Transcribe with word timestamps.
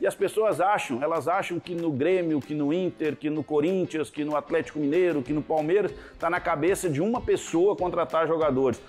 E 0.00 0.06
as 0.06 0.14
pessoas 0.14 0.60
acham, 0.60 1.02
elas 1.02 1.28
acham 1.28 1.58
que 1.60 1.74
no 1.74 1.90
Grêmio, 1.90 2.40
que 2.40 2.54
no 2.54 2.72
Inter, 2.72 3.16
que 3.16 3.30
no 3.30 3.44
Corinthians, 3.44 4.10
que 4.10 4.24
no 4.24 4.36
Atlético 4.36 4.78
Mineiro, 4.78 5.22
que 5.22 5.32
no 5.32 5.42
Palmeiras, 5.42 5.92
está 6.12 6.28
na 6.28 6.40
cabeça 6.40 6.88
de 6.88 7.00
uma 7.00 7.20
pessoa 7.20 7.76
contratar 7.76 8.26
jogadores. 8.26 8.80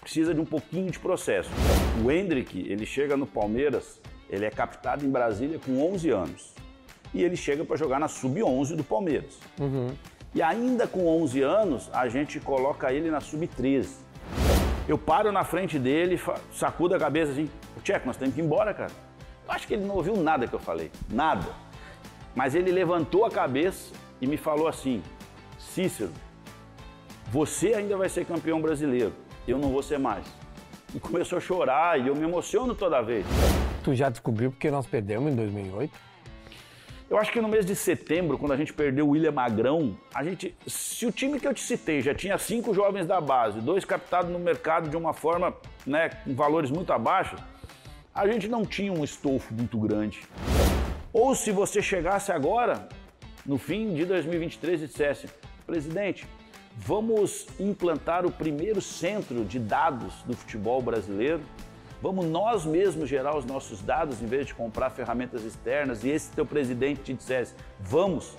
Precisa 0.00 0.34
de 0.34 0.40
um 0.40 0.44
pouquinho 0.44 0.90
de 0.90 0.98
processo. 0.98 1.50
O 2.04 2.10
Hendrick, 2.10 2.58
ele 2.58 2.84
chega 2.84 3.16
no 3.16 3.26
Palmeiras, 3.26 4.00
ele 4.28 4.44
é 4.44 4.50
captado 4.50 5.04
em 5.04 5.10
Brasília 5.10 5.58
com 5.64 5.80
11 5.92 6.10
anos. 6.10 6.54
E 7.14 7.22
ele 7.22 7.36
chega 7.36 7.64
para 7.64 7.76
jogar 7.76 8.00
na 8.00 8.08
Sub-11 8.08 8.74
do 8.74 8.82
Palmeiras. 8.82 9.38
Uhum. 9.60 9.88
E 10.34 10.40
ainda 10.40 10.86
com 10.86 11.06
11 11.06 11.42
anos, 11.42 11.90
a 11.92 12.08
gente 12.08 12.40
coloca 12.40 12.92
ele 12.92 13.10
na 13.10 13.20
Sub-13. 13.20 13.86
Eu 14.88 14.98
paro 14.98 15.30
na 15.30 15.44
frente 15.44 15.78
dele, 15.78 16.18
sacudo 16.52 16.94
a 16.94 16.98
cabeça 16.98 17.32
assim, 17.32 17.48
Tcheco, 17.82 18.06
nós 18.06 18.16
temos 18.16 18.34
que 18.34 18.40
ir 18.40 18.44
embora, 18.44 18.72
cara. 18.72 18.90
Acho 19.52 19.66
que 19.66 19.74
ele 19.74 19.84
não 19.84 19.96
ouviu 19.96 20.16
nada 20.16 20.46
que 20.46 20.54
eu 20.54 20.58
falei, 20.58 20.90
nada. 21.10 21.46
Mas 22.34 22.54
ele 22.54 22.72
levantou 22.72 23.26
a 23.26 23.30
cabeça 23.30 23.92
e 24.18 24.26
me 24.26 24.38
falou 24.38 24.66
assim: 24.66 25.02
Cícero, 25.58 26.10
você 27.30 27.74
ainda 27.74 27.94
vai 27.94 28.08
ser 28.08 28.24
campeão 28.24 28.62
brasileiro, 28.62 29.12
eu 29.46 29.58
não 29.58 29.68
vou 29.68 29.82
ser 29.82 29.98
mais. 29.98 30.24
E 30.94 30.98
começou 30.98 31.36
a 31.36 31.40
chorar 31.40 32.00
e 32.00 32.08
eu 32.08 32.16
me 32.16 32.22
emociono 32.22 32.74
toda 32.74 33.02
vez. 33.02 33.26
Tu 33.84 33.94
já 33.94 34.08
descobriu 34.08 34.50
porque 34.50 34.70
nós 34.70 34.86
perdemos 34.86 35.30
em 35.30 35.36
2008? 35.36 35.92
Eu 37.10 37.18
acho 37.18 37.30
que 37.30 37.42
no 37.42 37.48
mês 37.48 37.66
de 37.66 37.76
setembro, 37.76 38.38
quando 38.38 38.52
a 38.52 38.56
gente 38.56 38.72
perdeu 38.72 39.06
o 39.06 39.10
William 39.10 39.32
Magrão, 39.32 39.98
a 40.14 40.24
gente, 40.24 40.56
se 40.66 41.04
o 41.04 41.12
time 41.12 41.38
que 41.38 41.46
eu 41.46 41.52
te 41.52 41.60
citei 41.60 42.00
já 42.00 42.14
tinha 42.14 42.38
cinco 42.38 42.72
jovens 42.72 43.06
da 43.06 43.20
base, 43.20 43.60
dois 43.60 43.84
captados 43.84 44.32
no 44.32 44.38
mercado 44.38 44.88
de 44.88 44.96
uma 44.96 45.12
forma, 45.12 45.54
né, 45.86 46.08
com 46.24 46.34
valores 46.34 46.70
muito 46.70 46.90
abaixo, 46.90 47.36
a 48.14 48.26
gente 48.26 48.46
não 48.46 48.64
tinha 48.64 48.92
um 48.92 49.02
estofo 49.02 49.54
muito 49.54 49.78
grande. 49.78 50.22
Ou 51.12 51.34
se 51.34 51.50
você 51.50 51.80
chegasse 51.80 52.30
agora, 52.30 52.88
no 53.44 53.58
fim 53.58 53.94
de 53.94 54.04
2023, 54.04 54.82
e 54.82 54.86
dissesse: 54.86 55.28
presidente, 55.66 56.26
vamos 56.76 57.46
implantar 57.58 58.26
o 58.26 58.30
primeiro 58.30 58.80
centro 58.80 59.44
de 59.44 59.58
dados 59.58 60.14
do 60.26 60.36
futebol 60.36 60.82
brasileiro. 60.82 61.40
Vamos 62.02 62.26
nós 62.26 62.64
mesmos 62.66 63.08
gerar 63.08 63.36
os 63.36 63.44
nossos 63.44 63.80
dados 63.80 64.20
em 64.20 64.26
vez 64.26 64.46
de 64.46 64.54
comprar 64.54 64.90
ferramentas 64.90 65.44
externas. 65.44 66.02
E 66.02 66.10
esse 66.10 66.30
teu 66.32 66.44
presidente 66.44 67.00
te 67.00 67.14
dissesse: 67.14 67.54
vamos. 67.80 68.36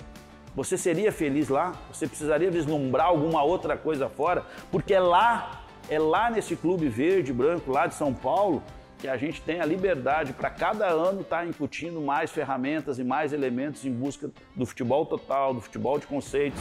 Você 0.54 0.78
seria 0.78 1.10
feliz 1.10 1.48
lá? 1.48 1.72
Você 1.92 2.06
precisaria 2.06 2.48
vislumbrar 2.48 3.06
alguma 3.06 3.42
outra 3.42 3.76
coisa 3.76 4.08
fora? 4.08 4.46
Porque 4.70 4.94
é 4.94 5.00
lá, 5.00 5.64
é 5.88 5.98
lá 5.98 6.30
nesse 6.30 6.54
clube 6.54 6.88
verde, 6.88 7.32
branco, 7.32 7.72
lá 7.72 7.88
de 7.88 7.94
São 7.96 8.14
Paulo, 8.14 8.62
que 8.98 9.08
a 9.08 9.16
gente 9.16 9.40
tem 9.42 9.60
a 9.60 9.64
liberdade 9.64 10.32
para 10.32 10.50
cada 10.50 10.86
ano 10.86 11.20
estar 11.20 11.38
tá 11.38 11.46
incutindo 11.46 12.00
mais 12.00 12.30
ferramentas 12.30 12.98
e 12.98 13.04
mais 13.04 13.32
elementos 13.32 13.84
em 13.84 13.92
busca 13.92 14.30
do 14.54 14.64
futebol 14.64 15.04
total, 15.04 15.54
do 15.54 15.60
futebol 15.60 15.98
de 15.98 16.06
conceitos. 16.06 16.60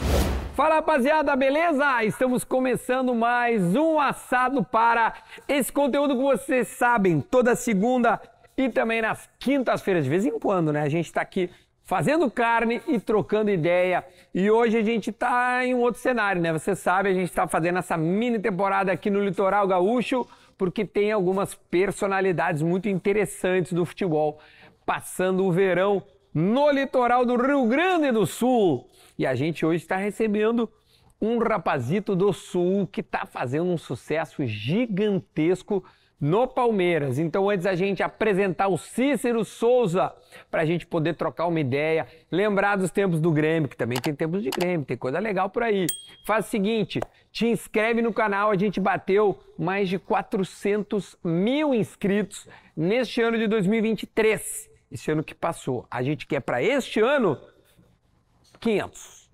Fala 0.56 0.76
rapaziada, 0.76 1.36
beleza? 1.36 2.04
Estamos 2.04 2.44
começando 2.44 3.16
mais 3.16 3.76
um 3.76 4.00
assado 4.00 4.64
para 4.64 5.14
esse 5.48 5.72
conteúdo 5.72 6.16
que 6.16 6.22
vocês 6.22 6.67
sabem, 6.67 7.22
toda 7.22 7.56
segunda 7.56 8.22
e 8.56 8.70
também 8.70 9.02
nas 9.02 9.28
quintas-feiras, 9.39 10.04
de 10.04 10.09
vez 10.09 10.26
em 10.26 10.38
quando, 10.39 10.72
né? 10.72 10.81
A 10.81 10.89
gente 10.89 11.08
está 11.08 11.22
aqui 11.22 11.50
fazendo 11.84 12.30
carne 12.30 12.81
e 12.88 13.00
trocando 13.00 13.50
ideia. 13.50 14.06
E 14.34 14.50
hoje 14.50 14.78
a 14.78 14.84
gente 14.84 15.09
está 15.09 15.66
em 15.66 15.73
um 15.73 15.80
outro 15.80 16.02
cenário, 16.02 16.42
né? 16.42 16.54
Você 16.54 16.76
sabe, 16.76 17.09
a 17.09 17.14
gente 17.14 17.30
está 17.30 17.48
fazendo 17.48 17.80
essa 17.80 17.98
mini 17.98 18.39
temporada 18.39 18.92
aqui 18.92 19.09
no 19.09 19.23
Litoral 19.23 19.67
Gaúcho 19.67 20.28
porque 20.57 20.85
tem 20.85 21.11
algumas 21.11 21.55
personalidades 21.55 22.61
muito 22.61 22.87
interessantes 22.89 23.73
do 23.73 23.85
futebol 23.85 24.39
passando 24.85 25.45
o 25.45 25.51
verão 25.51 26.03
no 26.33 26.71
litoral 26.71 27.25
do 27.25 27.35
Rio 27.35 27.65
Grande 27.67 28.11
do 28.11 28.25
Sul. 28.25 28.89
E 29.17 29.25
a 29.25 29.35
gente 29.35 29.65
hoje 29.65 29.83
está 29.83 29.97
recebendo 29.97 30.69
um 31.21 31.37
rapazito 31.37 32.15
do 32.15 32.33
Sul 32.33 32.87
que 32.87 33.01
está 33.01 33.25
fazendo 33.25 33.69
um 33.69 33.77
sucesso 33.77 34.45
gigantesco 34.45 35.83
no 36.19 36.47
Palmeiras. 36.47 37.19
Então, 37.19 37.49
antes 37.49 37.65
a 37.65 37.75
gente 37.75 38.02
apresentar 38.02 38.69
o 38.69 38.77
Cícero 38.77 39.43
Souza, 39.43 40.13
para 40.49 40.61
a 40.61 40.65
gente 40.65 40.87
poder 40.87 41.15
trocar 41.15 41.47
uma 41.47 41.59
ideia, 41.59 42.08
lembrar 42.31 42.77
dos 42.77 42.92
tempos 42.92 43.19
do 43.19 43.30
Grêmio, 43.30 43.67
que 43.67 43.75
também 43.75 43.99
tem 43.99 44.15
tempos 44.15 44.42
de 44.42 44.49
Grêmio, 44.49 44.86
tem 44.86 44.95
coisa 44.95 45.19
legal 45.19 45.49
por 45.49 45.63
aí. 45.63 45.86
Faz 46.25 46.47
o 46.47 46.49
seguinte, 46.49 47.02
te 47.33 47.48
inscreve 47.48 47.99
no 47.99 48.14
canal, 48.14 48.52
a 48.52 48.55
gente 48.55 48.80
bateu 48.80 49.39
mais 49.58 49.89
de 49.89 49.98
400 49.98 51.17
mil 51.23 51.73
inscritos 51.73 52.48
neste 52.77 53.23
ano 53.23 53.39
de 53.39 53.48
2023, 53.48 54.70
esse 54.92 55.10
ano 55.10 55.23
que 55.23 55.33
passou. 55.33 55.88
A 55.89 56.04
gente 56.04 56.27
quer 56.27 56.42
para 56.42 56.61
este 56.61 56.99
ano 56.99 57.42
500. 58.60 59.32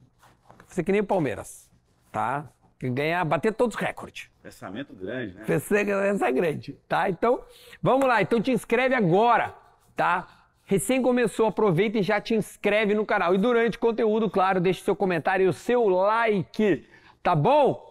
Você 0.66 0.82
que 0.82 0.94
nem 0.94 1.02
o 1.02 1.06
Palmeiras, 1.06 1.70
tá? 2.10 2.50
Ganhar, 2.82 3.26
bater 3.26 3.54
todos 3.54 3.76
os 3.76 3.82
recordes. 3.82 4.30
Pensamento 4.42 4.94
grande, 4.94 5.36
né? 5.36 5.44
Pensamento 5.46 6.24
é 6.24 6.32
grande, 6.32 6.74
tá? 6.88 7.10
Então, 7.10 7.44
vamos 7.84 8.08
lá. 8.08 8.22
Então 8.22 8.42
te 8.42 8.52
inscreve 8.52 8.96
agora, 8.96 9.54
tá? 9.98 10.26
Recém 10.64 11.02
começou, 11.02 11.48
aproveita 11.48 11.98
e 11.98 12.02
já 12.02 12.22
te 12.22 12.34
inscreve 12.34 12.94
no 12.94 13.06
canal. 13.06 13.36
E 13.36 13.38
durante 13.38 13.76
o 13.76 13.80
conteúdo, 13.80 14.30
claro, 14.30 14.62
deixe 14.62 14.82
seu 14.84 14.96
comentário 14.96 15.48
e 15.48 15.50
o 15.50 15.54
seu 15.54 15.90
like, 15.90 16.88
tá 17.22 17.36
bom? 17.36 17.89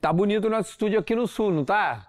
Tá 0.00 0.12
bonito 0.12 0.46
o 0.46 0.50
nosso 0.50 0.70
estúdio 0.70 0.98
aqui 1.00 1.14
no 1.14 1.26
sul, 1.26 1.50
não 1.50 1.64
tá? 1.64 2.06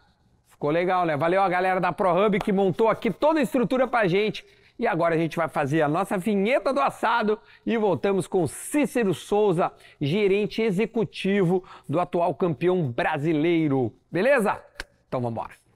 Ficou 0.47 0.69
legal, 0.69 1.05
né? 1.05 1.17
Valeu 1.17 1.41
a 1.41 1.49
galera 1.49 1.79
da 1.79 1.91
ProHub 1.91 2.37
que 2.39 2.51
montou 2.51 2.87
aqui 2.87 3.09
toda 3.09 3.39
a 3.39 3.43
estrutura 3.43 3.87
pra 3.87 4.07
gente. 4.07 4.45
E 4.77 4.85
agora 4.85 5.15
a 5.15 5.17
gente 5.17 5.35
vai 5.35 5.49
fazer 5.49 5.81
a 5.81 5.87
nossa 5.87 6.17
vinheta 6.17 6.71
do 6.71 6.79
assado 6.79 7.39
e 7.65 7.75
voltamos 7.77 8.27
com 8.27 8.45
Cícero 8.45 9.13
Souza, 9.13 9.71
gerente 9.99 10.61
executivo 10.61 11.63
do 11.87 11.99
atual 11.99 12.33
campeão 12.35 12.89
brasileiro. 12.91 13.91
Beleza? 14.11 14.61
Então 15.07 15.19
vamos 15.19 15.31
embora. 15.31 15.68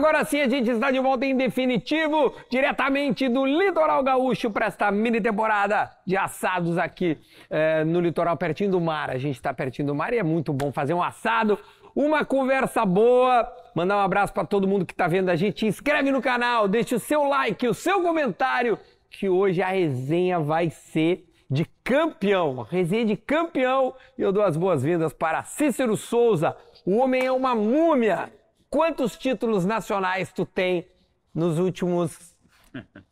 Agora 0.00 0.24
sim 0.24 0.40
a 0.40 0.48
gente 0.48 0.70
está 0.70 0.90
de 0.90 0.98
volta 0.98 1.26
em 1.26 1.36
definitivo, 1.36 2.34
diretamente 2.50 3.28
do 3.28 3.44
Litoral 3.44 4.02
Gaúcho 4.02 4.50
para 4.50 4.64
esta 4.64 4.90
mini 4.90 5.20
temporada 5.20 5.90
de 6.06 6.16
assados 6.16 6.78
aqui 6.78 7.18
é, 7.50 7.84
no 7.84 8.00
litoral, 8.00 8.34
pertinho 8.34 8.70
do 8.70 8.80
mar. 8.80 9.10
A 9.10 9.18
gente 9.18 9.34
está 9.34 9.52
pertinho 9.52 9.88
do 9.88 9.94
mar 9.94 10.14
e 10.14 10.16
é 10.16 10.22
muito 10.22 10.54
bom 10.54 10.72
fazer 10.72 10.94
um 10.94 11.02
assado, 11.02 11.58
uma 11.94 12.24
conversa 12.24 12.82
boa. 12.86 13.46
Mandar 13.74 13.98
um 13.98 14.00
abraço 14.00 14.32
para 14.32 14.46
todo 14.46 14.66
mundo 14.66 14.86
que 14.86 14.94
está 14.94 15.06
vendo 15.06 15.28
a 15.28 15.36
gente. 15.36 15.66
Inscreve 15.66 16.10
no 16.10 16.22
canal, 16.22 16.66
deixa 16.66 16.96
o 16.96 16.98
seu 16.98 17.24
like, 17.24 17.68
o 17.68 17.74
seu 17.74 18.00
comentário, 18.00 18.78
que 19.10 19.28
hoje 19.28 19.60
a 19.60 19.68
resenha 19.68 20.40
vai 20.40 20.70
ser 20.70 21.26
de 21.50 21.66
campeão, 21.84 22.62
resenha 22.62 23.04
de 23.04 23.18
campeão. 23.18 23.94
E 24.16 24.22
eu 24.22 24.32
dou 24.32 24.44
as 24.44 24.56
boas-vindas 24.56 25.12
para 25.12 25.42
Cícero 25.42 25.94
Souza. 25.94 26.56
O 26.86 26.96
homem 26.96 27.26
é 27.26 27.30
uma 27.30 27.54
múmia 27.54 28.32
Quantos 28.70 29.16
títulos 29.16 29.64
nacionais 29.64 30.32
tu 30.32 30.46
tem 30.46 30.86
nos 31.34 31.58
últimos 31.58 32.36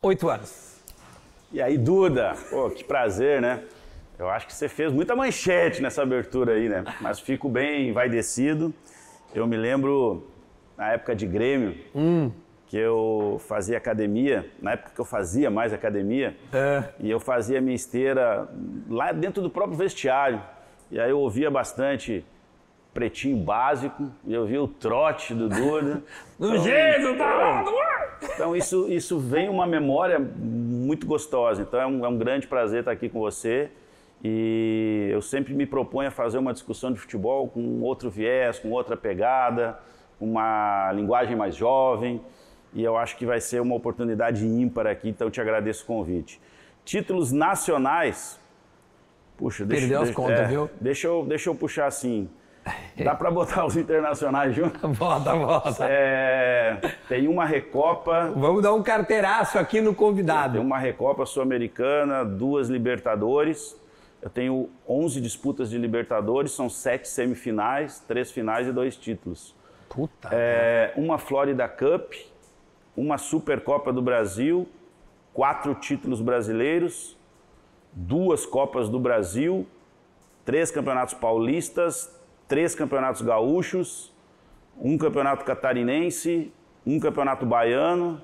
oito 0.00 0.28
anos? 0.28 0.80
E 1.52 1.60
aí, 1.60 1.76
Duda? 1.76 2.34
Pô, 2.48 2.70
que 2.70 2.84
prazer, 2.84 3.42
né? 3.42 3.64
Eu 4.16 4.30
acho 4.30 4.46
que 4.46 4.54
você 4.54 4.68
fez 4.68 4.92
muita 4.92 5.16
manchete 5.16 5.82
nessa 5.82 6.02
abertura 6.02 6.52
aí, 6.52 6.68
né? 6.68 6.84
Mas 7.00 7.18
fico 7.18 7.48
bem 7.48 7.88
envaidecido. 7.88 8.72
Eu 9.34 9.48
me 9.48 9.56
lembro 9.56 10.30
na 10.76 10.92
época 10.92 11.16
de 11.16 11.26
Grêmio, 11.26 11.76
hum. 11.92 12.30
que 12.68 12.76
eu 12.76 13.40
fazia 13.48 13.78
academia, 13.78 14.48
na 14.62 14.72
época 14.74 14.92
que 14.94 15.00
eu 15.00 15.04
fazia 15.04 15.50
mais 15.50 15.72
academia, 15.72 16.36
é. 16.52 16.84
e 17.00 17.10
eu 17.10 17.18
fazia 17.18 17.60
minha 17.60 17.74
esteira 17.74 18.48
lá 18.88 19.10
dentro 19.10 19.42
do 19.42 19.50
próprio 19.50 19.76
vestiário. 19.76 20.40
E 20.88 21.00
aí 21.00 21.10
eu 21.10 21.18
ouvia 21.18 21.50
bastante 21.50 22.24
pretinho 22.98 23.36
básico, 23.36 24.10
eu 24.26 24.44
vi 24.44 24.58
o 24.58 24.66
trote 24.66 25.32
do 25.32 25.48
Duda. 25.48 26.02
do 26.36 26.48
então, 26.48 26.64
jeito, 26.64 27.16
tá 27.16 27.64
Então 28.34 28.56
isso, 28.56 28.88
isso 28.88 29.20
vem 29.20 29.48
uma 29.48 29.68
memória 29.68 30.18
muito 30.18 31.06
gostosa. 31.06 31.62
Então 31.62 31.80
é 31.80 31.86
um, 31.86 32.04
é 32.04 32.08
um 32.08 32.18
grande 32.18 32.48
prazer 32.48 32.80
estar 32.80 32.90
aqui 32.90 33.08
com 33.08 33.20
você. 33.20 33.70
E 34.22 35.08
eu 35.12 35.22
sempre 35.22 35.54
me 35.54 35.64
proponho 35.64 36.08
a 36.08 36.10
fazer 36.10 36.38
uma 36.38 36.52
discussão 36.52 36.92
de 36.92 36.98
futebol 36.98 37.46
com 37.46 37.80
outro 37.82 38.10
viés, 38.10 38.58
com 38.58 38.72
outra 38.72 38.96
pegada, 38.96 39.78
uma 40.20 40.90
linguagem 40.92 41.36
mais 41.36 41.54
jovem. 41.54 42.20
E 42.74 42.82
eu 42.82 42.96
acho 42.96 43.16
que 43.16 43.24
vai 43.24 43.40
ser 43.40 43.60
uma 43.60 43.76
oportunidade 43.76 44.44
ímpar 44.44 44.88
aqui, 44.88 45.08
então 45.08 45.28
eu 45.28 45.30
te 45.30 45.40
agradeço 45.40 45.84
o 45.84 45.86
convite. 45.86 46.40
Títulos 46.84 47.30
nacionais, 47.30 48.40
Puxa, 49.36 49.64
Perdeu 49.64 50.02
as 50.02 50.10
contas, 50.10 50.40
é, 50.40 50.44
viu? 50.46 50.68
Deixa 50.80 51.06
eu, 51.06 51.24
deixa 51.24 51.48
eu 51.48 51.54
puxar 51.54 51.86
assim. 51.86 52.28
Dá 53.04 53.14
para 53.14 53.30
botar 53.30 53.64
os 53.64 53.76
internacionais 53.76 54.54
juntos? 54.54 54.80
Bota, 54.98 55.34
bota. 55.34 55.84
É, 55.84 56.78
tem 57.08 57.28
uma 57.28 57.44
Recopa. 57.44 58.32
Vamos 58.34 58.62
dar 58.62 58.72
um 58.74 58.82
carteiraço 58.82 59.58
aqui 59.58 59.80
no 59.80 59.90
Tem 59.90 59.94
convidado. 59.94 60.60
uma 60.60 60.78
Recopa 60.78 61.24
Sul-Americana, 61.26 62.24
duas 62.24 62.68
Libertadores. 62.68 63.76
Eu 64.20 64.28
tenho 64.28 64.68
11 64.88 65.20
disputas 65.20 65.70
de 65.70 65.78
Libertadores, 65.78 66.50
são 66.50 66.68
sete 66.68 67.06
semifinais, 67.08 68.00
três 68.00 68.32
finais 68.32 68.66
e 68.66 68.72
dois 68.72 68.96
títulos. 68.96 69.54
Puta. 69.88 70.28
É, 70.32 70.92
uma 70.96 71.18
Florida 71.18 71.68
Cup, 71.68 72.12
uma 72.96 73.16
Supercopa 73.16 73.92
do 73.92 74.02
Brasil, 74.02 74.68
quatro 75.32 75.72
títulos 75.76 76.20
brasileiros, 76.20 77.16
duas 77.92 78.44
Copas 78.44 78.88
do 78.88 78.98
Brasil, 78.98 79.64
três 80.44 80.70
campeonatos 80.70 81.14
paulistas, 81.14 82.12
três 82.48 82.74
campeonatos 82.74 83.22
gaúchos, 83.22 84.12
um 84.80 84.96
campeonato 84.96 85.44
catarinense, 85.44 86.50
um 86.86 86.98
campeonato 86.98 87.44
baiano. 87.44 88.20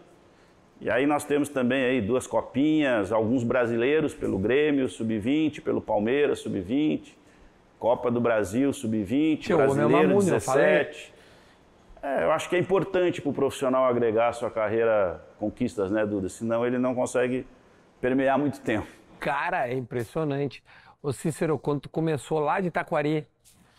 E 0.81 0.91
aí 0.91 1.07
nós 1.07 1.25
temos 1.25 1.49
também 1.49 1.85
aí 1.85 2.01
duas 2.01 2.27
copinhas, 2.27 3.13
alguns 3.13 3.45
brasileiros 3.45 4.15
pelo 4.15 4.39
Grêmio, 4.39 4.89
sub-20, 4.89 5.63
pelo 5.63 5.81
Palmeiras, 5.81 6.41
sub-20, 6.41 7.15
Copa 7.79 8.11
do 8.11 8.21
Brasil, 8.21 8.73
sub-20, 8.73 9.39
Tio, 9.39 9.57
o 9.57 9.75
meu 9.75 9.89
brasileiro, 9.89 10.13
eu 10.13 10.41
falei. 10.41 10.85
17. 10.85 11.15
É, 12.03 12.25
eu 12.25 12.33
acho 12.33 12.49
que 12.49 12.57
é 12.57 12.59
importante 12.59 13.23
para 13.23 13.31
o 13.31 13.33
profissional 13.33 13.85
agregar 13.85 14.29
à 14.29 14.33
sua 14.33 14.51
carreira 14.51 15.25
conquistas, 15.39 15.91
né, 15.91 16.05
Duda? 16.05 16.29
Senão 16.29 16.67
ele 16.67 16.79
não 16.79 16.95
consegue 16.95 17.47
permear 18.01 18.39
muito 18.39 18.61
tempo. 18.61 18.87
Cara, 19.19 19.69
é 19.69 19.75
impressionante. 19.75 20.63
Ô 21.03 21.13
Cícero, 21.13 21.59
quando 21.59 21.81
tu 21.81 21.89
começou 21.89 22.41
lá 22.41 22.61
de 22.61 22.71
Taquari, 22.71 23.27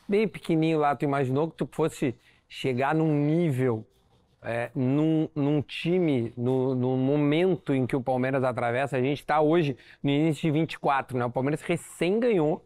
bem 0.08 0.28
pequenininho 0.28 0.80
lá, 0.80 0.96
tu 0.96 1.04
imaginou 1.04 1.50
que 1.50 1.58
tu 1.58 1.68
fosse 1.72 2.16
chegar 2.48 2.94
num 2.94 3.14
nível, 3.14 3.86
é, 4.42 4.70
num, 4.76 5.28
num 5.36 5.62
time, 5.62 6.32
no, 6.38 6.76
no 6.76 6.96
momento 6.96 7.74
em 7.74 7.88
que 7.88 7.96
o 7.96 8.02
Palmeiras 8.02 8.44
atravessa? 8.44 8.98
A 8.98 9.02
gente 9.02 9.20
está 9.20 9.42
hoje 9.42 9.76
no 10.04 10.10
início 10.10 10.42
de 10.44 10.52
24, 10.52 11.18
né? 11.18 11.26
O 11.26 11.32
Palmeiras 11.32 11.62
recém 11.62 12.20
ganhou 12.20 12.64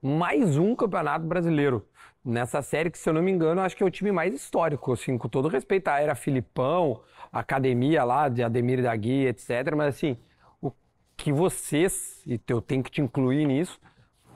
mais 0.00 0.56
um 0.56 0.74
campeonato 0.76 1.26
brasileiro. 1.26 1.86
Nessa 2.24 2.60
série, 2.60 2.90
que 2.90 2.98
se 2.98 3.08
eu 3.08 3.12
não 3.12 3.22
me 3.22 3.30
engano, 3.30 3.60
acho 3.60 3.76
que 3.76 3.82
é 3.82 3.86
o 3.86 3.90
time 3.90 4.10
mais 4.10 4.34
histórico, 4.34 4.92
assim, 4.92 5.16
com 5.16 5.28
todo 5.28 5.48
respeito 5.48 5.88
à 5.88 6.00
era 6.00 6.14
Filipão, 6.14 7.00
academia 7.32 8.02
lá 8.02 8.28
de 8.28 8.42
Ademir 8.42 8.82
da 8.82 8.94
Guia, 8.96 9.30
etc. 9.30 9.74
Mas 9.76 9.94
assim, 9.94 10.16
o 10.60 10.72
que 11.16 11.32
vocês, 11.32 12.22
e 12.26 12.40
eu 12.48 12.60
tenho 12.60 12.82
que 12.82 12.90
te 12.90 13.00
incluir 13.00 13.46
nisso, 13.46 13.80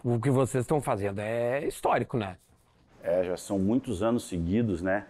o 0.02 0.19
que 0.19 0.31
vocês 0.31 0.62
estão 0.62 0.81
fazendo 0.81 1.19
é 1.20 1.67
histórico, 1.67 2.17
né? 2.17 2.37
É, 3.02 3.25
já 3.25 3.37
são 3.37 3.58
muitos 3.58 4.02
anos 4.02 4.25
seguidos, 4.29 4.82
né? 4.82 5.06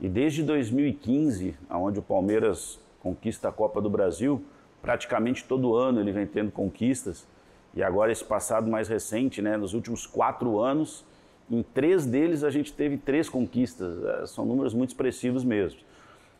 E 0.00 0.08
desde 0.08 0.42
2015, 0.42 1.56
onde 1.70 1.98
o 1.98 2.02
Palmeiras 2.02 2.80
conquista 3.00 3.48
a 3.48 3.52
Copa 3.52 3.80
do 3.80 3.90
Brasil, 3.90 4.42
praticamente 4.80 5.44
todo 5.44 5.74
ano 5.74 6.00
ele 6.00 6.12
vem 6.12 6.26
tendo 6.26 6.50
conquistas. 6.50 7.26
E 7.74 7.82
agora 7.82 8.10
esse 8.10 8.24
passado 8.24 8.68
mais 8.68 8.88
recente, 8.88 9.40
né? 9.40 9.56
Nos 9.56 9.74
últimos 9.74 10.06
quatro 10.06 10.58
anos, 10.58 11.04
em 11.50 11.62
três 11.62 12.06
deles 12.06 12.42
a 12.42 12.50
gente 12.50 12.72
teve 12.72 12.96
três 12.96 13.28
conquistas. 13.28 14.02
É, 14.04 14.26
são 14.26 14.44
números 14.44 14.74
muito 14.74 14.90
expressivos 14.90 15.44
mesmo. 15.44 15.80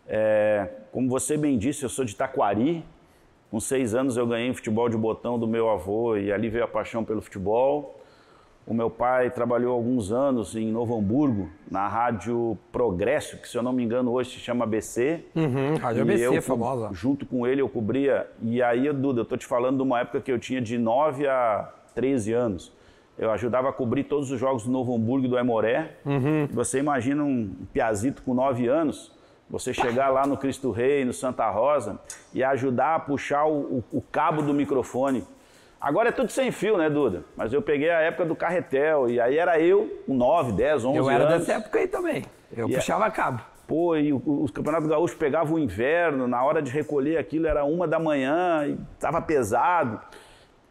É, 0.06 0.69
como 0.91 1.08
você 1.08 1.37
bem 1.37 1.58
disse, 1.58 1.82
eu 1.82 1.88
sou 1.88 2.05
de 2.05 2.17
Taquari. 2.17 2.85
Com 3.50 3.58
seis 3.58 3.94
anos 3.94 4.17
eu 4.17 4.26
ganhei 4.26 4.52
futebol 4.55 4.88
de 4.88 4.97
botão 4.97 5.38
do 5.38 5.47
meu 5.47 5.69
avô 5.69 6.17
e 6.17 6.32
ali 6.32 6.49
veio 6.49 6.64
a 6.64 6.69
paixão 6.69 7.05
pelo 7.05 7.20
futebol. 7.20 8.00
O 8.67 8.73
meu 8.73 8.88
pai 8.88 9.31
trabalhou 9.31 9.75
alguns 9.75 10.12
anos 10.12 10.55
em 10.55 10.70
Novo 10.70 10.97
Hamburgo, 10.97 11.49
na 11.69 11.88
Rádio 11.88 12.56
Progresso, 12.70 13.38
que 13.38 13.49
se 13.49 13.58
eu 13.58 13.62
não 13.62 13.73
me 13.73 13.82
engano 13.82 14.12
hoje 14.12 14.31
se 14.31 14.38
chama 14.38 14.64
ABC. 14.64 15.25
Uhum, 15.35 15.76
Rádio 15.76 15.99
E 15.99 16.02
ABC, 16.02 16.26
eu, 16.26 16.43
famosa. 16.43 16.91
Junto 16.93 17.26
com 17.26 17.44
ele 17.44 17.61
eu 17.61 17.69
cobria. 17.69 18.31
E 18.41 18.62
aí, 18.62 18.93
Duda, 18.93 19.23
eu 19.23 19.25
tô 19.25 19.37
te 19.37 19.47
falando 19.47 19.79
de 19.79 19.82
uma 19.82 19.99
época 20.00 20.20
que 20.20 20.31
eu 20.31 20.38
tinha 20.38 20.61
de 20.61 20.79
9 20.79 21.26
a 21.26 21.69
13 21.96 22.32
anos. 22.32 22.73
Eu 23.19 23.32
ajudava 23.32 23.69
a 23.69 23.73
cobrir 23.73 24.05
todos 24.05 24.31
os 24.31 24.38
jogos 24.38 24.64
do 24.64 24.70
Novo 24.70 24.94
Hamburgo 24.94 25.26
e 25.26 25.29
do 25.29 25.37
Aimoré. 25.37 25.96
Uhum. 26.06 26.46
Você 26.53 26.79
imagina 26.79 27.25
um 27.25 27.53
piazito 27.73 28.23
com 28.23 28.32
9 28.32 28.69
anos, 28.69 29.12
você 29.50 29.75
chegar 29.75 30.08
lá 30.11 30.26
no 30.26 30.37
Cristo 30.37 30.70
Rei, 30.70 31.05
no 31.05 31.12
Santa 31.12 31.49
Rosa, 31.50 31.99
e 32.32 32.43
ajudar 32.44 32.94
a 32.94 32.99
puxar 33.00 33.44
o, 33.47 33.79
o- 33.79 33.85
o 33.99 34.00
cabo 34.00 34.43
do 34.43 34.55
microfone. 34.55 35.25
Agora 35.81 36.11
é 36.11 36.12
tudo 36.12 36.31
sem 36.31 36.52
fio, 36.52 36.76
né, 36.76 36.88
Duda? 36.88 37.25
Mas 37.37 37.52
eu 37.52 37.61
peguei 37.61 37.91
a 37.91 38.00
época 38.00 38.25
do 38.26 38.37
carretel, 38.37 39.08
e 39.11 39.19
aí 39.20 39.37
era 39.38 39.58
eu, 39.61 40.02
com 40.06 40.14
9, 40.14 40.52
10, 40.52 40.85
11 40.85 40.97
Eu 40.99 41.11
era 41.11 41.25
anos. 41.25 41.38
dessa 41.47 41.58
época 41.58 41.79
aí 41.79 41.88
também. 41.88 42.25
Eu 42.56 42.69
E 42.69 42.75
é- 42.75 42.76
puxava 42.76 43.11
cabo. 43.11 43.43
Pô, 43.67 43.97
e 43.97 44.12
os 44.12 44.50
campeonatos 44.50 44.88
gaúchos 44.88 45.17
pegavam 45.17 45.55
o 45.55 45.58
inverno, 45.58 46.26
na 46.26 46.43
hora 46.44 46.61
de 46.61 46.70
recolher 46.70 47.17
aquilo 47.19 47.46
era 47.46 47.64
uma 47.64 47.87
da 47.88 47.99
manhã, 48.00 48.67
e 48.67 48.76
tava 48.99 49.23
pesado. 49.23 50.00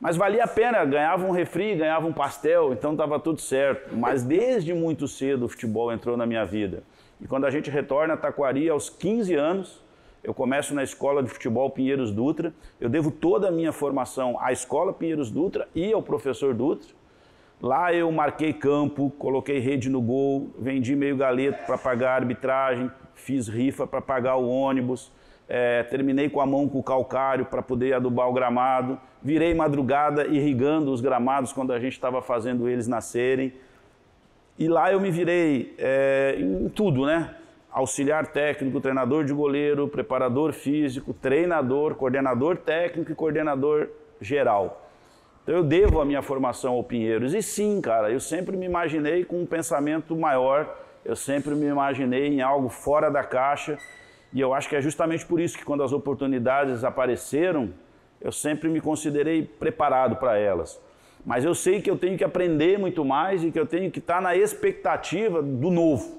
Mas 0.01 0.15
valia 0.15 0.43
a 0.43 0.47
pena, 0.47 0.83
ganhava 0.85 1.25
um 1.25 1.31
refri, 1.31 1.75
ganhava 1.75 2.05
um 2.07 2.13
pastel, 2.13 2.71
então 2.73 2.95
tava 2.95 3.19
tudo 3.19 3.39
certo. 3.41 3.95
Mas 3.97 4.21
desde 4.23 4.73
muito 4.73 5.07
cedo 5.07 5.45
o 5.45 5.49
futebol 5.49 5.91
entrou 5.91 6.15
na 6.17 6.25
minha 6.25 6.45
vida. 6.45 6.83
E 7.21 7.27
quando 7.27 7.45
a 7.45 7.51
gente 7.51 7.69
retorna 7.69 8.13
a 8.13 8.17
Taquari 8.17 8.69
aos 8.69 8.89
15 8.89 9.35
anos, 9.35 9.83
eu 10.23 10.33
começo 10.33 10.73
na 10.73 10.83
escola 10.83 11.21
de 11.21 11.29
futebol 11.29 11.69
Pinheiros 11.69 12.11
Dutra. 12.11 12.53
Eu 12.79 12.89
devo 12.89 13.11
toda 13.11 13.49
a 13.49 13.51
minha 13.51 13.71
formação 13.73 14.37
à 14.39 14.51
escola 14.51 14.93
Pinheiros 14.93 15.29
Dutra 15.29 15.67
e 15.75 15.91
ao 15.91 16.01
professor 16.01 16.53
Dutra. 16.53 16.89
Lá 17.61 17.93
eu 17.93 18.09
marquei 18.09 18.53
campo, 18.53 19.11
coloquei 19.19 19.59
rede 19.59 19.89
no 19.89 20.01
gol, 20.01 20.49
vendi 20.57 20.95
meio 20.95 21.17
galeto 21.17 21.65
para 21.65 21.77
pagar 21.77 22.11
a 22.11 22.15
arbitragem, 22.15 22.89
fiz 23.13 23.49
rifa 23.49 23.85
para 23.85 24.01
pagar 24.01 24.37
o 24.37 24.47
ônibus, 24.47 25.11
eh, 25.47 25.83
terminei 25.83 26.29
com 26.29 26.39
a 26.39 26.45
mão 26.45 26.69
com 26.69 26.79
o 26.79 26.83
calcário 26.83 27.45
para 27.45 27.61
poder 27.61 27.93
adubar 27.93 28.29
o 28.29 28.33
gramado, 28.33 28.97
virei 29.21 29.53
madrugada 29.53 30.25
irrigando 30.25 30.89
os 30.89 31.01
gramados 31.01 31.51
quando 31.51 31.73
a 31.73 31.79
gente 31.79 31.93
estava 31.93 32.21
fazendo 32.21 32.69
eles 32.69 32.87
nascerem. 32.87 33.53
E 34.59 34.67
lá 34.67 34.91
eu 34.91 34.99
me 34.99 35.09
virei 35.09 35.73
eh, 35.77 36.35
em 36.37 36.67
tudo, 36.67 37.05
né? 37.05 37.33
Auxiliar 37.71 38.27
técnico, 38.27 38.81
treinador 38.81 39.23
de 39.23 39.31
goleiro, 39.31 39.87
preparador 39.87 40.51
físico, 40.51 41.13
treinador, 41.13 41.95
coordenador 41.95 42.57
técnico 42.57 43.09
e 43.09 43.15
coordenador 43.15 43.87
geral. 44.19 44.85
Então 45.43 45.55
eu 45.55 45.63
devo 45.63 46.01
a 46.01 46.05
minha 46.05 46.21
formação 46.21 46.73
ao 46.73 46.83
Pinheiros. 46.83 47.33
E 47.33 47.41
sim, 47.41 47.79
cara, 47.79 48.11
eu 48.11 48.19
sempre 48.19 48.57
me 48.57 48.65
imaginei 48.65 49.23
com 49.23 49.41
um 49.41 49.45
pensamento 49.45 50.13
maior, 50.13 50.77
eu 51.05 51.15
sempre 51.15 51.55
me 51.55 51.67
imaginei 51.67 52.27
em 52.27 52.41
algo 52.41 52.67
fora 52.67 53.09
da 53.09 53.23
caixa. 53.23 53.77
E 54.33 54.41
eu 54.41 54.53
acho 54.53 54.67
que 54.67 54.75
é 54.75 54.81
justamente 54.81 55.25
por 55.25 55.39
isso 55.39 55.57
que 55.57 55.63
quando 55.63 55.83
as 55.83 55.93
oportunidades 55.93 56.83
apareceram, 56.83 57.69
eu 58.19 58.33
sempre 58.33 58.67
me 58.67 58.81
considerei 58.81 59.41
preparado 59.41 60.17
para 60.17 60.37
elas. 60.37 60.77
Mas 61.25 61.43
eu 61.45 61.53
sei 61.53 61.81
que 61.81 61.89
eu 61.89 61.97
tenho 61.97 62.17
que 62.17 62.23
aprender 62.23 62.79
muito 62.79 63.03
mais 63.05 63.43
e 63.43 63.51
que 63.51 63.59
eu 63.59 63.65
tenho 63.65 63.91
que 63.91 63.99
estar 63.99 64.21
na 64.21 64.35
expectativa 64.35 65.41
do 65.41 65.69
novo 65.69 66.17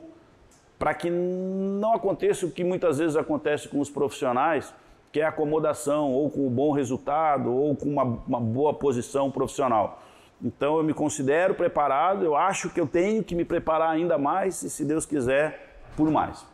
para 0.79 0.95
que 0.95 1.11
não 1.11 1.93
aconteça 1.93 2.47
o 2.47 2.51
que 2.51 2.65
muitas 2.65 2.99
vezes 2.99 3.15
acontece 3.15 3.69
com 3.69 3.81
os 3.81 3.91
profissionais, 3.91 4.73
que 5.13 5.21
é 5.21 5.25
acomodação, 5.25 6.11
ou 6.11 6.31
com 6.31 6.47
um 6.47 6.51
bom 6.51 6.73
resultado, 6.73 7.53
ou 7.53 7.77
com 7.77 7.87
uma, 7.87 8.03
uma 8.05 8.41
boa 8.41 8.73
posição 8.73 9.31
profissional. 9.31 10.01
Então 10.43 10.79
eu 10.79 10.83
me 10.83 10.95
considero 10.95 11.55
preparado, 11.55 12.25
eu 12.25 12.35
acho 12.35 12.71
que 12.71 12.81
eu 12.81 12.87
tenho 12.87 13.23
que 13.23 13.35
me 13.35 13.45
preparar 13.45 13.91
ainda 13.91 14.17
mais, 14.17 14.63
e 14.63 14.71
se 14.71 14.83
Deus 14.85 15.05
quiser, 15.05 15.83
por 15.97 16.11
mais. 16.11 16.47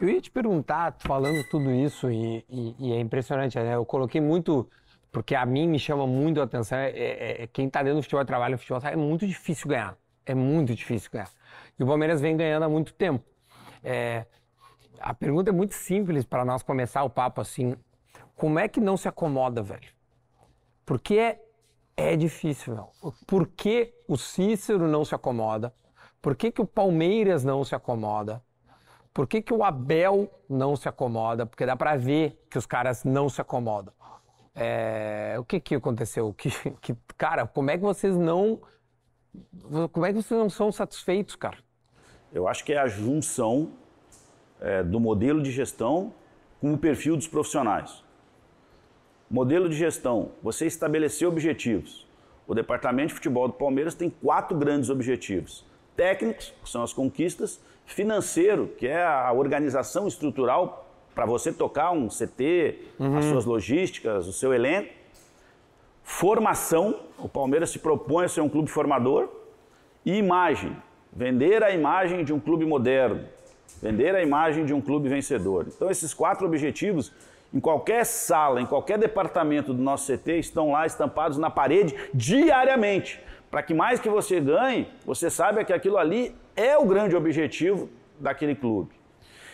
Eu 0.00 0.08
ia 0.08 0.20
te 0.20 0.30
perguntar, 0.30 0.94
falando 1.00 1.42
tudo 1.50 1.72
isso, 1.72 2.08
e, 2.08 2.44
e- 2.48 2.74
e 2.78 2.92
é 2.92 3.00
impressionante, 3.00 3.58
né? 3.58 3.74
Eu 3.74 3.84
coloquei 3.84 4.20
muito, 4.20 4.68
porque 5.12 5.34
a 5.34 5.44
mim 5.44 5.68
me 5.68 5.78
chama 5.78 6.06
muito 6.06 6.40
a 6.40 6.44
atenção, 6.44 6.78
é, 6.78 6.90
é- 6.90 7.42
é 7.42 7.46
quem 7.46 7.68
tá 7.68 7.82
dentro 7.82 7.98
do 7.98 8.02
futebol, 8.02 8.24
trabalha 8.24 8.52
no 8.52 8.58
futebol, 8.58 8.80
sabe? 8.80 8.94
é 8.94 8.96
muito 8.96 9.26
difícil 9.26 9.68
ganhar. 9.68 9.96
É 10.24 10.34
muito 10.34 10.74
difícil 10.74 11.10
ganhar. 11.10 11.30
E 11.78 11.82
o 11.82 11.86
Palmeiras 11.86 12.20
vem 12.20 12.36
ganhando 12.36 12.64
há 12.64 12.68
muito 12.68 12.92
tempo. 12.92 13.24
É, 13.82 14.26
a 15.00 15.14
pergunta 15.14 15.50
é 15.50 15.52
muito 15.52 15.74
simples 15.74 16.24
para 16.24 16.44
nós 16.44 16.62
começar 16.62 17.02
o 17.02 17.10
papo 17.10 17.40
assim. 17.40 17.74
Como 18.36 18.58
é 18.58 18.68
que 18.68 18.80
não 18.80 18.96
se 18.96 19.08
acomoda, 19.08 19.62
velho? 19.62 19.88
Porque 20.84 21.14
é, 21.18 21.42
é 21.96 22.16
difícil, 22.16 22.74
velho. 22.74 23.14
Por 23.26 23.46
que 23.48 23.94
o 24.06 24.16
Cícero 24.16 24.86
não 24.86 25.04
se 25.04 25.14
acomoda? 25.14 25.74
Por 26.20 26.36
que, 26.36 26.50
que 26.50 26.60
o 26.60 26.66
Palmeiras 26.66 27.44
não 27.44 27.64
se 27.64 27.74
acomoda? 27.74 28.42
Por 29.12 29.26
que, 29.26 29.42
que 29.42 29.52
o 29.52 29.64
Abel 29.64 30.30
não 30.48 30.76
se 30.76 30.88
acomoda? 30.88 31.44
Porque 31.46 31.66
dá 31.66 31.74
pra 31.76 31.96
ver 31.96 32.40
que 32.48 32.58
os 32.58 32.66
caras 32.66 33.04
não 33.04 33.28
se 33.28 33.40
acomodam. 33.40 33.92
É, 34.54 35.36
o 35.38 35.44
que 35.44 35.60
que 35.60 35.74
aconteceu? 35.74 36.32
Que, 36.34 36.50
que, 36.80 36.96
cara, 37.16 37.46
como 37.46 37.70
é 37.70 37.76
que 37.76 37.82
vocês 37.82 38.16
não. 38.16 38.60
Como 39.92 40.04
é 40.04 40.12
que 40.12 40.20
vocês 40.20 40.38
não 40.38 40.50
são 40.50 40.72
satisfeitos, 40.72 41.36
cara? 41.36 41.58
Eu 42.32 42.48
acho 42.48 42.64
que 42.64 42.72
é 42.72 42.78
a 42.78 42.88
junção 42.88 43.72
é, 44.60 44.82
do 44.82 44.98
modelo 44.98 45.42
de 45.42 45.50
gestão 45.50 46.12
com 46.60 46.74
o 46.74 46.78
perfil 46.78 47.16
dos 47.16 47.28
profissionais. 47.28 48.04
Modelo 49.30 49.68
de 49.68 49.76
gestão, 49.76 50.32
você 50.42 50.66
estabelecer 50.66 51.26
objetivos. 51.26 52.06
o 52.46 52.54
departamento 52.54 53.08
de 53.08 53.14
futebol 53.14 53.46
do 53.46 53.54
Palmeiras 53.54 53.94
tem 53.94 54.10
quatro 54.10 54.58
grandes 54.58 54.90
objetivos: 54.90 55.64
técnicos, 55.96 56.52
que 56.62 56.68
são 56.68 56.82
as 56.82 56.92
conquistas, 56.92 57.60
financeiro, 57.86 58.68
que 58.76 58.86
é 58.86 59.04
a 59.04 59.32
organização 59.32 60.08
estrutural 60.08 60.89
para 61.20 61.26
você 61.26 61.52
tocar 61.52 61.90
um 61.90 62.08
CT, 62.08 62.78
uhum. 62.98 63.18
as 63.18 63.26
suas 63.26 63.44
logísticas, 63.44 64.26
o 64.26 64.32
seu 64.32 64.54
elenco, 64.54 64.88
formação, 66.02 66.98
o 67.18 67.28
Palmeiras 67.28 67.68
se 67.68 67.78
propõe 67.78 68.24
a 68.24 68.28
ser 68.28 68.40
um 68.40 68.48
clube 68.48 68.70
formador, 68.70 69.28
e 70.02 70.16
imagem, 70.16 70.74
vender 71.12 71.62
a 71.62 71.72
imagem 71.72 72.24
de 72.24 72.32
um 72.32 72.40
clube 72.40 72.64
moderno, 72.64 73.26
vender 73.82 74.14
a 74.14 74.22
imagem 74.22 74.64
de 74.64 74.72
um 74.72 74.80
clube 74.80 75.10
vencedor. 75.10 75.66
Então, 75.68 75.90
esses 75.90 76.14
quatro 76.14 76.46
objetivos 76.46 77.12
em 77.52 77.60
qualquer 77.60 78.06
sala, 78.06 78.62
em 78.62 78.64
qualquer 78.64 78.96
departamento 78.96 79.74
do 79.74 79.82
nosso 79.82 80.10
CT, 80.10 80.38
estão 80.38 80.72
lá 80.72 80.86
estampados 80.86 81.36
na 81.36 81.50
parede 81.50 81.94
diariamente. 82.14 83.22
Para 83.50 83.62
que 83.62 83.74
mais 83.74 84.00
que 84.00 84.08
você 84.08 84.40
ganhe, 84.40 84.88
você 85.04 85.28
saiba 85.28 85.64
que 85.64 85.72
aquilo 85.74 85.98
ali 85.98 86.34
é 86.56 86.78
o 86.78 86.86
grande 86.86 87.14
objetivo 87.14 87.90
daquele 88.18 88.54
clube. 88.54 88.99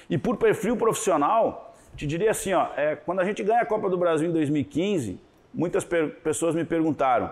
E 0.08 0.16
por 0.16 0.36
perfil 0.36 0.76
profissional, 0.76 1.74
te 1.96 2.06
diria 2.06 2.30
assim, 2.30 2.52
ó, 2.52 2.68
é, 2.76 2.94
quando 2.96 3.20
a 3.20 3.24
gente 3.24 3.42
ganha 3.42 3.62
a 3.62 3.66
Copa 3.66 3.88
do 3.88 3.96
Brasil 3.96 4.28
em 4.28 4.32
2015, 4.32 5.20
muitas 5.52 5.84
pessoas 6.22 6.54
me 6.54 6.64
perguntaram: 6.64 7.30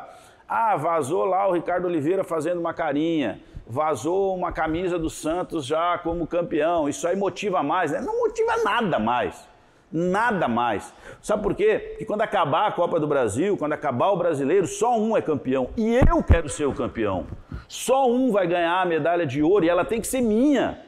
ah, 0.48 0.76
vazou 0.76 1.24
lá 1.24 1.46
o 1.48 1.52
Ricardo 1.52 1.86
Oliveira 1.86 2.24
fazendo 2.24 2.58
uma 2.58 2.74
carinha, 2.74 3.40
vazou 3.66 4.34
uma 4.34 4.52
camisa 4.52 4.98
do 4.98 5.10
Santos 5.10 5.66
já 5.66 5.98
como 5.98 6.26
campeão, 6.26 6.88
isso 6.88 7.06
aí 7.06 7.16
motiva 7.16 7.62
mais, 7.62 7.92
né? 7.92 8.00
Não 8.00 8.20
motiva 8.20 8.56
nada 8.64 8.98
mais. 8.98 9.54
Nada 9.96 10.48
mais. 10.48 10.92
Sabe 11.22 11.40
por 11.40 11.54
quê? 11.54 11.78
Porque 11.90 12.04
quando 12.04 12.22
acabar 12.22 12.66
a 12.66 12.72
Copa 12.72 12.98
do 12.98 13.06
Brasil, 13.06 13.56
quando 13.56 13.74
acabar 13.74 14.08
o 14.08 14.16
brasileiro, 14.16 14.66
só 14.66 14.98
um 14.98 15.16
é 15.16 15.22
campeão. 15.22 15.68
E 15.76 15.94
eu 15.94 16.20
quero 16.20 16.48
ser 16.48 16.64
o 16.64 16.72
campeão. 16.72 17.26
Só 17.68 18.10
um 18.10 18.32
vai 18.32 18.44
ganhar 18.44 18.80
a 18.80 18.84
medalha 18.84 19.24
de 19.24 19.40
ouro 19.40 19.64
e 19.64 19.68
ela 19.68 19.84
tem 19.84 20.00
que 20.00 20.08
ser 20.08 20.20
minha. 20.20 20.80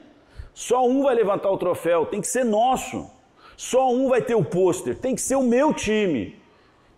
Só 0.57 0.89
um 0.89 1.03
vai 1.03 1.15
levantar 1.15 1.51
o 1.51 1.59
troféu, 1.59 2.07
tem 2.07 2.19
que 2.19 2.27
ser 2.27 2.43
nosso. 2.43 3.11
Só 3.59 3.93
um 3.93 4.09
vai 4.09 4.23
ter 4.23 4.35
o 4.35 4.43
pôster, 4.43 4.97
tem 4.97 5.15
que 5.15 5.21
ser 5.21 5.37
o 5.37 5.43
meu 5.43 5.75
time. 5.75 6.35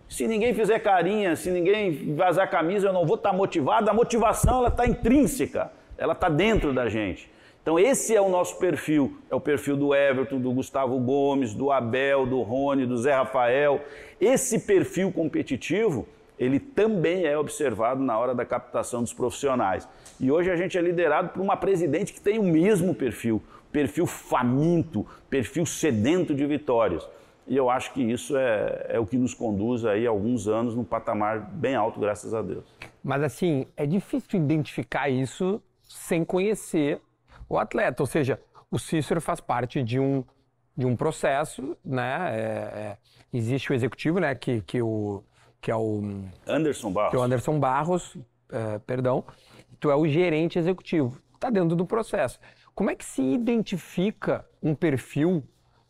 Se 0.08 0.28
ninguém 0.28 0.54
fizer 0.54 0.78
carinha, 0.78 1.34
se 1.34 1.50
ninguém 1.50 2.14
vazar 2.14 2.48
camisa, 2.48 2.86
eu 2.86 2.92
não 2.92 3.04
vou 3.04 3.16
estar 3.16 3.32
motivado. 3.32 3.90
A 3.90 3.92
motivação 3.92 4.58
ela 4.58 4.68
está 4.68 4.86
intrínseca, 4.86 5.72
ela 5.98 6.12
está 6.12 6.28
dentro 6.28 6.72
da 6.72 6.88
gente. 6.88 7.28
Então 7.60 7.76
esse 7.76 8.14
é 8.14 8.20
o 8.20 8.28
nosso 8.28 8.60
perfil, 8.60 9.18
é 9.28 9.34
o 9.34 9.40
perfil 9.40 9.76
do 9.76 9.92
Everton, 9.92 10.38
do 10.38 10.52
Gustavo 10.52 10.96
Gomes, 11.00 11.52
do 11.52 11.72
Abel, 11.72 12.26
do 12.26 12.42
Rony, 12.42 12.86
do 12.86 12.96
Zé 12.96 13.12
Rafael. 13.12 13.80
Esse 14.20 14.60
perfil 14.60 15.10
competitivo, 15.10 16.06
ele 16.38 16.61
também 16.61 17.25
é 17.25 17.37
observado 17.37 18.02
na 18.02 18.18
hora 18.18 18.35
da 18.35 18.45
captação 18.45 19.02
dos 19.02 19.12
profissionais. 19.12 19.88
E 20.21 20.30
hoje 20.30 20.50
a 20.50 20.57
gente 20.57 20.76
é 20.76 20.80
liderado 20.80 21.30
por 21.30 21.40
uma 21.40 21.57
presidente 21.57 22.12
que 22.12 22.21
tem 22.21 22.38
o 22.38 22.45
mesmo 22.45 22.95
perfil, 22.95 23.42
perfil 23.73 24.07
faminto, 24.07 25.07
perfil 25.28 25.66
sedento 25.66 26.35
de 26.35 26.47
vitórias. 26.47 27.09
E 27.47 27.57
eu 27.57 27.71
acho 27.71 27.92
que 27.95 28.02
isso 28.02 28.37
é, 28.37 28.87
é 28.90 29.00
o 29.00 29.07
que 29.07 29.16
nos 29.16 29.33
conduz 29.33 29.85
aí 29.85 30.07
alguns 30.07 30.47
anos 30.47 30.75
num 30.75 30.85
patamar 30.85 31.40
bem 31.40 31.75
alto, 31.75 31.99
graças 31.99 32.35
a 32.35 32.42
Deus. 32.42 32.64
Mas 33.02 33.23
assim, 33.23 33.66
é 33.75 33.87
difícil 33.87 34.38
identificar 34.38 35.09
isso 35.09 35.62
sem 35.83 36.25
conhecer 36.25 37.00
o 37.49 37.59
atleta. 37.59 38.02
Ou 38.02 38.07
seja, 38.07 38.38
o 38.71 38.78
Cícero 38.78 39.21
faz 39.21 39.40
parte 39.40 39.83
de 39.83 39.99
um, 39.99 40.23
de 40.76 40.85
um 40.85 40.95
processo, 40.95 41.76
né? 41.83 42.28
É, 42.30 42.40
é, 42.40 42.97
existe 43.33 43.73
o 43.73 43.75
executivo, 43.75 44.21
né? 44.21 44.35
Que, 44.35 44.61
que, 44.61 44.83
o, 44.83 45.23
que 45.60 45.70
é 45.70 45.76
o... 45.76 46.02
Anderson 46.46 46.92
Barros. 46.92 47.10
Que 47.10 47.16
é 47.16 47.18
o 47.18 47.22
Anderson 47.22 47.58
Barros, 47.58 48.16
é, 48.50 48.78
perdão. 48.80 49.24
Tu 49.80 49.90
é 49.90 49.96
o 49.96 50.06
gerente 50.06 50.58
executivo. 50.58 51.20
Está 51.34 51.50
dentro 51.50 51.76
do 51.76 51.86
processo. 51.86 52.38
Como 52.74 52.90
é 52.90 52.94
que 52.94 53.04
se 53.04 53.22
identifica 53.22 54.44
um 54.62 54.74
perfil 54.74 55.42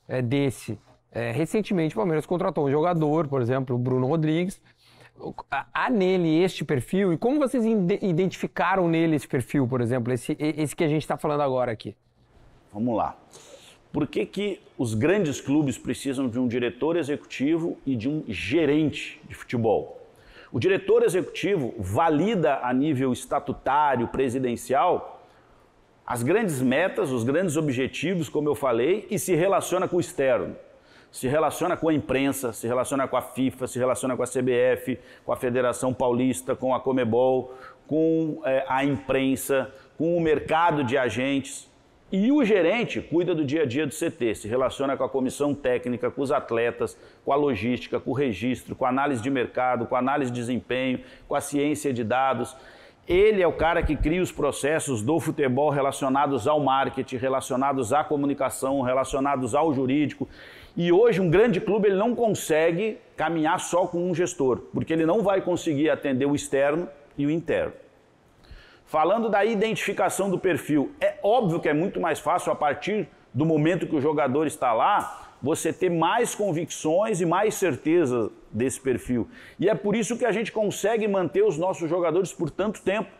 é, 0.06 0.22
desse? 0.22 0.78
É, 1.10 1.30
recentemente, 1.32 1.94
o 1.94 1.96
Palmeiras 1.96 2.26
contratou 2.26 2.66
um 2.66 2.70
jogador, 2.70 3.28
por 3.28 3.40
exemplo, 3.40 3.74
o 3.74 3.78
Bruno 3.78 4.06
Rodrigues, 4.06 4.60
há 5.50 5.90
nele 5.90 6.42
este 6.42 6.64
perfil? 6.64 7.12
E 7.12 7.18
como 7.18 7.38
vocês 7.38 7.64
identificaram 8.02 8.88
nele 8.88 9.16
esse 9.16 9.26
perfil, 9.26 9.66
por 9.66 9.80
exemplo, 9.80 10.12
esse, 10.12 10.36
esse 10.38 10.76
que 10.76 10.84
a 10.84 10.88
gente 10.88 11.02
está 11.02 11.16
falando 11.16 11.40
agora 11.40 11.72
aqui? 11.72 11.96
Vamos 12.72 12.96
lá. 12.96 13.16
Por 13.92 14.06
que, 14.06 14.26
que 14.26 14.60
os 14.76 14.94
grandes 14.94 15.40
clubes 15.40 15.78
precisam 15.78 16.28
de 16.28 16.38
um 16.38 16.46
diretor 16.46 16.96
executivo 16.96 17.78
e 17.86 17.96
de 17.96 18.08
um 18.08 18.24
gerente 18.28 19.20
de 19.28 19.34
futebol? 19.34 20.00
O 20.52 20.58
diretor 20.58 21.02
executivo 21.02 21.74
valida 21.78 22.60
a 22.62 22.72
nível 22.72 23.12
estatutário, 23.12 24.08
presidencial, 24.08 25.22
as 26.06 26.22
grandes 26.22 26.62
metas, 26.62 27.10
os 27.10 27.22
grandes 27.22 27.56
objetivos, 27.56 28.28
como 28.28 28.48
eu 28.48 28.54
falei, 28.54 29.06
e 29.10 29.18
se 29.18 29.34
relaciona 29.34 29.86
com 29.86 29.96
o 29.96 30.00
externo 30.00 30.56
se 31.10 31.26
relaciona 31.26 31.76
com 31.76 31.88
a 31.88 31.94
imprensa, 31.94 32.52
se 32.52 32.66
relaciona 32.66 33.08
com 33.08 33.16
a 33.16 33.22
FIFA, 33.22 33.66
se 33.66 33.78
relaciona 33.78 34.16
com 34.16 34.22
a 34.22 34.26
CBF, 34.26 34.98
com 35.24 35.32
a 35.32 35.36
Federação 35.36 35.92
Paulista, 35.92 36.54
com 36.54 36.74
a 36.74 36.80
Comebol, 36.80 37.54
com 37.86 38.40
é, 38.44 38.64
a 38.68 38.84
imprensa, 38.84 39.72
com 39.96 40.16
o 40.16 40.20
mercado 40.20 40.84
de 40.84 40.98
agentes. 40.98 41.67
E 42.10 42.32
o 42.32 42.42
gerente 42.42 43.02
cuida 43.02 43.34
do 43.34 43.44
dia 43.44 43.64
a 43.64 43.66
dia 43.66 43.86
do 43.86 43.92
CT, 43.92 44.34
se 44.34 44.48
relaciona 44.48 44.96
com 44.96 45.04
a 45.04 45.08
comissão 45.10 45.54
técnica, 45.54 46.10
com 46.10 46.22
os 46.22 46.32
atletas, 46.32 46.96
com 47.22 47.34
a 47.34 47.36
logística, 47.36 48.00
com 48.00 48.12
o 48.12 48.14
registro, 48.14 48.74
com 48.74 48.86
a 48.86 48.88
análise 48.88 49.20
de 49.20 49.28
mercado, 49.28 49.84
com 49.84 49.94
a 49.94 49.98
análise 49.98 50.30
de 50.30 50.40
desempenho, 50.40 51.00
com 51.28 51.34
a 51.34 51.40
ciência 51.42 51.92
de 51.92 52.02
dados. 52.02 52.56
Ele 53.06 53.42
é 53.42 53.46
o 53.46 53.52
cara 53.52 53.82
que 53.82 53.94
cria 53.94 54.22
os 54.22 54.32
processos 54.32 55.02
do 55.02 55.20
futebol 55.20 55.68
relacionados 55.68 56.48
ao 56.48 56.58
marketing, 56.58 57.16
relacionados 57.16 57.92
à 57.92 58.02
comunicação, 58.02 58.80
relacionados 58.80 59.54
ao 59.54 59.74
jurídico. 59.74 60.26
E 60.74 60.90
hoje 60.90 61.20
um 61.20 61.28
grande 61.28 61.60
clube 61.60 61.88
ele 61.88 61.96
não 61.96 62.14
consegue 62.14 62.96
caminhar 63.18 63.60
só 63.60 63.86
com 63.86 64.10
um 64.10 64.14
gestor, 64.14 64.60
porque 64.72 64.94
ele 64.94 65.04
não 65.04 65.22
vai 65.22 65.42
conseguir 65.42 65.90
atender 65.90 66.24
o 66.24 66.34
externo 66.34 66.88
e 67.18 67.26
o 67.26 67.30
interno. 67.30 67.72
Falando 68.88 69.28
da 69.28 69.44
identificação 69.44 70.30
do 70.30 70.38
perfil, 70.38 70.92
é 70.98 71.18
óbvio 71.22 71.60
que 71.60 71.68
é 71.68 71.74
muito 71.74 72.00
mais 72.00 72.18
fácil 72.18 72.50
a 72.50 72.54
partir 72.54 73.06
do 73.34 73.44
momento 73.44 73.86
que 73.86 73.94
o 73.94 74.00
jogador 74.00 74.46
está 74.46 74.72
lá, 74.72 75.28
você 75.42 75.74
ter 75.74 75.90
mais 75.90 76.34
convicções 76.34 77.20
e 77.20 77.26
mais 77.26 77.54
certeza 77.54 78.30
desse 78.50 78.80
perfil. 78.80 79.28
E 79.60 79.68
é 79.68 79.74
por 79.74 79.94
isso 79.94 80.16
que 80.16 80.24
a 80.24 80.32
gente 80.32 80.50
consegue 80.50 81.06
manter 81.06 81.44
os 81.44 81.58
nossos 81.58 81.88
jogadores 81.90 82.32
por 82.32 82.50
tanto 82.50 82.80
tempo. 82.80 83.10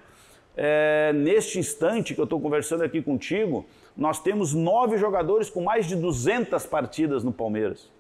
É, 0.57 1.13
neste 1.13 1.59
instante 1.59 2.15
que 2.15 2.21
eu 2.21 2.25
estou 2.25 2.41
conversando 2.41 2.83
aqui 2.83 3.03
contigo, 3.03 3.67
nós 3.95 4.19
temos 4.19 4.55
nove 4.55 4.97
jogadores 4.97 5.51
com 5.51 5.63
mais 5.63 5.87
de 5.87 5.97
200 5.97 6.65
partidas 6.65 7.23
no 7.23 7.31
Palmeiras. 7.31 7.93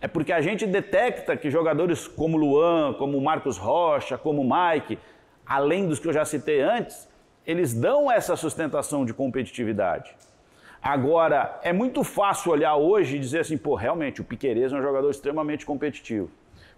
É 0.00 0.06
porque 0.06 0.32
a 0.32 0.40
gente 0.40 0.66
detecta 0.66 1.36
que 1.36 1.50
jogadores 1.50 2.08
como 2.08 2.36
Luan, 2.36 2.94
como 2.94 3.20
Marcos 3.20 3.58
Rocha, 3.58 4.18
como 4.18 4.42
Mike, 4.42 4.98
além 5.48 5.86
dos 5.88 5.98
que 5.98 6.06
eu 6.06 6.12
já 6.12 6.24
citei 6.24 6.60
antes, 6.60 7.08
eles 7.46 7.72
dão 7.72 8.10
essa 8.12 8.36
sustentação 8.36 9.06
de 9.06 9.14
competitividade. 9.14 10.14
Agora, 10.82 11.58
é 11.62 11.72
muito 11.72 12.04
fácil 12.04 12.52
olhar 12.52 12.76
hoje 12.76 13.16
e 13.16 13.18
dizer 13.18 13.40
assim, 13.40 13.56
pô, 13.56 13.74
realmente, 13.74 14.20
o 14.20 14.24
Piqueires 14.24 14.72
é 14.72 14.76
um 14.76 14.82
jogador 14.82 15.10
extremamente 15.10 15.64
competitivo. 15.66 16.30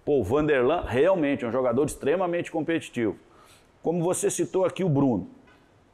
Pô, 0.04 0.20
o 0.20 0.24
Vanderlan 0.24 0.84
realmente 0.86 1.44
é 1.44 1.48
um 1.48 1.52
jogador 1.52 1.84
extremamente 1.84 2.50
competitivo. 2.50 3.16
Como 3.82 4.02
você 4.02 4.30
citou 4.30 4.64
aqui 4.64 4.84
o 4.84 4.88
Bruno. 4.88 5.28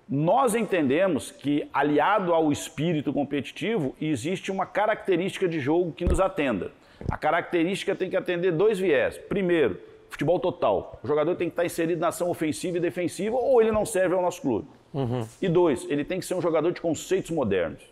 Nós 0.08 0.54
entendemos 0.54 1.32
que, 1.32 1.68
aliado 1.72 2.32
ao 2.32 2.52
espírito 2.52 3.12
competitivo, 3.12 3.96
existe 4.00 4.52
uma 4.52 4.64
característica 4.64 5.48
de 5.48 5.58
jogo 5.58 5.90
que 5.90 6.04
nos 6.04 6.20
atenda. 6.20 6.70
A 7.10 7.16
característica 7.16 7.94
tem 7.94 8.08
que 8.08 8.16
atender 8.16 8.52
dois 8.52 8.78
viés. 8.78 9.18
Primeiro, 9.18 9.80
futebol 10.16 10.40
total. 10.40 10.98
O 11.04 11.06
jogador 11.06 11.36
tem 11.36 11.48
que 11.48 11.52
estar 11.52 11.64
inserido 11.64 12.00
na 12.00 12.08
ação 12.08 12.30
ofensiva 12.30 12.78
e 12.78 12.80
defensiva 12.80 13.36
ou 13.36 13.60
ele 13.60 13.70
não 13.70 13.84
serve 13.84 14.14
ao 14.14 14.22
nosso 14.22 14.40
clube. 14.40 14.66
Uhum. 14.92 15.26
E 15.40 15.48
dois, 15.48 15.86
ele 15.90 16.04
tem 16.04 16.18
que 16.18 16.24
ser 16.24 16.34
um 16.34 16.40
jogador 16.40 16.72
de 16.72 16.80
conceitos 16.80 17.30
modernos. 17.30 17.82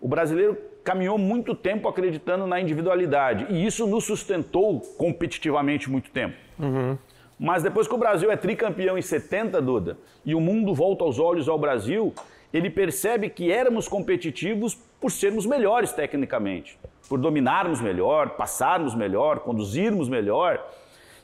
O 0.00 0.08
brasileiro 0.08 0.56
caminhou 0.82 1.18
muito 1.18 1.54
tempo 1.54 1.88
acreditando 1.88 2.46
na 2.46 2.58
individualidade 2.58 3.46
e 3.50 3.66
isso 3.66 3.86
nos 3.86 4.04
sustentou 4.04 4.80
competitivamente 4.96 5.90
muito 5.90 6.10
tempo. 6.10 6.36
Uhum. 6.58 6.96
Mas 7.38 7.62
depois 7.62 7.86
que 7.86 7.94
o 7.94 7.98
Brasil 7.98 8.30
é 8.30 8.36
tricampeão 8.36 8.96
em 8.96 9.02
70, 9.02 9.60
Duda, 9.60 9.98
e 10.24 10.34
o 10.34 10.40
mundo 10.40 10.72
volta 10.72 11.04
aos 11.04 11.18
olhos 11.18 11.48
ao 11.48 11.58
Brasil, 11.58 12.14
ele 12.52 12.70
percebe 12.70 13.28
que 13.28 13.50
éramos 13.52 13.88
competitivos 13.88 14.74
por 15.00 15.10
sermos 15.10 15.44
melhores 15.44 15.92
tecnicamente, 15.92 16.78
por 17.08 17.18
dominarmos 17.18 17.80
melhor, 17.80 18.30
passarmos 18.30 18.94
melhor, 18.94 19.40
conduzirmos 19.40 20.08
melhor. 20.08 20.64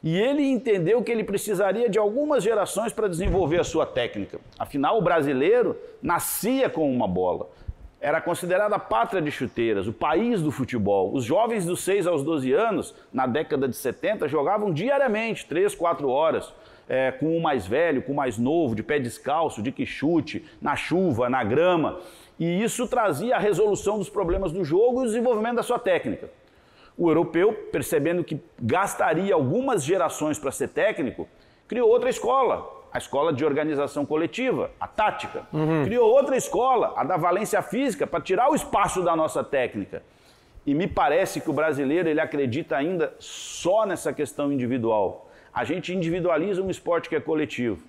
E 0.02 0.18
ele 0.18 0.42
entendeu 0.42 1.02
que 1.02 1.12
ele 1.12 1.22
precisaria 1.22 1.88
de 1.88 1.98
algumas 1.98 2.42
gerações 2.42 2.92
para 2.92 3.06
desenvolver 3.06 3.60
a 3.60 3.64
sua 3.64 3.84
técnica. 3.84 4.40
Afinal, 4.58 4.98
o 4.98 5.02
brasileiro 5.02 5.76
nascia 6.02 6.70
com 6.70 6.90
uma 6.90 7.06
bola. 7.06 7.48
era 8.02 8.18
considerada 8.18 8.76
a 8.76 8.78
pátria 8.78 9.20
de 9.20 9.30
chuteiras, 9.30 9.86
o 9.86 9.92
país 9.92 10.40
do 10.40 10.50
futebol. 10.50 11.12
Os 11.12 11.22
jovens 11.22 11.66
dos 11.66 11.84
6 11.84 12.06
aos 12.06 12.24
12 12.24 12.50
anos, 12.50 12.94
na 13.12 13.26
década 13.26 13.68
de 13.68 13.76
70, 13.76 14.26
jogavam 14.26 14.72
diariamente, 14.72 15.44
3, 15.44 15.74
4 15.74 16.08
horas, 16.08 16.50
é, 16.88 17.12
com 17.12 17.36
o 17.36 17.42
mais 17.42 17.66
velho, 17.66 18.00
com 18.00 18.12
o 18.12 18.16
mais 18.16 18.38
novo, 18.38 18.74
de 18.74 18.82
pé 18.82 18.98
descalço, 18.98 19.62
de 19.62 19.70
que 19.70 19.84
chute, 19.84 20.46
na 20.62 20.76
chuva, 20.76 21.28
na 21.28 21.44
grama. 21.44 22.00
E 22.38 22.62
isso 22.62 22.88
trazia 22.88 23.36
a 23.36 23.38
resolução 23.38 23.98
dos 23.98 24.08
problemas 24.08 24.50
do 24.50 24.64
jogo 24.64 25.00
e 25.00 25.02
o 25.02 25.06
desenvolvimento 25.06 25.56
da 25.56 25.62
sua 25.62 25.78
técnica. 25.78 26.30
O 27.00 27.08
europeu, 27.08 27.54
percebendo 27.72 28.22
que 28.22 28.38
gastaria 28.60 29.32
algumas 29.34 29.82
gerações 29.82 30.38
para 30.38 30.52
ser 30.52 30.68
técnico, 30.68 31.26
criou 31.66 31.88
outra 31.88 32.10
escola, 32.10 32.70
a 32.92 32.98
escola 32.98 33.32
de 33.32 33.42
organização 33.42 34.04
coletiva, 34.04 34.70
a 34.78 34.86
tática. 34.86 35.46
Uhum. 35.50 35.82
Criou 35.82 36.10
outra 36.10 36.36
escola, 36.36 36.92
a 36.94 37.02
da 37.02 37.16
valência 37.16 37.62
física, 37.62 38.06
para 38.06 38.20
tirar 38.20 38.50
o 38.50 38.54
espaço 38.54 39.00
da 39.00 39.16
nossa 39.16 39.42
técnica. 39.42 40.02
E 40.66 40.74
me 40.74 40.86
parece 40.86 41.40
que 41.40 41.48
o 41.48 41.54
brasileiro 41.54 42.06
ele 42.06 42.20
acredita 42.20 42.76
ainda 42.76 43.14
só 43.18 43.86
nessa 43.86 44.12
questão 44.12 44.52
individual. 44.52 45.30
A 45.54 45.64
gente 45.64 45.94
individualiza 45.94 46.62
um 46.62 46.68
esporte 46.68 47.08
que 47.08 47.16
é 47.16 47.20
coletivo. 47.20 47.82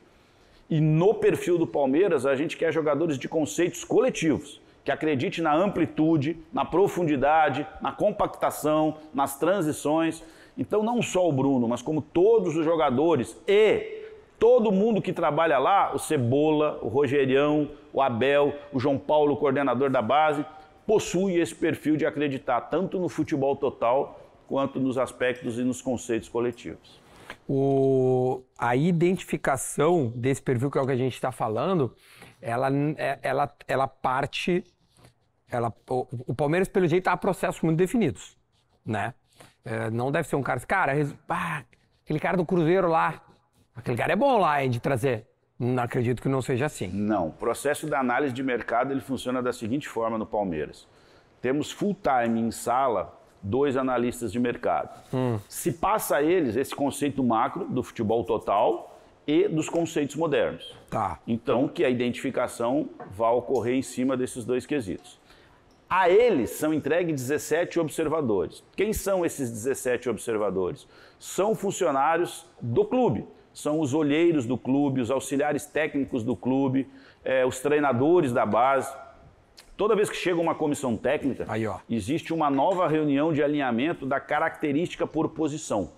E 0.70 0.80
no 0.80 1.14
perfil 1.16 1.58
do 1.58 1.68
Palmeiras, 1.68 2.26
a 2.26 2.34
gente 2.34 2.56
quer 2.56 2.72
jogadores 2.72 3.20
de 3.20 3.28
conceitos 3.28 3.84
coletivos, 3.84 4.61
que 4.84 4.92
acredite 4.92 5.42
na 5.42 5.54
amplitude, 5.54 6.38
na 6.52 6.66
profundidade, 6.66 7.68
na 7.82 7.92
compactação, 7.92 8.98
nas 9.14 9.38
transições. 9.38 10.24
Então, 10.58 10.84
não 10.84 11.02
só 11.02 11.28
o 11.28 11.32
Bruno, 11.32 11.68
mas 11.68 11.82
como 11.82 12.02
todos 12.02 12.56
os 12.56 12.66
jogadores 12.66 13.38
e 13.48 14.02
Todo 14.42 14.72
mundo 14.72 15.04
que 15.04 15.14
trabalha 15.14 15.60
lá, 15.60 15.94
o 15.94 16.00
Cebola, 16.00 16.80
o 16.82 16.88
Rogerião, 16.88 17.70
o 17.94 18.02
Abel, 18.02 18.56
o 18.74 18.80
João 18.80 18.98
Paulo, 18.98 19.36
o 19.36 19.38
coordenador 19.38 19.92
da 19.92 20.02
base, 20.02 20.44
possui 20.88 21.40
esse 21.40 21.54
perfil 21.54 21.96
de 21.96 22.08
acreditar 22.08 22.60
tanto 22.62 22.98
no 22.98 23.08
futebol 23.08 23.56
total 23.56 24.20
quanto 24.48 24.80
nos 24.80 24.98
aspectos 24.98 25.60
e 25.60 25.64
nos 25.64 25.80
conceitos 25.80 26.28
coletivos. 26.28 27.00
O, 27.48 28.42
a 28.58 28.76
identificação 28.76 30.12
desse 30.16 30.42
perfil, 30.42 30.72
que 30.72 30.80
é 30.80 30.82
o 30.82 30.88
que 30.88 30.92
a 30.92 30.98
gente 30.98 31.14
está 31.14 31.32
falando, 31.32 31.94
ela, 32.42 32.70
é, 32.98 33.20
ela, 33.22 33.56
ela 33.68 33.88
parte. 33.88 34.64
Ela, 35.50 35.74
o, 35.90 36.08
o 36.28 36.36
Palmeiras, 36.36 36.68
pelo 36.68 36.88
jeito, 36.88 37.08
há 37.08 37.18
processos 37.18 37.62
muito 37.62 37.78
definidos. 37.78 38.38
Né? 38.86 39.14
É, 39.64 39.90
não 39.90 40.12
deve 40.12 40.28
ser 40.28 40.36
um 40.36 40.42
cara. 40.42 40.60
Cara, 40.62 40.94
ah, 41.30 41.64
aquele 42.04 42.20
cara 42.20 42.38
do 42.38 42.46
Cruzeiro 42.46 42.88
lá, 42.88 43.22
Aquele 43.76 43.98
cara 43.98 44.14
é 44.14 44.16
bom 44.16 44.38
lá, 44.38 44.64
hein, 44.64 44.70
de 44.70 44.80
trazer. 44.80 45.26
Não 45.58 45.84
acredito 45.84 46.22
que 46.22 46.30
não 46.30 46.42
seja 46.42 46.66
assim. 46.66 46.88
Não. 46.88 47.28
O 47.28 47.32
processo 47.32 47.88
da 47.88 48.00
análise 48.00 48.34
de 48.34 48.44
mercado 48.44 48.92
ele 48.92 49.02
funciona 49.02 49.42
da 49.42 49.54
seguinte 49.54 49.88
forma 49.88 50.18
no 50.18 50.26
Palmeiras. 50.26 50.88
Temos 51.42 51.72
full 51.72 51.96
time 51.96 52.40
em 52.40 52.52
sala 52.52 53.18
dois 53.42 53.76
analistas 53.78 54.32
de 54.32 54.40
mercado. 54.40 54.90
Hum. 55.14 55.40
Se 55.48 55.74
passa 55.74 56.18
a 56.18 56.24
eles 56.24 56.56
esse 56.56 56.76
conceito 56.76 57.24
macro 57.24 57.66
do 57.66 57.82
futebol 57.82 58.24
total 58.24 58.91
e 59.28 59.48
dos 59.48 59.70
conceitos 59.70 60.16
modernos. 60.16 60.76
Tá. 60.90 61.20
Então, 61.28 61.68
que 61.68 61.86
a 61.86 61.90
identificação 61.90 62.90
vai 63.12 63.32
ocorrer 63.32 63.76
em 63.76 63.82
cima 63.82 64.18
desses 64.18 64.46
dois 64.46 64.66
quesitos. 64.66 65.20
A 65.90 66.10
eles 66.10 66.52
são 66.52 66.74
entregues 66.74 67.16
17 67.16 67.80
observadores. 67.80 68.64
Quem 68.76 68.94
são 68.94 69.26
esses 69.26 69.52
17 69.52 70.10
observadores? 70.10 70.88
São 71.20 71.54
funcionários 71.54 72.46
do 72.62 72.86
clube 72.86 73.28
são 73.54 73.80
os 73.80 73.94
olheiros 73.94 74.46
do 74.46 74.58
clube, 74.58 75.02
os 75.02 75.12
auxiliares 75.12 75.66
técnicos 75.66 76.24
do 76.24 76.36
clube, 76.36 76.88
é, 77.24 77.46
os 77.46 77.60
treinadores 77.60 78.32
da 78.32 78.46
base. 78.46 78.94
Toda 79.76 79.96
vez 79.96 80.10
que 80.10 80.16
chega 80.16 80.40
uma 80.40 80.56
comissão 80.56 80.96
técnica, 80.96 81.46
Aí, 81.48 81.68
existe 81.90 82.34
uma 82.34 82.50
nova 82.50 82.88
reunião 82.88 83.34
de 83.34 83.44
alinhamento 83.44 84.06
da 84.06 84.20
característica 84.20 85.06
por 85.08 85.30
posição. 85.30 85.90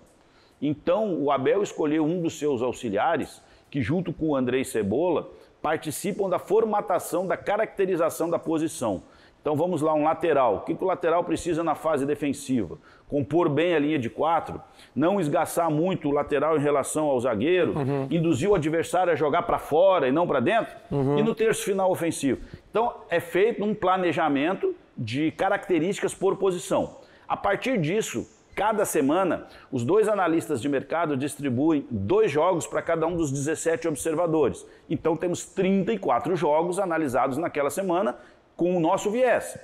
Então, 0.66 1.22
o 1.22 1.30
Abel 1.30 1.62
escolheu 1.62 2.06
um 2.06 2.22
dos 2.22 2.40
seus 2.40 2.62
auxiliares, 2.62 3.42
que 3.70 3.82
junto 3.82 4.14
com 4.14 4.30
o 4.30 4.36
Andrei 4.36 4.64
Cebola, 4.64 5.30
participam 5.62 6.30
da 6.30 6.40
formatação 6.40 7.28
da 7.28 7.36
caracterização 7.36 8.30
da 8.30 8.40
posição. 8.40 9.04
Então 9.42 9.58
vamos 9.58 9.82
lá, 9.82 9.94
um 9.94 10.06
lateral. 10.06 10.56
O 10.56 10.60
que, 10.62 10.72
o 10.82 10.88
lateral 10.88 11.22
precisa 11.22 11.66
na 11.66 11.76
fase 11.76 12.06
defensiva? 12.06 12.78
Compor 13.10 13.50
bem 13.50 13.76
a 13.76 13.80
linha 13.80 14.00
de 14.00 14.10
quatro, 14.10 14.62
não 14.96 15.20
esgaçar 15.20 15.70
muito 15.70 16.08
o 16.08 16.12
lateral 16.12 16.58
em 16.58 16.62
relação 16.62 17.08
ao 17.08 17.20
zagueiro, 17.20 17.78
uhum. 17.78 18.08
induzir 18.10 18.50
o 18.50 18.56
adversário 18.56 19.12
a 19.12 19.18
jogar 19.18 19.44
para 19.44 19.60
fora 19.60 20.08
e 20.08 20.14
não 20.14 20.26
para 20.26 20.40
dentro, 20.40 20.74
uhum. 20.90 21.20
e 21.20 21.24
no 21.24 21.36
terço 21.36 21.66
final 21.66 21.92
ofensivo. 21.92 22.40
Então 22.70 22.94
é 23.10 23.20
feito 23.20 23.62
um 23.66 23.76
planejamento 23.76 24.74
de 24.98 25.30
características 25.32 26.14
por 26.14 26.38
posição. 26.38 27.02
A 27.28 27.36
partir 27.36 27.78
disso, 27.78 28.26
cada 28.56 28.86
semana, 28.86 29.48
os 29.72 29.84
dois 29.84 30.08
analistas 30.08 30.62
de 30.62 30.70
mercado 30.70 31.18
distribuem 31.18 31.88
dois 31.90 32.32
jogos 32.32 32.68
para 32.68 32.82
cada 32.82 33.08
um 33.08 33.16
dos 33.16 33.32
17 33.32 33.88
observadores. 33.88 34.66
Então 34.90 35.16
temos 35.16 35.46
34 35.46 36.36
jogos 36.36 36.80
analisados 36.80 37.38
naquela 37.38 37.70
semana 37.70 38.16
com 38.56 38.78
o 38.78 38.80
nosso 38.80 39.10
viés. 39.10 39.58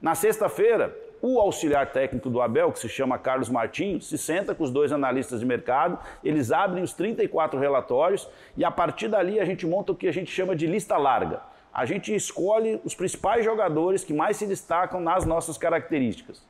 Na 0.00 0.14
sexta-feira, 0.14 0.92
o 1.20 1.38
auxiliar 1.38 1.92
técnico 1.92 2.28
do 2.28 2.40
Abel, 2.40 2.72
que 2.72 2.80
se 2.80 2.88
chama 2.88 3.16
Carlos 3.16 3.48
Martins, 3.48 4.06
se 4.06 4.18
senta 4.18 4.54
com 4.56 4.64
os 4.64 4.72
dois 4.72 4.90
analistas 4.90 5.38
de 5.38 5.46
mercado, 5.46 5.96
eles 6.24 6.50
abrem 6.50 6.82
os 6.82 6.92
34 6.92 7.60
relatórios 7.60 8.28
e 8.56 8.64
a 8.64 8.70
partir 8.72 9.06
dali 9.06 9.38
a 9.38 9.44
gente 9.44 9.64
monta 9.64 9.92
o 9.92 9.94
que 9.94 10.08
a 10.08 10.12
gente 10.12 10.32
chama 10.32 10.56
de 10.56 10.66
lista 10.66 10.96
larga. 10.96 11.40
A 11.72 11.86
gente 11.86 12.12
escolhe 12.12 12.80
os 12.84 12.94
principais 12.94 13.44
jogadores 13.44 14.02
que 14.02 14.12
mais 14.12 14.36
se 14.36 14.46
destacam 14.46 15.00
nas 15.00 15.24
nossas 15.24 15.56
características. 15.56 16.44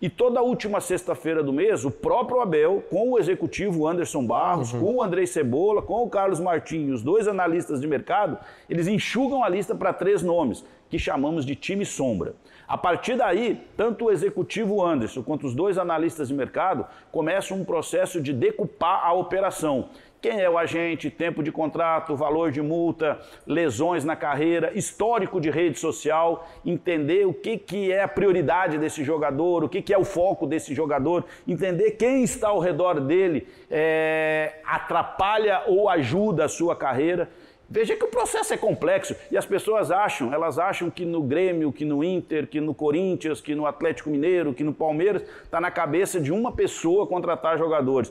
E 0.00 0.08
toda 0.08 0.40
última 0.40 0.80
sexta-feira 0.80 1.42
do 1.42 1.52
mês, 1.52 1.84
o 1.84 1.90
próprio 1.90 2.40
Abel, 2.40 2.84
com 2.88 3.10
o 3.10 3.18
executivo 3.18 3.84
Anderson 3.88 4.24
Barros, 4.24 4.72
uhum. 4.72 4.80
com 4.80 4.94
o 4.94 5.02
Andrei 5.02 5.26
Cebola, 5.26 5.82
com 5.82 6.04
o 6.04 6.08
Carlos 6.08 6.38
Martins, 6.38 6.92
os 6.92 7.02
dois 7.02 7.26
analistas 7.26 7.80
de 7.80 7.86
mercado, 7.88 8.38
eles 8.70 8.86
enxugam 8.86 9.42
a 9.42 9.48
lista 9.48 9.74
para 9.74 9.92
três 9.92 10.22
nomes, 10.22 10.64
que 10.88 11.00
chamamos 11.00 11.44
de 11.44 11.56
time 11.56 11.84
sombra. 11.84 12.34
A 12.68 12.78
partir 12.78 13.16
daí, 13.16 13.60
tanto 13.76 14.04
o 14.04 14.10
executivo 14.10 14.84
Anderson 14.84 15.22
quanto 15.22 15.46
os 15.46 15.54
dois 15.54 15.78
analistas 15.78 16.28
de 16.28 16.34
mercado 16.34 16.86
começam 17.10 17.56
um 17.56 17.64
processo 17.64 18.20
de 18.20 18.32
decupar 18.32 19.04
a 19.04 19.12
operação 19.12 19.88
quem 20.20 20.40
é 20.40 20.50
o 20.50 20.58
agente, 20.58 21.10
tempo 21.10 21.42
de 21.42 21.52
contrato, 21.52 22.16
valor 22.16 22.50
de 22.50 22.60
multa, 22.60 23.20
lesões 23.46 24.04
na 24.04 24.16
carreira, 24.16 24.72
histórico 24.74 25.40
de 25.40 25.50
rede 25.50 25.78
social, 25.78 26.48
entender 26.66 27.26
o 27.26 27.32
que, 27.32 27.56
que 27.56 27.92
é 27.92 28.02
a 28.02 28.08
prioridade 28.08 28.78
desse 28.78 29.04
jogador, 29.04 29.64
o 29.64 29.68
que, 29.68 29.80
que 29.80 29.94
é 29.94 29.98
o 29.98 30.04
foco 30.04 30.46
desse 30.46 30.74
jogador, 30.74 31.24
entender 31.46 31.92
quem 31.92 32.24
está 32.24 32.48
ao 32.48 32.58
redor 32.58 33.00
dele 33.00 33.46
é, 33.70 34.60
atrapalha 34.64 35.62
ou 35.66 35.88
ajuda 35.88 36.46
a 36.46 36.48
sua 36.48 36.74
carreira. 36.74 37.28
Veja 37.70 37.94
que 37.94 38.04
o 38.04 38.08
processo 38.08 38.54
é 38.54 38.56
complexo 38.56 39.14
e 39.30 39.36
as 39.36 39.44
pessoas 39.44 39.90
acham, 39.90 40.32
elas 40.32 40.58
acham 40.58 40.88
que 40.90 41.04
no 41.04 41.22
Grêmio, 41.22 41.70
que 41.70 41.84
no 41.84 42.02
Inter, 42.02 42.46
que 42.46 42.62
no 42.62 42.72
Corinthians, 42.72 43.42
que 43.42 43.54
no 43.54 43.66
Atlético 43.66 44.08
Mineiro, 44.08 44.54
que 44.54 44.64
no 44.64 44.72
Palmeiras, 44.72 45.22
está 45.44 45.60
na 45.60 45.70
cabeça 45.70 46.18
de 46.18 46.32
uma 46.32 46.50
pessoa 46.50 47.06
contratar 47.06 47.58
jogadores 47.58 48.10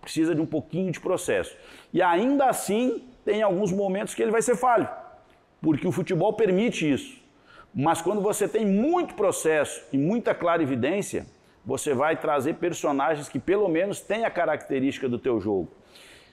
precisa 0.00 0.34
de 0.34 0.40
um 0.40 0.46
pouquinho 0.46 0.90
de 0.92 1.00
processo. 1.00 1.56
E 1.92 2.02
ainda 2.02 2.46
assim, 2.46 3.04
tem 3.24 3.42
alguns 3.42 3.72
momentos 3.72 4.14
que 4.14 4.22
ele 4.22 4.30
vai 4.30 4.42
ser 4.42 4.56
falho, 4.56 4.88
porque 5.60 5.86
o 5.86 5.92
futebol 5.92 6.32
permite 6.32 6.90
isso. 6.90 7.20
Mas 7.74 8.00
quando 8.00 8.20
você 8.20 8.48
tem 8.48 8.64
muito 8.64 9.14
processo 9.14 9.82
e 9.92 9.98
muita 9.98 10.34
clarividência, 10.34 11.26
você 11.64 11.92
vai 11.92 12.16
trazer 12.16 12.54
personagens 12.54 13.28
que 13.28 13.38
pelo 13.38 13.68
menos 13.68 14.00
têm 14.00 14.24
a 14.24 14.30
característica 14.30 15.08
do 15.08 15.18
teu 15.18 15.40
jogo. 15.40 15.68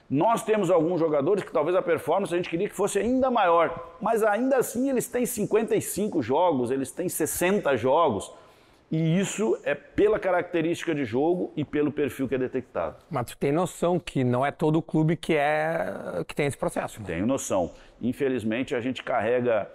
Nós 0.08 0.44
temos 0.44 0.70
alguns 0.70 1.00
jogadores 1.00 1.42
que 1.42 1.52
talvez 1.52 1.74
a 1.76 1.82
performance 1.82 2.32
a 2.32 2.36
gente 2.36 2.48
queria 2.48 2.68
que 2.68 2.74
fosse 2.74 2.98
ainda 2.98 3.30
maior, 3.30 3.94
mas 4.00 4.22
ainda 4.22 4.58
assim 4.58 4.88
eles 4.88 5.08
têm 5.08 5.26
55 5.26 6.22
jogos, 6.22 6.70
eles 6.70 6.92
têm 6.92 7.08
60 7.08 7.76
jogos. 7.76 8.32
E 8.94 9.18
isso 9.18 9.58
é 9.64 9.74
pela 9.74 10.20
característica 10.20 10.94
de 10.94 11.04
jogo 11.04 11.52
e 11.56 11.64
pelo 11.64 11.90
perfil 11.90 12.28
que 12.28 12.36
é 12.36 12.38
detectado. 12.38 12.94
Mas 13.10 13.26
tu 13.26 13.36
tem 13.36 13.50
noção 13.50 13.98
que 13.98 14.22
não 14.22 14.46
é 14.46 14.52
todo 14.52 14.80
clube 14.80 15.16
que 15.16 15.34
é 15.34 16.22
que 16.28 16.32
tem 16.32 16.46
esse 16.46 16.56
processo. 16.56 17.00
Né? 17.00 17.06
Tenho 17.08 17.26
noção. 17.26 17.72
Infelizmente 18.00 18.72
a 18.72 18.80
gente 18.80 19.02
carrega 19.02 19.68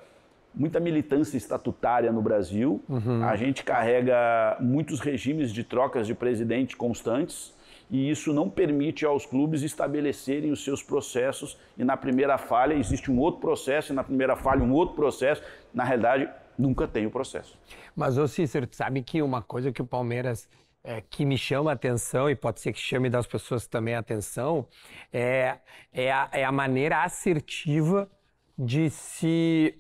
muita 0.56 0.80
militância 0.80 1.36
estatutária 1.36 2.14
no 2.14 2.22
Brasil. 2.22 2.82
Uhum. 2.88 3.22
A 3.22 3.36
gente 3.36 3.62
carrega 3.62 4.56
muitos 4.62 5.02
regimes 5.02 5.52
de 5.52 5.66
trocas 5.66 6.08
de 6.08 6.16
presidente 6.16 6.78
constantes 6.78 7.54
e 7.92 8.10
isso 8.10 8.32
não 8.32 8.50
permite 8.50 9.06
aos 9.06 9.26
clubes 9.26 9.64
estabelecerem 9.64 10.50
os 10.50 10.64
seus 10.64 10.82
processos 10.82 11.58
e 11.78 11.84
na 11.84 11.98
primeira 11.98 12.38
falha 12.38 12.74
existe 12.74 13.12
um 13.12 13.20
outro 13.20 13.42
processo 13.42 13.92
e 13.92 13.96
na 13.96 14.04
primeira 14.04 14.38
falha 14.38 14.64
um 14.64 14.72
outro 14.72 14.96
processo. 14.96 15.44
Na 15.74 15.84
realidade, 15.84 16.30
nunca 16.60 16.88
tem 16.88 17.06
o 17.06 17.10
processo. 17.10 17.58
Mas, 18.00 18.18
ô 18.18 18.26
Cícero, 18.30 18.66
sabe 18.72 19.04
que 19.04 19.22
uma 19.22 19.42
coisa 19.42 19.74
que 19.74 19.82
o 19.82 19.86
Palmeiras 19.86 20.48
é, 20.82 21.02
que 21.02 21.26
me 21.26 21.38
chama 21.38 21.72
a 21.72 21.74
atenção, 21.74 22.30
e 22.30 22.36
pode 22.36 22.62
ser 22.62 22.72
que 22.72 22.80
chame 22.80 23.10
das 23.10 23.28
pessoas 23.28 23.68
também 23.68 23.94
a 23.94 24.00
atenção, 24.00 24.66
é, 25.12 25.58
é, 25.92 26.10
a, 26.10 26.30
é 26.32 26.46
a 26.46 26.52
maneira 26.52 27.04
assertiva 27.04 28.10
de 28.58 28.90
se, 28.90 29.78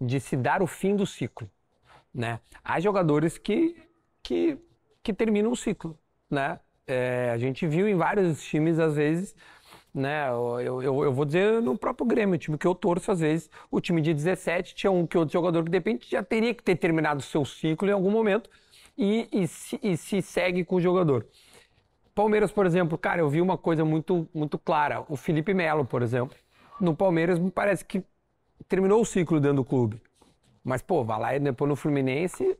de 0.00 0.18
se 0.18 0.34
dar 0.34 0.62
o 0.62 0.66
fim 0.66 0.96
do 0.96 1.04
ciclo. 1.04 1.46
né? 2.14 2.40
Há 2.64 2.80
jogadores 2.80 3.36
que, 3.36 3.76
que, 4.22 4.56
que 5.02 5.12
terminam 5.12 5.52
o 5.52 5.56
ciclo, 5.56 5.98
né? 6.30 6.58
É, 6.86 7.30
a 7.34 7.36
gente 7.36 7.66
viu 7.66 7.86
em 7.86 7.94
vários 7.94 8.42
times, 8.42 8.78
às 8.78 8.96
vezes, 8.96 9.36
né? 9.94 10.28
Eu, 10.28 10.82
eu, 10.82 11.04
eu, 11.04 11.12
vou 11.12 11.24
dizer 11.24 11.60
no 11.62 11.76
próprio 11.76 12.06
Grêmio, 12.06 12.34
o 12.34 12.38
time 12.38 12.58
que 12.58 12.66
eu 12.66 12.74
torço, 12.74 13.10
às 13.10 13.20
vezes, 13.20 13.50
o 13.70 13.80
time 13.80 14.00
de 14.00 14.14
17 14.14 14.74
tinha 14.74 14.90
um 14.90 15.06
que 15.06 15.16
outro 15.16 15.32
jogador 15.32 15.64
que, 15.64 15.70
de 15.70 15.76
repente, 15.76 16.10
já 16.10 16.22
teria 16.22 16.54
que 16.54 16.62
ter 16.62 16.76
terminado 16.76 17.20
o 17.20 17.22
seu 17.22 17.44
ciclo 17.44 17.88
em 17.88 17.92
algum 17.92 18.10
momento 18.10 18.48
e, 18.96 19.28
e, 19.32 19.46
se, 19.46 19.78
e 19.82 19.96
se 19.96 20.22
segue 20.22 20.64
com 20.64 20.76
o 20.76 20.80
jogador. 20.80 21.26
Palmeiras, 22.14 22.50
por 22.50 22.66
exemplo, 22.66 22.98
cara, 22.98 23.20
eu 23.20 23.28
vi 23.28 23.40
uma 23.40 23.56
coisa 23.56 23.84
muito, 23.84 24.28
muito 24.34 24.58
clara. 24.58 25.04
O 25.08 25.16
Felipe 25.16 25.54
Melo, 25.54 25.84
por 25.84 26.02
exemplo, 26.02 26.36
no 26.80 26.94
Palmeiras, 26.94 27.38
me 27.38 27.50
parece 27.50 27.84
que 27.84 28.02
terminou 28.68 29.00
o 29.00 29.04
ciclo 29.04 29.38
dentro 29.40 29.58
do 29.58 29.64
clube. 29.64 30.02
Mas, 30.64 30.82
pô, 30.82 31.04
vai 31.04 31.20
lá 31.20 31.36
e 31.36 31.38
depois 31.38 31.68
no 31.68 31.76
Fluminense 31.76 32.58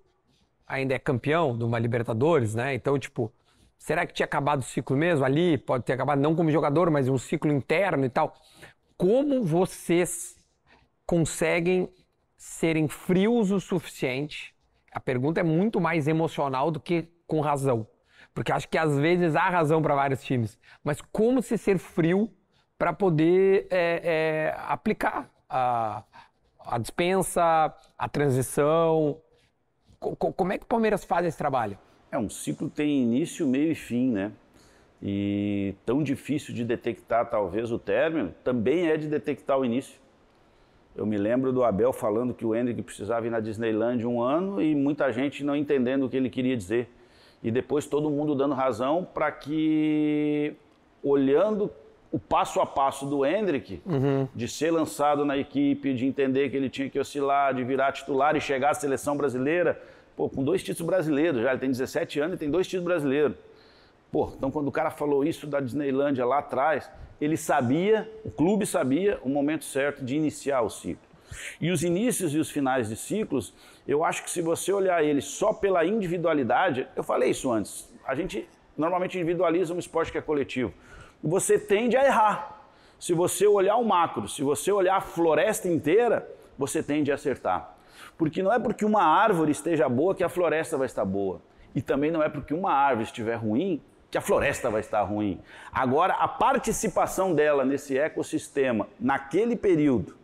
ainda 0.66 0.94
é 0.94 0.98
campeão 0.98 1.56
de 1.56 1.64
uma 1.64 1.78
Libertadores, 1.78 2.54
né? 2.54 2.74
Então, 2.74 2.98
tipo, 2.98 3.32
será 3.78 4.04
que 4.06 4.12
tinha 4.12 4.26
acabado 4.26 4.60
o 4.60 4.64
ciclo 4.64 4.96
mesmo 4.96 5.24
ali? 5.24 5.56
Pode 5.56 5.84
ter 5.84 5.94
acabado 5.94 6.20
não 6.20 6.34
como 6.34 6.50
jogador, 6.50 6.90
mas 6.90 7.08
um 7.08 7.16
ciclo 7.16 7.52
interno 7.52 8.04
e 8.04 8.10
tal. 8.10 8.34
Como 8.96 9.44
vocês 9.44 10.36
conseguem 11.06 11.88
serem 12.36 12.88
frios 12.88 13.50
o 13.50 13.60
suficiente? 13.60 14.54
A 14.92 15.00
pergunta 15.00 15.40
é 15.40 15.42
muito 15.42 15.80
mais 15.80 16.08
emocional 16.08 16.70
do 16.70 16.80
que 16.80 17.08
com 17.26 17.40
razão. 17.40 17.86
Porque 18.34 18.52
acho 18.52 18.68
que 18.68 18.76
às 18.76 18.98
vezes 18.98 19.36
há 19.36 19.48
razão 19.48 19.80
para 19.80 19.94
vários 19.94 20.22
times. 20.22 20.58
Mas 20.82 21.00
como 21.00 21.40
se 21.40 21.56
ser 21.56 21.78
frio 21.78 22.30
para 22.78 22.92
poder 22.92 23.66
é, 23.70 24.00
é, 24.04 24.56
aplicar 24.68 25.28
a, 25.48 26.04
a 26.60 26.78
dispensa, 26.78 27.74
a 27.96 28.08
transição. 28.08 29.20
como 29.98 30.52
é 30.52 30.58
que 30.58 30.64
o 30.64 30.68
Palmeiras 30.68 31.04
faz 31.04 31.26
esse 31.26 31.36
trabalho? 31.36 31.78
É, 32.10 32.18
um 32.18 32.28
ciclo 32.28 32.70
tem 32.70 33.02
início, 33.02 33.46
meio 33.46 33.72
e 33.72 33.74
fim, 33.74 34.10
né? 34.10 34.32
E 35.02 35.74
tão 35.86 36.02
difícil 36.02 36.54
de 36.54 36.64
detectar, 36.64 37.28
talvez, 37.28 37.70
o 37.70 37.78
término, 37.78 38.34
também 38.42 38.88
é 38.88 38.96
de 38.96 39.06
detectar 39.06 39.58
o 39.58 39.64
início. 39.64 39.98
Eu 40.96 41.06
me 41.06 41.16
lembro 41.16 41.52
do 41.52 41.62
Abel 41.62 41.92
falando 41.92 42.34
que 42.34 42.44
o 42.44 42.54
Hendrick 42.54 42.82
precisava 42.82 43.26
ir 43.26 43.30
na 43.30 43.38
Disneyland 43.38 44.04
um 44.04 44.20
ano 44.20 44.60
e 44.60 44.74
muita 44.74 45.12
gente 45.12 45.44
não 45.44 45.54
entendendo 45.54 46.06
o 46.06 46.08
que 46.08 46.16
ele 46.16 46.28
queria 46.28 46.56
dizer. 46.56 46.88
E 47.40 47.52
depois 47.52 47.86
todo 47.86 48.10
mundo 48.10 48.34
dando 48.34 48.54
razão 48.54 49.06
para 49.14 49.30
que, 49.30 50.56
olhando 51.00 51.70
o 52.10 52.18
passo 52.18 52.60
a 52.60 52.66
passo 52.66 53.06
do 53.06 53.24
Hendrick, 53.24 53.80
uhum. 53.86 54.26
de 54.34 54.48
ser 54.48 54.72
lançado 54.72 55.24
na 55.24 55.36
equipe, 55.36 55.94
de 55.94 56.06
entender 56.06 56.50
que 56.50 56.56
ele 56.56 56.68
tinha 56.68 56.88
que 56.88 56.98
oscilar, 56.98 57.54
de 57.54 57.62
virar 57.62 57.92
titular 57.92 58.34
e 58.34 58.40
chegar 58.40 58.70
à 58.70 58.74
seleção 58.74 59.16
brasileira, 59.16 59.80
pô, 60.18 60.28
com 60.28 60.42
dois 60.42 60.62
títulos 60.62 60.86
brasileiros 60.86 61.40
já, 61.40 61.50
ele 61.50 61.60
tem 61.60 61.70
17 61.70 62.18
anos 62.18 62.36
e 62.36 62.38
tem 62.38 62.50
dois 62.50 62.66
títulos 62.66 62.84
brasileiros. 62.84 63.36
Pô, 64.10 64.32
então 64.36 64.50
quando 64.50 64.66
o 64.66 64.72
cara 64.72 64.90
falou 64.90 65.24
isso 65.24 65.46
da 65.46 65.60
Disneylândia 65.60 66.26
lá 66.26 66.38
atrás, 66.38 66.90
ele 67.20 67.36
sabia, 67.36 68.10
o 68.24 68.30
clube 68.30 68.66
sabia 68.66 69.20
o 69.22 69.28
momento 69.28 69.64
certo 69.64 70.04
de 70.04 70.16
iniciar 70.16 70.62
o 70.62 70.68
ciclo. 70.68 71.06
E 71.60 71.70
os 71.70 71.84
inícios 71.84 72.34
e 72.34 72.38
os 72.38 72.50
finais 72.50 72.88
de 72.88 72.96
ciclos, 72.96 73.54
eu 73.86 74.04
acho 74.04 74.24
que 74.24 74.30
se 74.30 74.42
você 74.42 74.72
olhar 74.72 75.04
ele 75.04 75.20
só 75.20 75.52
pela 75.52 75.86
individualidade, 75.86 76.88
eu 76.96 77.04
falei 77.04 77.30
isso 77.30 77.50
antes, 77.52 77.88
a 78.04 78.14
gente 78.14 78.48
normalmente 78.76 79.16
individualiza 79.16 79.72
um 79.72 79.78
esporte 79.78 80.10
que 80.10 80.18
é 80.18 80.22
coletivo 80.22 80.74
você 81.22 81.58
tende 81.58 81.96
a 81.96 82.04
errar. 82.04 82.62
Se 82.98 83.12
você 83.12 83.46
olhar 83.46 83.76
o 83.76 83.84
macro, 83.84 84.28
se 84.28 84.42
você 84.42 84.72
olhar 84.72 84.96
a 84.96 85.00
floresta 85.00 85.68
inteira, 85.68 86.28
você 86.56 86.82
tende 86.82 87.12
a 87.12 87.14
acertar. 87.14 87.77
Porque 88.16 88.42
não 88.42 88.52
é 88.52 88.58
porque 88.58 88.84
uma 88.84 89.02
árvore 89.02 89.52
esteja 89.52 89.88
boa 89.88 90.14
que 90.14 90.24
a 90.24 90.28
floresta 90.28 90.76
vai 90.76 90.86
estar 90.86 91.04
boa. 91.04 91.40
E 91.74 91.82
também 91.82 92.10
não 92.10 92.22
é 92.22 92.28
porque 92.28 92.54
uma 92.54 92.72
árvore 92.72 93.04
estiver 93.04 93.36
ruim 93.36 93.80
que 94.10 94.16
a 94.16 94.20
floresta 94.20 94.70
vai 94.70 94.80
estar 94.80 95.02
ruim. 95.02 95.40
Agora, 95.72 96.14
a 96.14 96.26
participação 96.26 97.34
dela 97.34 97.64
nesse 97.64 97.98
ecossistema, 97.98 98.88
naquele 98.98 99.54
período 99.54 100.16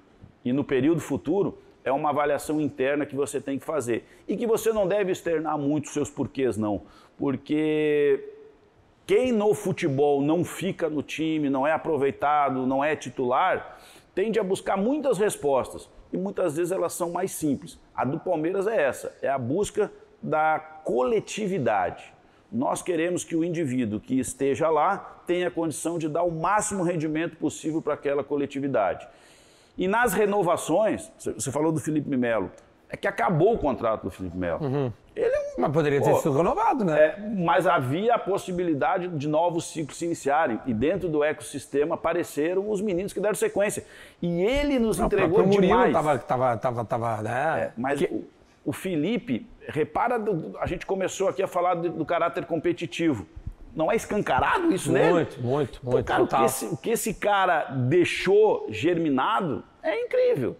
e 0.44 0.52
no 0.52 0.64
período 0.64 1.00
futuro, 1.00 1.58
é 1.84 1.92
uma 1.92 2.10
avaliação 2.10 2.60
interna 2.60 3.04
que 3.04 3.14
você 3.14 3.40
tem 3.40 3.58
que 3.58 3.64
fazer. 3.64 4.06
E 4.26 4.37
que 4.37 4.46
você 4.46 4.72
não 4.72 4.88
deve 4.88 5.12
externar 5.12 5.58
muito 5.58 5.90
seus 5.90 6.10
porquês, 6.10 6.56
não. 6.56 6.82
Porque 7.18 8.32
quem 9.06 9.32
no 9.32 9.52
futebol 9.52 10.22
não 10.22 10.42
fica 10.44 10.88
no 10.88 11.02
time, 11.02 11.50
não 11.50 11.66
é 11.66 11.72
aproveitado, 11.72 12.66
não 12.66 12.82
é 12.82 12.96
titular, 12.96 13.78
tende 14.14 14.38
a 14.40 14.42
buscar 14.42 14.78
muitas 14.78 15.18
respostas 15.18 15.88
e 16.14 16.16
muitas 16.16 16.57
vezes 16.57 16.70
elas 16.70 16.92
são 16.92 17.11
mais 17.11 17.33
simples. 17.33 17.77
A 17.92 18.05
do 18.05 18.20
Palmeiras 18.20 18.68
é 18.68 18.81
essa, 18.81 19.12
é 19.20 19.29
a 19.29 19.37
busca 19.37 19.90
da 20.22 20.61
coletividade. 20.85 22.14
Nós 22.53 22.81
queremos 22.81 23.24
que 23.24 23.35
o 23.35 23.42
indivíduo 23.42 23.98
que 23.98 24.20
esteja 24.20 24.70
lá 24.70 25.22
tenha 25.27 25.50
condição 25.50 25.98
de 25.98 26.09
dar 26.09 26.22
o 26.22 26.31
máximo 26.31 26.85
rendimento 26.85 27.37
possível 27.37 27.83
para 27.83 27.94
aquela 27.94 28.22
coletividade. 28.22 29.09
E 29.77 29.88
nas 29.88 30.12
renovações, 30.12 31.11
você 31.18 31.50
falou 31.50 31.72
do 31.72 31.81
Felipe 31.81 32.16
Melo, 32.16 32.48
é 32.88 32.96
que 32.96 33.09
acabou 33.09 33.55
o 33.55 33.59
contrato 33.59 34.05
do 34.05 34.11
Felipe 34.11 34.37
Melo. 34.37 34.64
Uhum. 34.64 34.92
Ele 35.16 35.33
é 35.33 35.38
um, 35.38 35.61
Mas 35.62 35.72
poderia 35.72 36.03
ter 36.03 36.11
pô, 36.11 36.16
sido 36.16 36.37
renovado, 36.37 36.85
né? 36.85 36.98
É, 36.98 37.20
mas 37.37 37.66
havia 37.66 38.14
a 38.14 38.18
possibilidade 38.18 39.07
de 39.09 39.29
novos 39.29 39.66
ciclos 39.66 39.96
se 39.96 40.05
iniciarem. 40.05 40.61
E 40.66 40.74
dentro 40.74 41.09
do 41.09 41.22
ecossistema 41.22 41.94
apareceram 41.94 42.68
os 42.68 42.81
meninos 42.81 43.12
que 43.12 43.20
deram 43.20 43.35
sequência. 43.35 43.85
E 44.20 44.42
ele 44.42 44.79
nos 44.79 44.98
Não, 44.98 45.07
entregou 45.07 45.40
o 45.40 45.46
Murilo 45.46 45.62
demais. 45.62 45.92
Tava, 45.92 46.18
tava, 46.18 46.57
tava, 46.57 46.85
tava, 46.85 47.22
né? 47.22 47.61
É, 47.61 47.72
mas 47.77 48.00
que... 48.00 48.07
o, 48.07 48.24
o, 48.64 48.72
Felipe, 48.72 49.46
repara, 49.68 50.18
do, 50.18 50.59
a 50.59 50.66
gente 50.66 50.85
começou 50.85 51.29
aqui 51.29 51.42
a 51.42 51.48
falar 51.48 51.74
do, 51.74 51.90
do 51.90 52.05
caráter 52.05 52.44
competitivo. 52.46 53.24
Não 53.74 53.90
é 53.90 53.96
escancarado 53.96 54.72
isso 54.72 54.90
muito, 54.90 55.03
nele? 55.03 55.12
Muito, 55.12 55.42
muito, 55.42 55.81
muito. 55.85 56.07
Cara, 56.07 56.22
o 56.24 56.29
que, 56.29 56.44
esse, 56.44 56.64
o 56.66 56.77
que 56.77 56.90
esse 56.90 57.14
cara 57.14 57.64
deixou 57.70 58.66
germinado 58.68 59.62
é 59.81 60.00
incrível. 60.00 60.57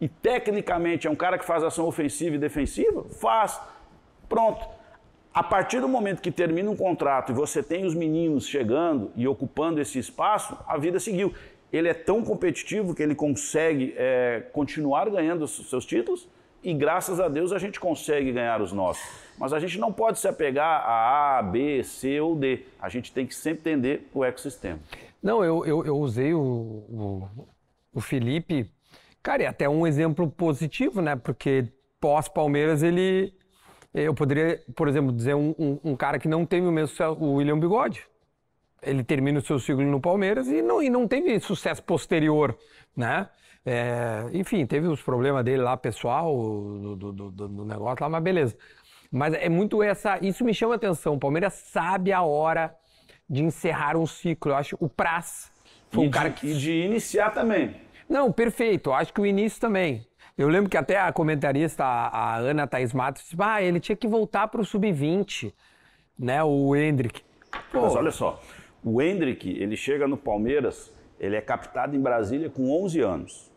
E 0.00 0.08
tecnicamente 0.08 1.06
é 1.06 1.10
um 1.10 1.16
cara 1.16 1.38
que 1.38 1.44
faz 1.44 1.64
ação 1.64 1.86
ofensiva 1.86 2.36
e 2.36 2.38
defensiva? 2.38 3.04
Faz. 3.20 3.60
Pronto. 4.28 4.66
A 5.32 5.42
partir 5.42 5.80
do 5.80 5.88
momento 5.88 6.22
que 6.22 6.30
termina 6.30 6.70
um 6.70 6.76
contrato 6.76 7.30
e 7.30 7.34
você 7.34 7.62
tem 7.62 7.84
os 7.84 7.94
meninos 7.94 8.46
chegando 8.46 9.10
e 9.14 9.28
ocupando 9.28 9.80
esse 9.80 9.98
espaço, 9.98 10.56
a 10.66 10.78
vida 10.78 10.98
seguiu. 10.98 11.34
Ele 11.70 11.88
é 11.88 11.94
tão 11.94 12.22
competitivo 12.22 12.94
que 12.94 13.02
ele 13.02 13.14
consegue 13.14 13.94
é, 13.98 14.44
continuar 14.52 15.10
ganhando 15.10 15.42
os 15.42 15.68
seus 15.68 15.84
títulos 15.84 16.26
e 16.62 16.72
graças 16.72 17.20
a 17.20 17.28
Deus 17.28 17.52
a 17.52 17.58
gente 17.58 17.78
consegue 17.78 18.32
ganhar 18.32 18.62
os 18.62 18.72
nossos. 18.72 19.04
Mas 19.38 19.52
a 19.52 19.60
gente 19.60 19.78
não 19.78 19.92
pode 19.92 20.18
se 20.18 20.26
apegar 20.26 20.80
a 20.80 21.38
A, 21.38 21.42
B, 21.42 21.84
C 21.84 22.18
ou 22.18 22.34
D. 22.34 22.64
A 22.80 22.88
gente 22.88 23.12
tem 23.12 23.26
que 23.26 23.34
sempre 23.34 23.60
entender 23.60 24.08
o 24.14 24.24
ecossistema. 24.24 24.80
Não, 25.22 25.44
eu, 25.44 25.66
eu, 25.66 25.84
eu 25.84 25.96
usei 25.98 26.32
o, 26.32 26.40
o, 26.40 27.28
o 27.92 28.00
Felipe, 28.00 28.70
cara, 29.22 29.42
é 29.42 29.46
até 29.46 29.68
um 29.68 29.86
exemplo 29.86 30.30
positivo, 30.30 31.02
né? 31.02 31.14
Porque 31.14 31.66
pós-Palmeiras 32.00 32.82
ele 32.82 33.35
eu 34.04 34.14
poderia, 34.14 34.62
por 34.74 34.88
exemplo, 34.88 35.12
dizer 35.12 35.34
um, 35.34 35.54
um, 35.58 35.78
um 35.84 35.96
cara 35.96 36.18
que 36.18 36.28
não 36.28 36.44
teve 36.44 36.66
o 36.66 36.72
mesmo 36.72 36.88
sucesso, 36.88 37.16
o 37.18 37.34
William 37.34 37.58
Bigode. 37.58 38.06
Ele 38.82 39.02
termina 39.02 39.38
o 39.38 39.42
seu 39.42 39.58
ciclo 39.58 39.82
no 39.82 40.00
Palmeiras 40.00 40.48
e 40.48 40.60
não, 40.60 40.82
e 40.82 40.90
não 40.90 41.08
teve 41.08 41.40
sucesso 41.40 41.82
posterior, 41.82 42.56
né? 42.96 43.28
É, 43.64 44.26
enfim, 44.32 44.64
teve 44.64 44.86
os 44.86 45.02
problemas 45.02 45.44
dele 45.44 45.62
lá, 45.62 45.76
pessoal, 45.76 46.32
do, 46.36 46.94
do, 46.94 47.12
do, 47.12 47.30
do, 47.30 47.64
negócio 47.64 48.04
lá, 48.04 48.08
mas 48.08 48.22
beleza. 48.22 48.56
Mas 49.10 49.34
é 49.34 49.48
muito 49.48 49.82
essa. 49.82 50.24
Isso 50.24 50.44
me 50.44 50.54
chama 50.54 50.76
atenção. 50.76 51.14
O 51.14 51.18
Palmeiras 51.18 51.54
sabe 51.54 52.12
a 52.12 52.22
hora 52.22 52.76
de 53.28 53.42
encerrar 53.42 53.96
um 53.96 54.06
ciclo. 54.06 54.52
Eu 54.52 54.56
acho 54.56 54.76
o 54.78 54.88
Praz 54.88 55.50
foi 55.90 56.06
um 56.06 56.10
cara 56.10 56.28
de, 56.28 56.40
que. 56.40 56.46
E 56.48 56.54
de 56.54 56.72
iniciar 56.72 57.30
também. 57.30 57.74
Não, 58.08 58.30
perfeito. 58.30 58.90
Eu 58.90 58.94
acho 58.94 59.12
que 59.12 59.20
o 59.20 59.26
início 59.26 59.60
também. 59.60 60.06
Eu 60.36 60.48
lembro 60.48 60.68
que 60.68 60.76
até 60.76 61.00
a 61.00 61.10
comentarista, 61.12 61.82
a, 61.82 62.36
Ana 62.36 62.66
Thaís 62.66 62.92
Matos, 62.92 63.22
disse, 63.22 63.36
ah, 63.38 63.62
ele 63.62 63.80
tinha 63.80 63.96
que 63.96 64.06
voltar 64.06 64.48
para 64.48 64.60
o 64.60 64.64
sub-20, 64.64 65.52
né, 66.18 66.44
o 66.44 66.76
Hendrick. 66.76 67.22
Pô. 67.72 67.82
Mas 67.82 67.96
olha 67.96 68.10
só, 68.10 68.42
o 68.84 69.00
Hendrick, 69.00 69.48
ele 69.48 69.76
chega 69.76 70.06
no 70.06 70.16
Palmeiras, 70.16 70.92
ele 71.18 71.36
é 71.36 71.40
captado 71.40 71.96
em 71.96 72.00
Brasília 72.00 72.50
com 72.50 72.70
11 72.84 73.00
anos. 73.00 73.50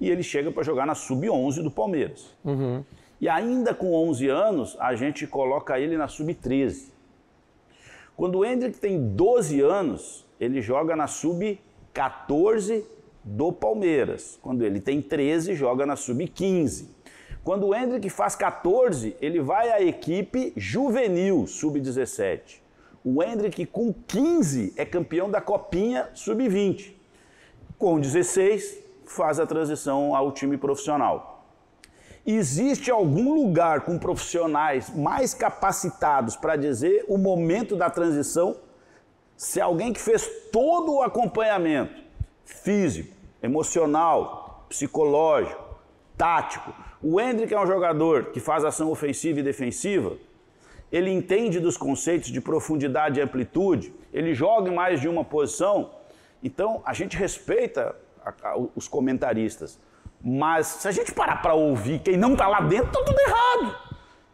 E 0.00 0.08
ele 0.08 0.22
chega 0.22 0.50
para 0.50 0.62
jogar 0.62 0.86
na 0.86 0.94
sub-11 0.94 1.62
do 1.62 1.70
Palmeiras. 1.70 2.34
Uhum. 2.42 2.82
E 3.20 3.28
ainda 3.28 3.74
com 3.74 3.92
11 3.92 4.28
anos, 4.28 4.76
a 4.80 4.94
gente 4.94 5.26
coloca 5.26 5.78
ele 5.78 5.98
na 5.98 6.08
sub-13. 6.08 6.90
Quando 8.16 8.38
o 8.38 8.44
Hendrick 8.44 8.78
tem 8.80 9.14
12 9.14 9.60
anos, 9.60 10.26
ele 10.40 10.62
joga 10.62 10.96
na 10.96 11.06
sub-14 11.06 12.84
do 13.24 13.52
Palmeiras. 13.52 14.38
Quando 14.42 14.64
ele 14.64 14.80
tem 14.80 15.00
13, 15.00 15.54
joga 15.54 15.86
na 15.86 15.96
sub-15. 15.96 16.86
Quando 17.44 17.66
o 17.66 17.74
Hendrick 17.74 18.08
faz 18.08 18.36
14, 18.36 19.16
ele 19.20 19.40
vai 19.40 19.70
à 19.70 19.82
equipe 19.82 20.52
juvenil, 20.56 21.46
sub-17. 21.46 22.60
O 23.04 23.22
Hendrick 23.22 23.66
com 23.66 23.92
15 23.92 24.74
é 24.76 24.84
campeão 24.84 25.28
da 25.28 25.40
Copinha 25.40 26.08
sub-20. 26.14 26.92
Com 27.76 27.98
16, 27.98 28.78
faz 29.04 29.40
a 29.40 29.46
transição 29.46 30.14
ao 30.14 30.30
time 30.30 30.56
profissional. 30.56 31.44
Existe 32.24 32.88
algum 32.88 33.34
lugar 33.34 33.80
com 33.80 33.98
profissionais 33.98 34.88
mais 34.94 35.34
capacitados 35.34 36.36
para 36.36 36.54
dizer 36.54 37.04
o 37.08 37.18
momento 37.18 37.74
da 37.74 37.90
transição? 37.90 38.56
Se 39.36 39.60
alguém 39.60 39.92
que 39.92 40.00
fez 40.00 40.30
todo 40.52 40.94
o 40.94 41.02
acompanhamento 41.02 42.00
físico, 42.44 43.11
emocional, 43.42 44.64
psicológico, 44.68 45.62
tático. 46.16 46.72
O 47.02 47.20
Hendrick 47.20 47.52
é 47.52 47.60
um 47.60 47.66
jogador 47.66 48.26
que 48.26 48.40
faz 48.40 48.64
ação 48.64 48.90
ofensiva 48.90 49.40
e 49.40 49.42
defensiva. 49.42 50.16
Ele 50.90 51.10
entende 51.10 51.58
dos 51.58 51.76
conceitos 51.76 52.30
de 52.30 52.40
profundidade 52.40 53.18
e 53.18 53.22
amplitude. 53.22 53.92
Ele 54.12 54.34
joga 54.34 54.70
em 54.70 54.74
mais 54.74 55.00
de 55.00 55.08
uma 55.08 55.24
posição. 55.24 55.90
Então, 56.42 56.82
a 56.84 56.92
gente 56.92 57.16
respeita 57.16 57.96
a, 58.24 58.32
a, 58.50 58.56
os 58.76 58.86
comentaristas. 58.86 59.80
Mas 60.22 60.66
se 60.66 60.86
a 60.86 60.92
gente 60.92 61.12
parar 61.12 61.42
para 61.42 61.54
ouvir 61.54 61.98
quem 62.00 62.16
não 62.16 62.32
está 62.32 62.46
lá 62.46 62.60
dentro, 62.60 62.86
está 62.86 63.02
tudo 63.02 63.18
errado. 63.18 63.76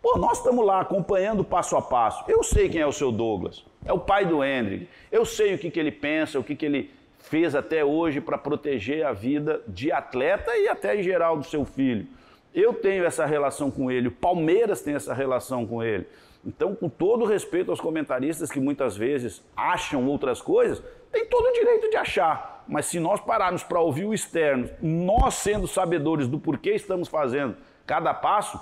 Pô, 0.02 0.18
nós 0.18 0.38
estamos 0.38 0.64
lá 0.64 0.80
acompanhando 0.80 1.42
passo 1.42 1.76
a 1.76 1.82
passo. 1.82 2.24
Eu 2.28 2.42
sei 2.42 2.68
quem 2.68 2.80
é 2.80 2.86
o 2.86 2.92
seu 2.92 3.10
Douglas. 3.10 3.64
É 3.84 3.92
o 3.92 3.98
pai 3.98 4.26
do 4.26 4.44
Hendrick. 4.44 4.88
Eu 5.10 5.24
sei 5.24 5.54
o 5.54 5.58
que, 5.58 5.70
que 5.70 5.80
ele 5.80 5.92
pensa, 5.92 6.38
o 6.38 6.44
que, 6.44 6.54
que 6.54 6.66
ele 6.66 6.90
fez 7.28 7.54
até 7.54 7.84
hoje 7.84 8.20
para 8.20 8.38
proteger 8.38 9.04
a 9.06 9.12
vida 9.12 9.62
de 9.68 9.92
atleta 9.92 10.56
e 10.56 10.68
até 10.68 10.98
em 10.98 11.02
geral 11.02 11.36
do 11.36 11.44
seu 11.44 11.64
filho. 11.64 12.06
Eu 12.54 12.72
tenho 12.72 13.04
essa 13.04 13.26
relação 13.26 13.70
com 13.70 13.90
ele, 13.90 14.08
o 14.08 14.12
Palmeiras 14.12 14.80
tem 14.80 14.94
essa 14.94 15.12
relação 15.12 15.66
com 15.66 15.82
ele. 15.82 16.06
Então, 16.44 16.74
com 16.74 16.88
todo 16.88 17.26
respeito 17.26 17.70
aos 17.70 17.80
comentaristas 17.80 18.50
que 18.50 18.58
muitas 18.58 18.96
vezes 18.96 19.44
acham 19.54 20.06
outras 20.06 20.40
coisas, 20.40 20.82
tem 21.12 21.26
todo 21.26 21.46
o 21.46 21.52
direito 21.52 21.90
de 21.90 21.96
achar. 21.96 22.64
Mas 22.66 22.86
se 22.86 22.98
nós 22.98 23.20
pararmos 23.20 23.62
para 23.62 23.80
ouvir 23.80 24.06
o 24.06 24.14
externo, 24.14 24.68
nós 24.80 25.34
sendo 25.34 25.66
sabedores 25.66 26.26
do 26.26 26.38
porquê 26.38 26.70
estamos 26.70 27.08
fazendo 27.08 27.56
cada 27.86 28.14
passo, 28.14 28.60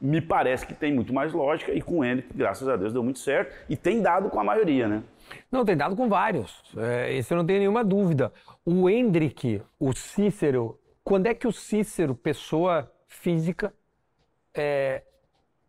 me 0.00 0.20
parece 0.20 0.66
que 0.66 0.74
tem 0.74 0.92
muito 0.92 1.12
mais 1.12 1.32
lógica 1.32 1.72
e 1.72 1.82
com 1.82 2.04
ele, 2.04 2.24
graças 2.34 2.68
a 2.68 2.76
Deus, 2.76 2.92
deu 2.92 3.02
muito 3.02 3.18
certo 3.18 3.54
e 3.68 3.76
tem 3.76 4.00
dado 4.00 4.30
com 4.30 4.40
a 4.40 4.44
maioria, 4.44 4.88
né? 4.88 5.02
Não, 5.50 5.64
tem 5.64 5.76
dado 5.76 5.96
com 5.96 6.08
vários. 6.08 6.62
É, 6.76 7.12
isso 7.12 7.32
eu 7.32 7.38
não 7.38 7.44
tenho 7.46 7.58
nenhuma 7.58 7.84
dúvida. 7.84 8.32
O 8.64 8.88
Hendrick, 8.88 9.60
o 9.78 9.92
Cícero, 9.92 10.78
quando 11.04 11.26
é 11.26 11.34
que 11.34 11.46
o 11.46 11.52
Cícero, 11.52 12.14
pessoa 12.14 12.90
física, 13.06 13.72
é, 14.54 15.02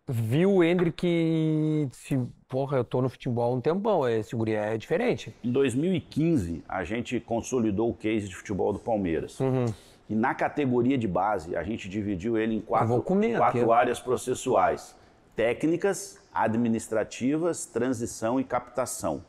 viu 0.07 0.55
o 0.55 0.63
Hendrick 0.63 1.05
e 1.05 1.87
se, 1.91 2.19
porra, 2.47 2.77
eu 2.77 2.83
tô 2.83 3.01
no 3.01 3.09
futebol 3.09 3.51
há 3.51 3.55
um 3.55 3.61
tempão, 3.61 4.07
esse 4.09 4.35
guri 4.35 4.53
é 4.53 4.77
diferente. 4.77 5.33
Em 5.43 5.51
2015, 5.51 6.63
a 6.67 6.83
gente 6.83 7.19
consolidou 7.19 7.89
o 7.89 7.93
case 7.93 8.27
de 8.27 8.35
futebol 8.35 8.73
do 8.73 8.79
Palmeiras. 8.79 9.39
Uhum. 9.39 9.65
E 10.09 10.15
na 10.15 10.33
categoria 10.33 10.97
de 10.97 11.07
base, 11.07 11.55
a 11.55 11.61
gente 11.61 11.87
dividiu 11.87 12.35
ele 12.35 12.55
em 12.55 12.61
quatro, 12.61 13.03
quatro 13.37 13.71
áreas 13.71 13.99
processuais: 13.99 14.95
técnicas, 15.35 16.19
administrativas, 16.33 17.65
transição 17.67 18.39
e 18.39 18.43
captação. 18.43 19.23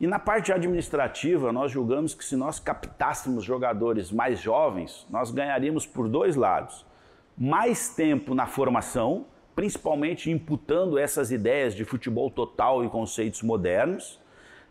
E 0.00 0.06
na 0.06 0.18
parte 0.18 0.52
administrativa, 0.52 1.52
nós 1.52 1.70
julgamos 1.70 2.14
que 2.14 2.24
se 2.24 2.34
nós 2.34 2.58
captássemos 2.58 3.44
jogadores 3.44 4.10
mais 4.10 4.40
jovens, 4.40 5.06
nós 5.10 5.30
ganharíamos 5.30 5.86
por 5.86 6.08
dois 6.08 6.34
lados. 6.34 6.84
Mais 7.38 7.90
tempo 7.90 8.34
na 8.34 8.46
formação, 8.46 9.26
principalmente 9.54 10.30
imputando 10.30 10.98
essas 10.98 11.30
ideias 11.30 11.74
de 11.74 11.84
futebol 11.84 12.30
total 12.30 12.84
e 12.84 12.88
conceitos 12.88 13.42
modernos, 13.42 14.18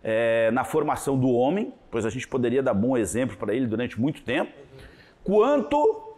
é, 0.03 0.49
na 0.51 0.63
formação 0.63 1.17
do 1.17 1.29
homem, 1.29 1.73
pois 1.89 2.05
a 2.05 2.09
gente 2.09 2.27
poderia 2.27 2.61
dar 2.61 2.73
bom 2.73 2.97
exemplo 2.97 3.37
para 3.37 3.53
ele 3.53 3.67
durante 3.67 3.99
muito 4.01 4.23
tempo, 4.23 4.51
quanto, 5.23 6.13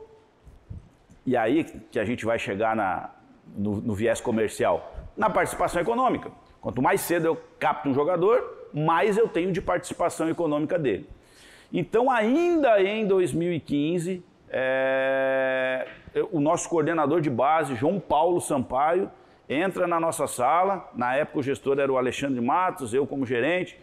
e 1.25 1.35
aí 1.35 1.63
que 1.63 1.99
a 1.99 2.05
gente 2.05 2.25
vai 2.25 2.37
chegar 2.39 2.75
na, 2.75 3.09
no, 3.55 3.81
no 3.81 3.93
viés 3.93 4.19
comercial, 4.19 4.93
na 5.15 5.29
participação 5.29 5.81
econômica. 5.81 6.31
Quanto 6.61 6.81
mais 6.81 7.01
cedo 7.01 7.27
eu 7.27 7.41
capto 7.59 7.89
um 7.89 7.93
jogador, 7.93 8.69
mais 8.73 9.17
eu 9.17 9.27
tenho 9.27 9.51
de 9.51 9.61
participação 9.61 10.29
econômica 10.29 10.79
dele. 10.79 11.09
Então, 11.71 12.09
ainda 12.09 12.81
em 12.81 13.05
2015, 13.05 14.23
é, 14.49 15.87
o 16.31 16.39
nosso 16.39 16.69
coordenador 16.69 17.19
de 17.19 17.29
base, 17.29 17.75
João 17.75 17.99
Paulo 17.99 18.39
Sampaio, 18.39 19.09
entra 19.49 19.87
na 19.87 19.99
nossa 19.99 20.27
sala. 20.27 20.89
Na 20.93 21.15
época, 21.15 21.39
o 21.39 21.43
gestor 21.43 21.79
era 21.79 21.91
o 21.91 21.97
Alexandre 21.97 22.39
Matos, 22.39 22.93
eu 22.93 23.07
como 23.07 23.25
gerente, 23.25 23.79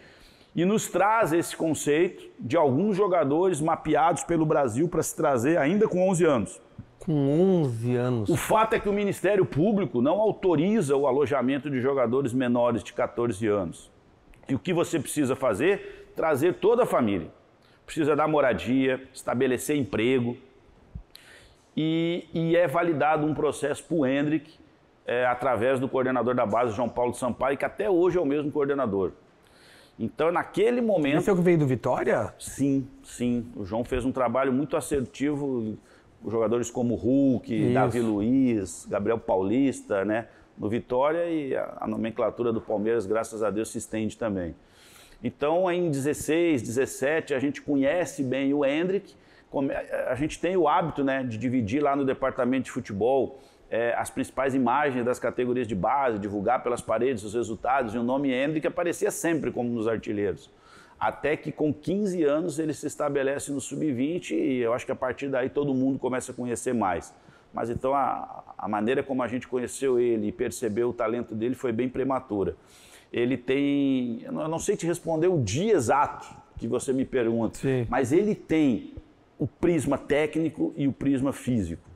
e 0.55 0.65
nos 0.65 0.89
traz 0.89 1.33
esse 1.33 1.57
conceito 1.57 2.29
de 2.39 2.57
alguns 2.57 2.97
jogadores 2.97 3.61
mapeados 3.61 4.25
pelo 4.25 4.45
Brasil 4.45 4.89
para 4.89 5.03
se 5.03 5.15
trazer 5.15 5.59
ainda 5.59 5.87
com 5.87 6.09
11 6.09 6.25
anos. 6.25 6.61
Com 6.99 7.63
11 7.63 7.97
anos. 7.97 8.29
O 8.29 8.37
fato 8.37 8.75
é 8.75 8.81
que 8.81 8.89
o 8.89 8.93
Ministério 8.93 9.47
Público 9.47 10.03
não 10.03 10.21
autoriza 10.21 10.97
o 10.97 11.07
alojamento 11.07 11.71
de 11.71 11.81
jogadores 11.81 12.33
menores 12.33 12.83
de 12.83 12.93
14 12.93 13.47
anos. 13.47 13.91
E 14.49 14.55
o 14.55 14.59
que 14.59 14.73
você 14.73 14.99
precisa 14.99 15.37
fazer? 15.37 16.13
Trazer 16.15 16.55
toda 16.55 16.83
a 16.83 16.87
família. 16.87 17.29
Precisa 17.87 18.15
dar 18.15 18.29
moradia, 18.29 19.03
estabelecer 19.15 19.77
emprego. 19.77 20.37
E, 21.77 22.27
e 22.35 22.57
é 22.57 22.67
validado 22.67 23.27
um 23.27 23.33
processo 23.33 23.83
para 23.85 23.97
o 23.97 24.07
Hendrick, 24.07 24.59
é, 25.07 25.25
através 25.25 25.81
do 25.81 25.89
coordenador 25.89 26.35
da 26.35 26.45
base, 26.45 26.77
João 26.77 26.89
Paulo 26.89 27.15
Sampaio, 27.15 27.57
que 27.57 27.65
até 27.65 27.89
hoje 27.89 28.19
é 28.19 28.21
o 28.21 28.27
mesmo 28.27 28.51
coordenador. 28.51 29.13
Então, 30.01 30.33
naquele 30.33 30.81
momento. 30.81 31.19
Esse 31.19 31.31
é 31.31 31.33
o 31.33 31.37
que 31.37 31.43
veio 31.43 31.59
do 31.59 31.67
Vitória? 31.67 32.35
Sim, 32.39 32.89
sim. 33.05 33.47
O 33.55 33.65
João 33.65 33.85
fez 33.85 34.05
um 34.05 34.11
trabalho 34.11 34.53
muito 34.53 34.77
assertivo. 34.77 35.77
Jogadores 36.27 36.71
como 36.71 36.95
Hulk, 36.95 37.55
Isso. 37.55 37.75
Davi 37.75 38.01
Luiz, 38.01 38.87
Gabriel 38.89 39.19
Paulista, 39.19 40.05
né? 40.05 40.27
no 40.61 40.69
Vitória 40.69 41.25
e 41.31 41.57
a, 41.57 41.79
a 41.81 41.87
nomenclatura 41.87 42.53
do 42.53 42.61
Palmeiras, 42.61 43.07
graças 43.07 43.43
a 43.43 43.51
Deus, 43.51 43.71
se 43.71 43.79
estende 43.79 44.17
também. 44.17 44.55
Então, 45.25 45.71
em 45.71 45.91
16, 45.91 46.63
17, 46.63 47.35
a 47.35 47.39
gente 47.39 47.63
conhece 47.63 48.23
bem 48.23 48.53
o 48.53 48.65
Hendrick, 48.65 49.15
a 50.07 50.15
gente 50.15 50.39
tem 50.39 50.57
o 50.57 50.69
hábito 50.69 51.03
né, 51.03 51.25
de 51.25 51.37
dividir 51.37 51.83
lá 51.83 51.97
no 51.97 52.05
departamento 52.05 52.67
de 52.67 52.71
futebol 52.71 53.41
é, 53.71 53.95
as 53.97 54.11
principais 54.11 54.53
imagens 54.53 55.05
das 55.05 55.21
categorias 55.21 55.67
de 55.67 55.77
base, 55.77 56.19
divulgar 56.19 56.63
pelas 56.63 56.81
paredes 56.81 57.23
os 57.23 57.35
resultados, 57.35 57.95
e 57.95 57.99
o 57.99 58.03
nome 58.03 58.33
Hendrick 58.33 58.67
aparecia 58.67 59.13
sempre 59.13 59.53
como 59.53 59.71
nos 59.71 59.87
artilheiros. 59.87 60.51
Até 60.99 61.37
que 61.37 61.53
com 61.53 61.73
15 61.73 62.25
anos 62.25 62.59
ele 62.59 62.75
se 62.75 62.87
estabelece 62.87 63.53
no 63.53 63.61
sub-20 63.61 64.33
e 64.33 64.59
eu 64.59 64.75
acho 64.75 64.85
que 64.85 64.93
a 64.93 64.97
partir 64.97 65.29
daí 65.29 65.49
todo 65.49 65.73
mundo 65.73 65.99
começa 65.99 66.33
a 66.33 66.35
conhecer 66.35 66.75
mais. 66.75 67.15
Mas 67.55 67.71
então 67.71 67.95
a, 67.95 68.45
a 68.59 68.69
maneira 68.69 69.03
como 69.03 69.23
a 69.23 69.29
gente 69.29 69.49
conheceu 69.49 69.99
ele 69.99 70.27
e 70.29 70.33
percebeu 70.33 70.91
o 70.91 70.93
talento 70.93 71.35
dele 71.35 71.55
foi 71.55 71.73
bem 71.73 71.89
prematura. 71.89 72.55
Ele 73.13 73.37
tem, 73.37 74.21
eu 74.23 74.33
não 74.33 74.59
sei 74.59 74.77
te 74.77 74.87
responder 74.87 75.29
o 75.29 75.39
dia 75.39 75.73
exato 75.73 76.29
que 76.59 76.69
você 76.69 76.93
me 76.93 77.05
pergunta, 77.05 77.59
Sim. 77.59 77.87
mas 77.89 78.13
ele 78.13 78.35
tem 78.35 78.93
o 79.39 79.47
prisma 79.47 79.97
técnico 79.97 80.75
e 80.77 80.87
o 80.87 80.93
prisma 80.93 81.33
físico. 81.33 81.90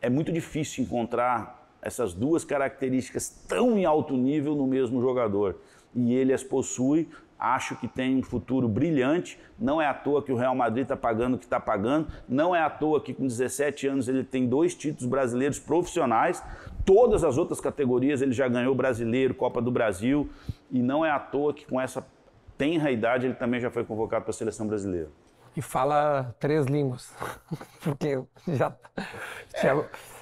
É 0.00 0.08
muito 0.08 0.32
difícil 0.32 0.84
encontrar 0.84 1.68
essas 1.82 2.12
duas 2.14 2.44
características 2.44 3.28
tão 3.48 3.78
em 3.78 3.84
alto 3.84 4.16
nível 4.16 4.54
no 4.54 4.66
mesmo 4.66 5.00
jogador. 5.00 5.56
E 5.94 6.14
ele 6.14 6.32
as 6.32 6.42
possui 6.42 7.08
acho 7.38 7.76
que 7.76 7.86
tem 7.86 8.16
um 8.16 8.22
futuro 8.22 8.68
brilhante. 8.68 9.38
Não 9.58 9.80
é 9.80 9.86
à 9.86 9.94
toa 9.94 10.22
que 10.22 10.32
o 10.32 10.36
Real 10.36 10.54
Madrid 10.54 10.82
está 10.82 10.96
pagando 10.96 11.34
o 11.34 11.38
que 11.38 11.44
está 11.44 11.60
pagando. 11.60 12.08
Não 12.28 12.54
é 12.54 12.60
à 12.60 12.68
toa 12.68 13.00
que 13.00 13.14
com 13.14 13.26
17 13.26 13.86
anos 13.86 14.08
ele 14.08 14.24
tem 14.24 14.46
dois 14.46 14.74
títulos 14.74 15.06
brasileiros 15.06 15.58
profissionais. 15.58 16.42
Todas 16.84 17.22
as 17.22 17.38
outras 17.38 17.60
categorias 17.60 18.20
ele 18.20 18.32
já 18.32 18.48
ganhou 18.48 18.74
brasileiro, 18.74 19.34
Copa 19.34 19.62
do 19.62 19.70
Brasil. 19.70 20.28
E 20.70 20.82
não 20.82 21.04
é 21.04 21.10
à 21.10 21.18
toa 21.18 21.54
que 21.54 21.64
com 21.64 21.80
essa 21.80 22.04
tenra 22.56 22.90
idade 22.90 23.26
ele 23.26 23.34
também 23.34 23.60
já 23.60 23.70
foi 23.70 23.84
convocado 23.84 24.24
para 24.24 24.30
a 24.30 24.34
seleção 24.34 24.66
brasileira. 24.66 25.08
E 25.58 25.62
fala 25.62 26.34
três 26.38 26.66
línguas. 26.66 27.12
Porque 27.82 28.22
já, 28.46 28.74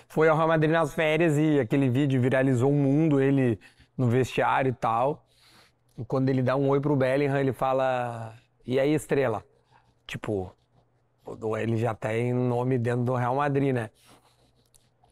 foi 0.09 0.29
ao 0.29 0.37
Real 0.37 0.49
Madrid 0.49 0.72
nas 0.72 0.94
férias 0.94 1.38
e 1.38 1.61
aquele 1.61 1.88
vídeo 1.88 2.20
viralizou 2.20 2.70
o 2.70 2.75
mundo, 2.75 3.20
ele 3.20 3.61
no 3.96 4.09
vestiário 4.09 4.70
e 4.70 4.75
tal 4.75 5.27
quando 6.05 6.29
ele 6.29 6.42
dá 6.42 6.57
um 6.57 6.68
oi 6.68 6.81
pro 6.81 6.96
Bellingham, 6.96 7.38
ele 7.38 7.53
fala: 7.53 8.35
E 8.66 8.79
aí, 8.79 8.92
estrela? 8.94 9.44
Tipo, 10.07 10.53
ele 11.59 11.77
já 11.77 11.94
tem 11.94 12.33
nome 12.33 12.79
dentro 12.79 13.05
do 13.05 13.14
Real 13.14 13.37
Madrid, 13.37 13.75
né? 13.75 13.90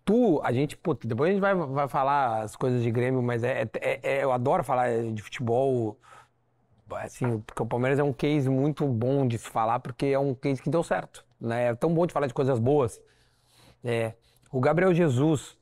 Tu, 0.05 0.41
a 0.45 0.53
gente, 0.53 0.77
puta, 0.77 1.09
depois 1.09 1.31
a 1.31 1.33
gente 1.33 1.41
vai, 1.41 1.55
vai 1.55 1.89
falar 1.89 2.43
as 2.43 2.55
coisas 2.55 2.83
de 2.83 2.91
Grêmio, 2.91 3.23
mas 3.23 3.43
é, 3.43 3.67
é, 3.81 4.01
é, 4.03 4.23
eu 4.23 4.33
adoro 4.33 4.63
falar 4.63 5.03
de 5.13 5.23
futebol, 5.23 5.99
assim, 6.97 7.41
porque 7.41 7.63
o 7.63 7.67
Palmeiras 7.67 7.99
é 7.99 8.03
um 8.03 8.13
case 8.13 8.49
muito 8.49 8.87
bom 8.87 9.27
de 9.27 9.39
se 9.39 9.49
falar, 9.49 9.81
porque 9.81 10.07
é 10.07 10.19
um 10.19 10.35
case 10.35 10.63
que 10.63 10.71
deu 10.71 10.83
certo, 10.83 11.25
né? 11.41 11.69
É 11.69 11.75
tão 11.75 11.93
bom 11.93 12.07
de 12.07 12.13
falar 12.13 12.27
de 12.27 12.35
coisas 12.35 12.59
boas. 12.59 13.01
É, 13.83 14.15
o 14.51 14.61
Gabriel 14.61 14.95
Jesus 14.95 15.57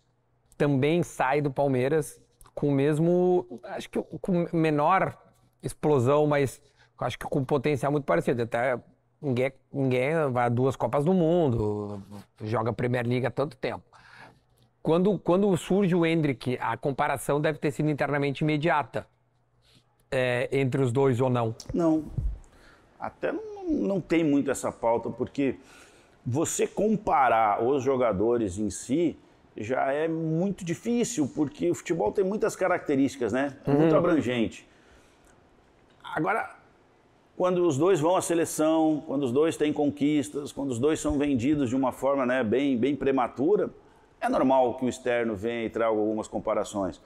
também 0.56 1.02
sai 1.02 1.40
do 1.40 1.50
Palmeiras 1.50 2.20
com 2.54 2.68
o 2.68 2.72
mesmo, 2.72 3.60
acho 3.64 3.88
que 3.88 4.00
com 4.20 4.46
menor 4.52 5.16
explosão, 5.62 6.26
mas 6.26 6.60
acho 6.98 7.18
que 7.18 7.26
com 7.26 7.44
potencial 7.44 7.90
muito 7.90 8.04
parecido. 8.04 8.42
Até 8.42 8.78
Ninguém, 9.22 9.52
ninguém 9.72 10.30
vai 10.32 10.46
a 10.46 10.48
duas 10.48 10.74
Copas 10.74 11.04
do 11.04 11.14
Mundo, 11.14 12.02
joga 12.42 12.72
Premier 12.72 13.06
League 13.06 13.24
há 13.24 13.30
tanto 13.30 13.56
tempo. 13.56 13.84
Quando, 14.82 15.16
quando 15.16 15.56
surge 15.56 15.94
o 15.94 16.04
Hendrick, 16.04 16.58
a 16.60 16.76
comparação 16.76 17.40
deve 17.40 17.56
ter 17.60 17.70
sido 17.70 17.88
internamente 17.88 18.42
imediata 18.42 19.06
é, 20.12 20.48
entre 20.52 20.82
os 20.82 20.92
dois 20.92 21.20
ou 21.20 21.30
não? 21.30 21.54
Não. 21.72 22.04
Até 23.00 23.32
não, 23.32 23.64
não 23.64 24.00
tem 24.00 24.22
muito 24.22 24.50
essa 24.50 24.70
pauta, 24.70 25.08
porque 25.10 25.56
você 26.24 26.66
comparar 26.66 27.64
os 27.64 27.82
jogadores 27.82 28.58
em 28.58 28.70
si 28.70 29.16
já 29.56 29.92
é 29.92 30.06
muito 30.06 30.64
difícil, 30.64 31.30
porque 31.34 31.70
o 31.70 31.74
futebol 31.74 32.12
tem 32.12 32.24
muitas 32.24 32.54
características, 32.54 33.32
né? 33.32 33.56
É 33.66 33.70
muito 33.72 33.92
uhum. 33.92 33.98
abrangente. 33.98 34.68
Agora, 36.14 36.54
quando 37.36 37.66
os 37.66 37.76
dois 37.76 37.98
vão 37.98 38.16
à 38.16 38.22
seleção, 38.22 39.02
quando 39.06 39.24
os 39.24 39.32
dois 39.32 39.56
têm 39.56 39.72
conquistas, 39.72 40.52
quando 40.52 40.70
os 40.70 40.78
dois 40.78 41.00
são 41.00 41.18
vendidos 41.18 41.68
de 41.68 41.76
uma 41.76 41.90
forma 41.90 42.24
né, 42.24 42.44
bem, 42.44 42.76
bem 42.76 42.94
prematura, 42.94 43.70
é 44.20 44.28
normal 44.28 44.74
que 44.74 44.84
o 44.84 44.88
externo 44.88 45.34
venha 45.34 45.64
e 45.64 45.70
traga 45.70 45.90
algumas 45.90 46.28
comparações. 46.28 47.00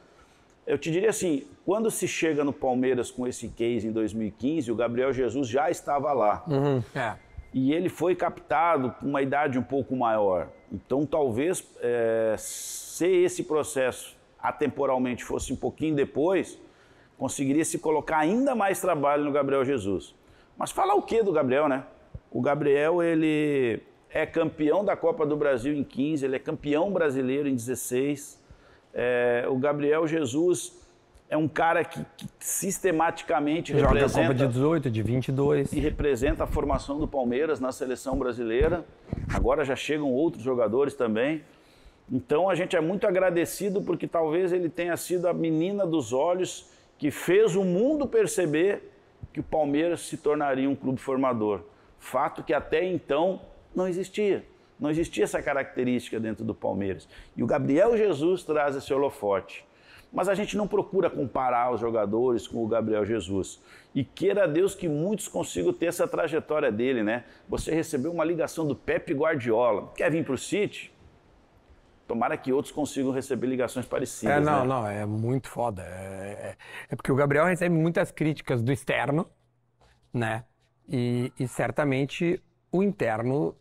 Eu 0.66 0.76
te 0.76 0.90
diria 0.90 1.11
assim, 1.11 1.46
quando 1.64 1.90
se 1.90 2.09
chega 2.09 2.42
no 2.42 2.52
Palmeiras 2.52 3.11
com 3.11 3.26
esse 3.26 3.48
case 3.48 3.87
em 3.87 3.92
2015, 3.92 4.72
o 4.72 4.74
Gabriel 4.74 5.12
Jesus 5.12 5.48
já 5.48 5.70
estava 5.70 6.12
lá. 6.12 6.44
Uhum, 6.48 6.83
é. 6.94 7.14
E 7.55 7.72
ele 7.72 7.88
foi 7.88 8.16
captado 8.16 8.94
com 8.98 9.07
uma 9.07 9.22
idade 9.22 9.59
um 9.59 9.62
pouco 9.62 9.94
maior. 9.94 10.48
Então, 10.70 11.07
talvez, 11.07 11.64
é, 11.81 12.35
se 12.37 13.07
esse 13.07 13.44
processo 13.44 14.16
atemporalmente 14.38 15.24
fosse 15.24 15.52
um 15.52 15.57
pouquinho 15.57 15.94
depois, 15.94 16.59
conseguiria 17.16 17.64
se 17.64 17.79
colocar 17.79 18.18
ainda 18.18 18.55
mais 18.55 18.81
trabalho 18.81 19.24
no 19.24 19.33
Gabriel 19.33 19.64
Jesus. 19.64 20.14
Mas 20.57 20.70
falar 20.70 20.94
o 20.94 21.02
que 21.02 21.22
do 21.22 21.33
Gabriel, 21.33 21.68
né? 21.68 21.85
O 22.31 22.40
Gabriel, 22.40 23.02
ele 23.02 23.81
é 24.11 24.26
campeão 24.26 24.85
da 24.85 24.96
Copa 24.96 25.24
do 25.24 25.37
Brasil 25.37 25.74
em 25.74 25.85
15, 25.85 26.24
ele 26.24 26.37
é 26.37 26.38
campeão 26.38 26.90
brasileiro 26.90 27.48
em 27.48 27.55
16. 27.55 28.44
É, 28.99 29.45
o 29.47 29.57
Gabriel 29.59 30.07
Jesus 30.07 30.73
é 31.29 31.37
um 31.37 31.47
cara 31.47 31.85
que, 31.85 32.03
que 32.17 32.27
sistematicamente 32.41 33.73
Joga 33.73 33.89
representa... 33.89 34.09
Joga 34.09 34.25
a 34.25 34.29
Copa 34.29 34.35
de 34.35 34.53
18, 34.55 34.91
de 34.91 35.03
22. 35.03 35.73
E 35.75 35.81
representa 35.81 36.45
a 36.45 36.47
formação 36.47 36.99
do 36.99 37.07
Palmeiras 37.07 37.61
na 37.61 37.73
seleção 37.73 38.19
brasileira. 38.19 38.87
Agora 39.35 39.67
já 39.67 39.77
chegam 39.77 40.11
outros 40.11 40.43
jogadores 40.43 40.95
também. 40.95 41.43
Então 42.11 42.49
a 42.49 42.55
gente 42.55 42.75
é 42.75 42.81
muito 42.81 43.07
agradecido 43.07 43.83
porque 43.83 44.09
talvez 44.09 44.51
ele 44.51 44.71
tenha 44.71 44.97
sido 44.97 45.29
a 45.29 45.35
menina 45.35 45.87
dos 45.87 46.15
olhos 46.15 46.71
que 46.97 47.11
fez 47.11 47.55
o 47.55 47.65
mundo 47.65 48.07
perceber 48.07 48.93
que 49.31 49.41
o 49.41 49.43
Palmeiras 49.43 50.01
se 50.01 50.17
tornaria 50.17 50.71
um 50.71 50.75
clube 50.75 50.99
formador. 50.99 51.61
Fato 51.99 52.43
que 52.43 52.55
até 52.55 52.83
então 52.83 53.43
não 53.75 53.87
existia. 53.87 54.43
Não 54.79 54.91
existia 54.91 55.25
essa 55.25 55.43
característica 55.43 56.21
dentro 56.21 56.45
do 56.45 56.55
Palmeiras. 56.55 57.09
E 57.37 57.43
o 57.43 57.47
Gabriel 57.47 57.97
Jesus 57.97 58.43
traz 58.43 58.77
esse 58.77 58.93
holofote. 58.93 59.65
Mas 60.12 60.29
a 60.29 60.35
gente 60.35 60.57
não 60.57 60.69
procura 60.69 61.11
comparar 61.11 61.73
os 61.73 61.81
jogadores 61.81 62.47
com 62.47 62.65
o 62.65 62.69
Gabriel 62.69 63.05
Jesus. 63.05 63.61
E 63.95 64.05
queira 64.05 64.47
Deus 64.47 64.75
que 64.75 64.89
muitos 64.89 65.29
consigam 65.29 65.73
ter 65.73 65.87
essa 65.87 66.07
trajetória 66.07 66.71
dele, 66.71 67.03
né? 67.03 67.25
Você 67.49 67.75
recebeu 67.75 68.12
uma 68.12 68.25
ligação 68.25 68.67
do 68.67 68.77
Pepe 68.77 69.12
Guardiola. 69.12 69.93
Quer 69.97 70.11
vir 70.11 70.25
para 70.25 70.35
o 70.35 70.39
City? 70.39 70.93
Tomara 72.07 72.37
que 72.37 72.53
outros 72.53 72.73
consigam 72.73 73.11
receber 73.11 73.49
ligações 73.49 73.85
parecidas. 73.85 74.37
É, 74.37 74.41
não, 74.41 74.61
né? 74.61 74.67
não, 74.67 74.87
é 74.87 75.05
muito 75.05 75.49
foda. 75.49 75.83
É, 75.83 75.87
é, 75.87 76.57
é, 76.91 76.97
porque 76.97 77.11
o 77.11 77.17
Gabriel 77.17 77.47
recebe 77.47 77.75
muitas 77.75 78.12
críticas 78.12 78.62
do 78.62 78.73
externo, 78.73 79.29
né? 80.15 80.45
E, 80.89 81.33
e 81.39 81.49
certamente 81.49 82.41
o 82.71 82.81
interno 82.81 83.57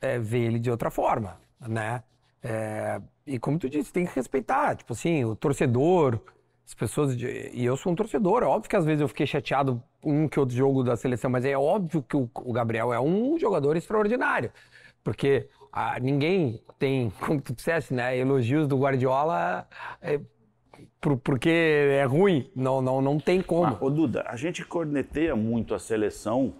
é, 0.00 0.18
vê 0.18 0.38
ele 0.38 0.58
de 0.58 0.70
outra 0.70 0.90
forma, 0.90 1.38
né? 1.60 2.02
É, 2.42 3.00
e 3.26 3.38
como 3.38 3.58
tu 3.58 3.68
disse, 3.68 3.92
tem 3.92 4.06
que 4.06 4.14
respeitar, 4.14 4.76
tipo 4.76 4.92
assim, 4.92 5.24
o 5.24 5.34
torcedor, 5.34 6.20
as 6.66 6.74
pessoas. 6.74 7.16
De, 7.16 7.50
e 7.52 7.64
eu 7.64 7.76
sou 7.76 7.92
um 7.92 7.94
torcedor, 7.94 8.42
é 8.42 8.46
óbvio 8.46 8.70
que 8.70 8.76
às 8.76 8.84
vezes 8.84 9.00
eu 9.00 9.08
fiquei 9.08 9.26
chateado 9.26 9.82
um 10.04 10.28
que 10.28 10.38
outro 10.38 10.54
jogo 10.54 10.82
da 10.82 10.96
seleção, 10.96 11.30
mas 11.30 11.44
é 11.44 11.56
óbvio 11.56 12.02
que 12.02 12.16
o, 12.16 12.30
o 12.34 12.52
Gabriel 12.52 12.92
é 12.92 13.00
um 13.00 13.38
jogador 13.38 13.76
extraordinário. 13.76 14.52
Porque 15.02 15.48
ah, 15.72 15.98
ninguém 16.00 16.62
tem, 16.78 17.10
como 17.20 17.40
tu 17.40 17.54
disseste, 17.54 17.92
né, 17.92 18.16
elogios 18.16 18.68
do 18.68 18.78
Guardiola 18.78 19.66
é, 20.00 20.20
por, 21.00 21.16
porque 21.18 21.48
é 21.50 22.04
ruim. 22.04 22.50
Não, 22.54 22.80
não, 22.80 23.00
não 23.00 23.18
tem 23.18 23.42
como. 23.42 23.66
Ah, 23.66 23.78
ô 23.80 23.90
Duda, 23.90 24.24
a 24.28 24.36
gente 24.36 24.64
corneteia 24.64 25.34
muito 25.34 25.74
a 25.74 25.78
seleção 25.78 26.54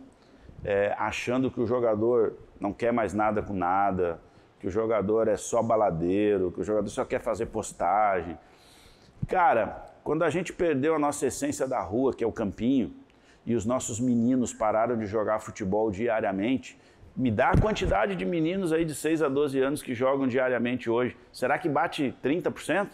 é, 0.64 0.94
achando 0.98 1.50
que 1.50 1.60
o 1.60 1.66
jogador 1.66 2.34
não 2.60 2.72
quer 2.72 2.92
mais 2.92 3.14
nada 3.14 3.42
com 3.42 3.52
nada, 3.52 4.20
que 4.58 4.66
o 4.66 4.70
jogador 4.70 5.28
é 5.28 5.36
só 5.36 5.62
baladeiro, 5.62 6.50
que 6.50 6.60
o 6.60 6.64
jogador 6.64 6.88
só 6.88 7.04
quer 7.04 7.20
fazer 7.20 7.46
postagem. 7.46 8.36
Cara, 9.26 9.86
quando 10.02 10.24
a 10.24 10.30
gente 10.30 10.52
perdeu 10.52 10.94
a 10.94 10.98
nossa 10.98 11.26
essência 11.26 11.66
da 11.66 11.80
rua, 11.80 12.12
que 12.14 12.24
é 12.24 12.26
o 12.26 12.32
campinho, 12.32 12.94
e 13.44 13.54
os 13.54 13.64
nossos 13.64 14.00
meninos 14.00 14.52
pararam 14.52 14.96
de 14.96 15.06
jogar 15.06 15.38
futebol 15.38 15.90
diariamente, 15.90 16.78
me 17.16 17.30
dá 17.30 17.50
a 17.50 17.60
quantidade 17.60 18.14
de 18.14 18.24
meninos 18.24 18.72
aí 18.72 18.84
de 18.84 18.94
6 18.94 19.22
a 19.22 19.28
12 19.28 19.58
anos 19.60 19.82
que 19.82 19.94
jogam 19.94 20.26
diariamente 20.26 20.88
hoje. 20.88 21.16
Será 21.32 21.58
que 21.58 21.68
bate 21.68 22.14
30%? 22.22 22.88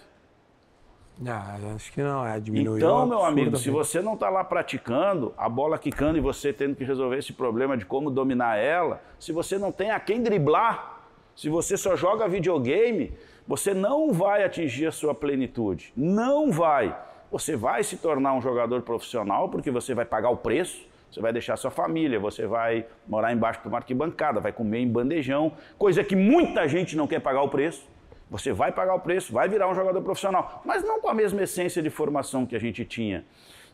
Ah, 1.27 1.57
acho 1.77 1.93
que 1.93 2.03
não, 2.03 2.27
é 2.27 2.41
diminuiu. 2.41 2.79
Então, 2.79 3.07
meu 3.07 3.25
amigo, 3.25 3.57
se 3.57 3.71
você 3.71 4.01
não 4.03 4.15
está 4.15 4.29
lá 4.29 4.43
praticando, 4.43 5.33
a 5.37 5.49
bola 5.49 5.79
quicando 5.79 6.19
e 6.19 6.21
você 6.21 6.53
tendo 6.53 6.75
que 6.75 6.83
resolver 6.83 7.19
esse 7.19 7.33
problema 7.33 7.77
de 7.77 7.85
como 7.85 8.11
dominar 8.11 8.57
ela, 8.57 9.01
se 9.19 9.31
você 9.31 9.57
não 9.57 9.71
tem 9.71 9.91
a 9.91 10.01
quem 10.01 10.23
driblar, 10.23 11.03
se 11.37 11.49
você 11.49 11.77
só 11.77 11.95
joga 11.95 12.29
videogame, 12.29 13.13
você 13.47 13.73
não 13.73 14.13
vai 14.13 14.45
atingir 14.45 14.87
a 14.87 14.93
sua 14.93 15.15
plenitude. 15.15 15.93
Não 15.97 16.51
vai. 16.51 16.97
Você 17.31 17.57
vai 17.57 17.83
se 17.85 17.97
tornar 17.97 18.33
um 18.33 18.41
jogador 18.41 18.83
profissional 18.83 19.49
porque 19.49 19.71
você 19.71 19.95
vai 19.95 20.05
pagar 20.05 20.31
o 20.31 20.37
preço, 20.37 20.87
você 21.11 21.21
vai 21.21 21.33
deixar 21.33 21.57
sua 21.57 21.71
família, 21.71 22.19
você 22.19 22.47
vai 22.47 22.87
morar 23.07 23.33
embaixo 23.33 23.61
de 23.61 23.69
uma 23.69 23.79
arquibancada, 23.79 24.41
vai 24.41 24.53
comer 24.53 24.81
em 24.81 24.89
bandejão, 24.89 25.53
coisa 25.79 26.03
que 26.03 26.17
muita 26.17 26.67
gente 26.69 26.97
não 26.97 27.07
quer 27.07 27.21
pagar 27.21 27.43
o 27.43 27.49
preço. 27.49 27.87
Você 28.35 28.53
vai 28.53 28.73
pagar 28.73 28.97
o 28.97 28.99
preço, 28.99 29.33
vai 29.33 29.49
virar 29.49 29.69
um 29.69 29.75
jogador 29.77 30.03
profissional, 30.03 30.61
mas 30.65 30.83
não 30.83 31.01
com 31.01 31.09
a 31.09 31.15
mesma 31.15 31.41
essência 31.45 31.81
de 31.81 31.89
formação 31.89 32.45
que 32.45 32.57
a 32.57 32.59
gente 32.59 32.85
tinha. 32.85 33.25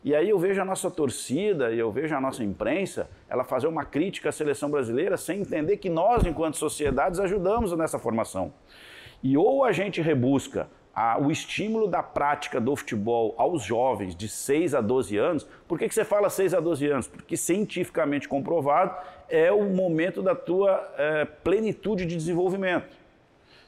E 0.03 0.13
aí 0.13 0.29
eu 0.29 0.37
vejo 0.37 0.61
a 0.61 0.63
nossa 0.63 0.91
torcida 0.91 1.71
e 1.71 1.79
eu 1.79 1.91
vejo 1.91 2.15
a 2.15 2.21
nossa 2.21 2.43
imprensa, 2.43 3.09
ela 3.27 3.43
fazer 3.43 3.65
uma 3.65 3.83
crítica 3.83 4.29
à 4.29 4.31
seleção 4.31 4.69
brasileira 4.69 5.17
sem 5.17 5.41
entender 5.41 5.77
que 5.77 5.89
nós, 5.89 6.27
enquanto 6.27 6.57
sociedades, 6.57 7.19
ajudamos 7.19 7.75
nessa 7.75 7.97
formação. 7.97 8.53
E 9.23 9.35
ou 9.35 9.63
a 9.63 9.71
gente 9.71 9.99
rebusca 9.99 10.69
a, 10.93 11.19
o 11.19 11.31
estímulo 11.31 11.87
da 11.87 12.03
prática 12.03 12.61
do 12.61 12.75
futebol 12.75 13.33
aos 13.39 13.63
jovens 13.63 14.15
de 14.15 14.29
6 14.29 14.75
a 14.75 14.81
12 14.81 15.17
anos. 15.17 15.47
Por 15.67 15.79
que, 15.79 15.87
que 15.87 15.95
você 15.95 16.05
fala 16.05 16.29
6 16.29 16.53
a 16.53 16.59
12 16.59 16.85
anos? 16.85 17.07
Porque 17.07 17.35
cientificamente 17.35 18.27
comprovado 18.29 18.95
é 19.27 19.51
o 19.51 19.63
momento 19.71 20.21
da 20.21 20.35
tua 20.35 20.87
é, 20.99 21.25
plenitude 21.25 22.05
de 22.05 22.15
desenvolvimento. 22.15 23.00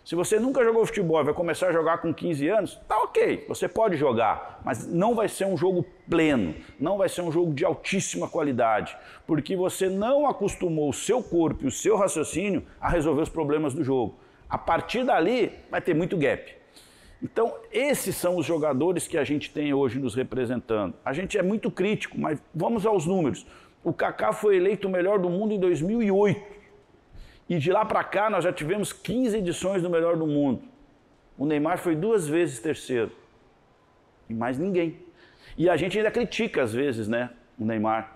Se 0.06 0.16
você 0.16 0.38
nunca 0.38 0.62
jogou 0.62 0.86
futebol 0.86 1.22
e 1.22 1.24
vai 1.24 1.34
começar 1.34 1.68
a 1.70 1.72
jogar 1.72 2.00
com 2.00 2.13
15 2.13 2.50
anos, 2.50 2.76
tá 2.89 2.98
ok, 3.04 3.46
você 3.48 3.70
pode 3.70 3.96
jogar, 3.96 4.60
mas 4.66 4.86
não 4.86 5.16
vai 5.16 5.30
ser 5.30 5.46
um 5.46 5.56
jogo 5.56 5.86
pleno, 6.10 6.54
não 6.78 6.98
vai 6.98 7.08
ser 7.08 7.22
um 7.22 7.32
jogo 7.32 7.54
de 7.54 7.63
altíssima 7.63 8.28
qualidade, 8.28 8.98
porque 9.26 9.56
você 9.56 9.88
não 9.88 10.28
acostumou 10.28 10.89
o 10.89 10.94
seu 10.94 11.24
corpo 11.24 11.63
e 11.63 11.68
o 11.68 11.72
seu 11.72 11.96
raciocínio 11.96 12.66
a 12.82 12.89
resolver 12.89 13.22
os 13.22 13.30
problemas 13.30 13.74
do 13.74 13.82
jogo. 13.82 14.20
A 14.50 14.58
partir 14.58 15.06
dali, 15.06 15.54
vai 15.72 15.80
ter 15.80 15.96
muito 15.96 16.18
gap. 16.18 16.54
Então, 17.22 17.56
esses 17.72 18.18
são 18.18 18.36
os 18.36 18.46
jogadores 18.46 19.08
que 19.08 19.18
a 19.18 19.24
gente 19.24 19.52
tem 19.52 19.74
hoje 19.74 19.98
nos 19.98 20.16
representando. 20.16 20.96
A 21.06 21.13
gente 21.13 21.38
é 21.38 21.42
muito 21.42 21.72
crítico, 21.72 22.20
mas 22.20 22.44
vamos 22.54 22.86
aos 22.86 23.06
números. 23.06 23.48
O 23.82 23.94
Kaká 23.94 24.34
foi 24.34 24.58
eleito 24.58 24.89
o 24.89 24.92
melhor 24.92 25.18
do 25.18 25.30
mundo 25.30 25.54
em 25.54 25.60
2008. 25.60 26.53
E 27.50 27.58
de 27.58 27.72
lá 27.72 27.84
para 27.86 28.04
cá 28.04 28.30
nós 28.30 28.44
já 28.44 28.54
tivemos 28.54 28.94
15 28.94 29.38
edições 29.38 29.82
do 29.82 29.90
melhor 29.90 30.16
do 30.16 30.26
mundo. 30.26 30.64
O 31.38 31.46
Neymar 31.46 31.78
foi 31.78 31.96
duas 31.96 32.28
vezes 32.28 32.60
terceiro. 32.60 33.12
E 34.30 34.34
mais 34.34 34.58
ninguém. 34.58 35.00
E 35.58 35.70
a 35.70 35.76
gente 35.76 35.98
ainda 35.98 36.12
critica 36.12 36.64
às 36.64 36.74
vezes, 36.74 37.08
né, 37.08 37.32
o 37.60 37.66
Neymar. 37.66 38.12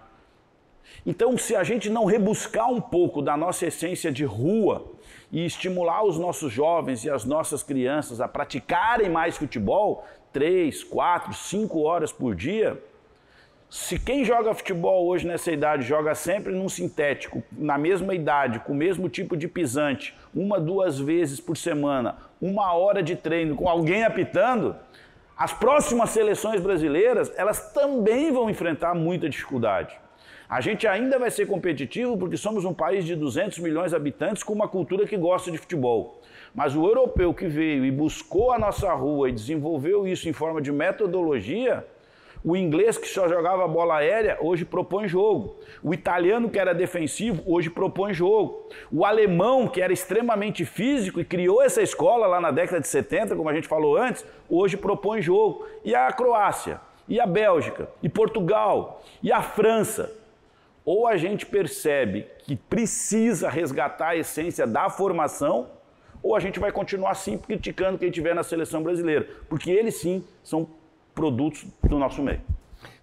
Então, 1.05 1.38
se 1.38 1.55
a 1.55 1.63
gente 1.63 1.89
não 1.89 2.05
rebuscar 2.05 2.71
um 2.71 2.80
pouco 2.80 3.21
da 3.21 3.36
nossa 3.36 3.65
essência 3.65 4.09
de 4.11 4.23
rua, 4.23 4.97
e 5.32 5.45
estimular 5.45 6.03
os 6.05 6.17
nossos 6.17 6.51
jovens 6.51 7.03
e 7.03 7.09
as 7.09 7.25
nossas 7.25 7.61
crianças 7.63 8.21
a 8.21 8.28
praticarem 8.28 9.09
mais 9.09 9.38
futebol, 9.38 10.05
três, 10.32 10.84
quatro, 10.84 11.34
cinco 11.34 11.82
horas 11.82 12.11
por 12.11 12.34
dia, 12.34 12.82
se 13.70 13.99
quem 13.99 14.24
joga 14.24 14.53
futebol 14.53 15.07
hoje 15.07 15.28
nessa 15.28 15.51
idade 15.51 15.86
joga 15.86 16.15
sempre 16.15 16.53
num 16.53 16.70
sintético, 16.70 17.43
na 17.51 17.78
mesma 17.78 18.15
idade, 18.15 18.59
com 18.59 18.72
o 18.72 18.76
mesmo 18.76 19.09
tipo 19.09 19.36
de 19.36 19.45
pisante, 19.45 20.15
uma, 20.34 20.57
duas 20.57 20.97
vezes 20.97 21.41
por 21.41 21.57
semana, 21.57 22.15
uma 22.41 22.74
hora 22.74 23.03
de 23.03 23.15
treino 23.15 23.57
com 23.57 23.68
alguém 23.68 24.05
apitando, 24.05 24.74
as 25.38 25.51
próximas 25.51 26.11
seleções 26.11 26.61
brasileiras, 26.61 27.32
elas 27.36 27.74
também 27.74 28.32
vão 28.32 28.49
enfrentar 28.49 28.95
muita 28.95 29.28
dificuldade. 29.28 29.99
A 30.49 30.61
gente 30.61 30.88
ainda 30.88 31.20
vai 31.20 31.30
ser 31.30 31.45
competitivo 31.45 32.18
porque 32.18 32.38
somos 32.38 32.63
um 32.63 32.74
país 32.74 33.03
de 33.03 33.18
200 33.18 33.59
milhões 33.59 33.91
de 33.91 33.97
habitantes 33.97 34.43
com 34.43 34.53
uma 34.53 34.68
cultura 34.68 35.05
que 35.05 35.18
gosta 35.18 35.51
de 35.51 35.57
futebol. 35.57 36.22
Mas 36.55 36.74
o 36.74 36.86
europeu 36.86 37.34
que 37.34 37.47
veio 37.47 37.84
e 37.84 37.91
buscou 37.91 38.53
a 38.53 38.57
nossa 38.57 38.91
rua 38.93 39.30
e 39.30 39.34
desenvolveu 39.34 40.07
isso 40.07 40.30
em 40.30 40.34
forma 40.34 40.61
de 40.61 40.72
metodologia, 40.72 41.86
o 42.47 42.55
inglês 42.55 42.97
que 42.97 43.09
só 43.09 43.27
jogava 43.27 43.67
bola 43.67 43.97
aérea, 43.97 44.37
hoje 44.39 44.63
propõe 44.63 45.05
jogo. 45.05 45.57
O 45.83 45.93
italiano 45.93 46.49
que 46.49 46.57
era 46.57 46.73
defensivo, 46.73 47.43
hoje 47.45 47.69
propõe 47.69 48.13
jogo. 48.13 48.69
O 48.89 49.03
alemão, 49.03 49.67
que 49.67 49.81
era 49.81 49.91
extremamente 49.91 50.63
físico 50.63 51.19
e 51.19 51.25
criou 51.25 51.61
essa 51.61 51.81
escola 51.81 52.25
lá 52.25 52.39
na 52.39 52.49
década 52.49 52.79
de 52.79 52.87
70, 52.87 53.35
como 53.35 53.49
a 53.49 53.53
gente 53.53 53.67
falou 53.67 53.97
antes, 53.97 54.25
hoje 54.49 54.77
propõe 54.77 55.21
jogo. 55.21 55.67
E 55.83 55.93
a 55.93 56.09
Croácia, 56.13 56.79
e 57.05 57.19
a 57.19 57.25
Bélgica, 57.25 57.89
e 58.01 58.07
Portugal, 58.07 59.03
e 59.21 59.29
a 59.29 59.41
França. 59.41 60.09
Ou 60.85 61.05
a 61.05 61.17
gente 61.17 61.45
percebe 61.45 62.27
que 62.45 62.55
precisa 62.55 63.49
resgatar 63.49 64.11
a 64.11 64.15
essência 64.15 64.65
da 64.65 64.89
formação, 64.89 65.67
ou 66.23 66.33
a 66.33 66.39
gente 66.39 66.61
vai 66.61 66.71
continuar 66.71 67.11
assim 67.11 67.37
criticando 67.37 67.97
quem 67.97 68.09
tiver 68.09 68.33
na 68.33 68.41
seleção 68.41 68.81
brasileira, 68.81 69.27
porque 69.49 69.69
eles 69.69 69.95
sim 69.95 70.23
são 70.41 70.76
produtos 71.18 71.65
do 71.89 71.97
nosso 71.97 72.22
meio. 72.22 72.41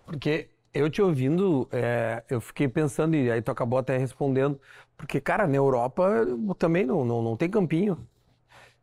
Porque 0.07 0.49
eu 0.73 0.89
te 0.89 1.03
ouvindo, 1.03 1.69
é, 1.73 2.23
eu 2.31 2.41
fiquei 2.41 2.69
pensando, 2.69 3.17
e 3.17 3.29
aí 3.29 3.43
tu 3.43 3.51
acabou 3.51 3.77
até 3.77 3.99
respondendo, 3.99 4.61
porque, 4.97 5.21
cara, 5.21 5.49
na 5.49 5.57
Europa 5.57 6.25
também 6.57 6.87
não, 6.87 7.05
não, 7.05 7.21
não 7.21 7.37
tem 7.37 7.51
campinho. 7.51 7.99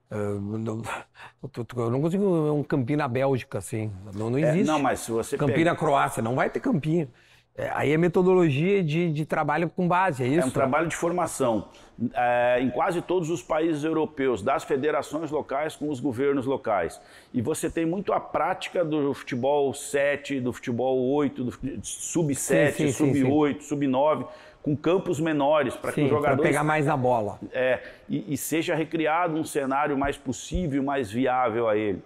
Eu 0.10 0.42
não, 0.42 0.82
eu 1.78 1.90
não 1.90 2.02
consigo 2.02 2.52
um 2.52 2.62
campinho 2.62 3.00
na 3.00 3.08
Bélgica, 3.08 3.60
assim. 3.60 3.90
Não, 4.14 4.30
não 4.30 4.38
existe. 4.38 4.70
É, 4.70 4.74
não, 4.74 4.80
mas 4.80 5.00
se 5.00 5.12
você 5.12 5.38
Campinho 5.38 5.60
pega... 5.60 5.72
na 5.72 5.78
Croácia, 5.78 6.22
não 6.22 6.36
vai 6.36 6.50
ter 6.50 6.60
campinho. 6.60 7.08
É, 7.58 7.70
aí 7.74 7.91
é 7.91 7.97
metodologia 7.97 8.82
de, 8.82 9.12
de 9.12 9.26
trabalho 9.26 9.70
com 9.70 9.88
base, 9.88 10.24
é 10.24 10.28
isso? 10.28 10.41
É 10.41 10.45
um 10.45 10.49
trabalho 10.49 10.88
de 10.88 10.95
formação. 10.95 11.68
É, 12.16 12.60
em 12.62 12.70
quase 12.70 13.02
todos 13.02 13.30
os 13.30 13.43
países 13.43 13.84
europeus, 13.84 14.41
das 14.41 14.64
federações 14.64 15.30
locais 15.30 15.76
com 15.76 15.89
os 15.89 15.99
governos 15.99 16.45
locais. 16.45 16.99
E 17.34 17.41
você 17.41 17.70
tem 17.70 17.86
muito 17.86 18.14
a 18.14 18.20
prática 18.20 18.84
do 18.84 19.14
futebol 19.14 19.74
7, 19.74 20.39
do 20.39 20.54
futebol 20.54 21.14
8, 21.14 21.43
do 21.43 21.52
sub-7, 21.84 22.91
sub-8, 22.93 23.62
sub-9, 23.62 24.28
com 24.64 24.76
campos 24.76 25.20
menores, 25.20 25.76
para 25.76 25.91
que 25.91 26.02
os 26.04 26.10
jogadores. 26.10 26.49
pegar 26.49 26.64
mais 26.64 26.86
na 26.86 26.95
bola. 26.95 27.39
É, 27.52 27.82
e, 28.08 28.34
e 28.34 28.38
seja 28.38 28.74
recriado 28.74 29.36
um 29.36 29.43
cenário 29.43 29.97
mais 29.97 30.18
possível, 30.18 30.82
mais 30.82 31.12
viável 31.12 31.68
a 31.68 31.76
ele. 31.76 32.02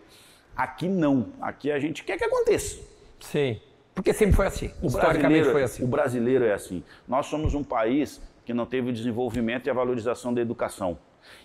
Aqui 0.55 0.87
não. 0.87 1.27
Aqui 1.39 1.71
a 1.71 1.79
gente 1.79 2.03
quer 2.03 2.17
que 2.17 2.23
aconteça. 2.23 2.79
Sim. 3.19 3.59
Porque 3.95 4.13
sempre 4.13 4.35
foi 4.35 4.45
assim. 4.45 4.71
O 4.81 4.87
Historicamente 4.87 5.49
foi 5.49 5.63
assim. 5.63 5.83
O 5.83 5.87
brasileiro 5.87 6.43
é 6.43 6.53
assim. 6.53 6.83
Nós 7.07 7.27
somos 7.27 7.55
um 7.55 7.63
país 7.63 8.21
que 8.45 8.53
não 8.53 8.65
teve 8.65 8.89
o 8.89 8.93
desenvolvimento 8.93 9.67
e 9.67 9.69
a 9.69 9.73
valorização 9.73 10.33
da 10.33 10.41
educação. 10.41 10.97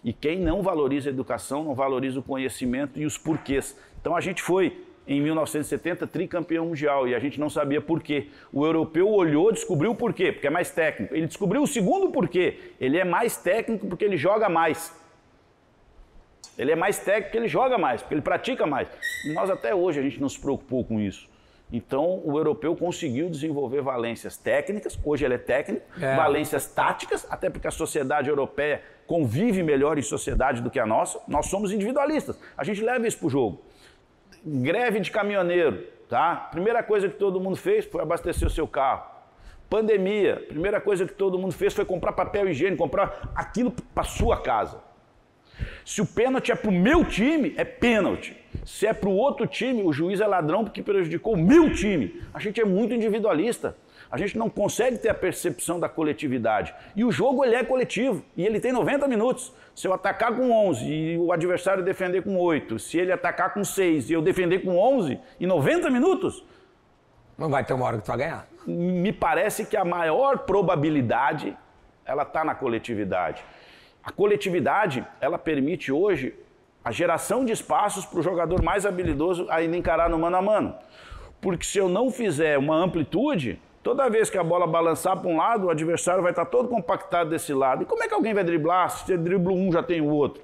E 0.05 0.12
quem 0.12 0.40
não 0.40 0.61
valoriza 0.61 1.09
a 1.09 1.12
educação 1.12 1.64
não 1.64 1.74
valoriza 1.74 2.18
o 2.18 2.22
conhecimento 2.22 2.98
e 2.98 3.07
os 3.07 3.16
porquês. 3.16 3.78
Então 4.01 4.16
a 4.16 4.20
gente 4.20 4.42
foi 4.42 4.84
em 5.07 5.20
1970 5.20 6.07
tricampeão 6.09 6.66
mundial 6.66 7.09
e 7.09 7.14
a 7.14 7.18
gente 7.18 7.38
não 7.40 7.48
sabia 7.48 7.80
por 7.80 8.03
quê. 8.03 8.28
O 8.53 8.66
europeu 8.66 9.09
olhou, 9.09 9.53
descobriu 9.53 9.92
o 9.92 9.94
porquê, 9.94 10.32
porque 10.32 10.48
é 10.48 10.51
mais 10.51 10.70
técnico. 10.70 11.14
Ele 11.14 11.26
descobriu 11.28 11.62
o 11.62 11.66
segundo 11.66 12.11
porquê. 12.11 12.59
Ele 12.80 12.98
é 12.98 13.05
mais 13.05 13.36
técnico 13.36 13.86
porque 13.86 14.05
ele 14.05 14.16
joga 14.16 14.48
mais. 14.48 14.92
Ele 16.59 16.72
é 16.72 16.76
mais 16.76 16.98
técnico 16.98 17.28
porque 17.28 17.38
ele 17.38 17.48
joga 17.48 17.78
mais, 17.78 18.03
porque 18.03 18.14
ele 18.14 18.22
pratica 18.22 18.66
mais. 18.66 18.88
E 19.24 19.32
nós 19.32 19.48
até 19.48 19.74
hoje 19.74 20.01
a 20.01 20.03
gente 20.03 20.20
não 20.20 20.28
se 20.28 20.38
preocupou 20.38 20.84
com 20.84 21.01
isso. 21.01 21.30
Então, 21.72 22.20
o 22.24 22.36
europeu 22.36 22.74
conseguiu 22.74 23.30
desenvolver 23.30 23.80
valências 23.80 24.36
técnicas, 24.36 24.98
hoje 25.04 25.24
ele 25.24 25.34
é 25.34 25.38
técnico, 25.38 25.86
é. 26.00 26.16
valências 26.16 26.66
táticas, 26.66 27.26
até 27.30 27.48
porque 27.48 27.68
a 27.68 27.70
sociedade 27.70 28.28
europeia 28.28 28.82
convive 29.06 29.62
melhor 29.62 29.96
em 29.98 30.02
sociedade 30.02 30.60
do 30.60 30.70
que 30.70 30.80
a 30.80 30.86
nossa. 30.86 31.20
Nós 31.28 31.46
somos 31.46 31.72
individualistas, 31.72 32.38
a 32.56 32.64
gente 32.64 32.82
leva 32.82 33.06
isso 33.06 33.18
para 33.18 33.26
o 33.26 33.30
jogo. 33.30 33.62
Greve 34.44 35.00
de 35.00 35.10
caminhoneiro, 35.10 35.86
tá? 36.08 36.48
Primeira 36.50 36.82
coisa 36.82 37.08
que 37.08 37.16
todo 37.16 37.40
mundo 37.40 37.56
fez 37.56 37.84
foi 37.84 38.02
abastecer 38.02 38.48
o 38.48 38.50
seu 38.50 38.66
carro. 38.66 39.08
Pandemia, 39.68 40.44
primeira 40.48 40.80
coisa 40.80 41.06
que 41.06 41.12
todo 41.12 41.38
mundo 41.38 41.52
fez 41.52 41.72
foi 41.72 41.84
comprar 41.84 42.12
papel 42.12 42.48
higiênico, 42.48 42.82
comprar 42.82 43.30
aquilo 43.36 43.70
para 43.94 44.02
sua 44.02 44.40
casa. 44.40 44.89
Se 45.91 46.01
o 46.01 46.07
pênalti 46.07 46.53
é 46.53 46.55
para 46.55 46.70
o 46.70 46.72
meu 46.72 47.05
time, 47.05 47.53
é 47.57 47.64
pênalti. 47.64 48.41
Se 48.64 48.86
é 48.86 48.93
para 48.93 49.09
o 49.09 49.12
outro 49.12 49.45
time, 49.45 49.82
o 49.82 49.93
juiz 49.93 50.20
é 50.20 50.26
ladrão 50.26 50.62
porque 50.62 50.84
prejudicou 50.84 51.34
o 51.34 51.36
meu 51.36 51.74
time. 51.74 52.22
A 52.32 52.38
gente 52.38 52.61
é 52.61 52.64
muito 52.64 52.95
individualista. 52.95 53.76
A 54.09 54.16
gente 54.16 54.38
não 54.38 54.49
consegue 54.49 54.99
ter 54.99 55.09
a 55.09 55.14
percepção 55.14 55.80
da 55.80 55.88
coletividade. 55.88 56.72
E 56.95 57.05
o 57.05 57.11
jogo 57.11 57.45
ele 57.45 57.57
é 57.57 57.64
coletivo 57.64 58.24
e 58.36 58.47
ele 58.47 58.61
tem 58.61 58.70
90 58.70 59.09
minutos. 59.09 59.53
Se 59.74 59.88
eu 59.88 59.93
atacar 59.93 60.32
com 60.32 60.53
11 60.68 60.86
e 60.86 61.18
o 61.18 61.32
adversário 61.32 61.82
defender 61.82 62.22
com 62.22 62.36
8, 62.38 62.78
se 62.78 62.97
ele 62.97 63.11
atacar 63.11 63.53
com 63.53 63.64
6 63.64 64.11
e 64.11 64.12
eu 64.12 64.22
defender 64.22 64.61
com 64.61 64.78
11, 64.78 65.18
em 65.41 65.47
90 65.47 65.91
minutos. 65.91 66.47
Não 67.36 67.51
vai 67.51 67.64
ter 67.64 67.72
uma 67.72 67.86
hora 67.86 67.97
que 67.97 68.05
tu 68.05 68.07
vai 68.07 68.18
ganhar. 68.18 68.47
Me 68.64 69.12
parece 69.12 69.66
que 69.66 69.76
a 69.76 69.84
maior 69.84 70.38
probabilidade 70.38 71.57
ela 72.05 72.22
está 72.22 72.45
na 72.45 72.55
coletividade. 72.55 73.45
A 74.11 74.12
coletividade, 74.12 75.06
ela 75.20 75.38
permite 75.38 75.92
hoje 75.92 76.34
a 76.84 76.90
geração 76.90 77.44
de 77.44 77.52
espaços 77.52 78.04
para 78.04 78.18
o 78.18 78.22
jogador 78.22 78.61
mais 78.61 78.84
habilidoso 78.84 79.46
ainda 79.48 79.76
encarar 79.76 80.11
no 80.11 80.18
mano 80.18 80.36
a 80.36 80.42
mano. 80.42 80.74
Porque 81.40 81.64
se 81.64 81.78
eu 81.78 81.88
não 81.88 82.11
fizer 82.11 82.58
uma 82.58 82.74
amplitude, 82.74 83.62
toda 83.84 84.11
vez 84.11 84.28
que 84.28 84.36
a 84.36 84.42
bola 84.42 84.66
balançar 84.66 85.16
para 85.16 85.30
um 85.30 85.36
lado, 85.36 85.68
o 85.68 85.70
adversário 85.70 86.24
vai 86.24 86.32
estar 86.32 86.44
todo 86.44 86.68
compactado 86.68 87.30
desse 87.30 87.54
lado. 87.54 87.84
E 87.84 87.86
como 87.86 88.02
é 88.02 88.08
que 88.08 88.14
alguém 88.14 88.34
vai 88.34 88.42
driblar? 88.42 88.90
Se 88.90 89.06
você 89.06 89.16
dribla 89.16 89.52
um, 89.52 89.70
já 89.70 89.80
tem 89.80 90.00
o 90.00 90.08
outro. 90.08 90.42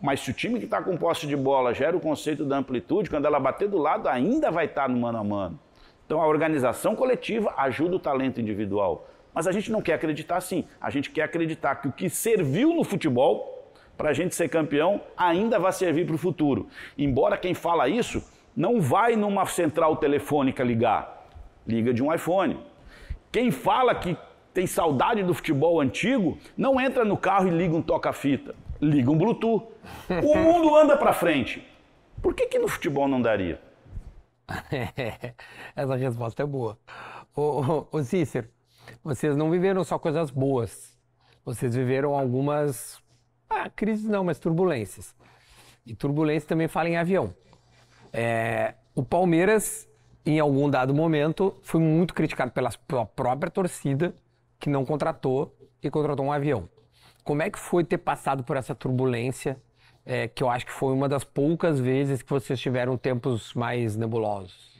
Mas 0.00 0.20
se 0.20 0.30
o 0.30 0.34
time 0.34 0.58
que 0.58 0.64
está 0.64 0.80
com 0.80 0.96
posse 0.96 1.26
de 1.26 1.36
bola 1.36 1.74
gera 1.74 1.94
o 1.94 2.00
conceito 2.00 2.42
da 2.42 2.56
amplitude, 2.56 3.10
quando 3.10 3.26
ela 3.26 3.38
bater 3.38 3.68
do 3.68 3.76
lado, 3.76 4.08
ainda 4.08 4.50
vai 4.50 4.64
estar 4.64 4.88
no 4.88 4.96
mano 4.96 5.18
a 5.18 5.24
mano. 5.24 5.60
Então 6.06 6.22
a 6.22 6.26
organização 6.26 6.96
coletiva 6.96 7.52
ajuda 7.58 7.96
o 7.96 7.98
talento 7.98 8.40
individual. 8.40 9.06
Mas 9.34 9.46
a 9.46 9.52
gente 9.52 9.72
não 9.72 9.82
quer 9.82 9.94
acreditar 9.94 10.36
assim. 10.36 10.64
A 10.80 10.90
gente 10.90 11.10
quer 11.10 11.22
acreditar 11.22 11.74
que 11.76 11.88
o 11.88 11.92
que 11.92 12.08
serviu 12.08 12.72
no 12.72 12.84
futebol 12.84 13.72
para 13.96 14.10
a 14.10 14.12
gente 14.12 14.34
ser 14.34 14.48
campeão 14.48 15.00
ainda 15.16 15.58
vai 15.58 15.72
servir 15.72 16.06
para 16.06 16.14
o 16.14 16.18
futuro. 16.18 16.68
Embora 16.96 17.36
quem 17.36 17.54
fala 17.54 17.88
isso 17.88 18.22
não 18.56 18.80
vai 18.80 19.16
numa 19.16 19.44
central 19.46 19.96
telefônica 19.96 20.62
ligar, 20.62 21.26
liga 21.66 21.92
de 21.92 22.02
um 22.02 22.12
iPhone. 22.12 22.58
Quem 23.32 23.50
fala 23.50 23.94
que 23.94 24.16
tem 24.52 24.66
saudade 24.66 25.22
do 25.24 25.34
futebol 25.34 25.80
antigo 25.80 26.38
não 26.56 26.80
entra 26.80 27.04
no 27.04 27.16
carro 27.16 27.48
e 27.48 27.50
liga 27.50 27.74
um 27.74 27.82
toca-fita, 27.82 28.54
liga 28.80 29.10
um 29.10 29.18
Bluetooth. 29.18 29.66
O 30.22 30.34
mundo 30.38 30.76
anda 30.76 30.96
para 30.96 31.12
frente. 31.12 31.66
Por 32.22 32.32
que, 32.34 32.46
que 32.46 32.58
no 32.58 32.68
futebol 32.68 33.08
não 33.08 33.20
daria? 33.20 33.60
Essa 35.74 35.96
resposta 35.96 36.42
é 36.42 36.46
boa. 36.46 36.78
Ô, 37.34 37.42
ô, 37.42 37.86
ô 37.90 38.02
Cícero, 38.04 38.48
vocês 39.02 39.36
não 39.36 39.50
viveram 39.50 39.84
só 39.84 39.98
coisas 39.98 40.30
boas. 40.30 40.96
Vocês 41.44 41.74
viveram 41.74 42.14
algumas. 42.14 42.98
Ah, 43.48 43.68
crises 43.68 44.04
não, 44.04 44.24
mas 44.24 44.38
turbulências. 44.38 45.14
E 45.86 45.94
turbulência 45.94 46.48
também 46.48 46.68
fala 46.68 46.88
em 46.88 46.96
avião. 46.96 47.34
É, 48.12 48.74
o 48.94 49.02
Palmeiras, 49.02 49.88
em 50.24 50.40
algum 50.40 50.70
dado 50.70 50.94
momento, 50.94 51.56
foi 51.62 51.80
muito 51.80 52.14
criticado 52.14 52.52
pela 52.52 53.04
própria 53.04 53.50
torcida 53.50 54.14
que 54.58 54.70
não 54.70 54.84
contratou 54.84 55.54
e 55.82 55.90
contratou 55.90 56.24
um 56.24 56.32
avião. 56.32 56.68
Como 57.22 57.42
é 57.42 57.50
que 57.50 57.58
foi 57.58 57.84
ter 57.84 57.98
passado 57.98 58.42
por 58.44 58.56
essa 58.56 58.74
turbulência, 58.74 59.60
é, 60.06 60.28
que 60.28 60.42
eu 60.42 60.48
acho 60.48 60.64
que 60.64 60.72
foi 60.72 60.94
uma 60.94 61.08
das 61.08 61.24
poucas 61.24 61.78
vezes 61.78 62.22
que 62.22 62.30
vocês 62.30 62.58
tiveram 62.58 62.96
tempos 62.96 63.52
mais 63.54 63.96
nebulosos? 63.96 64.73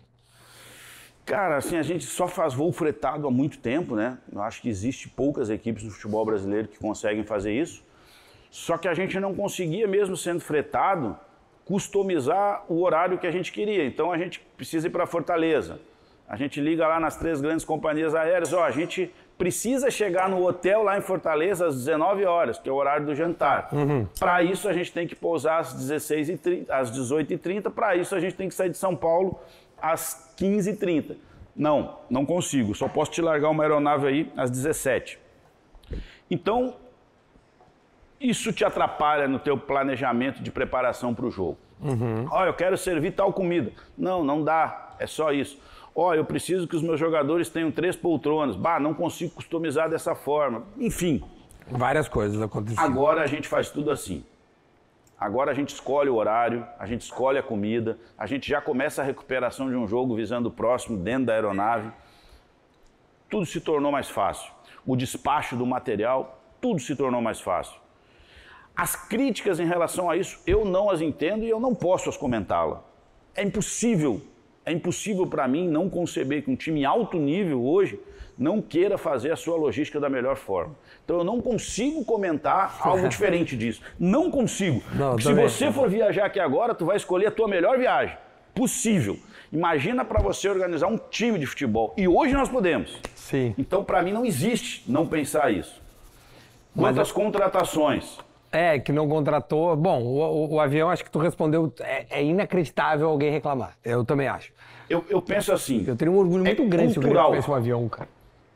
Cara, 1.25 1.57
assim, 1.57 1.77
a 1.77 1.83
gente 1.83 2.05
só 2.05 2.29
faz 2.29 2.53
voo 2.53 2.70
fretado 2.70 3.27
há 3.27 3.31
muito 3.31 3.59
tempo, 3.59 3.97
né? 3.97 4.18
Eu 4.31 4.43
acho 4.43 4.61
que 4.61 4.68
existe 4.68 5.09
poucas 5.09 5.49
equipes 5.49 5.83
no 5.83 5.91
futebol 5.91 6.25
brasileiro 6.25 6.68
que 6.68 6.79
conseguem 6.79 7.25
fazer 7.25 7.53
isso. 7.53 7.83
Só 8.51 8.77
que 8.77 8.87
a 8.87 8.95
gente 8.95 9.18
não 9.18 9.35
conseguia, 9.35 9.89
mesmo 9.89 10.16
sendo 10.16 10.41
fretado, 10.41 11.16
customizar 11.64 12.64
o 12.68 12.83
horário 12.83 13.18
que 13.18 13.27
a 13.27 13.31
gente 13.31 13.51
queria. 13.51 13.85
Então 13.87 14.12
a 14.12 14.18
gente 14.18 14.41
precisa 14.57 14.87
ir 14.87 14.91
para 14.91 15.07
Fortaleza. 15.07 15.81
A 16.29 16.37
gente 16.37 16.61
liga 16.61 16.87
lá 16.87 17.01
nas 17.01 17.16
três 17.16 17.41
grandes 17.41 17.64
companhias 17.64 18.14
aéreas, 18.14 18.53
ó, 18.53 18.64
a 18.64 18.70
gente 18.70 19.12
precisa 19.37 19.91
chegar 19.91 20.29
no 20.29 20.47
hotel 20.47 20.83
lá 20.83 20.97
em 20.97 21.01
Fortaleza 21.01 21.66
às 21.66 21.77
19 21.77 22.25
horas, 22.25 22.59
que 22.59 22.68
é 22.68 22.72
o 22.72 22.77
horário 22.77 23.05
do 23.05 23.14
jantar. 23.14 23.68
Uhum. 23.72 24.07
Para 24.18 24.43
isso 24.43 24.68
a 24.68 24.72
gente 24.72 24.93
tem 24.93 25.07
que 25.07 25.14
pousar 25.14 25.59
às 25.59 25.75
16h30, 25.75 26.66
às 26.70 26.91
18h30, 26.93 27.70
para 27.70 27.97
isso 27.97 28.14
a 28.14 28.20
gente 28.20 28.37
tem 28.37 28.49
que 28.49 28.55
sair 28.55 28.70
de 28.70 28.79
São 28.79 28.95
Paulo 28.95 29.39
às 29.93 30.35
15h30. 30.39 31.16
Não, 31.55 31.99
não 32.11 32.24
consigo, 32.26 32.74
só 32.74 32.89
posso 32.89 33.12
te 33.12 33.20
largar 33.20 33.51
uma 33.51 33.62
aeronave 33.62 34.07
aí 34.09 34.32
às 34.37 34.51
17 34.51 35.20
Então, 36.28 36.74
isso 38.20 38.53
te 38.53 38.64
atrapalha 38.64 39.28
no 39.28 39.39
teu 39.39 39.57
planejamento 39.57 40.43
de 40.43 40.51
preparação 40.51 41.14
para 41.14 41.26
o 41.26 41.30
jogo. 41.30 41.59
Uhum. 41.80 42.26
Olha, 42.30 42.49
eu 42.49 42.55
quero 42.55 42.76
servir 42.76 43.12
tal 43.12 43.32
comida. 43.32 43.70
Não, 43.97 44.24
não 44.24 44.43
dá, 44.43 44.95
é 44.99 45.07
só 45.07 45.32
isso. 45.32 45.61
Ó, 45.95 46.12
eu 46.12 46.24
preciso 46.24 46.66
que 46.66 46.74
os 46.74 46.82
meus 46.82 46.99
jogadores 46.99 47.49
tenham 47.49 47.70
três 47.70 47.95
poltronas. 47.95 48.57
Bah, 48.57 48.80
não 48.80 48.95
consigo 48.95 49.32
customizar 49.32 49.89
dessa 49.89 50.14
forma. 50.14 50.64
Enfim. 50.76 51.22
Várias 51.70 52.09
coisas 52.09 52.41
aconteceram. 52.43 52.85
Agora 52.85 53.22
a 53.22 53.26
gente 53.26 53.47
faz 53.47 53.70
tudo 53.70 53.93
assim. 53.93 54.24
Agora 55.19 55.53
a 55.53 55.55
gente 55.55 55.69
escolhe 55.69 56.11
o 56.11 56.17
horário, 56.17 56.67
a 56.79 56.87
gente 56.87 57.03
escolhe 57.03 57.39
a 57.39 57.43
comida, 57.43 57.99
a 58.19 58.27
gente 58.27 58.49
já 58.49 58.61
começa 58.61 59.01
a 59.01 59.05
recuperação 59.05 59.71
de 59.71 59.77
um 59.77 59.87
jogo 59.87 60.15
visando 60.15 60.49
o 60.49 60.53
próximo 60.53 60.99
dentro 60.99 61.27
da 61.27 61.35
aeronave. 61.35 61.91
Tudo 63.31 63.47
se 63.47 63.61
tornou 63.61 63.93
mais 63.93 64.11
fácil. 64.11 64.53
O 64.85 64.97
despacho 64.97 65.57
do 65.57 65.65
material, 65.65 66.41
tudo 66.61 66.81
se 66.81 66.95
tornou 66.97 67.23
mais 67.23 67.41
fácil. 67.41 67.81
As 68.77 68.97
críticas 68.97 69.61
em 69.61 69.67
relação 69.67 70.11
a 70.11 70.17
isso, 70.17 70.41
eu 70.47 70.65
não 70.65 70.91
as 70.91 71.01
entendo 71.01 71.45
e 71.45 71.49
eu 71.49 71.61
não 71.61 71.75
posso 71.75 72.09
as 72.09 72.17
comentá-la. 72.17 72.83
É 73.35 73.43
impossível, 73.43 74.21
é 74.65 74.73
impossível 74.73 75.27
para 75.27 75.47
mim 75.47 75.69
não 75.69 75.89
conceber 75.89 76.43
que 76.43 76.51
um 76.51 76.57
time 76.57 76.85
alto 76.85 77.19
nível 77.19 77.65
hoje 77.65 77.99
não 78.37 78.61
queira 78.61 78.99
fazer 78.99 79.31
a 79.31 79.37
sua 79.37 79.57
logística 79.57 80.01
da 80.01 80.09
melhor 80.09 80.37
forma. 80.37 80.75
Então 81.05 81.19
eu 81.19 81.25
não 81.25 81.41
consigo 81.41 82.05
comentar 82.05 82.79
algo 82.81 83.09
diferente 83.09 83.57
disso. 83.57 83.81
Não 83.99 84.31
consigo. 84.31 84.83
Não, 84.95 85.19
se 85.19 85.33
você 85.33 85.71
for 85.71 85.89
viajar 85.89 86.27
aqui 86.27 86.41
agora, 86.41 86.75
tu 86.75 86.85
vai 86.85 86.97
escolher 86.97 87.27
a 87.27 87.31
tua 87.31 87.47
melhor 87.47 87.79
viagem. 87.79 88.17
Possível. 88.55 89.19
Imagina 89.53 90.05
para 90.05 90.21
você 90.21 90.49
organizar 90.49 90.89
um 90.89 90.99
time 90.99 91.39
de 91.39 91.47
futebol. 91.47 91.95
E 91.97 92.09
hoje 92.09 92.35
nós 92.35 92.49
podemos. 92.49 92.99
Sim. 93.15 93.55
Então 93.57 93.85
para 93.85 94.03
mim 94.03 94.12
não 94.12 94.25
existe 94.25 94.83
não 94.91 95.07
pensar 95.07 95.53
isso. 95.53 95.83
Quantas 96.77 97.12
contratações? 97.12 98.19
É, 98.55 98.79
que 98.79 98.93
não 98.93 99.09
contratou. 99.09 99.75
Bom, 99.75 100.01
o, 100.03 100.55
o, 100.55 100.61
avião, 100.61 100.89
acho 100.89 101.03
que 101.03 101.11
tu 101.11 101.19
respondeu. 101.19 101.73
É, 101.81 102.07
é, 102.21 102.25
inacreditável 102.25 103.09
alguém 103.09 103.33
reclamar. 103.33 103.77
Eu 103.85 104.05
também 104.05 104.29
acho. 104.29 104.53
Eu, 104.89 105.05
eu 105.09 105.22
penso 105.22 105.53
assim. 105.53 105.85
Eu 105.87 105.97
teria 105.97 106.12
um 106.12 106.16
orgulho 106.16 106.43
é 106.43 106.55
muito 106.55 106.66
grande 106.66 106.95
cultural. 106.95 107.24
se 107.24 107.28
eu 107.28 107.32
tivesse 107.32 107.51
um 107.51 107.55
avião, 107.55 107.89
cara. 107.89 108.09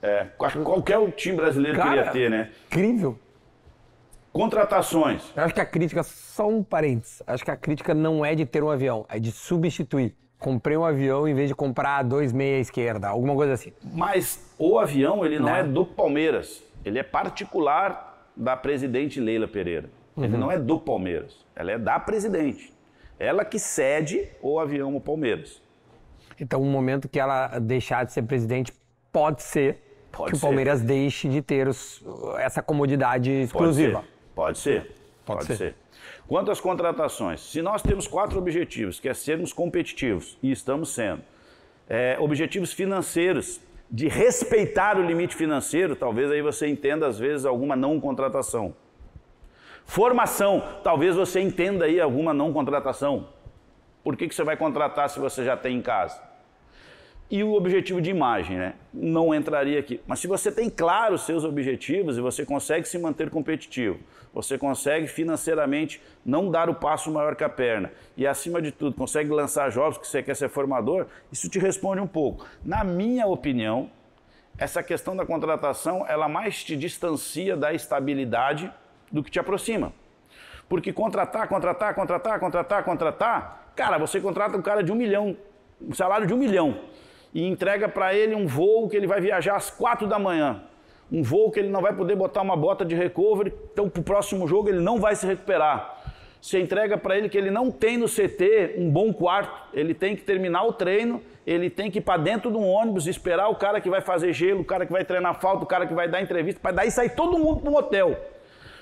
É, 0.03 0.27
acho 0.41 0.59
que 0.59 0.65
qualquer 0.65 1.11
time 1.13 1.37
brasileiro 1.37 1.77
cara, 1.77 1.89
queria 1.91 2.11
ter, 2.13 2.31
né? 2.31 2.51
Incrível. 2.67 3.19
Contratações. 4.33 5.33
Eu 5.35 5.45
acho 5.45 5.55
que 5.55 5.61
a 5.61 5.67
crítica, 5.67 6.03
só 6.03 6.49
um 6.49 6.63
parênteses, 6.63 7.23
acho 7.27 7.45
que 7.45 7.51
a 7.51 7.57
crítica 7.57 7.95
não 7.95 8.25
é 8.25 8.35
de 8.35 8.47
ter 8.47 8.63
um 8.63 8.71
avião, 8.71 9.05
é 9.09 9.19
de 9.19 9.33
substituir. 9.33 10.15
Comprei 10.39 10.77
um 10.77 10.85
avião 10.85 11.27
em 11.27 11.35
vez 11.35 11.49
de 11.49 11.55
comprar 11.55 12.05
dois 12.05 12.33
meia 12.33 12.61
esquerda, 12.61 13.09
alguma 13.09 13.35
coisa 13.35 13.55
assim. 13.55 13.73
Mas 13.83 14.55
o 14.57 14.79
avião, 14.79 15.25
ele 15.25 15.41
não, 15.41 15.47
não 15.47 15.57
é 15.57 15.65
do 15.65 15.85
Palmeiras. 15.85 16.63
Ele 16.85 16.99
é 16.99 17.03
particular 17.03 18.31
da 18.37 18.57
presidente 18.57 19.21
Leila 19.21 19.49
Pereira. 19.49 19.91
Uhum. 20.17 20.25
Ele 20.25 20.37
não 20.37 20.53
é 20.53 20.59
do 20.59 20.79
Palmeiras. 20.79 21.45
Ela 21.57 21.73
é 21.73 21.79
da 21.79 21.99
presidente. 21.99 22.73
Ela 23.19 23.45
que 23.45 23.59
cede 23.59 24.29
o 24.41 24.61
avião 24.61 24.95
ao 24.95 25.01
Palmeiras. 25.01 25.61
Então, 26.41 26.63
um 26.63 26.71
momento 26.71 27.09
que 27.09 27.19
ela 27.19 27.59
deixar 27.59 28.05
de 28.05 28.13
ser 28.13 28.23
presidente 28.23 28.73
pode 29.13 29.43
ser 29.43 29.83
Pode 30.13 30.33
que 30.33 30.39
ser. 30.39 30.45
o 30.45 30.49
Palmeiras 30.49 30.81
deixe 30.81 31.29
de 31.29 31.43
ter 31.43 31.69
os, 31.69 32.03
essa 32.39 32.63
comodidade 32.63 33.31
exclusiva. 33.31 34.05
Pode 34.35 34.59
ser. 34.59 34.81
Pode 34.81 34.89
ser. 34.89 34.99
Pode, 35.25 35.47
Pode 35.47 35.47
ser. 35.47 35.57
ser. 35.57 35.75
Quanto 36.27 36.51
às 36.51 36.61
contratações, 36.61 37.41
se 37.41 37.63
nós 37.63 37.83
temos 37.83 38.07
quatro 38.07 38.39
objetivos, 38.39 39.01
que 39.01 39.09
é 39.09 39.15
sermos 39.15 39.53
competitivos, 39.53 40.39
e 40.43 40.51
estamos 40.51 40.91
sendo, 40.91 41.23
é, 41.89 42.17
objetivos 42.19 42.73
financeiros, 42.73 43.61
de 43.91 44.09
respeitar 44.09 44.99
o 44.99 45.03
limite 45.03 45.35
financeiro, 45.35 45.97
talvez 45.97 46.31
aí 46.31 46.43
você 46.43 46.67
entenda 46.67 47.07
às 47.07 47.19
vezes 47.19 47.47
alguma 47.47 47.75
não 47.75 47.99
contratação. 47.99 48.75
Formação, 49.87 50.63
talvez 50.85 51.17
você 51.17 51.41
entenda 51.41 51.87
aí 51.87 51.99
alguma 51.99 52.35
não 52.35 52.53
contratação. 52.53 53.29
Por 54.05 54.17
que, 54.17 54.29
que 54.29 54.35
você 54.35 54.45
vai 54.45 54.57
contratar 54.57 55.09
se 55.09 55.19
você 55.19 55.43
já 55.43 55.57
tem 55.57 55.79
em 55.79 55.83
casa? 55.83 56.28
E 57.31 57.45
o 57.45 57.53
objetivo 57.53 58.01
de 58.01 58.11
imagem, 58.11 58.57
né? 58.57 58.75
Não 58.93 59.35
entraria 59.35 59.79
aqui. 59.79 60.01
Mas 60.07 60.19
se 60.19 60.27
você 60.27 60.51
tem 60.51 60.71
claro 60.71 61.15
os 61.15 61.27
seus 61.27 61.45
objetivos 61.45 62.17
e 62.17 62.21
você 62.21 62.45
consegue 62.45 62.89
se 62.89 62.99
manter 62.99 63.29
competitivo, 63.29 63.99
você 64.33 64.57
consegue 64.57 65.07
financeiramente 65.07 66.01
não 66.25 66.51
dar 66.51 66.71
o 66.71 66.75
passo 66.75 67.11
maior 67.11 67.37
que 67.37 67.45
a 67.45 67.49
perna 67.49 67.93
e, 68.17 68.27
acima 68.27 68.63
de 68.63 68.73
tudo, 68.73 68.97
consegue 68.97 69.31
lançar 69.31 69.71
jogos 69.71 69.99
que 69.99 70.07
você 70.07 70.23
quer 70.23 70.35
ser 70.35 70.49
formador, 70.49 71.07
isso 71.31 71.51
te 71.51 71.59
responde 71.59 72.01
um 72.01 72.07
pouco. 72.07 72.47
Na 72.65 72.83
minha 72.83 73.27
opinião, 73.27 73.91
essa 74.57 74.83
questão 74.83 75.15
da 75.15 75.27
contratação, 75.27 76.07
ela 76.09 76.29
mais 76.29 76.65
te 76.65 76.77
distancia 76.77 77.57
da 77.57 77.75
estabilidade 77.75 78.73
do 79.13 79.23
que 79.23 79.31
te 79.31 79.39
aproxima. 79.39 79.93
Porque 80.67 80.93
contratar, 80.93 81.47
contratar, 81.47 81.95
contratar, 81.95 82.41
contratar, 82.41 82.85
contratar, 82.85 83.73
cara, 83.77 83.99
você 83.99 84.19
contrata 84.19 84.57
um 84.57 84.63
cara 84.63 84.83
de 84.83 84.91
um 84.91 84.95
milhão, 84.95 85.37
um 85.81 85.95
salário 85.95 86.27
de 86.27 86.33
um 86.33 86.37
milhão 86.37 86.79
e 87.35 87.47
entrega 87.47 87.89
para 87.89 88.15
ele 88.15 88.35
um 88.35 88.47
voo 88.47 88.89
que 88.89 88.97
ele 88.97 89.07
vai 89.07 89.21
viajar 89.21 89.57
às 89.57 89.71
quatro 89.71 90.07
da 90.07 90.19
manhã. 90.19 90.63
Um 91.11 91.23
voo 91.23 91.51
que 91.51 91.59
ele 91.59 91.69
não 91.69 91.81
vai 91.81 91.95
poder 91.95 92.17
botar 92.17 92.43
uma 92.43 92.57
bota 92.57 92.85
de 92.85 92.95
recovery, 92.95 93.53
então 93.73 93.89
para 93.89 94.01
o 94.01 94.05
próximo 94.05 94.47
jogo 94.47 94.69
ele 94.69 94.81
não 94.81 95.01
vai 95.01 95.17
se 95.17 95.27
recuperar. 95.27 95.97
Você 96.41 96.61
entrega 96.61 96.97
para 96.97 97.19
ele 97.19 97.29
que 97.29 97.37
ele 97.37 97.51
não 97.51 97.71
tem 97.71 97.97
no 97.97 98.07
CT 98.07 98.77
um 98.79 98.89
bom 98.91 99.13
quarto, 99.13 99.75
ele 99.75 99.93
tem 99.93 100.15
que 100.15 100.23
terminar 100.23 100.65
o 100.65 100.73
treino, 100.73 101.21
ele 101.47 101.69
tem 101.69 101.91
que 101.91 101.99
ir 101.99 102.03
para 102.03 102.17
dentro 102.17 102.51
de 102.51 102.57
um 102.57 102.69
ônibus, 102.69 103.07
esperar 103.07 103.49
o 103.49 103.57
cara 103.57 103.81
que 103.81 103.91
vai 103.91 104.01
fazer 104.01 104.33
gelo, 104.33 104.61
o 104.61 104.65
cara 104.65 104.87
que 104.87 104.93
vai 104.93 105.05
treinar 105.05 105.41
falta, 105.41 105.65
o 105.65 105.67
cara 105.67 105.87
que 105.87 105.95
vai 105.95 106.07
dar 106.07 106.23
entrevista, 106.23 106.61
para 106.61 106.73
daí 106.73 106.91
sair 106.91 107.11
todo 107.11 107.39
mundo 107.39 107.61
para 107.61 107.71
um 107.71 107.77
hotel. 107.77 108.17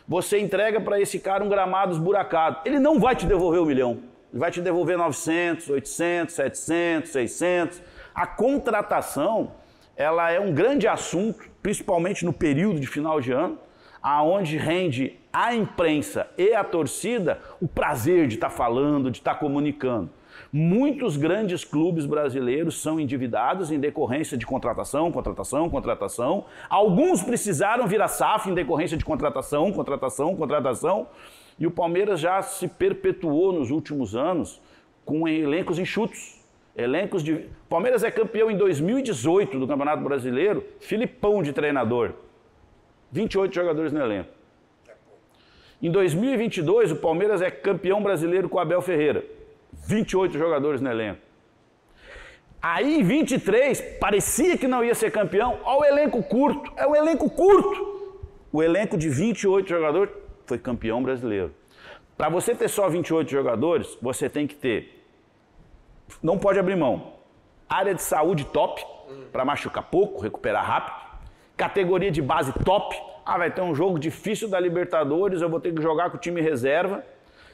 Você 0.06 0.38
entrega 0.38 0.80
para 0.80 1.00
esse 1.00 1.18
cara 1.18 1.42
um 1.42 1.48
gramado 1.48 1.92
esburacado, 1.92 2.58
ele 2.64 2.78
não 2.78 3.00
vai 3.00 3.16
te 3.16 3.24
devolver 3.24 3.60
um 3.60 3.66
milhão, 3.66 4.02
ele 4.30 4.40
vai 4.40 4.50
te 4.50 4.60
devolver 4.60 4.98
900, 4.98 5.70
800, 5.70 6.34
700, 6.34 7.10
600 7.10 7.82
a 8.16 8.26
contratação, 8.26 9.52
ela 9.94 10.30
é 10.30 10.40
um 10.40 10.50
grande 10.54 10.88
assunto, 10.88 11.44
principalmente 11.62 12.24
no 12.24 12.32
período 12.32 12.80
de 12.80 12.86
final 12.86 13.20
de 13.20 13.30
ano, 13.30 13.58
aonde 14.02 14.56
rende 14.56 15.18
a 15.30 15.54
imprensa 15.54 16.26
e 16.38 16.54
a 16.54 16.64
torcida 16.64 17.38
o 17.60 17.68
prazer 17.68 18.26
de 18.26 18.36
estar 18.36 18.48
falando, 18.48 19.10
de 19.10 19.18
estar 19.18 19.34
comunicando. 19.34 20.08
Muitos 20.50 21.18
grandes 21.18 21.62
clubes 21.62 22.06
brasileiros 22.06 22.80
são 22.80 22.98
endividados 22.98 23.70
em 23.70 23.78
decorrência 23.78 24.38
de 24.38 24.46
contratação, 24.46 25.12
contratação, 25.12 25.68
contratação. 25.68 26.46
Alguns 26.70 27.22
precisaram 27.22 27.86
vir 27.86 28.00
a 28.00 28.08
SAF 28.08 28.48
em 28.48 28.54
decorrência 28.54 28.96
de 28.96 29.04
contratação, 29.04 29.70
contratação, 29.72 30.34
contratação. 30.34 31.08
E 31.58 31.66
o 31.66 31.70
Palmeiras 31.70 32.18
já 32.18 32.40
se 32.40 32.66
perpetuou 32.66 33.52
nos 33.52 33.70
últimos 33.70 34.16
anos 34.16 34.58
com 35.04 35.28
elencos 35.28 35.78
enxutos. 35.78 36.35
Elencos 36.76 37.22
de. 37.22 37.46
Palmeiras 37.68 38.04
é 38.04 38.10
campeão 38.10 38.50
em 38.50 38.56
2018 38.56 39.58
do 39.58 39.66
Campeonato 39.66 40.02
Brasileiro, 40.02 40.62
Filipão 40.78 41.42
de 41.42 41.52
treinador. 41.52 42.12
28 43.10 43.54
jogadores 43.54 43.92
no 43.92 44.00
elenco. 44.00 44.30
Em 45.82 45.90
2022, 45.90 46.92
o 46.92 46.96
Palmeiras 46.96 47.40
é 47.40 47.50
campeão 47.50 48.02
brasileiro 48.02 48.48
com 48.48 48.58
Abel 48.58 48.82
Ferreira. 48.82 49.24
28 49.88 50.36
jogadores 50.36 50.80
no 50.80 50.90
elenco. 50.90 51.20
Aí, 52.60 53.00
em 53.00 53.02
23, 53.02 53.80
parecia 54.00 54.58
que 54.58 54.66
não 54.66 54.84
ia 54.84 54.94
ser 54.94 55.10
campeão. 55.10 55.58
Olha 55.64 55.80
o 55.80 55.84
elenco 55.84 56.22
curto. 56.22 56.72
É 56.76 56.86
um 56.86 56.96
elenco 56.96 57.30
curto. 57.30 58.20
O 58.52 58.62
elenco 58.62 58.98
de 58.98 59.08
28 59.08 59.68
jogadores 59.68 60.12
foi 60.44 60.58
campeão 60.58 61.02
brasileiro. 61.02 61.54
Para 62.16 62.28
você 62.28 62.54
ter 62.54 62.68
só 62.68 62.88
28 62.88 63.30
jogadores, 63.30 63.96
você 64.00 64.28
tem 64.28 64.46
que 64.46 64.54
ter 64.54 64.95
não 66.22 66.38
pode 66.38 66.58
abrir 66.58 66.76
mão. 66.76 67.14
Área 67.68 67.94
de 67.94 68.02
saúde 68.02 68.44
top, 68.44 68.84
para 69.32 69.44
machucar 69.44 69.82
pouco, 69.84 70.22
recuperar 70.22 70.64
rápido. 70.64 71.06
Categoria 71.56 72.10
de 72.10 72.22
base 72.22 72.52
top. 72.64 72.96
Ah, 73.24 73.38
vai 73.38 73.50
ter 73.50 73.60
um 73.60 73.74
jogo 73.74 73.98
difícil 73.98 74.48
da 74.48 74.60
Libertadores, 74.60 75.42
eu 75.42 75.48
vou 75.48 75.58
ter 75.58 75.74
que 75.74 75.82
jogar 75.82 76.10
com 76.10 76.16
o 76.16 76.20
time 76.20 76.40
reserva. 76.40 77.04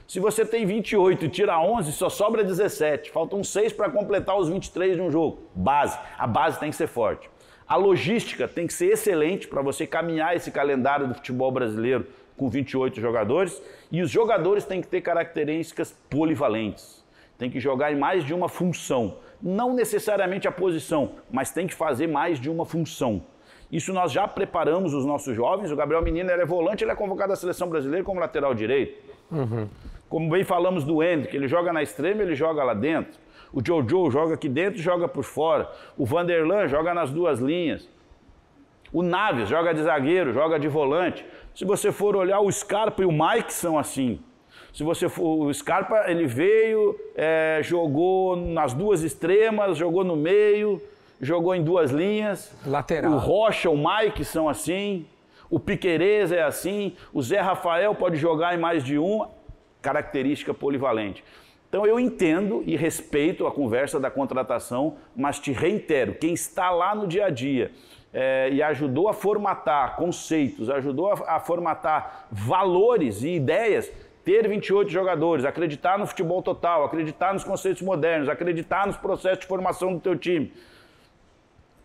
Se 0.06 0.20
você 0.20 0.44
tem 0.44 0.66
28 0.66 1.24
e 1.24 1.28
tira 1.28 1.58
11, 1.58 1.92
só 1.92 2.10
sobra 2.10 2.44
17. 2.44 3.10
Faltam 3.10 3.42
6 3.42 3.72
para 3.72 3.88
completar 3.88 4.36
os 4.38 4.48
23 4.48 4.96
de 4.96 5.02
um 5.02 5.10
jogo. 5.10 5.44
Base. 5.54 5.98
A 6.18 6.26
base 6.26 6.58
tem 6.60 6.68
que 6.68 6.76
ser 6.76 6.88
forte. 6.88 7.30
A 7.66 7.76
logística 7.76 8.46
tem 8.46 8.66
que 8.66 8.74
ser 8.74 8.92
excelente 8.92 9.48
para 9.48 9.62
você 9.62 9.86
caminhar 9.86 10.36
esse 10.36 10.50
calendário 10.50 11.08
do 11.08 11.14
futebol 11.14 11.50
brasileiro 11.50 12.06
com 12.36 12.50
28 12.50 13.00
jogadores. 13.00 13.62
E 13.90 14.02
os 14.02 14.10
jogadores 14.10 14.64
têm 14.64 14.82
que 14.82 14.88
ter 14.88 15.00
características 15.00 15.96
polivalentes 16.10 17.01
tem 17.42 17.50
que 17.50 17.58
jogar 17.58 17.92
em 17.92 17.96
mais 17.96 18.24
de 18.24 18.32
uma 18.32 18.48
função. 18.48 19.16
Não 19.42 19.74
necessariamente 19.74 20.46
a 20.46 20.52
posição, 20.52 21.14
mas 21.28 21.50
tem 21.50 21.66
que 21.66 21.74
fazer 21.74 22.06
mais 22.06 22.38
de 22.38 22.48
uma 22.48 22.64
função. 22.64 23.20
Isso 23.68 23.92
nós 23.92 24.12
já 24.12 24.28
preparamos 24.28 24.94
os 24.94 25.04
nossos 25.04 25.34
jovens. 25.34 25.72
O 25.72 25.74
Gabriel 25.74 26.02
Menino 26.02 26.30
ele 26.30 26.42
é 26.42 26.46
volante, 26.46 26.84
ele 26.84 26.92
é 26.92 26.94
convocado 26.94 27.32
à 27.32 27.36
seleção 27.36 27.68
brasileira 27.68 28.04
como 28.04 28.20
lateral 28.20 28.54
direito. 28.54 28.96
Uhum. 29.28 29.66
Como 30.08 30.30
bem 30.30 30.44
falamos 30.44 30.84
do 30.84 31.02
Hendrick, 31.02 31.34
ele 31.34 31.48
joga 31.48 31.72
na 31.72 31.82
extrema, 31.82 32.22
ele 32.22 32.36
joga 32.36 32.62
lá 32.62 32.74
dentro. 32.74 33.18
O 33.52 33.60
Jojo 33.60 34.08
joga 34.12 34.34
aqui 34.34 34.48
dentro 34.48 34.78
e 34.78 34.82
joga 34.82 35.08
por 35.08 35.24
fora. 35.24 35.68
O 35.98 36.06
Vanderlan 36.06 36.68
joga 36.68 36.94
nas 36.94 37.10
duas 37.10 37.40
linhas. 37.40 37.88
O 38.92 39.02
Naves 39.02 39.48
joga 39.48 39.74
de 39.74 39.82
zagueiro, 39.82 40.32
joga 40.32 40.60
de 40.60 40.68
volante. 40.68 41.26
Se 41.56 41.64
você 41.64 41.90
for 41.90 42.14
olhar, 42.14 42.38
o 42.38 42.52
Scarpa 42.52 43.02
e 43.02 43.04
o 43.04 43.10
Mike 43.10 43.52
são 43.52 43.76
assim. 43.76 44.20
Se 44.72 44.82
você 44.82 45.08
for, 45.08 45.46
o 45.46 45.52
Scarpa, 45.52 46.04
ele 46.06 46.26
veio, 46.26 46.98
é, 47.14 47.60
jogou 47.62 48.36
nas 48.36 48.72
duas 48.72 49.02
extremas, 49.02 49.76
jogou 49.76 50.02
no 50.02 50.16
meio, 50.16 50.80
jogou 51.20 51.54
em 51.54 51.62
duas 51.62 51.90
linhas. 51.90 52.52
Lateral. 52.66 53.12
O 53.12 53.18
Rocha, 53.18 53.68
o 53.68 53.76
Mike 53.76 54.24
são 54.24 54.48
assim. 54.48 55.06
O 55.50 55.60
Piquerez 55.60 56.32
é 56.32 56.42
assim. 56.42 56.96
O 57.12 57.22
Zé 57.22 57.40
Rafael 57.40 57.94
pode 57.94 58.16
jogar 58.16 58.54
em 58.54 58.58
mais 58.58 58.82
de 58.82 58.98
uma. 58.98 59.30
Característica 59.82 60.54
polivalente. 60.54 61.22
Então 61.68 61.86
eu 61.86 61.98
entendo 61.98 62.62
e 62.66 62.76
respeito 62.76 63.46
a 63.46 63.50
conversa 63.50 63.98
da 63.98 64.10
contratação, 64.10 64.96
mas 65.16 65.38
te 65.38 65.52
reitero, 65.52 66.14
quem 66.14 66.34
está 66.34 66.70
lá 66.70 66.94
no 66.94 67.06
dia 67.06 67.26
a 67.26 67.30
dia 67.30 67.72
é, 68.12 68.50
e 68.52 68.62
ajudou 68.62 69.08
a 69.08 69.14
formatar 69.14 69.96
conceitos, 69.96 70.68
ajudou 70.68 71.10
a, 71.10 71.36
a 71.36 71.40
formatar 71.40 72.26
valores 72.30 73.22
e 73.22 73.30
ideias, 73.30 73.90
ter 74.24 74.48
28 74.48 74.90
jogadores, 74.90 75.44
acreditar 75.44 75.98
no 75.98 76.06
futebol 76.06 76.42
total, 76.42 76.84
acreditar 76.84 77.32
nos 77.32 77.44
conceitos 77.44 77.82
modernos, 77.82 78.28
acreditar 78.28 78.86
nos 78.86 78.96
processos 78.96 79.40
de 79.40 79.46
formação 79.46 79.94
do 79.94 80.00
teu 80.00 80.16
time. 80.16 80.52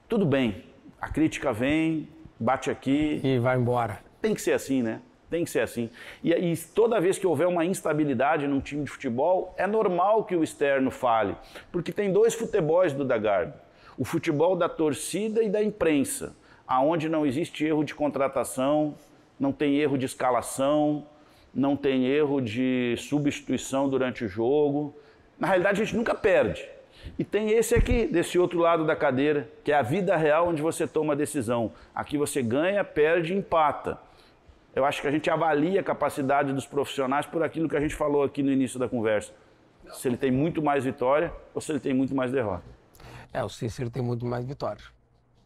Tudo 0.08 0.26
bem, 0.26 0.64
a 1.02 1.10
crítica 1.10 1.52
vem, 1.52 2.08
bate 2.40 2.70
aqui. 2.70 3.20
E 3.24 3.40
vai 3.40 3.58
embora. 3.58 4.00
Tem 4.22 4.34
que 4.34 4.42
ser 4.42 4.54
assim, 4.54 4.82
né? 4.82 5.02
Tem 5.30 5.44
que 5.44 5.50
ser 5.50 5.60
assim. 5.60 5.90
E, 6.24 6.32
e, 6.32 6.58
toda 6.74 7.02
vez 7.02 7.18
que 7.18 7.28
houver 7.28 7.48
uma 7.48 7.66
instabilidade 7.66 8.48
num 8.48 8.62
time 8.62 8.86
de 8.86 8.92
futebol, 8.92 9.54
é 9.58 9.68
normal 9.68 10.24
que 10.24 10.36
o 10.36 10.44
externo 10.44 10.90
fale. 10.90 11.36
Porque 11.72 11.92
tem 11.92 12.14
dois 12.14 12.34
futebols 12.34 12.94
do 12.94 13.04
Dagardo. 13.04 13.54
O 13.98 14.06
futebol 14.06 14.56
da 14.56 14.70
torcida 14.70 15.44
e 15.44 15.50
da 15.50 15.62
imprensa, 15.62 16.36
aonde 16.66 17.10
não 17.10 17.26
existe 17.26 17.66
erro 17.66 17.84
de 17.84 17.94
contratação, 17.94 18.96
não 19.40 19.52
tem 19.52 19.78
erro 19.78 19.98
de 19.98 20.06
escalação, 20.06 21.06
não 21.54 21.76
tem 21.76 22.06
erro 22.06 22.42
de 22.42 22.96
substituição 22.98 23.90
durante 23.90 24.26
o 24.26 24.28
jogo. 24.28 24.96
Na 25.40 25.48
realidade, 25.48 25.82
a 25.82 25.86
gente 25.86 25.96
nunca 25.96 26.14
perde. 26.14 26.68
E 27.18 27.24
tem 27.24 27.52
esse 27.52 27.76
aqui, 27.76 28.06
desse 28.06 28.38
outro 28.38 28.60
lado 28.60 28.86
da 28.86 28.96
cadeira, 28.96 29.50
que 29.64 29.72
é 29.72 29.76
a 29.76 29.82
vida 29.82 30.16
real 30.16 30.50
onde 30.50 30.62
você 30.62 30.88
toma 30.88 31.14
a 31.14 31.16
decisão. 31.16 31.72
Aqui 31.94 32.18
você 32.18 32.42
ganha, 32.42 32.84
perde 32.84 33.34
empata. 33.34 33.98
Eu 34.76 34.86
acho 34.86 35.02
que 35.02 35.08
a 35.08 35.12
gente 35.12 35.30
avalia 35.30 35.80
a 35.80 35.84
capacidade 35.84 36.54
dos 36.54 36.66
profissionais 36.66 37.26
por 37.26 37.42
aquilo 37.42 37.68
que 37.68 37.76
a 37.76 37.80
gente 37.80 37.96
falou 37.96 38.24
aqui 38.24 38.44
no 38.44 38.52
início 38.52 38.80
da 38.80 38.88
conversa. 38.88 39.34
Se 39.94 40.08
ele 40.08 40.18
tem 40.18 40.32
muito 40.32 40.62
mais 40.62 40.84
vitória 40.84 41.34
ou 41.54 41.62
se 41.62 41.72
ele 41.72 41.80
tem 41.80 41.94
muito 41.94 42.14
mais 42.14 42.32
derrota. 42.32 42.64
É, 43.34 43.44
o 43.44 43.50
Cícero 43.50 43.90
tem 43.90 44.02
muito 44.02 44.26
mais 44.26 44.46
vitória. 44.46 44.84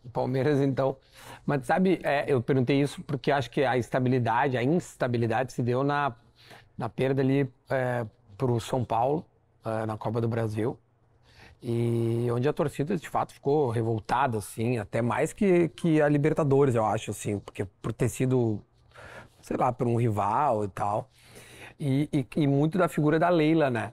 Palmeiras, 0.13 0.59
então. 0.59 0.97
Mas 1.45 1.65
sabe, 1.65 1.99
é, 2.03 2.25
eu 2.27 2.41
perguntei 2.41 2.81
isso 2.81 3.01
porque 3.03 3.31
acho 3.31 3.49
que 3.49 3.63
a 3.63 3.77
estabilidade, 3.77 4.57
a 4.57 4.63
instabilidade 4.63 5.53
se 5.53 5.61
deu 5.61 5.83
na, 5.83 6.15
na 6.77 6.89
perda 6.89 7.21
ali 7.21 7.49
é, 7.69 8.05
para 8.37 8.51
o 8.51 8.59
São 8.59 8.83
Paulo, 8.83 9.25
é, 9.65 9.85
na 9.85 9.97
Copa 9.97 10.21
do 10.21 10.27
Brasil. 10.27 10.77
E 11.63 12.27
onde 12.31 12.49
a 12.49 12.53
torcida, 12.53 12.97
de 12.97 13.07
fato, 13.07 13.33
ficou 13.33 13.69
revoltada, 13.69 14.39
assim, 14.39 14.79
até 14.79 15.01
mais 15.01 15.31
que, 15.31 15.69
que 15.69 16.01
a 16.01 16.09
Libertadores, 16.09 16.73
eu 16.73 16.83
acho, 16.83 17.11
assim, 17.11 17.37
porque 17.37 17.65
por 17.81 17.93
ter 17.93 18.09
sido 18.09 18.59
sei 19.41 19.57
lá, 19.57 19.71
por 19.71 19.87
um 19.87 19.95
rival 19.95 20.65
e 20.65 20.67
tal. 20.69 21.09
E, 21.79 22.07
e, 22.13 22.25
e, 22.37 22.47
muito 22.47 22.77
da 22.77 22.87
figura 22.87 23.17
da 23.17 23.29
Leila, 23.29 23.69
né? 23.69 23.91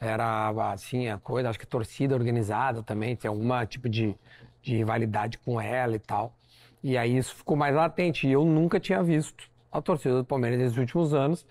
Era, 0.00 0.50
assim, 0.72 1.08
a 1.08 1.18
coisa, 1.18 1.50
acho 1.50 1.58
que 1.58 1.66
torcida 1.66 2.14
organizada 2.14 2.82
também, 2.82 3.16
tem 3.16 3.28
alguma 3.28 3.66
tipo 3.66 3.88
de, 3.88 4.14
de 4.62 4.76
rivalidade 4.76 5.38
com 5.38 5.60
ela 5.60 5.96
e 5.96 5.98
tal. 5.98 6.36
E 6.82 6.96
aí 6.96 7.16
isso 7.16 7.34
ficou 7.34 7.56
mais 7.56 7.74
latente. 7.74 8.26
E 8.26 8.32
eu 8.32 8.44
nunca 8.44 8.78
tinha 8.78 9.02
visto 9.02 9.50
a 9.70 9.80
torcida 9.80 10.16
do 10.16 10.24
Palmeiras 10.24 10.58
nesses 10.58 10.78
últimos 10.78 11.14
anos 11.14 11.46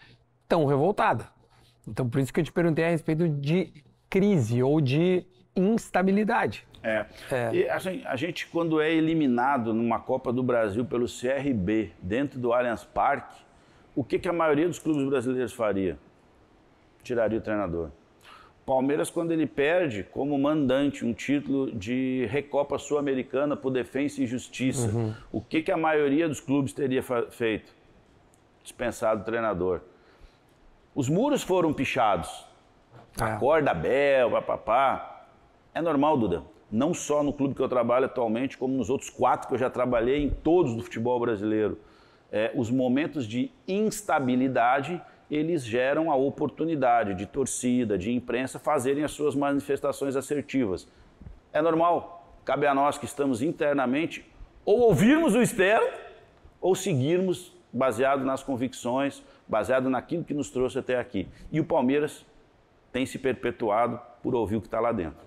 tão 0.47 0.65
revoltada. 0.65 1.27
Então, 1.87 2.09
por 2.09 2.19
isso 2.19 2.33
que 2.33 2.39
eu 2.39 2.43
te 2.43 2.51
perguntei 2.51 2.85
a 2.85 2.89
respeito 2.89 3.27
de 3.27 3.73
crise 4.09 4.61
ou 4.61 4.81
de 4.81 5.25
instabilidade. 5.55 6.67
É. 6.83 7.05
é. 7.31 7.49
E, 7.53 7.69
assim, 7.69 8.01
a 8.05 8.15
gente, 8.15 8.47
quando 8.47 8.79
é 8.79 8.91
eliminado 8.91 9.73
numa 9.73 9.99
Copa 9.99 10.31
do 10.31 10.43
Brasil 10.43 10.85
pelo 10.85 11.05
CRB, 11.05 11.91
dentro 12.01 12.39
do 12.39 12.53
Allianz 12.53 12.83
Parque, 12.83 13.41
o 13.95 14.03
que, 14.03 14.19
que 14.19 14.29
a 14.29 14.33
maioria 14.33 14.67
dos 14.67 14.79
clubes 14.79 15.03
brasileiros 15.05 15.53
faria? 15.53 15.97
Tiraria 17.03 17.37
o 17.39 17.41
treinador. 17.41 17.89
Palmeiras, 18.67 19.09
quando 19.09 19.31
ele 19.31 19.47
perde 19.47 20.03
como 20.03 20.37
mandante 20.37 21.05
um 21.05 21.13
título 21.13 21.71
de 21.71 22.27
Recopa 22.29 22.77
Sul-Americana 22.77 23.55
por 23.55 23.71
Defensa 23.71 24.21
e 24.21 24.27
Justiça, 24.27 24.89
uhum. 24.89 25.13
o 25.31 25.39
que, 25.39 25.61
que 25.61 25.71
a 25.71 25.77
maioria 25.77 26.27
dos 26.27 26.41
clubes 26.41 26.73
teria 26.73 27.01
feito? 27.01 27.73
Dispensado 28.61 29.21
o 29.21 29.23
treinador. 29.23 29.79
Os 30.93 31.07
muros 31.07 31.43
foram 31.43 31.71
pichados. 31.71 32.45
É. 33.17 33.23
Acorda 33.23 33.73
Bel, 33.73 34.31
papapá. 34.31 35.29
É 35.73 35.81
normal, 35.81 36.17
Duda 36.17 36.43
não 36.69 36.93
só 36.93 37.23
no 37.23 37.31
clube 37.31 37.55
que 37.55 37.61
eu 37.61 37.69
trabalho 37.69 38.07
atualmente, 38.07 38.57
como 38.57 38.75
nos 38.75 38.89
outros 38.89 39.09
quatro 39.09 39.47
que 39.47 39.53
eu 39.53 39.57
já 39.57 39.69
trabalhei, 39.69 40.21
em 40.21 40.29
todos 40.29 40.75
do 40.75 40.83
futebol 40.83 41.17
brasileiro. 41.17 41.79
É, 42.29 42.51
os 42.53 42.69
momentos 42.69 43.25
de 43.25 43.49
instabilidade 43.65 45.01
eles 45.29 45.65
geram 45.65 46.11
a 46.11 46.15
oportunidade 46.15 47.13
de 47.13 47.25
torcida, 47.25 47.97
de 47.97 48.11
imprensa 48.11 48.57
fazerem 48.57 49.03
as 49.03 49.11
suas 49.11 49.35
manifestações 49.35 50.15
assertivas. 50.15 50.87
É 51.51 51.61
normal, 51.61 52.33
cabe 52.45 52.65
a 52.65 52.73
nós 52.73 52.97
que 52.97 53.05
estamos 53.05 53.41
internamente 53.41 54.25
ou 54.65 54.79
ouvirmos 54.79 55.35
o 55.35 55.41
externo 55.41 55.87
ou 56.61 56.75
seguirmos 56.75 57.53
baseado 57.71 58.23
nas 58.23 58.43
convicções, 58.43 59.23
baseado 59.47 59.89
naquilo 59.89 60.23
que 60.23 60.33
nos 60.33 60.49
trouxe 60.49 60.79
até 60.79 60.97
aqui. 60.97 61.27
E 61.51 61.59
o 61.59 61.65
Palmeiras 61.65 62.25
tem 62.91 63.05
se 63.05 63.19
perpetuado 63.19 63.99
por 64.23 64.33
ouvir 64.33 64.55
o 64.55 64.61
que 64.61 64.67
está 64.67 64.79
lá 64.79 64.91
dentro. 64.91 65.25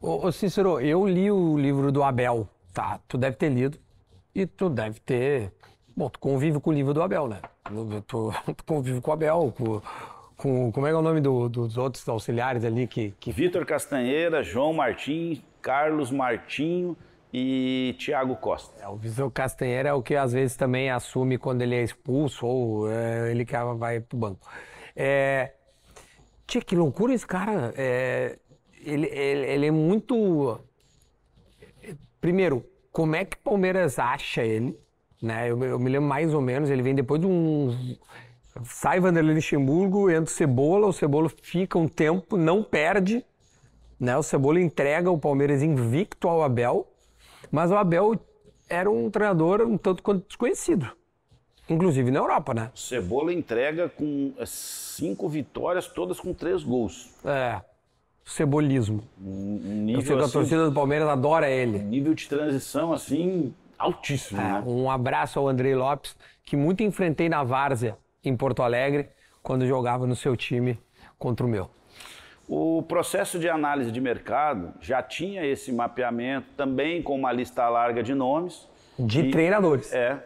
Ô, 0.00 0.26
ô, 0.26 0.32
Cícero, 0.32 0.80
eu 0.80 1.06
li 1.06 1.30
o 1.30 1.58
livro 1.58 1.90
do 1.90 2.02
Abel, 2.02 2.48
tá? 2.72 3.00
Tu 3.08 3.18
deve 3.18 3.36
ter 3.36 3.50
lido 3.50 3.78
e 4.34 4.46
tu 4.46 4.70
deve 4.70 5.00
ter. 5.00 5.52
Bom, 5.94 6.08
tu 6.08 6.18
convive 6.18 6.60
com 6.60 6.70
o 6.70 6.72
livro 6.72 6.94
do 6.94 7.02
Abel, 7.02 7.28
né? 7.28 7.40
Tu 8.06 8.32
convive 8.66 9.00
com 9.00 9.10
o 9.10 9.14
Abel, 9.14 9.54
com, 9.56 9.82
com. 10.36 10.72
Como 10.72 10.86
é, 10.86 10.90
é 10.90 10.94
o 10.94 11.02
nome 11.02 11.20
do, 11.20 11.48
dos 11.48 11.76
outros 11.76 12.08
auxiliares 12.08 12.64
ali 12.64 12.86
que. 12.86 13.14
que... 13.20 13.32
Vitor 13.32 13.64
Castanheira, 13.64 14.42
João 14.42 14.72
Martins, 14.72 15.40
Carlos 15.62 16.10
Martinho 16.10 16.96
e 17.32 17.94
Tiago 17.98 18.36
Costa. 18.36 18.82
É, 18.82 18.88
o 18.88 18.96
Vitor 18.96 19.30
Castanheira 19.30 19.90
é 19.90 19.92
o 19.92 20.02
que 20.02 20.16
às 20.16 20.32
vezes 20.32 20.56
também 20.56 20.90
assume 20.90 21.38
quando 21.38 21.62
ele 21.62 21.74
é 21.74 21.82
expulso 21.82 22.46
ou 22.46 22.90
é, 22.90 23.30
ele 23.30 23.44
que 23.44 23.54
vai 23.76 24.00
pro 24.00 24.18
banco. 24.18 24.48
É, 24.96 25.52
tia, 26.46 26.60
que 26.60 26.74
loucura 26.74 27.14
esse 27.14 27.26
cara. 27.26 27.72
É, 27.76 28.38
ele, 28.84 29.06
ele, 29.06 29.46
ele 29.46 29.66
é 29.66 29.70
muito. 29.70 30.60
Primeiro, 32.20 32.64
como 32.92 33.14
é 33.14 33.24
que 33.24 33.36
o 33.36 33.40
Palmeiras 33.40 33.98
acha 33.98 34.42
ele? 34.42 34.76
Né? 35.22 35.50
Eu, 35.50 35.62
eu, 35.62 35.78
me 35.78 35.90
lembro 35.90 36.08
mais 36.08 36.32
ou 36.32 36.40
menos, 36.40 36.70
ele 36.70 36.82
vem 36.82 36.94
depois 36.94 37.20
de 37.20 37.26
um. 37.26 37.96
Sai 38.64 39.00
Vanderlei 39.00 39.34
Luxemburgo, 39.34 40.10
entra 40.10 40.24
o 40.24 40.26
Cebola, 40.26 40.86
o 40.86 40.92
Cebola 40.92 41.30
fica 41.42 41.78
um 41.78 41.88
tempo, 41.88 42.36
não 42.36 42.62
perde. 42.62 43.24
Né? 43.98 44.16
O 44.16 44.22
Cebola 44.22 44.60
entrega 44.60 45.10
o 45.10 45.18
Palmeiras 45.18 45.62
invicto 45.62 46.28
ao 46.28 46.42
Abel, 46.42 46.90
mas 47.50 47.70
o 47.70 47.76
Abel 47.76 48.18
era 48.68 48.90
um 48.90 49.10
treinador 49.10 49.62
um 49.62 49.76
tanto 49.76 50.02
quanto 50.02 50.26
desconhecido. 50.26 50.90
Inclusive 51.68 52.10
na 52.10 52.18
Europa, 52.18 52.52
né? 52.52 52.70
Cebola 52.74 53.32
entrega 53.32 53.88
com 53.88 54.32
cinco 54.44 55.28
vitórias, 55.28 55.86
todas 55.86 56.18
com 56.18 56.34
três 56.34 56.64
gols. 56.64 57.10
É 57.24 57.60
cebolismo. 58.30 59.02
Um 59.20 59.84
nível, 59.84 60.18
assim, 60.18 60.28
a 60.28 60.32
torcida 60.32 60.64
do 60.66 60.72
Palmeiras 60.72 61.08
adora 61.08 61.50
ele. 61.50 61.78
Um 61.78 61.88
nível 61.88 62.14
de 62.14 62.28
transição, 62.28 62.92
assim, 62.92 63.52
altíssimo. 63.80 64.40
É? 64.40 64.62
Um 64.66 64.90
abraço 64.90 65.38
ao 65.38 65.48
Andrei 65.48 65.74
Lopes, 65.74 66.16
que 66.44 66.56
muito 66.56 66.82
enfrentei 66.82 67.28
na 67.28 67.42
Várzea, 67.42 67.96
em 68.22 68.36
Porto 68.36 68.62
Alegre, 68.62 69.08
quando 69.42 69.66
jogava 69.66 70.06
no 70.06 70.14
seu 70.14 70.36
time 70.36 70.78
contra 71.18 71.46
o 71.46 71.48
meu. 71.48 71.70
O 72.46 72.82
processo 72.82 73.38
de 73.38 73.48
análise 73.48 73.90
de 73.92 74.00
mercado 74.00 74.74
já 74.80 75.02
tinha 75.02 75.46
esse 75.46 75.72
mapeamento, 75.72 76.48
também 76.56 77.02
com 77.02 77.16
uma 77.16 77.32
lista 77.32 77.68
larga 77.68 78.02
de 78.02 78.14
nomes. 78.14 78.68
De 78.98 79.20
e, 79.20 79.30
treinadores. 79.30 79.92
É. 79.92 80.18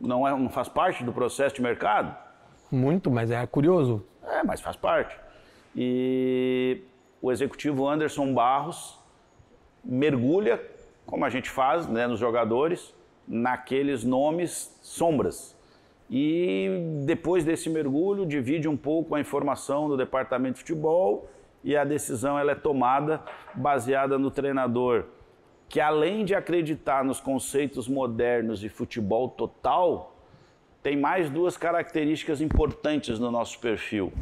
Não, 0.00 0.26
é, 0.26 0.30
não 0.30 0.48
faz 0.48 0.68
parte 0.68 1.04
do 1.04 1.12
processo 1.12 1.56
de 1.56 1.62
mercado? 1.62 2.16
Muito, 2.70 3.10
mas 3.10 3.30
é 3.30 3.46
curioso. 3.46 4.04
É, 4.24 4.42
mas 4.42 4.60
faz 4.60 4.76
parte. 4.76 5.14
E 5.76 6.82
o 7.20 7.30
executivo 7.30 7.86
Anderson 7.86 8.32
Barros 8.32 8.98
mergulha, 9.84 10.60
como 11.08 11.24
a 11.24 11.30
gente 11.30 11.48
faz 11.48 11.86
né, 11.86 12.06
nos 12.06 12.20
jogadores, 12.20 12.94
naqueles 13.26 14.04
nomes 14.04 14.78
sombras. 14.82 15.56
E 16.10 16.68
depois 17.06 17.44
desse 17.44 17.70
mergulho, 17.70 18.26
divide 18.26 18.68
um 18.68 18.76
pouco 18.76 19.14
a 19.14 19.20
informação 19.20 19.88
do 19.88 19.96
departamento 19.96 20.54
de 20.54 20.60
futebol 20.60 21.26
e 21.64 21.74
a 21.74 21.82
decisão 21.82 22.38
ela 22.38 22.52
é 22.52 22.54
tomada 22.54 23.22
baseada 23.54 24.18
no 24.18 24.30
treinador, 24.30 25.06
que 25.66 25.80
além 25.80 26.26
de 26.26 26.34
acreditar 26.34 27.02
nos 27.02 27.20
conceitos 27.20 27.88
modernos 27.88 28.60
de 28.60 28.68
futebol 28.68 29.30
total, 29.30 30.14
tem 30.82 30.94
mais 30.94 31.30
duas 31.30 31.56
características 31.56 32.42
importantes 32.42 33.18
no 33.18 33.30
nosso 33.30 33.58
perfil: 33.60 34.12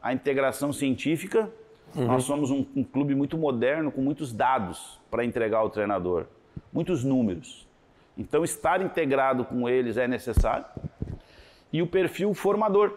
a 0.00 0.12
integração 0.12 0.72
científica. 0.72 1.50
Uhum. 1.94 2.06
Nós 2.06 2.24
somos 2.24 2.50
um, 2.50 2.64
um 2.76 2.84
clube 2.84 3.14
muito 3.14 3.36
moderno, 3.36 3.90
com 3.90 4.00
muitos 4.00 4.32
dados 4.32 5.00
para 5.10 5.24
entregar 5.24 5.58
ao 5.58 5.70
treinador, 5.70 6.26
muitos 6.72 7.04
números. 7.04 7.66
Então, 8.16 8.42
estar 8.42 8.82
integrado 8.82 9.44
com 9.44 9.68
eles 9.68 9.96
é 9.96 10.08
necessário. 10.08 10.64
E 11.72 11.80
o 11.80 11.86
perfil 11.86 12.34
formador. 12.34 12.92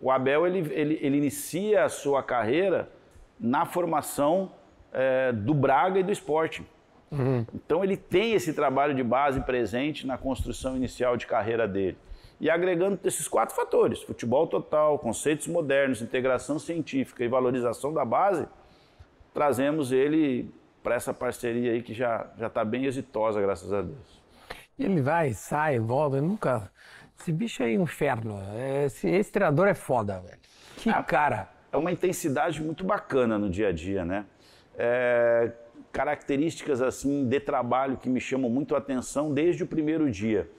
O 0.00 0.10
Abel 0.10 0.46
ele, 0.46 0.58
ele, 0.72 0.98
ele 1.00 1.16
inicia 1.18 1.84
a 1.84 1.88
sua 1.88 2.22
carreira 2.22 2.90
na 3.38 3.64
formação 3.64 4.50
é, 4.92 5.30
do 5.30 5.54
Braga 5.54 6.00
e 6.00 6.02
do 6.02 6.10
esporte. 6.10 6.66
Uhum. 7.10 7.46
Então, 7.54 7.84
ele 7.84 7.96
tem 7.96 8.32
esse 8.32 8.54
trabalho 8.54 8.94
de 8.94 9.02
base 9.02 9.40
presente 9.42 10.06
na 10.06 10.16
construção 10.16 10.76
inicial 10.76 11.16
de 11.16 11.26
carreira 11.26 11.68
dele. 11.68 11.98
E 12.42 12.50
agregando 12.50 12.98
esses 13.04 13.28
quatro 13.28 13.54
fatores: 13.54 14.02
futebol 14.02 14.48
total, 14.48 14.98
conceitos 14.98 15.46
modernos, 15.46 16.02
integração 16.02 16.58
científica 16.58 17.24
e 17.24 17.28
valorização 17.28 17.94
da 17.94 18.04
base, 18.04 18.48
trazemos 19.32 19.92
ele 19.92 20.52
para 20.82 20.96
essa 20.96 21.14
parceria 21.14 21.70
aí 21.70 21.82
que 21.82 21.94
já 21.94 22.28
está 22.36 22.64
bem 22.64 22.84
exitosa, 22.86 23.40
graças 23.40 23.72
a 23.72 23.80
Deus. 23.80 24.20
Ele 24.76 25.00
vai, 25.00 25.32
sai, 25.32 25.78
volta, 25.78 26.20
nunca. 26.20 26.68
Esse 27.20 27.30
bicho 27.30 27.62
é 27.62 27.72
inferno. 27.72 28.36
Esse, 28.84 29.08
esse 29.08 29.30
treinador 29.30 29.68
é 29.68 29.74
foda, 29.74 30.18
velho. 30.18 30.40
Que 30.78 30.90
é, 30.90 31.02
cara. 31.04 31.48
É 31.70 31.76
uma 31.76 31.92
intensidade 31.92 32.60
muito 32.60 32.82
bacana 32.84 33.38
no 33.38 33.48
dia 33.48 33.68
a 33.68 33.72
dia, 33.72 34.04
né? 34.04 34.26
É, 34.76 35.52
características 35.92 36.82
assim 36.82 37.28
de 37.28 37.38
trabalho 37.38 37.96
que 37.96 38.08
me 38.08 38.20
chamam 38.20 38.50
muito 38.50 38.74
a 38.74 38.78
atenção 38.78 39.32
desde 39.32 39.62
o 39.62 39.66
primeiro 39.66 40.10
dia. 40.10 40.50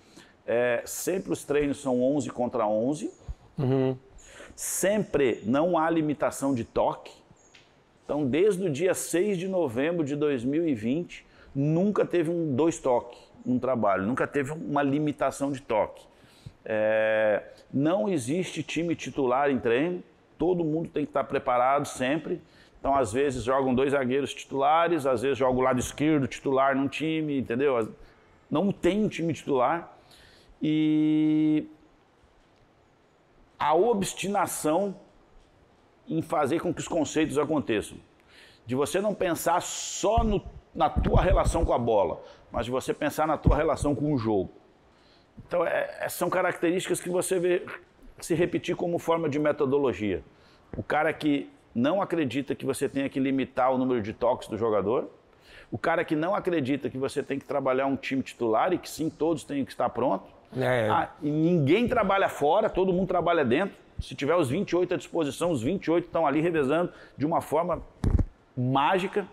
É, 0.45 0.81
sempre 0.85 1.31
os 1.31 1.43
treinos 1.43 1.81
são 1.81 2.01
11 2.01 2.29
contra 2.29 2.67
11. 2.67 3.11
Uhum. 3.57 3.97
Sempre 4.55 5.41
não 5.45 5.77
há 5.77 5.89
limitação 5.89 6.53
de 6.53 6.63
toque. 6.63 7.11
Então, 8.05 8.25
desde 8.25 8.65
o 8.65 8.69
dia 8.69 8.93
6 8.93 9.37
de 9.37 9.47
novembro 9.47 10.03
de 10.05 10.15
2020, 10.15 11.25
nunca 11.55 12.05
teve 12.05 12.29
um 12.29 12.53
dois 12.55 12.77
toques 12.79 13.33
um 13.45 13.59
trabalho, 13.59 14.03
nunca 14.03 14.25
teve 14.25 14.51
uma 14.51 14.81
limitação 14.81 15.51
de 15.51 15.61
toque. 15.61 16.05
É, 16.65 17.43
não 17.73 18.07
existe 18.07 18.63
time 18.63 18.95
titular 18.95 19.49
em 19.49 19.59
treino, 19.59 20.01
todo 20.37 20.63
mundo 20.63 20.89
tem 20.89 21.03
que 21.03 21.09
estar 21.09 21.23
preparado 21.25 21.85
sempre. 21.85 22.41
Então, 22.79 22.95
às 22.95 23.13
vezes, 23.13 23.43
jogam 23.43 23.73
dois 23.73 23.91
zagueiros 23.91 24.33
titulares, 24.33 25.05
às 25.05 25.21
vezes 25.21 25.37
joga 25.37 25.57
o 25.57 25.61
lado 25.61 25.79
esquerdo 25.79 26.27
titular 26.27 26.75
num 26.75 26.87
time, 26.87 27.39
entendeu? 27.39 27.93
Não 28.49 28.71
tem 28.71 29.03
um 29.03 29.07
time 29.07 29.33
titular. 29.33 29.92
E 30.65 31.67
a 33.59 33.75
obstinação 33.75 34.95
em 36.07 36.21
fazer 36.21 36.61
com 36.61 36.73
que 36.73 36.79
os 36.79 36.87
conceitos 36.87 37.37
aconteçam. 37.37 37.97
De 38.65 38.73
você 38.73 39.01
não 39.01 39.13
pensar 39.13 39.61
só 39.61 40.23
no, 40.23 40.41
na 40.73 40.89
tua 40.89 41.21
relação 41.21 41.65
com 41.65 41.73
a 41.73 41.77
bola, 41.77 42.23
mas 42.49 42.65
de 42.65 42.71
você 42.71 42.93
pensar 42.93 43.27
na 43.27 43.37
tua 43.37 43.57
relação 43.57 43.93
com 43.93 44.13
o 44.13 44.17
jogo. 44.17 44.51
Então, 45.45 45.65
é, 45.65 45.97
é, 45.99 46.09
são 46.09 46.29
características 46.29 47.01
que 47.01 47.09
você 47.09 47.39
vê 47.39 47.65
se 48.21 48.33
repetir 48.33 48.75
como 48.75 48.97
forma 48.97 49.27
de 49.27 49.39
metodologia. 49.39 50.23
O 50.77 50.83
cara 50.83 51.11
que 51.11 51.49
não 51.75 52.01
acredita 52.01 52.55
que 52.55 52.65
você 52.65 52.87
tenha 52.87 53.09
que 53.09 53.19
limitar 53.19 53.73
o 53.73 53.77
número 53.77 54.01
de 54.01 54.13
toques 54.13 54.47
do 54.47 54.57
jogador, 54.57 55.09
o 55.71 55.77
cara 55.77 56.05
que 56.05 56.15
não 56.15 56.35
acredita 56.35 56.89
que 56.89 56.97
você 56.97 57.23
tem 57.23 57.39
que 57.39 57.45
trabalhar 57.45 57.87
um 57.87 57.95
time 57.95 58.21
titular 58.21 58.71
e 58.71 58.77
que 58.77 58.89
sim, 58.89 59.09
todos 59.09 59.43
têm 59.43 59.65
que 59.65 59.71
estar 59.71 59.89
prontos. 59.89 60.29
É. 60.57 60.89
Ah, 60.89 61.09
e 61.21 61.29
ninguém 61.29 61.87
trabalha 61.87 62.29
fora, 62.29 62.69
todo 62.69 62.93
mundo 62.93 63.07
trabalha 63.07 63.43
dentro. 63.43 63.75
Se 63.99 64.15
tiver 64.15 64.35
os 64.35 64.49
28 64.49 64.93
à 64.93 64.97
disposição, 64.97 65.51
os 65.51 65.61
28 65.61 66.05
estão 66.05 66.27
ali 66.27 66.41
revezando 66.41 66.91
de 67.17 67.25
uma 67.25 67.41
forma 67.41 67.81
mágica 68.55 69.25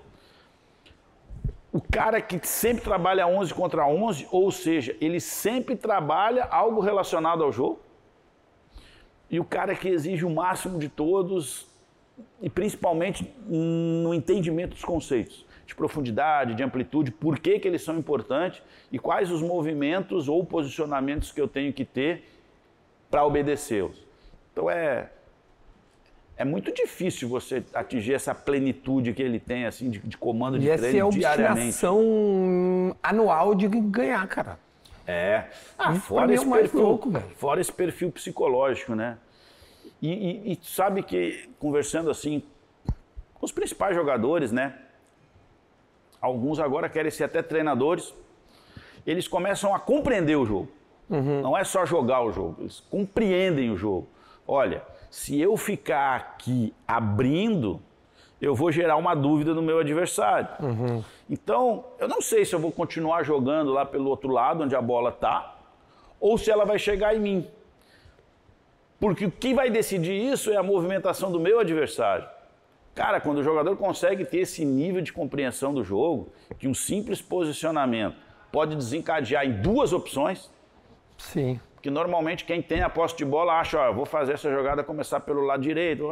o 1.73 1.81
cara 1.81 2.21
que 2.21 2.45
sempre 2.47 2.83
trabalha 2.83 3.27
11 3.27 3.55
contra 3.55 3.87
11, 3.87 4.27
ou 4.31 4.51
seja, 4.51 4.97
ele 5.01 5.21
sempre 5.21 5.77
trabalha 5.77 6.45
algo 6.45 6.81
relacionado 6.81 7.45
ao 7.45 7.53
jogo. 7.53 7.79
E 9.31 9.39
o 9.39 9.45
cara 9.45 9.75
que 9.77 9.89
exige 9.89 10.25
o 10.25 10.31
máximo 10.31 10.79
de 10.79 10.89
todos, 10.89 11.69
e 12.43 12.51
principalmente 12.51 13.33
no 13.47 14.13
entendimento 14.13 14.71
dos 14.71 14.85
conceitos, 14.85 15.47
de 15.71 15.75
profundidade, 15.77 16.55
de 16.55 16.63
amplitude, 16.63 17.11
por 17.13 17.39
que, 17.39 17.59
que 17.59 17.67
eles 17.67 17.83
são 17.83 17.97
importantes 17.97 18.61
e 18.91 18.99
quais 18.99 19.31
os 19.31 19.41
movimentos 19.41 20.29
ou 20.29 20.45
posicionamentos 20.45 21.31
que 21.31 21.41
eu 21.41 21.47
tenho 21.47 21.73
que 21.73 21.85
ter 21.85 22.25
para 23.11 23.25
obedecê-los. 23.25 24.05
Então 24.53 24.69
é 24.69 25.11
é 26.37 26.45
muito 26.45 26.73
difícil 26.73 27.29
você 27.29 27.63
atingir 27.75 28.15
essa 28.15 28.35
plenitude 28.35 29.13
que 29.13 29.23
ele 29.23 29.39
tem, 29.39 29.67
assim, 29.67 29.91
de, 29.91 29.99
de 29.99 30.17
comando 30.17 30.59
de 30.59 30.67
e 30.67 30.75
treino 30.75 30.87
essa 30.87 30.97
é 30.97 31.01
a 31.01 31.07
obstinação 31.07 32.97
anual 33.03 33.55
de 33.55 33.69
ganhar, 33.69 34.27
cara. 34.27 34.59
É. 35.07 35.51
Ah, 35.79 35.95
fora, 35.97 36.33
esse 36.33 36.49
perfil, 36.49 36.81
louco, 36.81 37.13
fora 37.37 37.61
esse 37.61 37.73
perfil 37.73 38.11
psicológico, 38.11 38.95
né? 38.95 39.19
E, 40.01 40.09
e, 40.09 40.53
e, 40.53 40.59
sabe 40.63 41.03
que, 41.03 41.51
conversando 41.59 42.09
assim, 42.09 42.43
com 43.35 43.45
os 43.45 43.53
principais 43.53 43.95
jogadores, 43.95 44.51
né? 44.51 44.79
Alguns 46.21 46.59
agora 46.61 46.89
querem 46.89 47.11
ser 47.11 47.25
até 47.25 47.43
treinadores. 47.43 48.15
Eles 49.07 49.27
começam 49.27 49.75
a 49.75 49.79
compreender 49.79 50.37
o 50.37 50.45
jogo. 50.45 50.69
Uhum. 51.09 51.41
Não 51.41 51.59
é 51.59 51.65
só 51.65 51.85
jogar 51.85 52.23
o 52.23 52.31
jogo, 52.31 52.57
eles 52.61 52.81
compreendem 52.89 53.71
o 53.71 53.77
jogo. 53.77 54.07
Olha, 54.47 54.83
se 55.11 55.41
eu 55.41 55.57
ficar 55.57 56.17
aqui 56.17 56.73
abrindo, 56.87 57.81
eu 58.41 58.55
vou 58.55 58.71
gerar 58.71 58.97
uma 58.97 59.15
dúvida 59.15 59.53
no 59.53 59.61
meu 59.61 59.81
adversário. 59.81 60.49
Uhum. 60.61 61.03
Então, 61.29 61.85
eu 61.99 62.07
não 62.07 62.23
sei 62.23 62.45
se 62.45 62.55
eu 62.55 62.61
vou 62.61 62.71
continuar 62.71 63.25
jogando 63.25 63.73
lá 63.73 63.85
pelo 63.85 64.09
outro 64.09 64.31
lado, 64.31 64.63
onde 64.63 64.77
a 64.77 64.81
bola 64.81 65.11
está, 65.11 65.57
ou 66.21 66.39
se 66.39 66.51
ela 66.51 66.65
vai 66.65 66.79
chegar 66.79 67.15
em 67.15 67.19
mim. 67.19 67.49
Porque 69.01 69.27
o 69.27 69.31
que 69.31 69.53
vai 69.53 69.69
decidir 69.69 70.13
isso 70.13 70.51
é 70.53 70.57
a 70.57 70.63
movimentação 70.63 71.33
do 71.33 71.41
meu 71.41 71.59
adversário. 71.59 72.29
Cara, 72.95 73.21
quando 73.21 73.39
o 73.39 73.43
jogador 73.43 73.77
consegue 73.77 74.25
ter 74.25 74.39
esse 74.39 74.65
nível 74.65 75.01
de 75.01 75.13
compreensão 75.13 75.73
do 75.73 75.85
jogo, 75.85 76.33
que 76.59 76.67
um 76.67 76.75
simples 76.75 77.23
posicionamento 77.23 78.17
pode 78.51 78.75
desencadear 78.75 79.47
em 79.47 79.61
duas 79.61 79.93
opções. 79.93 80.51
Sim. 81.17 81.61
Porque 81.75 81.89
normalmente 81.89 82.45
quem 82.45 82.61
tem 82.61 82.83
a 82.83 82.91
posse 82.91 83.17
de 83.17 83.25
bola 83.25 83.59
acha, 83.59 83.79
ó, 83.79 83.93
vou 83.93 84.05
fazer 84.05 84.35
essa 84.35 84.51
jogada 84.51 84.83
começar 84.83 85.21
pelo 85.21 85.43
lado 85.43 85.63
direito. 85.63 86.09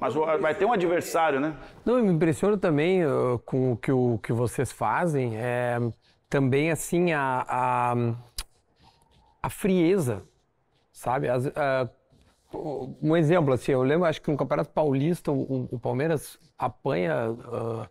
Mas 0.00 0.14
vai 0.14 0.54
ter 0.54 0.64
um 0.64 0.72
adversário, 0.72 1.38
né? 1.38 1.54
Não, 1.84 2.02
me 2.02 2.12
impressiona 2.12 2.58
também 2.58 3.04
uh, 3.06 3.38
com 3.44 3.72
o 3.72 3.76
que, 3.76 3.92
o 3.92 4.18
que 4.18 4.32
vocês 4.32 4.72
fazem, 4.72 5.36
é, 5.36 5.78
também 6.28 6.70
assim 6.70 7.12
a, 7.12 7.44
a, 7.48 7.94
a 9.42 9.50
frieza, 9.50 10.22
sabe? 10.92 11.28
As, 11.28 11.46
um 13.02 13.16
exemplo, 13.16 13.52
assim, 13.52 13.72
eu 13.72 13.82
lembro, 13.82 14.06
acho 14.06 14.20
que 14.20 14.30
no 14.30 14.36
Campeonato 14.36 14.70
Paulista 14.70 15.30
o, 15.32 15.68
o 15.70 15.78
Palmeiras 15.78 16.38
apanha, 16.58 17.30
uh, 17.30 17.88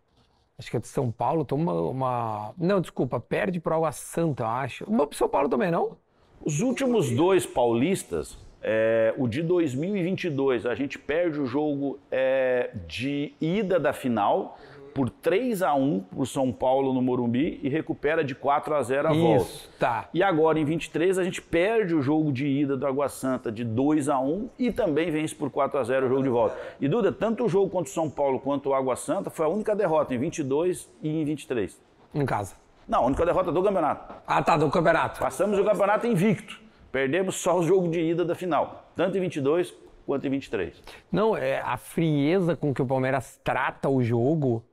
acho 0.58 0.72
que 0.72 0.78
é 0.78 0.80
de 0.80 0.88
São 0.88 1.12
Paulo, 1.12 1.46
toma 1.46 1.74
uma... 1.74 2.54
Não, 2.58 2.82
desculpa, 2.82 3.20
perde 3.20 3.60
para 3.60 3.78
o 3.78 3.92
Santa, 3.92 4.48
acho. 4.48 4.86
São 5.12 5.30
Paulo 5.30 5.50
também, 5.50 5.72
não? 5.72 5.98
Os 6.44 6.62
últimos 6.62 7.10
dois 7.12 7.46
paulistas, 7.46 8.38
é, 8.62 9.14
o 9.18 9.28
de 9.28 9.42
2022, 9.42 10.66
a 10.66 10.76
gente 10.76 10.98
perde 10.98 11.40
o 11.40 11.46
jogo 11.46 12.00
é, 12.12 12.72
de 12.88 13.34
ida 13.40 13.80
da 13.80 13.94
final 13.94 14.58
por 14.94 15.10
3 15.10 15.62
a 15.62 15.74
1 15.74 16.00
para 16.02 16.20
o 16.20 16.26
São 16.26 16.52
Paulo 16.52 16.94
no 16.94 17.02
Morumbi 17.02 17.60
e 17.64 17.70
recupera 17.70 18.24
de 18.24 18.36
4 18.36 18.76
a 18.76 18.82
0 18.82 19.08
a 19.08 19.12
Isso, 19.12 19.22
volta. 19.22 19.50
Tá. 19.80 20.10
E 20.14 20.22
agora 20.22 20.60
em 20.60 20.66
23 20.66 21.18
a 21.18 21.24
gente 21.24 21.42
perde 21.42 21.96
o 21.96 22.02
jogo 22.02 22.32
de 22.32 22.46
ida 22.46 22.78
do 22.78 22.86
Água 22.86 23.10
Santa 23.10 23.52
de 23.52 23.64
2 23.64 24.10
a 24.10 24.20
1 24.20 24.50
e 24.60 24.72
também 24.72 25.10
vence 25.10 25.34
por 25.34 25.50
4 25.50 25.80
a 25.80 25.84
0 25.84 26.06
o 26.06 26.10
jogo 26.10 26.24
de 26.24 26.30
volta. 26.30 26.58
E 26.80 26.88
Duda, 26.88 27.12
tanto 27.12 27.46
o 27.46 27.50
jogo 27.50 27.70
contra 27.70 27.90
o 27.90 27.94
São 27.94 28.10
Paulo 28.10 28.40
quanto 28.40 28.70
o 28.70 28.74
Água 28.74 28.96
Santa 28.96 29.30
foi 29.30 29.46
a 29.46 29.50
única 29.50 29.76
derrota 29.76 30.14
em 30.14 30.18
22 30.18 30.90
e 31.02 31.10
em 31.10 31.26
23. 31.26 31.82
Em 32.14 32.26
casa. 32.26 32.56
Não, 32.88 33.00
a 33.00 33.06
única 33.06 33.26
derrota 33.26 33.52
do 33.52 33.64
campeonato. 33.64 34.14
Ah, 34.28 34.44
tá, 34.44 34.58
do 34.58 34.70
campeonato. 34.70 35.20
Passamos 35.20 35.58
o 35.58 35.64
campeonato 35.64 36.06
invicto. 36.06 36.62
Perdemos 36.92 37.36
só 37.36 37.58
o 37.58 37.64
jogo 37.64 37.90
de 37.90 38.00
ida 38.00 38.24
da 38.24 38.36
final, 38.36 38.92
tanto 38.96 39.18
em 39.18 39.22
22 39.22 39.74
quanto 40.06 40.28
em 40.28 40.30
23. 40.30 40.84
Não, 41.12 41.36
é 41.36 41.60
a 41.60 41.78
frieza 41.78 42.56
com 42.56 42.74
que 42.74 42.82
o 42.82 42.86
Palmeiras 42.86 43.40
trata 43.44 43.90
o 43.90 44.04
jogo 44.04 44.64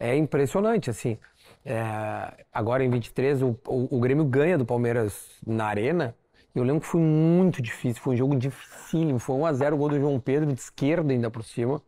é 0.00 0.16
impressionante, 0.16 0.88
assim. 0.88 1.18
É, 1.64 2.44
agora 2.52 2.82
em 2.82 2.88
23 2.88 3.42
o, 3.42 3.48
o, 3.66 3.96
o, 3.96 4.00
Grêmio 4.00 4.24
ganha 4.24 4.56
do 4.56 4.64
Palmeiras 4.64 5.28
na 5.46 5.66
arena. 5.66 6.14
Eu 6.54 6.64
lembro 6.64 6.80
que 6.80 6.86
foi 6.86 7.00
muito 7.00 7.60
difícil, 7.60 8.02
foi 8.02 8.14
um 8.14 8.16
jogo 8.16 8.36
dificílimo. 8.36 9.18
Foi 9.18 9.36
1x0 9.36 9.74
o 9.74 9.76
gol 9.76 9.88
do 9.90 10.00
João 10.00 10.18
Pedro, 10.18 10.52
de 10.52 10.58
esquerda 10.58 11.12
ainda 11.12 11.30
por 11.30 11.44
cima. 11.44 11.80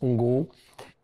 Um 0.00 0.16
gol. 0.16 0.48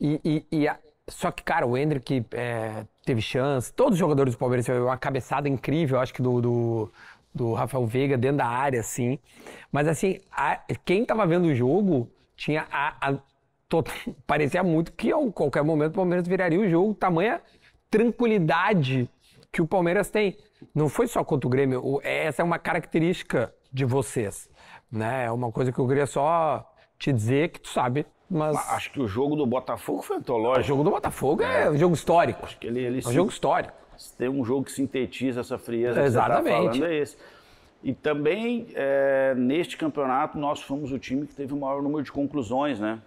E, 0.01 0.21
e, 0.25 0.47
e 0.53 0.69
a, 0.69 0.79
só 1.09 1.31
que, 1.33 1.43
cara, 1.43 1.67
o 1.67 1.77
Hendrick 1.77 2.25
é, 2.33 2.87
teve 3.05 3.21
chance. 3.21 3.73
Todos 3.73 3.95
os 3.95 3.99
jogadores 3.99 4.35
do 4.35 4.39
Palmeiras 4.39 4.65
tiveram 4.65 4.87
uma 4.87 4.97
cabeçada 4.97 5.49
incrível, 5.49 5.99
acho 5.99 6.15
que 6.15 6.23
do, 6.23 6.41
do, 6.41 6.93
do 7.35 7.53
Rafael 7.55 7.85
Veiga 7.87 8.17
dentro 8.17 8.39
da 8.39 8.47
área, 8.47 8.81
assim. 8.81 9.19
Mas, 9.71 9.89
assim, 9.89 10.21
a, 10.31 10.61
quem 10.85 11.05
tava 11.05 11.27
vendo 11.27 11.47
o 11.47 11.55
jogo 11.55 12.09
tinha 12.37 12.67
a, 12.71 13.11
a 13.11 13.19
to, 13.81 13.85
parecia 14.27 14.63
muito 14.63 14.93
que 14.93 15.13
a 15.13 15.33
qualquer 15.33 15.63
momento 15.63 15.93
o 15.93 15.97
Palmeiras 15.97 16.27
viraria 16.29 16.61
o 16.61 16.69
jogo, 16.69 16.95
tamanha 16.95 17.41
tranquilidade 17.91 19.09
que 19.51 19.63
o 19.63 19.67
Palmeiras 19.67 20.11
tem. 20.11 20.37
Não 20.75 20.89
foi 20.89 21.07
só 21.07 21.25
contra 21.25 21.47
o 21.47 21.51
Grêmio, 21.51 22.01
essa 22.03 22.43
é 22.43 22.45
uma 22.45 22.59
característica 22.59 23.53
de 23.73 23.85
vocês, 23.85 24.49
né? 24.91 25.27
É 25.27 25.31
uma 25.31 25.51
coisa 25.51 25.73
que 25.73 25.79
eu 25.79 25.87
queria 25.87 26.07
só 26.07 26.67
te 26.99 27.13
dizer 27.13 27.49
que 27.49 27.61
tu 27.61 27.69
sabe, 27.69 28.07
mas... 28.31 28.57
Acho 28.71 28.93
que 28.93 29.01
o 29.01 29.09
jogo 29.09 29.35
do 29.35 29.45
Botafogo 29.45 30.03
foi 30.03 30.17
antológico. 30.17 30.61
O 30.61 30.69
jogo 30.69 30.85
do 30.85 30.91
Botafogo 30.91 31.43
é, 31.43 31.65
é 31.65 31.71
um 31.71 31.77
jogo 31.77 31.95
histórico. 31.95 32.45
Acho 32.45 32.59
que 32.59 32.67
ele, 32.67 32.81
ele 32.81 33.03
é 33.05 33.09
um 33.09 33.13
jogo 33.13 33.31
histórico. 33.31 33.75
Tem 34.17 34.29
um 34.29 34.45
jogo 34.45 34.65
que 34.65 34.73
sintetiza 34.73 35.41
essa 35.41 35.59
frieza 35.59 36.03
Exatamente. 36.03 36.45
que 36.45 36.49
você 36.49 36.55
tá 36.55 36.71
falando, 36.73 36.85
é 36.85 36.95
esse. 36.97 37.17
E 37.83 37.93
também, 37.93 38.69
é, 38.75 39.35
neste 39.37 39.77
campeonato, 39.77 40.39
nós 40.39 40.63
fomos 40.63 40.93
o 40.93 40.99
time 40.99 41.27
que 41.27 41.35
teve 41.35 41.53
o 41.53 41.57
maior 41.57 41.83
número 41.83 42.03
de 42.03 42.13
conclusões, 42.13 42.79
né? 42.79 43.01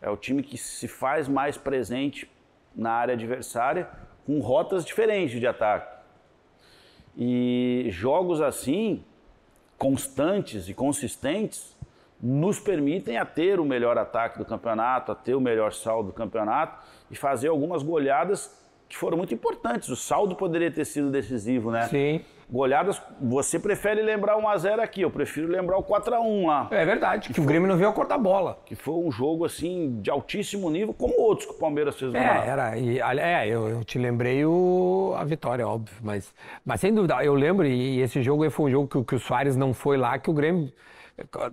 É 0.00 0.08
o 0.08 0.16
time 0.16 0.42
que 0.42 0.56
se 0.56 0.86
faz 0.86 1.28
mais 1.28 1.56
presente 1.56 2.30
na 2.74 2.92
área 2.92 3.14
adversária 3.14 3.88
com 4.24 4.38
rotas 4.40 4.84
diferentes 4.84 5.38
de 5.40 5.46
ataque. 5.46 5.96
E 7.16 7.88
jogos 7.90 8.40
assim, 8.40 9.02
constantes 9.76 10.68
e 10.68 10.74
consistentes, 10.74 11.76
nos 12.20 12.58
permitem 12.58 13.16
a 13.16 13.24
ter 13.24 13.60
o 13.60 13.64
melhor 13.64 13.96
ataque 13.96 14.38
do 14.38 14.44
campeonato, 14.44 15.12
a 15.12 15.14
ter 15.14 15.34
o 15.34 15.40
melhor 15.40 15.72
saldo 15.72 16.08
do 16.08 16.12
campeonato 16.12 16.84
e 17.10 17.16
fazer 17.16 17.48
algumas 17.48 17.82
goleadas 17.82 18.56
que 18.88 18.96
foram 18.96 19.16
muito 19.16 19.34
importantes. 19.34 19.88
O 19.88 19.96
saldo 19.96 20.34
poderia 20.34 20.70
ter 20.70 20.84
sido 20.84 21.10
decisivo, 21.10 21.70
né? 21.70 21.86
Sim. 21.88 22.24
Goleadas, 22.50 23.00
você 23.20 23.58
prefere 23.58 24.00
lembrar 24.00 24.36
1x0 24.36 24.80
aqui, 24.80 25.02
eu 25.02 25.10
prefiro 25.10 25.46
lembrar 25.46 25.76
o 25.76 25.82
4x1 25.82 26.46
lá. 26.46 26.66
É 26.70 26.82
verdade, 26.82 27.28
que, 27.28 27.34
que 27.34 27.40
o 27.40 27.44
Grêmio 27.44 27.68
não 27.68 27.76
veio 27.76 27.90
a 27.90 27.92
cor 27.92 28.06
da 28.06 28.16
bola. 28.16 28.58
Que 28.64 28.74
foi 28.74 28.94
um 28.94 29.10
jogo, 29.10 29.44
assim, 29.44 30.00
de 30.00 30.10
altíssimo 30.10 30.70
nível, 30.70 30.94
como 30.94 31.14
outros 31.20 31.46
que 31.46 31.54
o 31.54 31.58
Palmeiras 31.58 31.98
fez 31.98 32.10
no 32.10 32.18
É, 32.18 32.48
era, 32.48 32.78
e, 32.78 32.98
é 33.00 33.46
eu, 33.46 33.68
eu, 33.68 33.84
te 33.84 33.98
lembrei 33.98 34.46
o, 34.46 35.14
a 35.18 35.24
vitória, 35.24 35.68
óbvio, 35.68 35.94
mas, 36.02 36.32
mas 36.64 36.80
sem 36.80 36.94
dúvida, 36.94 37.22
eu 37.22 37.34
lembro, 37.34 37.66
e, 37.66 38.00
esse 38.00 38.22
jogo 38.22 38.50
foi 38.50 38.70
um 38.70 38.72
jogo 38.72 38.88
que, 38.88 39.04
que 39.04 39.14
o 39.16 39.18
Soares 39.18 39.54
não 39.54 39.74
foi 39.74 39.98
lá, 39.98 40.18
que 40.18 40.30
o 40.30 40.32
Grêmio 40.32 40.72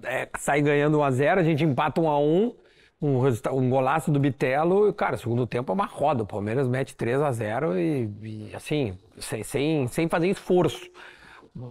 é, 0.04 0.30
sai 0.38 0.62
ganhando 0.62 1.00
1x0, 1.00 1.40
a 1.40 1.44
gente 1.44 1.64
empata 1.66 2.00
1x1, 2.00 2.54
um, 3.02 3.20
um 3.52 3.70
golaço 3.70 4.12
do 4.12 4.20
Bitelo, 4.20 4.90
e, 4.90 4.94
cara, 4.94 5.18
segundo 5.18 5.46
tempo 5.46 5.72
é 5.72 5.76
uma 5.76 5.86
roda. 5.86 6.24
O 6.24 6.28
Palmeiras 6.28 6.68
mete 6.68 6.96
3 6.96 7.22
a 7.22 7.32
0 7.32 7.78
e, 7.78 8.10
e 8.22 8.52
assim, 8.56 8.98
sem, 9.18 9.44
sem, 9.44 9.88
sem 9.88 10.08
fazer 10.08 10.30
esforço. 10.30 10.90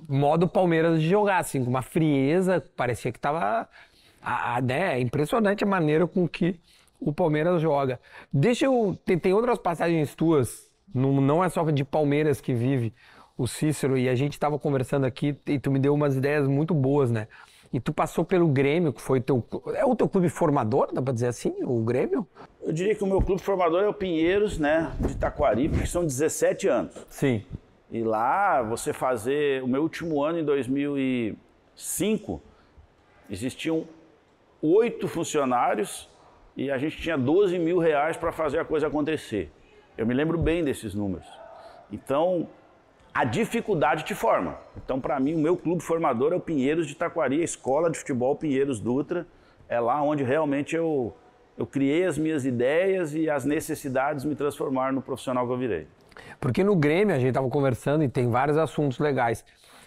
Modo 0.09 0.49
Palmeiras 0.49 1.01
de 1.01 1.09
jogar, 1.09 1.39
assim, 1.39 1.62
com 1.62 1.70
uma 1.70 1.83
frieza, 1.83 2.64
parecia 2.77 3.12
que 3.12 3.18
tava. 3.18 3.68
A, 4.22 4.57
a, 4.57 4.61
né, 4.62 4.97
é 4.97 5.01
impressionante 5.01 5.62
a 5.62 5.66
maneira 5.66 6.07
com 6.07 6.27
que 6.27 6.59
o 6.99 7.12
Palmeiras 7.12 7.61
joga. 7.61 8.01
Deixa 8.33 8.66
eu. 8.66 8.99
Tem, 9.05 9.18
tem 9.18 9.33
outras 9.35 9.59
passagens 9.59 10.14
tuas, 10.14 10.70
não, 10.95 11.20
não 11.20 11.45
é 11.45 11.49
só 11.49 11.62
de 11.70 11.85
Palmeiras 11.85 12.41
que 12.41 12.55
vive 12.55 12.95
o 13.37 13.47
Cícero, 13.47 13.99
e 13.99 14.09
a 14.09 14.14
gente 14.14 14.35
estava 14.35 14.59
conversando 14.59 15.05
aqui 15.05 15.37
e 15.47 15.59
tu 15.59 15.70
me 15.70 15.79
deu 15.79 15.93
umas 15.93 16.16
ideias 16.16 16.47
muito 16.47 16.72
boas, 16.72 17.11
né? 17.11 17.27
E 17.75 17.81
tu 17.81 17.93
passou 17.93 18.25
pelo 18.25 18.47
Grêmio, 18.47 18.93
que 18.93 19.03
foi 19.03 19.20
teu. 19.20 19.45
É 19.75 19.85
o 19.85 19.97
teu 19.97 20.09
clube 20.09 20.29
formador, 20.29 20.93
dá 20.93 21.03
pra 21.03 21.12
dizer 21.12 21.27
assim? 21.27 21.57
O 21.64 21.83
Grêmio? 21.83 22.25
Eu 22.62 22.72
diria 22.72 22.95
que 22.95 23.03
o 23.03 23.07
meu 23.07 23.20
clube 23.20 23.43
formador 23.43 23.83
é 23.83 23.89
o 23.89 23.93
Pinheiros, 23.93 24.61
né? 24.61 24.93
De 25.01 25.11
Itaquari, 25.11 25.68
porque 25.68 25.85
são 25.85 26.05
17 26.05 26.68
anos. 26.68 26.95
Sim. 27.11 27.45
E 27.91 28.05
lá, 28.05 28.62
você 28.62 28.93
fazer. 28.93 29.61
O 29.64 29.66
meu 29.66 29.83
último 29.83 30.22
ano, 30.22 30.39
em 30.39 30.45
2005, 30.45 32.41
existiam 33.29 33.89
oito 34.62 35.09
funcionários 35.09 36.09
e 36.57 36.70
a 36.70 36.79
gente 36.79 36.97
tinha 37.03 37.18
12 37.18 37.59
mil 37.59 37.79
reais 37.79 38.16
para 38.16 38.31
fazer 38.31 38.61
a 38.61 38.64
coisa 38.64 38.87
acontecer. 38.87 39.51
Eu 39.99 40.07
me 40.07 40.14
lembro 40.14 40.39
bem 40.39 40.62
desses 40.62 40.95
números. 40.95 41.27
Então, 41.91 42.49
a 43.14 43.24
dificuldade 43.24 44.04
te 44.04 44.14
forma. 44.14 44.58
Então, 44.76 45.00
para 45.00 45.20
mim, 45.20 45.34
o 45.34 45.38
meu 45.38 45.56
clube 45.56 45.82
formador 45.82 46.32
é 46.32 46.36
o 46.36 46.40
Pinheiros 46.40 46.86
de 46.88 46.96
Taquari, 46.96 47.40
a 47.40 47.44
escola 47.44 47.88
de 47.88 47.96
futebol 47.96 48.34
Pinheiros 48.34 48.80
Dutra. 48.80 49.24
É 49.68 49.78
lá 49.78 50.02
onde 50.02 50.24
realmente 50.24 50.74
eu, 50.74 51.14
eu 51.56 51.64
criei 51.64 52.04
as 52.04 52.18
minhas 52.18 52.44
ideias 52.44 53.14
e 53.14 53.30
as 53.30 53.44
necessidades 53.44 54.24
me 54.24 54.34
transformaram 54.34 54.94
no 54.94 55.00
profissional 55.00 55.46
que 55.46 55.52
eu 55.52 55.56
virei. 55.56 55.86
Porque 56.40 56.64
no 56.64 56.74
Grêmio 56.74 57.14
a 57.14 57.18
gente 57.18 57.28
estava 57.28 57.48
conversando 57.48 58.02
e 58.02 58.08
tem 58.08 58.28
vários 58.28 58.58
assuntos 58.58 58.98
legais. 58.98 59.44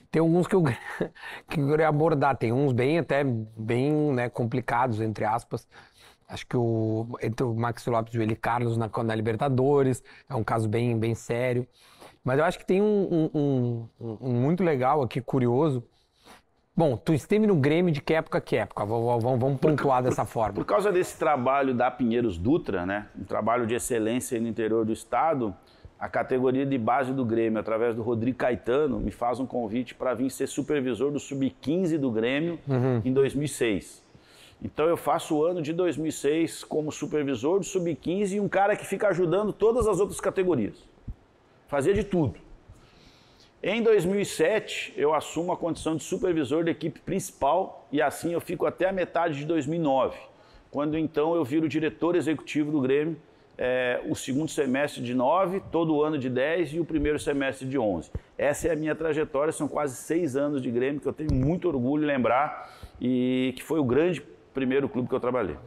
Tem 0.10 0.22
alguns 0.22 0.48
que 0.48 0.56
eu, 0.56 0.64
que 1.50 1.60
eu 1.60 1.68
queria 1.68 1.90
abordar, 1.90 2.38
tem 2.38 2.54
uns 2.54 2.72
bem 2.72 2.98
até 2.98 3.26
bem 3.26 3.92
né, 4.14 4.30
complicados, 4.30 5.02
entre 5.02 5.26
aspas. 5.26 5.68
Acho 6.30 6.48
que 6.48 6.58
o, 6.58 7.18
entre 7.22 7.46
o 7.46 7.54
Max 7.54 7.86
Lopes 7.86 8.14
e 8.14 8.20
o 8.20 8.22
Eli 8.22 8.36
Carlos 8.36 8.78
na, 8.78 8.90
na 9.04 9.16
Libertadores 9.16 10.02
é 10.30 10.36
um 10.36 10.44
caso 10.44 10.68
bem, 10.68 10.98
bem 10.98 11.14
sério. 11.14 11.68
Mas 12.28 12.40
eu 12.40 12.44
acho 12.44 12.60
que 12.60 12.66
tem 12.66 12.82
um, 12.82 13.30
um, 13.34 13.88
um, 14.02 14.18
um 14.20 14.34
muito 14.34 14.62
legal 14.62 15.02
aqui, 15.02 15.22
curioso. 15.22 15.82
Bom, 16.76 16.98
tu 16.98 17.14
esteve 17.14 17.48
no 17.48 17.56
Grêmio 17.56 17.90
de 17.90 18.02
que 18.02 18.14
época 18.14 18.42
que 18.42 18.58
época? 18.58 18.86
Vamos, 18.86 19.24
vamos 19.24 19.58
pontuar 19.62 20.04
dessa 20.04 20.26
forma. 20.26 20.56
Por 20.56 20.66
causa 20.66 20.92
desse 20.92 21.18
trabalho 21.18 21.74
da 21.74 21.90
Pinheiros 21.90 22.38
Dutra, 22.38 22.86
né? 22.86 23.08
Um 23.18 23.24
trabalho 23.24 23.66
de 23.66 23.76
excelência 23.76 24.38
no 24.42 24.48
interior 24.50 24.84
do 24.84 24.92
estado, 24.92 25.56
a 25.98 26.10
categoria 26.10 26.66
de 26.66 26.78
base 26.78 27.14
do 27.14 27.24
Grêmio, 27.24 27.62
através 27.62 27.96
do 27.96 28.02
Rodrigo 28.02 28.40
Caetano, 28.40 29.00
me 29.00 29.10
faz 29.10 29.40
um 29.40 29.46
convite 29.46 29.96
para 29.96 30.14
vir 30.14 30.30
ser 30.30 30.48
supervisor 30.48 31.10
do 31.10 31.22
Sub-15 31.22 31.98
do 31.98 32.12
Grêmio 32.12 32.60
uhum. 32.68 33.02
em 33.06 33.14
2006. 33.14 34.04
Então 34.62 34.86
eu 34.86 34.98
faço 34.98 35.34
o 35.34 35.46
ano 35.46 35.62
de 35.62 35.72
2006 35.72 36.66
como 36.66 36.92
supervisor 36.92 37.60
do 37.60 37.66
Sub-15 37.66 38.34
e 38.34 38.40
um 38.42 38.50
cara 38.50 38.76
que 38.76 38.86
fica 38.86 39.08
ajudando 39.08 39.54
todas 39.54 39.88
as 39.88 40.02
outras 40.02 40.20
categorias 40.20 40.97
fazia 41.68 41.94
de 41.94 42.04
tudo. 42.04 42.36
Em 43.62 43.82
2007, 43.82 44.94
eu 44.96 45.14
assumo 45.14 45.52
a 45.52 45.58
condição 45.58 45.96
de 45.96 46.04
supervisor 46.04 46.64
da 46.64 46.72
equipe 46.72 47.00
principal 47.00 47.88
e 47.92 48.02
assim 48.02 48.34
eu 48.34 48.40
fico 48.40 48.66
até 48.66 48.88
a 48.88 48.94
metade 48.94 49.40
de 49.40 49.46
2009, 49.46 50.18
quando 50.70 50.98
então 50.98 51.36
eu 51.36 51.44
viro 51.44 51.68
diretor 51.68 52.16
executivo 52.16 52.72
do 52.72 52.80
Grêmio, 52.80 53.18
é, 53.58 54.00
o 54.08 54.16
segundo 54.16 54.50
semestre 54.50 55.02
de 55.02 55.16
9, 55.16 55.62
todo 55.72 55.96
o 55.96 56.04
ano 56.04 56.20
de 56.20 56.30
10 56.30 56.74
e 56.74 56.80
o 56.80 56.86
primeiro 56.86 57.18
semestre 57.18 57.68
de 57.68 57.78
11. 57.78 58.12
Essa 58.38 58.68
é 58.68 58.72
a 58.72 58.76
minha 58.76 58.94
trajetória, 58.94 59.52
são 59.52 59.68
quase 59.68 59.96
seis 59.96 60.36
anos 60.36 60.62
de 60.62 60.70
Grêmio 60.70 61.02
que 61.02 61.08
eu 61.08 61.14
tenho 61.14 61.34
muito 61.34 61.68
orgulho 61.68 62.02
de 62.02 62.08
lembrar 62.08 62.72
e 63.02 63.54
que 63.56 63.64
foi 63.64 63.80
o 63.80 63.84
grande 63.84 64.22
primeiro 64.54 64.88
clube 64.88 65.10
que 65.10 65.16
eu 65.16 65.20
trabalhei. 65.20 65.58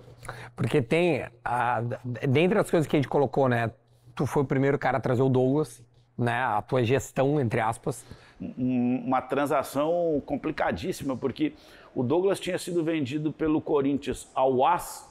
Porque 0.55 0.81
tem, 0.81 1.27
a, 1.45 1.83
dentre 2.29 2.59
as 2.59 2.71
coisas 2.71 2.87
que 2.87 2.95
a 2.95 2.99
gente 2.99 3.09
colocou, 3.09 3.49
né, 3.49 3.73
tu 4.15 4.27
foi 4.27 4.43
o 4.43 4.47
primeiro 4.47 4.79
cara 4.79 4.99
a 4.99 5.01
trazer 5.01 5.23
o 5.23 5.29
Douglas, 5.29 5.83
né, 6.21 6.43
a 6.43 6.63
tua 6.63 6.85
gestão, 6.85 7.41
entre 7.41 7.61
aspas? 7.61 8.05
Uma 8.39 9.21
transação 9.21 10.23
complicadíssima, 10.25 11.17
porque 11.17 11.55
o 11.95 12.03
Douglas 12.03 12.39
tinha 12.39 12.59
sido 12.59 12.85
vendido 12.85 13.33
pelo 13.33 13.61
Corinthians 13.61 14.31
ao 14.35 14.65
AS 14.65 15.09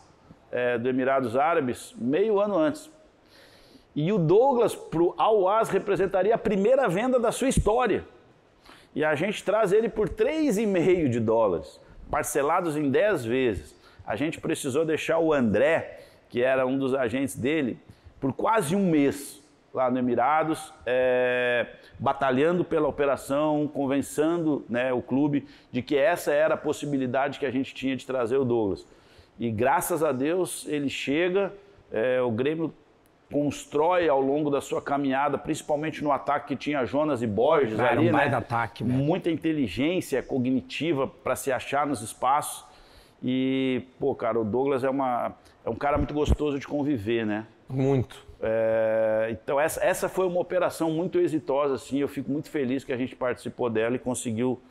é, 0.52 0.78
do 0.78 0.88
Emirados 0.90 1.36
Árabes 1.36 1.94
meio 1.98 2.40
ano 2.40 2.58
antes. 2.58 2.90
E 3.96 4.12
o 4.12 4.18
Douglas 4.18 4.76
para 4.76 5.02
o 5.02 5.14
Al-Was 5.18 5.70
representaria 5.70 6.34
a 6.36 6.38
primeira 6.38 6.88
venda 6.88 7.20
da 7.20 7.32
sua 7.32 7.50
história. 7.50 8.06
E 8.94 9.04
a 9.04 9.16
gente 9.16 9.44
traz 9.44 9.72
ele 9.72 9.90
por 9.90 10.10
3,5 10.10 11.10
de 11.10 11.20
dólares, 11.20 11.82
parcelados 12.10 12.78
em 12.78 12.90
10 12.90 13.26
vezes. 13.26 13.76
A 14.06 14.16
gente 14.16 14.40
precisou 14.40 14.86
deixar 14.86 15.20
o 15.20 15.34
André, 15.34 16.00
que 16.30 16.42
era 16.42 16.66
um 16.66 16.78
dos 16.78 16.94
agentes 16.94 17.36
dele, 17.36 17.80
por 18.20 18.34
quase 18.34 18.76
um 18.76 18.90
mês 18.90 19.39
lá 19.74 19.90
no 19.90 20.00
Emirados, 20.00 20.74
é, 20.86 21.68
batalhando 22.00 22.64
pela 22.64 22.88
operação, 22.88 23.68
convencendo 23.68 24.66
né, 24.70 24.92
o 24.92 25.02
clube 25.02 25.48
de 25.72 25.82
que 25.82 25.96
essa 25.96 26.32
era 26.32 26.56
a 26.56 26.58
possibilidade 26.58 27.40
que 27.40 27.46
a 27.46 27.52
gente 27.52 27.74
tinha 27.74 27.96
de 27.96 28.06
trazer 28.06 28.38
o 28.38 28.46
Douglas. 28.46 28.86
E 29.40 29.52
graças 29.52 30.04
a 30.04 30.12
Deus 30.12 30.68
ele 30.68 30.90
chega, 30.90 31.54
é, 31.92 32.22
o 32.22 32.32
Grêmio 32.32 32.74
constrói 33.32 34.10
ao 34.10 34.20
longo 34.20 34.50
da 34.50 34.60
sua 34.60 34.82
caminhada, 34.82 35.38
principalmente 35.38 36.04
no 36.04 36.12
ataque 36.12 36.48
que 36.50 36.56
tinha 36.56 36.84
Jonas 36.86 37.22
e 37.22 37.28
Borges 37.28 37.78
Cara, 37.78 38.00
ali, 38.00 38.10
um 38.10 38.14
né? 38.14 38.26
ataque, 38.26 38.84
né? 38.84 38.94
muita 38.94 39.30
inteligência 39.30 40.22
cognitiva 40.24 41.08
para 41.08 41.36
se 41.36 41.52
achar 41.52 41.86
nos 41.86 42.02
espaços. 42.02 42.68
E, 43.24 43.84
pô, 44.00 44.16
cara, 44.16 44.40
o 44.40 44.44
Douglas 44.44 44.84
é, 44.84 44.90
uma, 44.90 45.36
é 45.64 45.70
um 45.70 45.76
cara 45.76 45.98
muito 45.98 46.14
gostoso 46.14 46.58
de 46.58 46.68
conviver, 46.68 47.26
né? 47.26 47.46
Muito. 47.70 48.29
É, 48.42 49.30
então 49.32 49.60
essa, 49.60 49.84
essa 49.84 50.08
foi 50.08 50.26
uma 50.26 50.40
operação 50.40 50.92
muito 50.92 51.20
exitosa, 51.20 51.76
assim, 51.76 52.00
eu 52.00 52.08
fico 52.08 52.32
muito 52.32 52.50
feliz 52.50 52.84
que 52.84 52.94
a 52.94 52.98
gente 52.98 53.16
participou 53.16 53.70
dela 53.70 53.96
e 53.96 54.00
conseguiu 54.00 54.62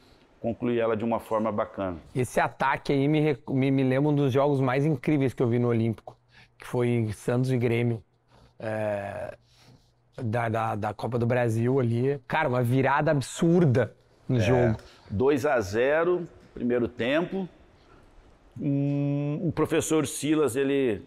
concluir 0.41 0.79
ela 0.79 0.97
de 0.97 1.05
uma 1.05 1.21
forma 1.21 1.53
bacana. 1.53 1.99
Esse 2.15 2.41
ataque 2.41 2.93
aí 2.93 3.07
me, 3.09 3.37
me, 3.49 3.71
me 3.71 3.85
lembra 3.85 4.11
um 4.11 4.15
dos 4.15 4.33
jogos 4.33 4.61
mais 4.61 4.87
incríveis 4.87 5.35
que 5.35 5.43
eu 5.43 5.49
vi 5.49 5.59
no 5.59 5.69
Olímpico, 5.69 6.17
que 6.59 6.67
foi 6.67 7.11
Santos 7.13 7.51
e 7.53 7.59
Grêmio. 7.59 8.03
É, 8.59 9.37
da, 10.23 10.49
da, 10.49 10.75
da, 10.75 10.95
Copa 10.95 11.19
do 11.19 11.27
Brasil 11.27 11.79
ali. 11.79 12.21
Cara, 12.27 12.49
uma 12.49 12.63
virada 12.63 13.11
absurda 13.11 13.95
no 14.29 14.41
jogo. 14.41 14.77
2 15.11 15.47
a 15.47 15.61
0 15.61 16.27
primeiro 16.55 16.89
tempo. 16.89 17.49
Hum, 18.61 19.39
o 19.43 19.53
professor 19.53 20.07
Silas, 20.07 20.57
ele 20.57 21.03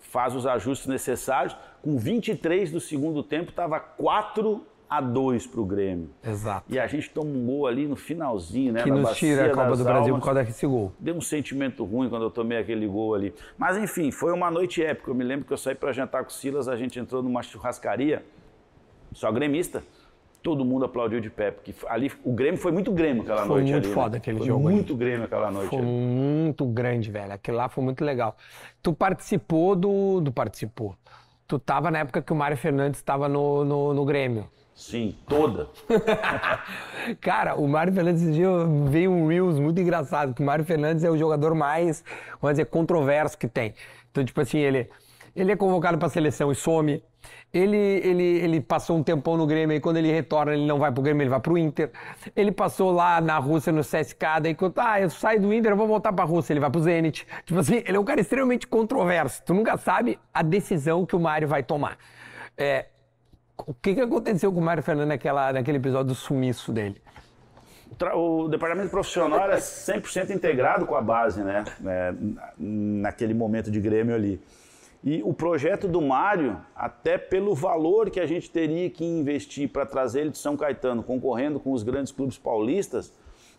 faz 0.00 0.34
os 0.34 0.46
ajustes 0.46 0.86
necessários. 0.86 1.54
Com 1.82 1.96
23 1.98 2.70
do 2.70 2.80
segundo 2.80 3.22
tempo, 3.22 3.50
estava 3.50 3.78
4 3.78 4.64
a 4.88 5.00
2 5.00 5.46
para 5.46 5.60
o 5.60 5.64
Grêmio. 5.66 6.08
Exato. 6.24 6.64
E 6.72 6.78
a 6.78 6.86
gente 6.86 7.10
toma 7.10 7.30
um 7.30 7.44
gol 7.44 7.66
ali 7.66 7.86
no 7.86 7.94
finalzinho, 7.94 8.72
né? 8.72 8.82
Que 8.82 8.90
nos 8.90 9.16
tira 9.16 9.46
a 9.46 9.54
Copa 9.54 9.76
do 9.76 9.84
Brasil 9.84 10.14
Almas. 10.14 10.20
por 10.20 10.24
causa 10.24 10.44
desse 10.44 10.66
gol. 10.66 10.92
Deu 10.98 11.14
um 11.14 11.20
sentimento 11.20 11.84
ruim 11.84 12.08
quando 12.08 12.22
eu 12.22 12.30
tomei 12.30 12.58
aquele 12.58 12.86
gol 12.86 13.14
ali. 13.14 13.34
Mas 13.56 13.76
enfim, 13.76 14.10
foi 14.10 14.32
uma 14.32 14.50
noite 14.50 14.82
épica. 14.82 15.10
Eu 15.10 15.14
me 15.14 15.24
lembro 15.24 15.44
que 15.44 15.52
eu 15.52 15.58
saí 15.58 15.74
para 15.74 15.92
jantar 15.92 16.24
com 16.24 16.30
o 16.30 16.32
Silas, 16.32 16.68
a 16.68 16.76
gente 16.76 16.98
entrou 16.98 17.22
numa 17.22 17.42
churrascaria, 17.42 18.24
só 19.12 19.30
gremista. 19.30 19.82
Todo 20.40 20.64
mundo 20.64 20.84
aplaudiu 20.84 21.20
de 21.20 21.28
pé, 21.28 21.50
porque 21.50 21.74
ali 21.88 22.10
o 22.24 22.32
Grêmio 22.32 22.58
foi 22.58 22.70
muito 22.70 22.92
Grêmio 22.92 23.22
aquela 23.24 23.44
Foi 23.44 23.56
noite 23.56 23.72
muito 23.72 23.84
ali. 23.86 23.94
foda 23.94 24.10
né? 24.12 24.16
aquele 24.18 24.38
foi 24.38 24.46
jogo 24.46 24.68
ali. 24.68 24.76
Muito 24.76 24.94
Grêmio 24.96 25.24
aquela 25.24 25.50
noite. 25.50 25.68
Foi 25.68 25.78
ali. 25.80 25.86
muito 25.86 26.64
grande, 26.64 27.10
velho. 27.10 27.32
Aquilo 27.32 27.56
lá 27.56 27.68
foi 27.68 27.84
muito 27.84 28.04
legal. 28.04 28.36
Tu 28.80 28.92
participou 28.94 29.74
do. 29.76 30.20
do 30.20 30.32
participou. 30.32 30.94
Tu 31.48 31.58
tava 31.58 31.90
na 31.90 32.00
época 32.00 32.20
que 32.20 32.30
o 32.30 32.36
Mário 32.36 32.58
Fernandes 32.58 33.00
estava 33.00 33.26
no, 33.26 33.64
no, 33.64 33.94
no 33.94 34.04
Grêmio. 34.04 34.46
Sim, 34.74 35.16
toda. 35.26 35.70
Cara, 37.22 37.56
o 37.56 37.66
Mário 37.66 37.92
Fernandes, 37.92 38.22
esse 38.22 38.32
dia 38.32 38.48
veio 38.90 39.10
um 39.10 39.26
Reels 39.26 39.58
muito 39.58 39.80
engraçado, 39.80 40.34
que 40.34 40.42
o 40.42 40.44
Mário 40.44 40.64
Fernandes 40.64 41.02
é 41.02 41.10
o 41.10 41.16
jogador 41.16 41.54
mais, 41.54 42.04
vamos 42.40 42.52
dizer, 42.54 42.66
controverso 42.66 43.36
que 43.36 43.48
tem. 43.48 43.74
Então, 44.10 44.22
tipo 44.24 44.40
assim, 44.40 44.58
ele, 44.58 44.90
ele 45.34 45.52
é 45.52 45.56
convocado 45.56 45.98
pra 45.98 46.08
seleção 46.08 46.50
e 46.50 46.54
some. 46.54 47.02
Ele, 47.52 47.76
ele, 47.76 48.22
ele 48.22 48.60
passou 48.60 48.96
um 48.98 49.02
tempão 49.02 49.36
no 49.36 49.46
Grêmio 49.46 49.74
e 49.76 49.80
quando 49.80 49.96
ele 49.96 50.12
retorna, 50.12 50.52
ele 50.52 50.66
não 50.66 50.78
vai 50.78 50.92
pro 50.92 51.02
Grêmio, 51.02 51.22
ele 51.22 51.30
vai 51.30 51.40
pro 51.40 51.56
Inter. 51.56 51.90
Ele 52.36 52.52
passou 52.52 52.92
lá 52.92 53.20
na 53.20 53.38
Rússia, 53.38 53.72
no 53.72 53.80
CSK, 53.80 54.40
daí 54.42 54.54
quando, 54.54 54.78
ah, 54.78 55.00
eu 55.00 55.08
saio 55.10 55.40
do 55.40 55.52
Inter, 55.52 55.72
eu 55.72 55.76
vou 55.76 55.86
voltar 55.88 56.12
pra 56.12 56.24
Rússia, 56.24 56.52
ele 56.52 56.60
vai 56.60 56.70
pro 56.70 56.80
Zenit. 56.80 57.26
Tipo 57.44 57.60
assim, 57.60 57.82
ele 57.86 57.96
é 57.96 58.00
um 58.00 58.04
cara 58.04 58.20
extremamente 58.20 58.66
controverso. 58.66 59.42
Tu 59.44 59.54
nunca 59.54 59.76
sabe 59.78 60.18
a 60.32 60.42
decisão 60.42 61.06
que 61.06 61.16
o 61.16 61.20
Mário 61.20 61.48
vai 61.48 61.62
tomar. 61.62 61.96
É, 62.56 62.86
o 63.66 63.72
que, 63.74 63.94
que 63.94 64.00
aconteceu 64.00 64.52
com 64.52 64.60
o 64.60 64.62
Mário 64.62 64.82
Fernandes 64.82 65.08
naquela, 65.08 65.52
naquele 65.52 65.78
episódio 65.78 66.08
do 66.08 66.14
sumiço 66.14 66.72
dele? 66.72 67.00
O 68.14 68.46
departamento 68.48 68.90
profissional 68.90 69.40
era 69.40 69.56
100% 69.56 70.30
integrado 70.30 70.86
com 70.86 70.94
a 70.94 71.00
base, 71.00 71.42
né? 71.42 71.64
É, 71.84 72.12
na- 72.12 72.52
naquele 72.58 73.32
momento 73.34 73.70
de 73.70 73.80
Grêmio 73.80 74.14
ali. 74.14 74.40
E 75.02 75.22
o 75.22 75.32
projeto 75.32 75.86
do 75.86 76.00
Mário, 76.00 76.60
até 76.74 77.16
pelo 77.16 77.54
valor 77.54 78.10
que 78.10 78.18
a 78.18 78.26
gente 78.26 78.50
teria 78.50 78.90
que 78.90 79.04
investir 79.04 79.68
para 79.68 79.86
trazer 79.86 80.22
ele 80.22 80.30
de 80.30 80.38
São 80.38 80.56
Caetano, 80.56 81.02
concorrendo 81.02 81.60
com 81.60 81.72
os 81.72 81.82
grandes 81.82 82.12
clubes 82.12 82.36
paulistas, 82.36 83.12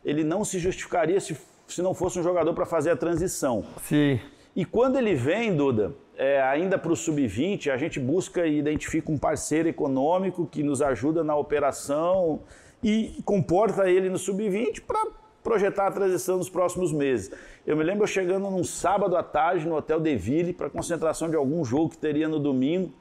ele 0.03 0.23
não 0.23 0.43
se 0.43 0.59
justificaria 0.59 1.19
se, 1.19 1.37
se 1.67 1.81
não 1.81 1.93
fosse 1.93 2.19
um 2.19 2.23
jogador 2.23 2.53
para 2.53 2.65
fazer 2.65 2.91
a 2.91 2.95
transição. 2.95 3.63
Sim. 3.81 4.19
E 4.55 4.65
quando 4.65 4.97
ele 4.97 5.15
vem, 5.15 5.55
Duda, 5.55 5.93
é, 6.17 6.41
ainda 6.41 6.77
para 6.77 6.91
o 6.91 6.95
sub-20, 6.95 7.71
a 7.71 7.77
gente 7.77 7.99
busca 7.99 8.45
e 8.45 8.57
identifica 8.57 9.09
um 9.09 9.17
parceiro 9.17 9.69
econômico 9.69 10.45
que 10.45 10.61
nos 10.61 10.81
ajuda 10.81 11.23
na 11.23 11.35
operação 11.35 12.41
e 12.83 13.21
comporta 13.23 13.89
ele 13.89 14.09
no 14.09 14.17
sub-20 14.17 14.81
para 14.85 15.18
projetar 15.43 15.87
a 15.87 15.91
transição 15.91 16.37
nos 16.37 16.49
próximos 16.49 16.91
meses. 16.91 17.31
Eu 17.65 17.75
me 17.77 17.83
lembro 17.83 18.05
chegando 18.07 18.49
num 18.49 18.63
sábado 18.63 19.15
à 19.15 19.23
tarde 19.23 19.67
no 19.67 19.75
Hotel 19.75 19.99
Deville 19.99 20.53
para 20.53 20.69
concentração 20.69 21.29
de 21.29 21.35
algum 21.35 21.63
jogo 21.63 21.89
que 21.89 21.97
teria 21.97 22.27
no 22.27 22.39
domingo 22.39 22.91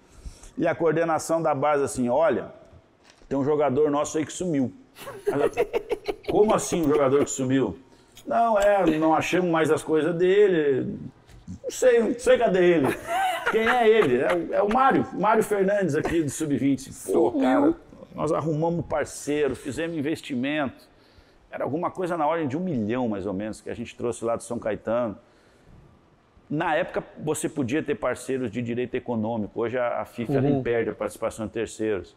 e 0.57 0.67
a 0.67 0.75
coordenação 0.75 1.41
da 1.43 1.55
base 1.55 1.83
assim, 1.85 2.09
olha, 2.09 2.53
tem 3.29 3.39
um 3.39 3.45
jogador 3.45 3.91
nosso 3.91 4.19
aí 4.19 4.27
que 4.27 4.33
sumiu. 4.33 4.73
Como 6.31 6.55
assim 6.55 6.83
um 6.83 6.89
jogador 6.89 7.25
que 7.25 7.31
sumiu? 7.31 7.79
Não, 8.27 8.59
é, 8.59 8.85
não 8.99 9.15
achamos 9.15 9.51
mais 9.51 9.71
as 9.71 9.83
coisas 9.83 10.15
dele. 10.15 10.99
Não 11.63 11.71
sei, 11.71 12.01
não 12.03 12.19
sei 12.19 12.37
cadê 12.37 12.75
ele. 12.75 12.87
Quem 13.51 13.67
é 13.67 13.89
ele? 13.89 14.21
É, 14.21 14.35
o- 14.35 14.55
é 14.55 14.63
o 14.63 14.69
Mário, 14.73 15.07
Mário 15.15 15.43
Fernandes 15.43 15.95
aqui 15.95 16.23
do 16.23 16.29
Sub-20. 16.31 17.11
Pô, 17.13 17.33
cara, 17.33 17.75
nós 18.15 18.33
arrumamos 18.33 18.85
parceiro, 18.87 19.57
fizemos 19.57 19.97
investimento. 19.97 20.87
Era 21.51 21.65
alguma 21.65 21.91
coisa 21.91 22.17
na 22.17 22.27
ordem 22.27 22.47
de 22.47 22.57
um 22.57 22.61
milhão, 22.61 23.09
mais 23.09 23.27
ou 23.27 23.33
menos, 23.33 23.61
que 23.61 23.71
a 23.71 23.75
gente 23.75 23.97
trouxe 23.97 24.25
lá 24.25 24.37
do 24.37 24.43
São 24.43 24.59
Caetano. 24.59 25.19
Na 26.49 26.75
época, 26.75 27.05
você 27.19 27.49
podia 27.49 27.83
ter 27.83 27.95
parceiros 27.95 28.51
de 28.51 28.63
direito 28.63 28.95
econômico. 28.95 29.61
Hoje 29.61 29.79
a 29.79 30.01
a 30.01 30.05
FIFA 30.05 30.41
nem 30.41 30.63
perde 30.63 30.91
a 30.91 30.95
participação 30.95 31.47
de 31.47 31.53
terceiros. 31.53 32.17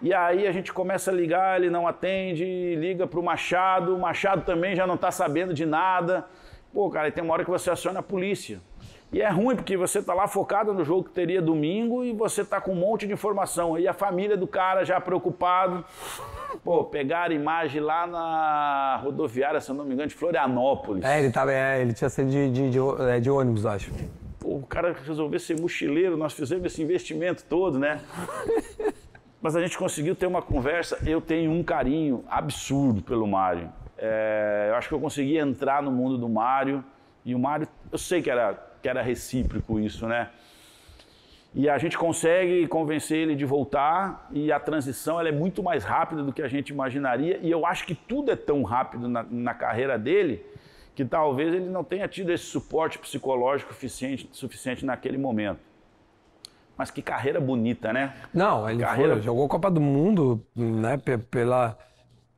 E 0.00 0.12
aí 0.12 0.46
a 0.46 0.52
gente 0.52 0.72
começa 0.72 1.10
a 1.10 1.14
ligar, 1.14 1.60
ele 1.60 1.70
não 1.70 1.86
atende, 1.86 2.74
liga 2.74 3.06
para 3.06 3.20
o 3.20 3.22
Machado, 3.22 3.94
o 3.94 4.00
Machado 4.00 4.44
também 4.44 4.74
já 4.74 4.86
não 4.86 4.96
está 4.96 5.10
sabendo 5.10 5.54
de 5.54 5.64
nada. 5.64 6.26
Pô, 6.72 6.90
cara, 6.90 7.10
tem 7.12 7.22
uma 7.22 7.34
hora 7.34 7.44
que 7.44 7.50
você 7.50 7.70
aciona 7.70 8.00
a 8.00 8.02
polícia. 8.02 8.60
E 9.12 9.20
é 9.20 9.28
ruim, 9.28 9.54
porque 9.54 9.76
você 9.76 9.98
está 9.98 10.14
lá 10.14 10.26
focado 10.26 10.72
no 10.72 10.82
jogo 10.84 11.04
que 11.04 11.10
teria 11.10 11.42
domingo 11.42 12.02
e 12.02 12.12
você 12.12 12.40
está 12.40 12.60
com 12.60 12.72
um 12.72 12.76
monte 12.76 13.06
de 13.06 13.12
informação. 13.12 13.78
E 13.78 13.86
a 13.86 13.92
família 13.92 14.36
do 14.38 14.46
cara 14.46 14.84
já 14.84 14.98
preocupado. 15.00 15.84
Pô, 16.62 16.84
pegaram 16.84 17.34
imagem 17.34 17.80
lá 17.80 18.06
na 18.06 18.96
rodoviária, 19.02 19.60
se 19.60 19.70
eu 19.70 19.74
não 19.74 19.84
me 19.84 19.94
engano, 19.94 20.08
de 20.08 20.14
Florianópolis. 20.14 21.04
É, 21.04 21.20
ele, 21.20 21.30
tava, 21.30 21.52
é, 21.52 21.80
ele 21.80 21.92
tinha 21.92 22.10
sido 22.10 22.30
de, 22.30 22.50
de, 22.50 22.70
de, 22.70 22.78
é, 23.10 23.20
de 23.20 23.30
ônibus, 23.30 23.66
acho. 23.66 23.90
Pô, 24.38 24.56
o 24.56 24.66
cara 24.66 24.92
resolveu 24.92 25.38
ser 25.38 25.60
mochileiro, 25.60 26.16
nós 26.16 26.32
fizemos 26.32 26.64
esse 26.66 26.82
investimento 26.82 27.44
todo, 27.44 27.78
né? 27.78 28.00
Mas 29.40 29.56
a 29.56 29.60
gente 29.60 29.76
conseguiu 29.76 30.14
ter 30.14 30.26
uma 30.26 30.40
conversa. 30.40 30.98
Eu 31.04 31.20
tenho 31.20 31.50
um 31.50 31.64
carinho 31.64 32.24
absurdo 32.28 33.02
pelo 33.02 33.26
Mário. 33.26 33.72
É, 33.98 34.66
eu 34.70 34.76
acho 34.76 34.88
que 34.88 34.94
eu 34.94 35.00
consegui 35.00 35.36
entrar 35.36 35.82
no 35.82 35.90
mundo 35.90 36.16
do 36.16 36.28
Mário. 36.28 36.84
E 37.24 37.34
o 37.34 37.38
Mário, 37.38 37.66
eu 37.90 37.98
sei 37.98 38.22
que 38.22 38.30
era, 38.30 38.54
que 38.80 38.88
era 38.88 39.02
recíproco 39.02 39.80
isso, 39.80 40.06
né? 40.06 40.30
E 41.54 41.68
a 41.68 41.76
gente 41.76 41.98
consegue 41.98 42.66
convencer 42.66 43.18
ele 43.18 43.34
de 43.34 43.44
voltar. 43.44 44.26
E 44.32 44.50
a 44.50 44.58
transição 44.58 45.20
ela 45.20 45.28
é 45.28 45.32
muito 45.32 45.62
mais 45.62 45.84
rápida 45.84 46.22
do 46.22 46.32
que 46.32 46.40
a 46.42 46.48
gente 46.48 46.70
imaginaria. 46.70 47.38
E 47.42 47.50
eu 47.50 47.66
acho 47.66 47.86
que 47.86 47.94
tudo 47.94 48.30
é 48.32 48.36
tão 48.36 48.62
rápido 48.62 49.06
na, 49.08 49.22
na 49.22 49.52
carreira 49.54 49.98
dele 49.98 50.44
que 50.94 51.04
talvez 51.04 51.52
ele 51.54 51.68
não 51.68 51.82
tenha 51.84 52.06
tido 52.08 52.30
esse 52.32 52.44
suporte 52.44 52.98
psicológico 52.98 53.72
suficiente, 53.72 54.28
suficiente 54.32 54.84
naquele 54.84 55.16
momento. 55.18 55.60
Mas 56.76 56.90
que 56.90 57.00
carreira 57.02 57.40
bonita, 57.40 57.92
né? 57.92 58.14
Não, 58.32 58.68
ele 58.68 58.80
Carreira- 58.80 59.14
foi, 59.14 59.22
jogou 59.22 59.46
Copa 59.48 59.70
do 59.70 59.80
Mundo, 59.80 60.42
né, 60.56 60.96
pe- 60.96 61.18
pela, 61.18 61.78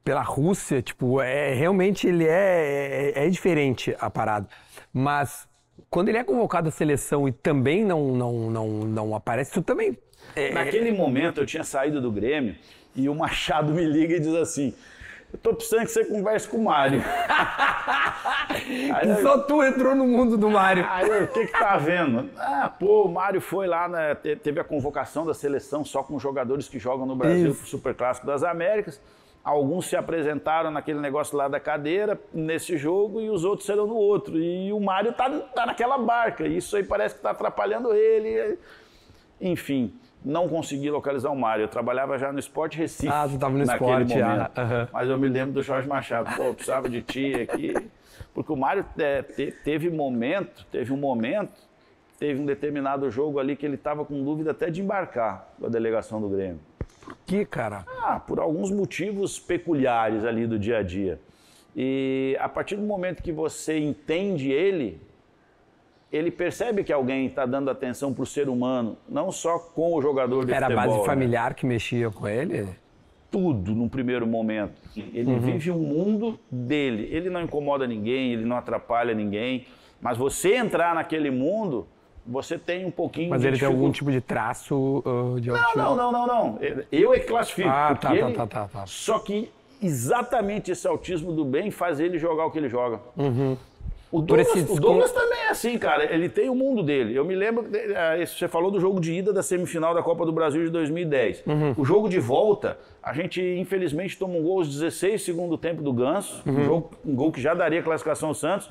pela 0.05 0.23
Rússia, 0.23 0.83
tipo, 0.83 1.21
é, 1.21 1.55
realmente 1.55 2.07
ele 2.09 2.27
é, 2.27 3.13
é, 3.17 3.27
é 3.27 3.29
diferente 3.31 3.97
a 4.01 4.11
parada. 4.11 4.49
Mas 4.93 5.49
quando 5.91 6.09
ele 6.09 6.19
é 6.19 6.25
convocado 6.25 6.69
à 6.69 6.73
seleção 6.73 7.29
e 7.29 7.33
também 7.33 7.85
não, 7.85 8.13
não, 8.17 8.33
não, 8.51 8.69
não 8.69 9.15
aparece, 9.15 9.53
tu 9.53 9.63
também... 9.63 9.97
é, 10.35 10.53
Naquele 10.53 10.93
momento 10.93 11.41
eu 11.41 11.47
tinha 11.47 11.65
saído 11.65 12.01
do 12.01 12.11
Grêmio 12.11 12.57
e 12.97 13.09
o 13.09 13.15
Machado 13.15 13.73
me 13.73 13.85
liga 13.85 14.17
e 14.17 14.21
diz 14.21 14.35
assim: 14.35 14.75
Eu 15.33 15.39
tô 15.39 15.55
precisando 15.55 15.85
que 15.87 15.91
você 15.93 16.05
converse 16.05 16.49
com 16.49 16.57
o 16.59 16.65
Mário. 16.65 17.03
Aí 18.95 19.23
Só 19.23 19.39
tu 19.39 19.63
entrou 19.63 19.95
no 19.95 20.07
mundo 20.07 20.37
do 20.37 20.51
Mário. 20.51 20.87
Aí 20.89 21.09
eu, 21.09 21.25
o 21.25 21.29
que 21.29 21.47
que 21.47 21.53
tá 21.59 21.77
vendo? 21.77 22.31
Ah, 22.37 22.69
pô, 22.69 23.05
o 23.05 23.09
Mário 23.13 23.41
foi 23.41 23.67
lá, 23.67 24.15
te- 24.15 24.37
teve 24.37 24.61
a 24.61 24.65
convocação 24.65 25.25
da 25.27 25.35
seleção 25.35 25.85
só 25.85 26.03
com 26.03 26.19
jogadores 26.19 26.69
que 26.69 26.79
jogam 26.79 27.07
no 27.07 27.17
Brasil 27.17 27.51
Isso. 27.51 27.59
pro 27.61 27.67
Super 27.69 27.95
Clássico 27.95 28.27
das 28.27 28.43
Américas. 28.43 29.01
Alguns 29.45 29.87
se 29.89 29.95
apresentaram 29.97 30.71
naquele 30.71 30.99
negócio 31.01 31.37
lá 31.37 31.49
da 31.49 31.61
cadeira, 31.61 32.19
nesse 32.33 32.79
jogo, 32.79 33.21
e 33.21 33.29
os 33.29 33.45
outros 33.45 33.67
serão 33.67 33.87
no 33.87 33.95
outro. 33.95 34.39
E 34.39 34.73
o 34.73 34.81
Mário 34.81 35.13
tá, 35.13 35.29
tá 35.55 35.67
naquela 35.67 35.99
barca. 35.99 36.47
E 36.47 36.57
isso 36.57 36.75
aí 36.77 36.83
parece 36.83 37.17
que 37.17 37.21
tá 37.21 37.31
atrapalhando 37.33 37.93
ele. 37.93 38.59
Enfim, 39.41 39.93
não 40.25 40.49
consegui 40.49 40.89
localizar 40.91 41.31
o 41.31 41.37
Mário. 41.37 41.65
Eu 41.65 41.69
trabalhava 41.69 42.17
já 42.17 42.33
no 42.33 42.39
Esporte 42.39 42.79
Recife. 42.79 43.13
Ah, 43.13 43.29
tu 43.31 43.39
tava 43.39 43.53
no 43.53 43.63
esporte, 43.65 44.21
ah, 44.23 44.29
momento. 44.29 44.91
Mas 44.93 45.09
eu 45.11 45.19
me 45.19 45.29
lembro 45.29 45.53
do 45.53 45.63
Jorge 45.63 45.87
Machado. 45.87 46.35
Pô, 46.37 46.45
eu 46.45 46.55
precisava 46.55 46.89
de 46.89 47.03
ti 47.03 47.35
aqui. 47.35 47.75
Porque 48.33 48.51
o 48.51 48.57
Mário 48.57 48.85
é, 48.99 49.23
te- 49.23 49.53
teve 49.63 49.91
momento, 49.91 50.65
teve 50.73 50.91
um 50.93 50.97
momento, 50.97 51.53
teve 52.19 52.41
um 52.41 52.47
determinado 52.47 53.11
jogo 53.11 53.39
ali 53.39 53.55
que 53.57 53.67
ele 53.67 53.75
estava 53.75 54.05
com 54.07 54.25
dúvida 54.25 54.53
até 54.53 54.71
de 54.71 54.81
embarcar 54.81 55.53
com 55.61 55.67
a 55.67 55.69
delegação 55.69 56.21
do 56.21 56.29
Grêmio. 56.31 56.61
Que, 57.27 57.45
cara? 57.45 57.85
Ah, 58.03 58.21
por 58.21 58.39
alguns 58.39 58.71
motivos 58.71 59.39
peculiares 59.39 60.25
ali 60.25 60.47
do 60.47 60.59
dia 60.59 60.79
a 60.79 60.83
dia. 60.83 61.19
E 61.77 62.37
a 62.41 62.49
partir 62.49 62.77
do 62.77 62.83
momento 62.83 63.23
que 63.23 63.33
você 63.33 63.79
entende 63.79 64.51
ele, 64.53 65.01
ele 66.13 66.31
percebe 66.31 66.85
que 66.85 66.93
alguém 66.93 67.27
está 67.27 67.45
dando 67.45 67.71
atenção 67.71 68.13
para 68.15 68.23
o 68.23 68.27
ser 68.27 68.49
humano, 68.49 68.97
não 69.09 69.33
só 69.33 69.59
com 69.59 69.95
o 69.95 70.01
jogador 70.03 70.45
de 70.47 70.53
Era 70.53 70.67
a 70.67 70.71
futebol. 70.71 70.87
base 70.89 71.01
né? 71.01 71.07
familiar 71.07 71.55
que 71.55 71.67
mexia 71.67 72.11
com 72.11 72.29
ele? 72.29 72.69
tudo 73.31 73.75
num 73.75 73.89
primeiro 73.89 74.25
momento. 74.29 74.81
Ele 74.97 75.33
Uhum. 75.33 75.41
vive 75.41 75.69
um 75.73 75.79
mundo 75.81 76.39
dele. 76.49 77.09
Ele 77.11 77.29
não 77.29 77.43
incomoda 77.43 77.85
ninguém, 77.85 78.33
ele 78.33 78.45
não 78.45 78.57
atrapalha 78.57 79.13
ninguém. 79.13 79.67
Mas 80.01 80.17
você 80.17 80.55
entrar 80.55 80.95
naquele 80.95 81.33
mundo, 81.33 81.85
você 82.27 82.59
tem 82.59 82.85
um 82.85 82.91
pouquinho 82.91 83.31
Mas 83.31 83.43
de 83.43 83.49
ele 83.49 83.59
tem 83.59 83.69
algum 83.69 83.91
tipo 83.91 84.11
de 84.11 84.21
traço 84.21 85.03
uh, 85.05 85.41
de 85.41 85.51
Não, 85.51 85.57
autismo? 85.57 85.83
não, 85.83 85.97
não, 85.97 86.13
não, 86.13 86.27
não. 86.27 86.59
Eu 86.91 87.13
é 87.13 87.19
que 87.19 87.27
classifico. 87.27 87.69
Ah, 87.69 87.95
tá, 87.95 88.09
tá, 88.09 88.17
ele- 88.17 88.33
tá, 88.33 88.47
tá, 88.47 88.69
tá. 88.69 88.85
Só 88.87 89.19
que 89.19 89.51
exatamente 89.83 90.71
esse 90.71 90.87
autismo 90.87 91.33
do 91.33 91.45
bem 91.45 91.71
faz 91.71 92.01
ele 92.01 92.19
jogar 92.19 92.47
o 92.47 92.51
que 92.51 92.59
ele 92.59 92.69
joga. 92.69 93.01
Uhum. 93.17 93.57
O 94.15 94.23
Douglas, 94.23 94.71
o 94.71 94.81
Douglas, 94.81 95.11
também 95.11 95.41
é 95.41 95.49
assim, 95.49 95.77
cara. 95.77 96.05
Ele 96.15 96.29
tem 96.29 96.49
o 96.49 96.55
mundo 96.55 96.85
dele. 96.85 97.17
Eu 97.17 97.25
me 97.25 97.35
lembro, 97.35 97.67
é, 97.75 98.25
você 98.25 98.47
falou 98.47 98.71
do 98.71 98.79
jogo 98.79 99.01
de 99.01 99.13
ida 99.13 99.33
da 99.33 99.43
semifinal 99.43 99.93
da 99.93 100.05
Copa 100.05 100.25
do 100.25 100.31
Brasil 100.31 100.65
de 100.65 100.71
2010. 100.71 101.43
Uhum. 101.45 101.75
O 101.77 101.85
jogo 101.85 102.09
de 102.09 102.21
volta, 102.21 102.79
a 103.03 103.13
gente 103.13 103.43
infelizmente 103.43 104.17
toma 104.17 104.35
um 104.35 104.43
gol 104.45 104.59
aos 104.59 104.69
16 104.69 105.21
segundo 105.21 105.59
tempo 105.59 105.83
do 105.83 105.93
Ganso, 105.93 106.41
uhum. 106.47 106.61
um, 106.61 106.65
jogo, 106.65 106.91
um, 107.05 107.15
gol 107.17 107.33
que 107.33 107.41
já 107.41 107.55
daria 107.55 107.83
classificação 107.83 108.29
ao 108.29 108.35
Santos. 108.37 108.71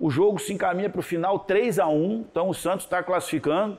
O 0.00 0.08
jogo 0.08 0.38
se 0.38 0.54
encaminha 0.54 0.88
para 0.88 1.00
o 1.00 1.02
final 1.02 1.40
3 1.40 1.78
a 1.78 1.86
1 1.86 2.24
então 2.30 2.48
o 2.48 2.54
Santos 2.54 2.86
está 2.86 3.02
classificando. 3.02 3.76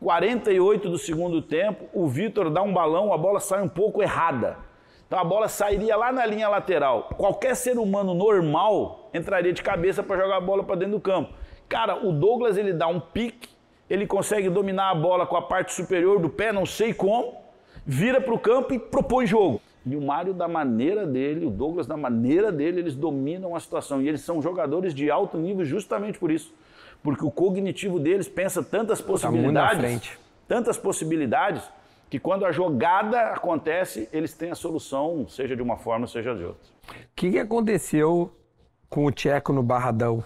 48 0.00 0.88
do 0.88 0.96
segundo 0.96 1.42
tempo, 1.42 1.84
o 1.92 2.08
Vitor 2.08 2.48
dá 2.48 2.62
um 2.62 2.72
balão, 2.72 3.12
a 3.12 3.18
bola 3.18 3.40
sai 3.40 3.62
um 3.62 3.68
pouco 3.68 4.02
errada. 4.02 4.56
Então 5.06 5.18
a 5.18 5.24
bola 5.24 5.46
sairia 5.46 5.96
lá 5.96 6.10
na 6.10 6.24
linha 6.24 6.48
lateral. 6.48 7.10
Qualquer 7.18 7.54
ser 7.56 7.78
humano 7.78 8.14
normal 8.14 9.10
entraria 9.12 9.52
de 9.52 9.62
cabeça 9.62 10.02
para 10.02 10.22
jogar 10.22 10.38
a 10.38 10.40
bola 10.40 10.64
para 10.64 10.76
dentro 10.76 10.94
do 10.94 11.00
campo. 11.00 11.34
Cara, 11.68 12.06
o 12.06 12.10
Douglas 12.10 12.56
ele 12.56 12.72
dá 12.72 12.86
um 12.86 12.98
pique, 12.98 13.50
ele 13.88 14.06
consegue 14.06 14.48
dominar 14.48 14.90
a 14.90 14.94
bola 14.94 15.26
com 15.26 15.36
a 15.36 15.42
parte 15.42 15.74
superior 15.74 16.20
do 16.20 16.30
pé, 16.30 16.52
não 16.52 16.64
sei 16.64 16.94
como, 16.94 17.34
vira 17.84 18.18
para 18.18 18.32
o 18.32 18.38
campo 18.38 18.72
e 18.72 18.78
propõe 18.78 19.26
jogo. 19.26 19.60
E 19.86 19.94
o 19.94 20.00
Mário, 20.00 20.32
da 20.32 20.48
maneira 20.48 21.06
dele, 21.06 21.44
o 21.44 21.50
Douglas, 21.50 21.86
da 21.86 21.96
maneira 21.96 22.50
dele, 22.50 22.80
eles 22.80 22.94
dominam 22.94 23.54
a 23.54 23.60
situação. 23.60 24.00
E 24.00 24.08
eles 24.08 24.22
são 24.22 24.40
jogadores 24.40 24.94
de 24.94 25.10
alto 25.10 25.36
nível 25.36 25.64
justamente 25.64 26.18
por 26.18 26.30
isso. 26.30 26.54
Porque 27.02 27.24
o 27.24 27.30
cognitivo 27.30 28.00
deles 28.00 28.26
pensa 28.26 28.62
tantas 28.62 29.00
possibilidades. 29.02 30.08
Tá 30.08 30.16
tantas 30.48 30.78
possibilidades 30.78 31.62
que 32.08 32.18
quando 32.18 32.46
a 32.46 32.52
jogada 32.52 33.32
acontece, 33.32 34.08
eles 34.12 34.32
têm 34.32 34.50
a 34.50 34.54
solução, 34.54 35.26
seja 35.28 35.54
de 35.54 35.62
uma 35.62 35.76
forma, 35.76 36.06
seja 36.06 36.34
de 36.34 36.44
outra. 36.44 36.62
O 36.88 36.94
que, 37.14 37.32
que 37.32 37.38
aconteceu 37.38 38.32
com 38.88 39.04
o 39.04 39.10
Tcheco 39.10 39.52
no 39.52 39.62
Barradão? 39.62 40.24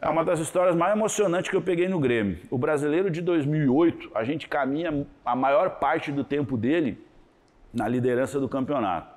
É 0.00 0.08
uma 0.08 0.22
das 0.22 0.38
histórias 0.38 0.76
mais 0.76 0.94
emocionantes 0.94 1.50
que 1.50 1.56
eu 1.56 1.62
peguei 1.62 1.88
no 1.88 1.98
Grêmio. 1.98 2.38
O 2.50 2.58
brasileiro 2.58 3.10
de 3.10 3.22
2008, 3.22 4.10
a 4.14 4.22
gente 4.22 4.48
caminha 4.48 5.06
a 5.24 5.34
maior 5.34 5.78
parte 5.78 6.12
do 6.12 6.22
tempo 6.22 6.58
dele 6.58 7.02
na 7.74 7.88
liderança 7.88 8.38
do 8.38 8.48
campeonato. 8.48 9.12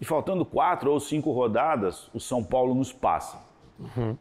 E 0.00 0.04
faltando 0.04 0.44
quatro 0.44 0.90
ou 0.90 0.98
cinco 0.98 1.30
rodadas, 1.30 2.10
o 2.14 2.20
São 2.20 2.42
Paulo 2.42 2.74
nos 2.74 2.92
passa. 2.92 3.38
Uhum. 3.78 4.16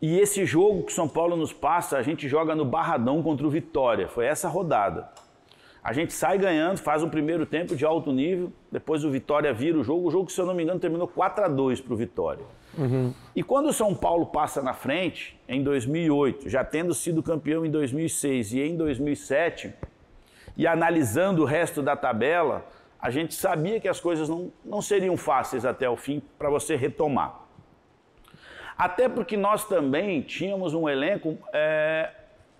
E 0.00 0.18
esse 0.18 0.44
jogo 0.44 0.82
que 0.82 0.92
o 0.92 0.94
São 0.94 1.08
Paulo 1.08 1.34
nos 1.34 1.52
passa, 1.52 1.96
a 1.96 2.02
gente 2.02 2.28
joga 2.28 2.54
no 2.54 2.64
Barradão 2.64 3.22
contra 3.22 3.46
o 3.46 3.50
Vitória. 3.50 4.06
Foi 4.06 4.26
essa 4.26 4.48
rodada. 4.48 5.08
A 5.82 5.92
gente 5.92 6.12
sai 6.12 6.38
ganhando, 6.38 6.78
faz 6.78 7.02
um 7.02 7.10
primeiro 7.10 7.44
tempo 7.44 7.76
de 7.76 7.84
alto 7.84 8.10
nível, 8.10 8.50
depois 8.72 9.04
o 9.04 9.10
Vitória 9.10 9.52
vira 9.52 9.78
o 9.78 9.84
jogo. 9.84 10.08
O 10.08 10.10
jogo, 10.10 10.30
se 10.30 10.40
eu 10.40 10.46
não 10.46 10.54
me 10.54 10.62
engano, 10.62 10.80
terminou 10.80 11.08
4 11.08 11.44
a 11.44 11.48
2 11.48 11.80
para 11.80 11.92
o 11.92 11.96
Vitória. 11.96 12.44
Uhum. 12.76 13.12
E 13.36 13.42
quando 13.42 13.68
o 13.68 13.72
São 13.72 13.94
Paulo 13.94 14.26
passa 14.26 14.62
na 14.62 14.74
frente, 14.74 15.38
em 15.48 15.62
2008, 15.62 16.48
já 16.48 16.64
tendo 16.64 16.92
sido 16.92 17.22
campeão 17.22 17.64
em 17.64 17.70
2006 17.70 18.52
e 18.52 18.60
em 18.60 18.76
2007, 18.76 19.72
e 20.56 20.66
analisando 20.66 21.42
o 21.42 21.44
resto 21.44 21.82
da 21.82 21.96
tabela, 21.96 22.64
a 23.00 23.10
gente 23.10 23.34
sabia 23.34 23.80
que 23.80 23.88
as 23.88 24.00
coisas 24.00 24.28
não, 24.28 24.52
não 24.64 24.80
seriam 24.80 25.16
fáceis 25.16 25.64
até 25.64 25.88
o 25.88 25.96
fim 25.96 26.22
para 26.38 26.48
você 26.48 26.76
retomar. 26.76 27.40
Até 28.76 29.08
porque 29.08 29.36
nós 29.36 29.66
também 29.66 30.20
tínhamos 30.22 30.74
um 30.74 30.88
elenco, 30.88 31.38
é, 31.52 32.10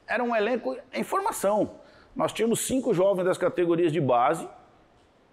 era 0.06 0.22
um 0.22 0.34
elenco 0.34 0.76
em 0.92 1.02
formação. 1.02 1.72
Nós 2.14 2.32
tínhamos 2.32 2.60
cinco 2.66 2.94
jovens 2.94 3.24
das 3.24 3.38
categorias 3.38 3.92
de 3.92 4.00
base, 4.00 4.48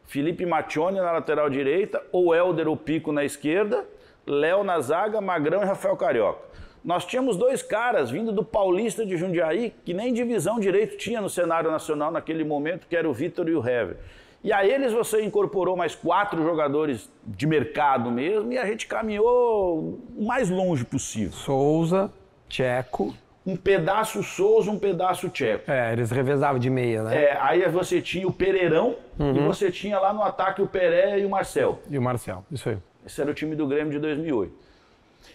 Felipe 0.05 0.45
Matione 0.45 0.99
na 0.99 1.12
lateral 1.12 1.49
direita, 1.49 2.03
ou 2.12 2.34
Helder 2.34 2.68
ou 2.68 2.76
Pico 2.76 3.12
na 3.12 3.24
esquerda, 3.24 3.86
Léo 4.26 4.64
na 4.64 4.80
zaga, 4.80 5.22
Magrão 5.22 5.62
e 5.62 5.66
Rafael 5.66 5.95
Carioca. 5.95 6.45
Nós 6.84 7.05
tínhamos 7.05 7.38
dois 7.38 7.61
caras 7.61 8.09
vindo 8.09 8.32
do 8.32 8.43
Paulista 8.43 9.05
de 9.05 9.15
Jundiaí, 9.15 9.73
que 9.86 9.93
nem 9.93 10.13
divisão 10.13 10.59
direito 10.59 10.97
tinha 10.97 11.21
no 11.21 11.29
cenário 11.29 11.69
nacional 11.69 12.11
naquele 12.11 12.43
momento, 12.43 12.88
que 12.88 12.95
era 12.95 13.07
o 13.07 13.13
Vitor 13.13 13.47
e 13.47 13.55
o 13.55 13.59
Hever. 13.59 13.97
E 14.43 14.51
a 14.51 14.65
eles 14.65 14.91
você 14.91 15.23
incorporou 15.23 15.77
mais 15.77 15.93
quatro 15.93 16.41
jogadores 16.43 17.11
de 17.23 17.45
mercado 17.45 18.09
mesmo, 18.09 18.51
e 18.51 18.57
a 18.57 18.65
gente 18.65 18.88
caminhou 18.88 19.99
o 20.17 20.25
mais 20.25 20.49
longe 20.49 20.84
possível. 20.84 21.32
Souza, 21.32 22.11
Tcheco 22.49 23.13
um 23.45 23.55
pedaço 23.55 24.21
Souza, 24.21 24.69
um 24.69 24.77
pedaço 24.77 25.29
Tcheco. 25.29 25.69
É, 25.69 25.93
eles 25.93 26.11
revezavam 26.11 26.59
de 26.59 26.69
meia, 26.69 27.03
né? 27.03 27.23
É, 27.23 27.38
aí 27.39 27.67
você 27.69 28.01
tinha 28.01 28.27
o 28.27 28.32
Pereirão 28.32 28.95
uhum. 29.17 29.36
e 29.36 29.39
você 29.39 29.71
tinha 29.71 29.99
lá 29.99 30.13
no 30.13 30.21
ataque 30.21 30.61
o 30.61 30.67
Peré 30.67 31.19
e 31.19 31.25
o 31.25 31.29
Marcel. 31.29 31.79
E 31.89 31.97
o 31.97 32.01
Marcel, 32.01 32.45
isso 32.51 32.69
aí. 32.69 32.77
Esse 33.05 33.19
era 33.19 33.32
o 33.32 33.34
time 33.34 33.55
do 33.55 33.65
Grêmio 33.67 33.91
de 33.91 33.99
2008. 33.99 34.53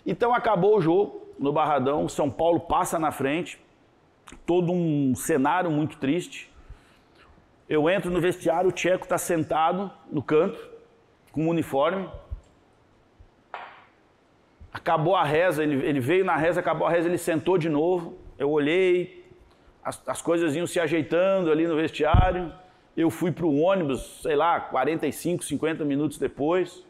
Então 0.07 0.32
acabou 0.32 0.78
o 0.78 0.80
jogo 0.80 1.26
no 1.39 1.53
Barradão, 1.53 2.09
São 2.09 2.30
Paulo 2.30 2.61
passa 2.61 2.99
na 2.99 3.11
frente, 3.11 3.59
todo 4.45 4.72
um 4.72 5.14
cenário 5.14 5.70
muito 5.70 5.99
triste. 5.99 6.53
Eu 7.68 7.89
entro 7.91 8.11
no 8.11 8.20
vestiário, 8.20 8.70
o 8.70 8.72
Tcheco 8.72 9.05
está 9.05 9.18
sentado 9.18 9.91
no 10.11 10.22
canto, 10.22 10.59
com 11.32 11.47
o 11.47 11.51
uniforme, 11.51 12.09
Acabou 14.76 15.16
a 15.16 15.24
reza, 15.24 15.62
ele, 15.62 15.87
ele 15.87 16.01
veio 16.01 16.22
na 16.22 16.37
reza, 16.37 16.61
acabou 16.61 16.87
a 16.87 16.91
reza, 16.91 17.09
ele 17.09 17.16
sentou 17.16 17.57
de 17.57 17.66
novo. 17.66 18.18
Eu 18.39 18.51
olhei, 18.51 19.24
as, 19.82 20.07
as 20.07 20.20
coisas 20.20 20.55
iam 20.55 20.66
se 20.66 20.78
ajeitando 20.78 21.51
ali 21.51 21.66
no 21.66 21.74
vestiário. 21.74 22.53
Eu 22.95 23.09
fui 23.09 23.32
para 23.32 23.47
o 23.47 23.59
ônibus, 23.59 24.20
sei 24.20 24.37
lá, 24.37 24.61
45, 24.61 25.43
50 25.43 25.82
minutos 25.82 26.18
depois. 26.18 26.84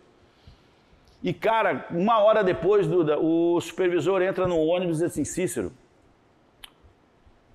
E, 1.23 1.33
cara, 1.33 1.87
uma 1.91 2.19
hora 2.19 2.45
depois, 2.45 2.87
Duda, 2.87 3.19
o 3.19 3.61
supervisor 3.61 4.23
entra 4.23 4.47
no 4.47 4.59
ônibus 4.59 5.01
e 5.01 5.05
diz 5.05 5.13
assim: 5.13 5.25
Cícero, 5.25 5.73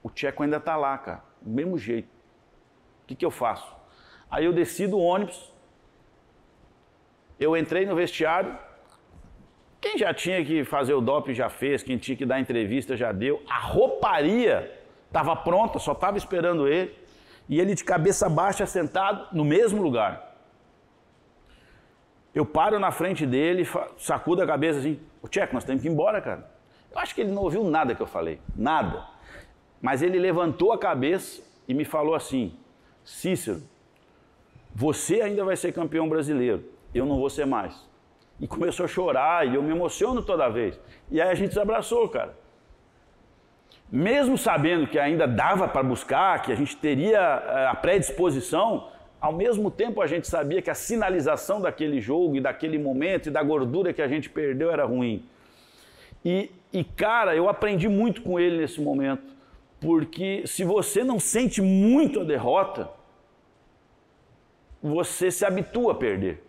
o 0.04 0.10
Tcheco 0.10 0.44
ainda 0.44 0.58
está 0.58 0.76
lá, 0.76 0.98
cara, 0.98 1.24
do 1.42 1.50
mesmo 1.50 1.78
jeito. 1.78 2.10
O 3.04 3.08
que, 3.08 3.16
que 3.16 3.26
eu 3.26 3.32
faço? 3.32 3.76
Aí 4.30 4.46
eu 4.46 4.54
desci 4.54 4.88
do 4.88 4.98
ônibus, 4.98 5.54
eu 7.40 7.56
entrei 7.56 7.86
no 7.86 7.96
vestiário, 7.96 8.58
quem 9.82 9.98
já 9.98 10.14
tinha 10.14 10.46
que 10.46 10.64
fazer 10.64 10.94
o 10.94 11.02
DOP 11.02 11.34
já 11.34 11.50
fez, 11.50 11.82
quem 11.82 11.98
tinha 11.98 12.16
que 12.16 12.26
dar 12.26 12.40
entrevista 12.40 12.96
já 12.96 13.12
deu. 13.12 13.42
A 13.50 13.58
rouparia 13.58 14.72
estava 15.08 15.36
pronta, 15.36 15.80
só 15.80 15.94
estava 15.94 16.20
esperando 16.20 16.68
ele. 16.68 16.96
E 17.50 17.60
ele 17.60 17.74
de 17.74 17.84
cabeça 17.84 18.30
baixa, 18.30 18.66
sentado 18.68 19.36
no 19.36 19.44
mesmo 19.44 19.82
lugar. 19.82 20.31
Eu 22.34 22.46
paro 22.46 22.80
na 22.80 22.92
frente 22.92 23.26
dele, 23.26 23.68
sacudo 23.98 24.42
a 24.42 24.48
cabeça 24.48 24.80
assim: 24.80 25.00
Ô 25.22 25.28
Tcheco, 25.28 25.54
nós 25.54 25.64
temos 25.64 25.82
que 25.82 25.88
ir 25.88 25.92
embora, 25.92 26.22
cara. 26.22 26.50
Eu 26.92 27.00
acho 27.00 27.14
que 27.14 27.22
ele 27.22 27.32
não 27.32 27.44
ouviu 27.44 27.64
nada 27.64 27.96
que 27.96 28.02
eu 28.02 28.08
falei, 28.08 28.40
nada. 28.56 29.06
Mas 29.82 30.02
ele 30.02 30.20
levantou 30.20 30.72
a 30.72 30.78
cabeça 30.78 31.42
e 31.68 31.74
me 31.74 31.86
falou 31.86 32.16
assim: 32.16 32.56
Cícero, 33.04 33.62
você 34.74 35.22
ainda 35.22 35.44
vai 35.44 35.56
ser 35.56 35.74
campeão 35.74 36.08
brasileiro, 36.08 36.64
eu 36.94 37.06
não 37.06 37.18
vou 37.18 37.30
ser 37.30 37.46
mais 37.46 37.92
e 38.42 38.48
começou 38.48 38.86
a 38.86 38.88
chorar, 38.88 39.48
e 39.48 39.54
eu 39.54 39.62
me 39.62 39.70
emociono 39.70 40.24
toda 40.24 40.50
vez. 40.50 40.78
E 41.12 41.22
aí 41.22 41.30
a 41.30 41.36
gente 41.36 41.54
se 41.54 41.60
abraçou, 41.60 42.10
cara. 42.10 42.36
Mesmo 43.90 44.36
sabendo 44.36 44.88
que 44.88 44.98
ainda 44.98 45.28
dava 45.28 45.68
para 45.68 45.84
buscar, 45.84 46.42
que 46.42 46.52
a 46.52 46.56
gente 46.56 46.76
teria 46.76 47.20
eh, 47.20 47.68
a 47.68 47.76
predisposição, 47.76 48.88
ao 49.22 49.32
mesmo 49.32 49.70
tempo 49.70 50.02
a 50.02 50.08
gente 50.08 50.28
sabia 50.28 50.62
que 50.62 50.70
a 50.70 50.76
sinalização 50.76 51.62
daquele 51.62 52.02
jogo 52.02 52.36
e 52.36 52.42
daquele 52.42 52.80
momento 52.80 53.28
e 53.28 53.32
da 53.32 53.44
gordura 53.44 53.94
que 53.94 54.02
a 54.02 54.08
gente 54.08 54.28
perdeu 54.30 54.72
era 54.72 54.84
ruim. 54.84 55.24
E, 56.26 56.50
e 56.74 56.84
cara, 56.84 57.36
eu 57.36 57.48
aprendi 57.48 57.88
muito 57.88 58.24
com 58.24 58.40
ele 58.40 58.58
nesse 58.58 58.82
momento, 58.82 59.34
porque 59.80 60.42
se 60.48 60.64
você 60.64 61.04
não 61.04 61.20
sente 61.20 61.62
muito 61.62 62.22
a 62.22 62.24
derrota, 62.24 62.90
você 64.82 65.30
se 65.30 65.46
habitua 65.46 65.92
a 65.92 65.96
perder. 65.96 66.44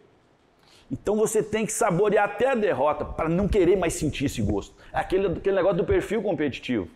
Então 0.91 1.17
você 1.17 1.43
tem 1.43 1.67
que 1.67 1.73
saborear 1.73 2.25
até 2.25 2.51
a 2.51 2.55
derrota 2.55 3.05
para 3.05 3.29
não 3.29 3.49
querer 3.49 3.77
mais 3.77 3.95
sentir 3.95 4.27
esse 4.27 4.41
gosto. 4.43 4.75
Aquele, 4.93 5.27
aquele 5.27 5.57
negócio 5.57 5.79
do 5.79 5.85
perfil 5.85 6.23
competitivo. 6.23 6.89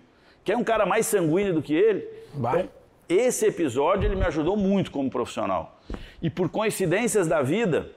Quer 0.44 0.56
um 0.56 0.64
cara 0.64 0.86
mais 0.86 1.06
sanguíneo 1.06 1.54
do 1.54 1.62
que 1.62 1.74
ele? 1.74 2.06
Vai. 2.34 2.60
Então, 2.60 2.75
esse 3.08 3.46
episódio 3.46 4.08
ele 4.08 4.16
me 4.16 4.24
ajudou 4.24 4.56
muito 4.56 4.90
como 4.90 5.10
profissional. 5.10 5.80
E 6.20 6.28
por 6.28 6.48
coincidências 6.48 7.26
da 7.28 7.42
vida, 7.42 7.90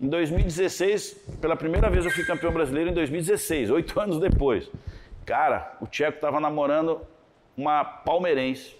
em 0.00 0.08
2016, 0.08 1.14
pela 1.40 1.56
primeira 1.56 1.90
vez 1.90 2.04
eu 2.04 2.10
fui 2.10 2.24
campeão 2.24 2.52
brasileiro 2.52 2.90
em 2.90 2.94
2016, 2.94 3.70
oito 3.70 3.98
anos 4.00 4.18
depois. 4.18 4.70
Cara, 5.26 5.76
o 5.80 5.86
Tcheco 5.86 6.16
estava 6.16 6.40
namorando 6.40 7.00
uma 7.56 7.84
palmeirense. 7.84 8.76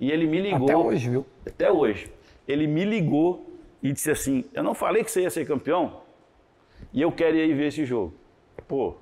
E 0.00 0.10
ele 0.10 0.26
me 0.26 0.40
ligou. 0.40 0.64
Até 0.64 0.76
hoje, 0.76 1.10
viu? 1.10 1.26
Até 1.46 1.70
hoje. 1.70 2.12
Ele 2.46 2.66
me 2.66 2.84
ligou 2.84 3.46
e 3.82 3.92
disse 3.92 4.10
assim: 4.10 4.44
Eu 4.52 4.62
não 4.62 4.74
falei 4.74 5.04
que 5.04 5.10
você 5.10 5.22
ia 5.22 5.30
ser 5.30 5.46
campeão? 5.46 6.00
E 6.92 7.00
eu 7.00 7.10
quero 7.12 7.36
ir 7.36 7.54
ver 7.54 7.68
esse 7.68 7.84
jogo. 7.84 8.14
Pô, 8.66 8.96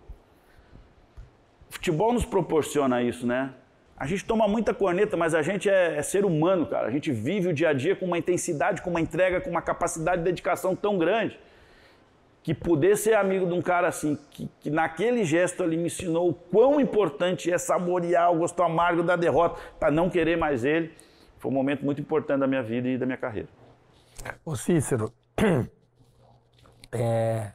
futebol 1.70 2.12
nos 2.12 2.24
proporciona 2.24 3.02
isso, 3.02 3.26
né? 3.26 3.52
A 4.04 4.06
gente 4.06 4.22
toma 4.22 4.46
muita 4.46 4.74
corneta, 4.74 5.16
mas 5.16 5.34
a 5.34 5.40
gente 5.40 5.66
é, 5.66 5.96
é, 5.96 6.02
ser 6.02 6.26
humano, 6.26 6.66
cara. 6.66 6.86
A 6.86 6.90
gente 6.90 7.10
vive 7.10 7.48
o 7.48 7.54
dia 7.54 7.70
a 7.70 7.72
dia 7.72 7.96
com 7.96 8.04
uma 8.04 8.18
intensidade, 8.18 8.82
com 8.82 8.90
uma 8.90 9.00
entrega, 9.00 9.40
com 9.40 9.48
uma 9.48 9.62
capacidade 9.62 10.18
de 10.18 10.24
dedicação 10.24 10.76
tão 10.76 10.98
grande 10.98 11.40
que 12.42 12.52
poder 12.52 12.98
ser 12.98 13.14
amigo 13.14 13.46
de 13.46 13.54
um 13.54 13.62
cara 13.62 13.88
assim, 13.88 14.18
que, 14.30 14.46
que 14.60 14.68
naquele 14.68 15.24
gesto 15.24 15.62
ali 15.62 15.78
me 15.78 15.86
ensinou 15.86 16.28
o 16.28 16.34
quão 16.34 16.78
importante 16.78 17.50
é 17.50 17.56
saborear 17.56 18.30
o 18.30 18.40
gosto 18.40 18.62
amargo 18.62 19.02
da 19.02 19.16
derrota 19.16 19.58
para 19.80 19.90
não 19.90 20.10
querer 20.10 20.36
mais 20.36 20.66
ele, 20.66 20.92
foi 21.38 21.50
um 21.50 21.54
momento 21.54 21.82
muito 21.82 22.02
importante 22.02 22.40
da 22.40 22.46
minha 22.46 22.62
vida 22.62 22.86
e 22.86 22.98
da 22.98 23.06
minha 23.06 23.16
carreira. 23.16 23.48
Ô 24.44 24.54
Cícero, 24.54 25.10
é, 26.92 27.52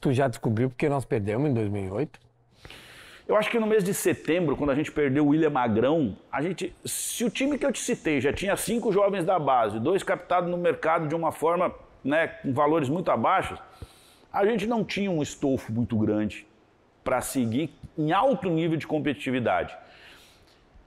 tu 0.00 0.12
já 0.12 0.26
descobriu 0.26 0.68
porque 0.68 0.88
nós 0.88 1.04
perdemos 1.04 1.48
em 1.48 1.54
2008? 1.54 2.31
Eu 3.32 3.38
acho 3.38 3.50
que 3.50 3.58
no 3.58 3.66
mês 3.66 3.82
de 3.82 3.94
setembro, 3.94 4.54
quando 4.54 4.68
a 4.68 4.74
gente 4.74 4.92
perdeu 4.92 5.24
o 5.24 5.28
William 5.28 5.48
Magrão, 5.48 6.14
a 6.30 6.42
gente, 6.42 6.76
se 6.84 7.24
o 7.24 7.30
time 7.30 7.56
que 7.56 7.64
eu 7.64 7.72
te 7.72 7.78
citei 7.78 8.20
já 8.20 8.30
tinha 8.30 8.54
cinco 8.58 8.92
jovens 8.92 9.24
da 9.24 9.38
base, 9.38 9.80
dois 9.80 10.02
captados 10.02 10.50
no 10.50 10.58
mercado 10.58 11.08
de 11.08 11.14
uma 11.14 11.32
forma, 11.32 11.74
né, 12.04 12.26
com 12.26 12.52
valores 12.52 12.90
muito 12.90 13.10
abaixo, 13.10 13.56
a 14.30 14.44
gente 14.44 14.66
não 14.66 14.84
tinha 14.84 15.10
um 15.10 15.22
estofo 15.22 15.72
muito 15.72 15.96
grande 15.96 16.46
para 17.02 17.22
seguir 17.22 17.70
em 17.96 18.12
alto 18.12 18.50
nível 18.50 18.76
de 18.76 18.86
competitividade. 18.86 19.74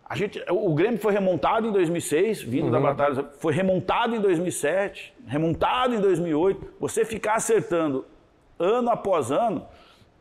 A 0.07 0.15
gente, 0.15 0.39
o 0.47 0.71
Grêmio 0.75 0.99
foi 0.99 1.13
remontado 1.13 1.65
em 1.65 1.71
2006, 1.71 2.43
vindo 2.43 2.65
uhum. 2.65 2.71
da 2.71 2.79
batalha, 2.79 3.25
foi 3.39 3.55
remontado 3.55 4.15
em 4.15 4.21
2007, 4.21 5.15
remontado 5.25 5.95
em 5.95 5.99
2008. 5.99 6.75
Você 6.79 7.03
ficar 7.05 7.37
acertando 7.37 8.05
ano 8.59 8.91
após 8.91 9.31
ano, 9.31 9.65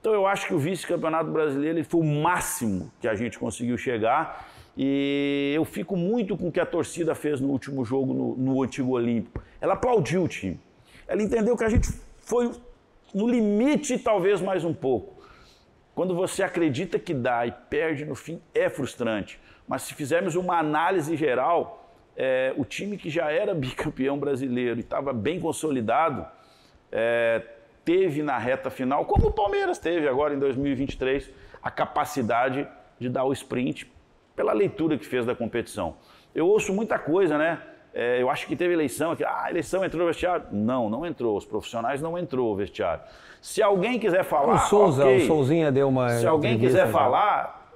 então 0.05 0.13
eu 0.13 0.27
acho 0.27 0.47
que 0.47 0.53
o 0.53 0.59
vice-campeonato 0.59 1.31
brasileiro 1.31 1.83
foi 1.83 2.03
o 2.03 2.05
máximo 2.05 2.93
que 3.01 3.09
a 3.09 3.15
gente 3.15 3.39
conseguiu 3.39 3.79
chegar. 3.79 4.47
E 4.77 5.55
eu 5.57 5.65
fico 5.65 5.97
muito 5.97 6.37
com 6.37 6.49
o 6.49 6.53
que 6.53 6.61
a 6.61 6.67
torcida 6.67 7.15
fez 7.15 7.41
no 7.41 7.49
último 7.49 7.87
jogo 7.87 8.13
no, 8.13 8.37
no 8.37 8.63
Antigo 8.63 8.91
Olímpico. 8.91 9.43
Ela 9.63 9.73
aplaudiu 9.73 10.25
o 10.25 10.29
time. 10.29 10.61
Ela 11.09 11.23
entendeu 11.23 11.57
que 11.57 11.65
a 11.65 11.71
gente 11.71 11.89
foi 12.19 12.53
no 13.15 13.27
limite, 13.27 13.99
talvez 13.99 14.43
mais 14.43 14.63
um 14.63 14.75
pouco. 14.75 15.25
Quando 15.95 16.15
você 16.15 16.43
acredita 16.43 16.99
que 16.99 17.15
dá 17.15 17.47
e 17.47 17.53
perde 17.71 18.05
no 18.05 18.15
fim, 18.15 18.43
é 18.55 18.69
frustrante. 18.69 19.41
Mas 19.67 19.85
se 19.85 19.95
fizermos 19.95 20.35
uma 20.35 20.59
análise 20.59 21.17
geral, 21.17 21.91
é, 22.15 22.53
o 22.59 22.65
time 22.67 22.99
que 22.99 23.09
já 23.09 23.33
era 23.33 23.55
bicampeão 23.55 24.19
brasileiro 24.19 24.79
e 24.79 24.81
estava 24.81 25.15
bem 25.15 25.41
consolidado, 25.41 26.27
é, 26.93 27.41
teve 27.85 28.23
na 28.23 28.39
reta 28.39 28.71
final, 28.71 29.05
como 29.05 29.29
o 29.29 29.33
Palmeiras 29.33 29.79
teve 29.79 30.09
agora 30.09 30.35
em 30.35 30.39
2023, 30.39 31.31
a 31.63 31.71
capacidade 31.71 32.67
de 32.99 33.09
dar 33.09 33.25
o 33.25 33.33
sprint 33.33 33.91
pela 34.35 34.53
leitura 34.53 34.97
que 34.99 35.07
fez 35.07 35.27
da 35.27 35.35
competição. 35.35 35.97
Eu 36.35 36.47
ouço 36.49 36.73
muita 36.73 36.99
coisa, 36.99 37.39
né? 37.39 37.61
É, 37.93 38.21
eu 38.21 38.29
acho 38.29 38.47
que 38.49 38.57
teve 38.57 38.75
eleição 38.75 39.13
aqui. 39.13 39.23
Ah, 39.23 39.45
a 39.45 39.51
eleição 39.51 39.85
entrou 39.85 40.03
no 40.03 40.09
vestiário. 40.09 40.47
Não, 40.51 40.91
não 40.91 41.07
entrou. 41.07 41.37
Os 41.37 41.45
profissionais 41.45 42.03
não 42.03 42.19
entrou 42.19 42.53
o 42.53 42.57
vestiário. 42.57 43.05
Se 43.41 43.63
alguém 43.63 44.01
quiser 44.01 44.25
falar. 44.25 44.55
O 44.55 44.59
Souza, 44.59 45.05
okay, 45.05 45.23
o 45.23 45.27
Souzinha 45.27 45.71
deu 45.71 45.89
uma. 45.89 46.09
Se 46.09 46.27
alguém 46.27 46.59
quiser 46.59 46.91
falar, 46.91 47.71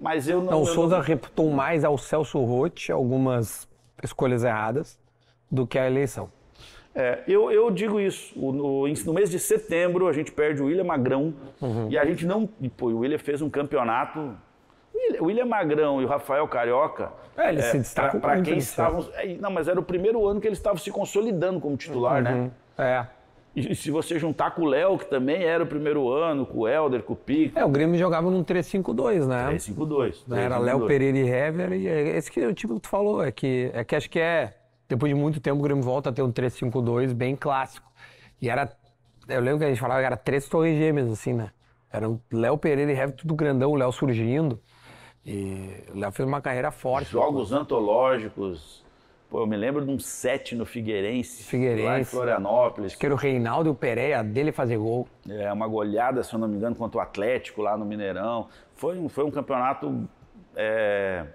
mas 0.00 0.26
eu 0.26 0.40
não. 0.40 0.52
Não, 0.52 0.62
o 0.62 0.66
Souza 0.66 0.96
não... 0.96 1.04
reputou 1.04 1.50
mais 1.50 1.84
ao 1.84 1.98
Celso 1.98 2.42
Roth 2.44 2.88
algumas 2.90 3.68
escolhas 4.02 4.42
erradas 4.42 4.98
do 5.50 5.66
que 5.66 5.78
a 5.78 5.86
eleição. 5.86 6.30
É, 7.00 7.22
eu, 7.28 7.50
eu 7.50 7.70
digo 7.70 8.00
isso. 8.00 8.32
O, 8.36 8.50
no, 8.50 8.88
no, 8.88 9.14
mês 9.14 9.30
de 9.30 9.38
setembro, 9.38 10.08
a 10.08 10.12
gente 10.12 10.32
perde 10.32 10.60
o 10.60 10.66
William 10.66 10.84
Magrão 10.84 11.32
uhum. 11.60 11.88
e 11.88 11.96
a 11.96 12.04
gente 12.04 12.26
não. 12.26 12.46
Pô, 12.76 12.86
o 12.86 12.98
William 12.98 13.18
fez 13.18 13.40
um 13.40 13.48
campeonato 13.48 14.36
o 15.20 15.26
William 15.26 15.46
Magrão 15.46 16.02
e 16.02 16.04
o 16.04 16.08
Rafael 16.08 16.46
Carioca. 16.48 17.12
É, 17.36 17.50
eles 17.50 17.64
é, 17.64 17.70
se 17.70 17.78
destacam 17.78 18.20
Para 18.20 18.40
quem 18.42 18.58
estavam. 18.58 19.06
É, 19.14 19.34
não, 19.36 19.50
mas 19.50 19.68
era 19.68 19.78
o 19.78 19.82
primeiro 19.82 20.26
ano 20.26 20.40
que 20.40 20.48
eles 20.48 20.58
estavam 20.58 20.78
se 20.78 20.90
consolidando 20.90 21.60
como 21.60 21.76
titular, 21.76 22.22
né? 22.22 22.32
uhum. 22.32 22.50
né? 22.76 23.06
É. 23.06 23.18
E 23.56 23.74
se 23.74 23.90
você 23.90 24.18
juntar 24.18 24.52
com 24.52 24.62
o 24.62 24.66
Léo, 24.66 24.98
que 24.98 25.06
também 25.06 25.42
era 25.42 25.64
o 25.64 25.66
primeiro 25.66 26.08
ano, 26.12 26.46
com 26.46 26.58
o 26.58 26.68
Helder, 26.68 27.02
com 27.02 27.14
o 27.14 27.16
Pico. 27.16 27.58
É, 27.58 27.64
o 27.64 27.68
Grêmio 27.68 27.98
jogava 27.98 28.30
num 28.30 28.44
3-5-2, 28.44 29.26
né? 29.26 29.48
3-5-2. 29.52 30.36
Era 30.36 30.58
Léo 30.58 30.86
Pereira 30.86 31.18
e 31.18 31.28
Hever. 31.28 31.72
E 31.72 31.88
é 31.88 32.16
esse 32.16 32.30
que 32.30 32.40
é 32.40 32.46
o 32.46 32.54
tipo 32.54 32.74
que 32.74 32.80
tu 32.80 32.88
falou, 32.88 33.24
é 33.24 33.32
que, 33.32 33.70
é 33.72 33.82
que 33.82 33.96
acho 33.96 34.08
que 34.08 34.20
é. 34.20 34.54
Depois 34.88 35.12
de 35.12 35.20
muito 35.20 35.38
tempo, 35.40 35.58
o 35.58 35.62
Grêmio 35.62 35.82
volta 35.82 36.08
a 36.08 36.12
ter 36.12 36.22
um 36.22 36.32
3-5-2 36.32 37.12
bem 37.12 37.36
clássico. 37.36 37.90
E 38.40 38.48
era. 38.48 38.72
Eu 39.28 39.40
lembro 39.40 39.58
que 39.58 39.64
a 39.66 39.68
gente 39.68 39.80
falava 39.80 40.00
que 40.00 40.06
era 40.06 40.16
três 40.16 40.48
torres 40.48 40.78
gêmeas, 40.78 41.10
assim, 41.10 41.34
né? 41.34 41.50
Era 41.92 42.08
o 42.08 42.20
Léo 42.32 42.56
Pereira 42.56 42.90
e 42.90 42.94
Hever, 42.94 43.14
tudo 43.14 43.34
grandão, 43.34 43.70
o 43.70 43.74
Léo 43.74 43.92
surgindo. 43.92 44.60
E 45.24 45.84
o 45.94 45.98
Léo 45.98 46.12
fez 46.12 46.26
uma 46.26 46.40
carreira 46.40 46.70
forte. 46.70 47.10
Jogos 47.10 47.52
antológicos. 47.52 48.82
Pô, 49.28 49.40
eu 49.40 49.46
me 49.46 49.58
lembro 49.58 49.84
de 49.84 49.90
um 49.90 49.98
set 49.98 50.54
no 50.54 50.64
Figueirense, 50.64 51.42
Figueirense 51.42 51.84
lá 51.84 52.00
em 52.00 52.04
Florianópolis. 52.04 52.94
Que 52.94 53.04
era 53.04 53.14
o 53.14 53.18
Reinaldo 53.18 53.68
e 53.68 53.72
o 53.72 53.74
Pereira 53.74 54.24
dele 54.24 54.52
fazer 54.52 54.78
gol. 54.78 55.06
É, 55.28 55.52
uma 55.52 55.68
goleada, 55.68 56.22
se 56.22 56.32
eu 56.32 56.38
não 56.38 56.48
me 56.48 56.56
engano, 56.56 56.74
contra 56.74 56.98
o 56.98 57.00
Atlético 57.02 57.60
lá 57.60 57.76
no 57.76 57.84
Mineirão. 57.84 58.48
Foi 58.74 58.98
um, 58.98 59.06
foi 59.06 59.24
um 59.24 59.30
campeonato 59.30 60.08
é, 60.56 61.26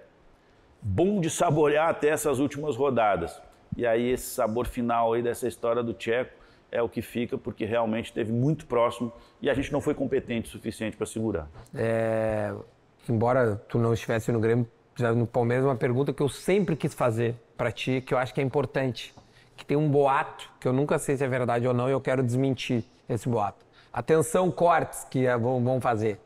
bom 0.84 1.18
de 1.18 1.30
saborear 1.30 1.88
até 1.88 2.08
essas 2.08 2.38
últimas 2.38 2.76
rodadas. 2.76 3.40
E 3.74 3.86
aí 3.86 4.10
esse 4.10 4.26
sabor 4.26 4.66
final 4.66 5.14
aí 5.14 5.22
dessa 5.22 5.48
história 5.48 5.82
do 5.82 5.94
Tcheco 5.94 6.30
é 6.70 6.82
o 6.82 6.88
que 6.88 7.00
fica, 7.00 7.38
porque 7.38 7.64
realmente 7.64 8.06
esteve 8.06 8.32
muito 8.32 8.66
próximo 8.66 9.10
e 9.40 9.48
a 9.48 9.54
gente 9.54 9.72
não 9.72 9.80
foi 9.80 9.94
competente 9.94 10.48
o 10.48 10.52
suficiente 10.52 10.96
para 10.96 11.06
segurar. 11.06 11.48
É, 11.74 12.54
embora 13.08 13.56
tu 13.68 13.78
não 13.78 13.94
estivesse 13.94 14.30
no 14.30 14.38
Grêmio, 14.38 14.68
no 15.16 15.26
Palmeiras, 15.26 15.64
uma 15.64 15.74
pergunta 15.74 16.12
que 16.12 16.22
eu 16.22 16.28
sempre 16.28 16.76
quis 16.76 16.92
fazer 16.92 17.34
para 17.56 17.72
ti, 17.72 18.00
que 18.00 18.12
eu 18.12 18.18
acho 18.18 18.34
que 18.34 18.40
é 18.40 18.44
importante. 18.44 19.14
Que 19.56 19.64
tem 19.64 19.76
um 19.76 19.88
boato, 19.88 20.50
que 20.60 20.66
eu 20.66 20.72
nunca 20.72 20.98
sei 20.98 21.16
se 21.16 21.24
é 21.24 21.28
verdade 21.28 21.66
ou 21.66 21.72
não, 21.72 21.88
e 21.88 21.92
eu 21.92 22.00
quero 22.00 22.22
desmentir 22.22 22.84
esse 23.08 23.28
boato. 23.28 23.64
Atenção, 23.92 24.50
cortes 24.50 25.04
que 25.04 25.24
vão 25.38 25.80
fazer. 25.80 26.18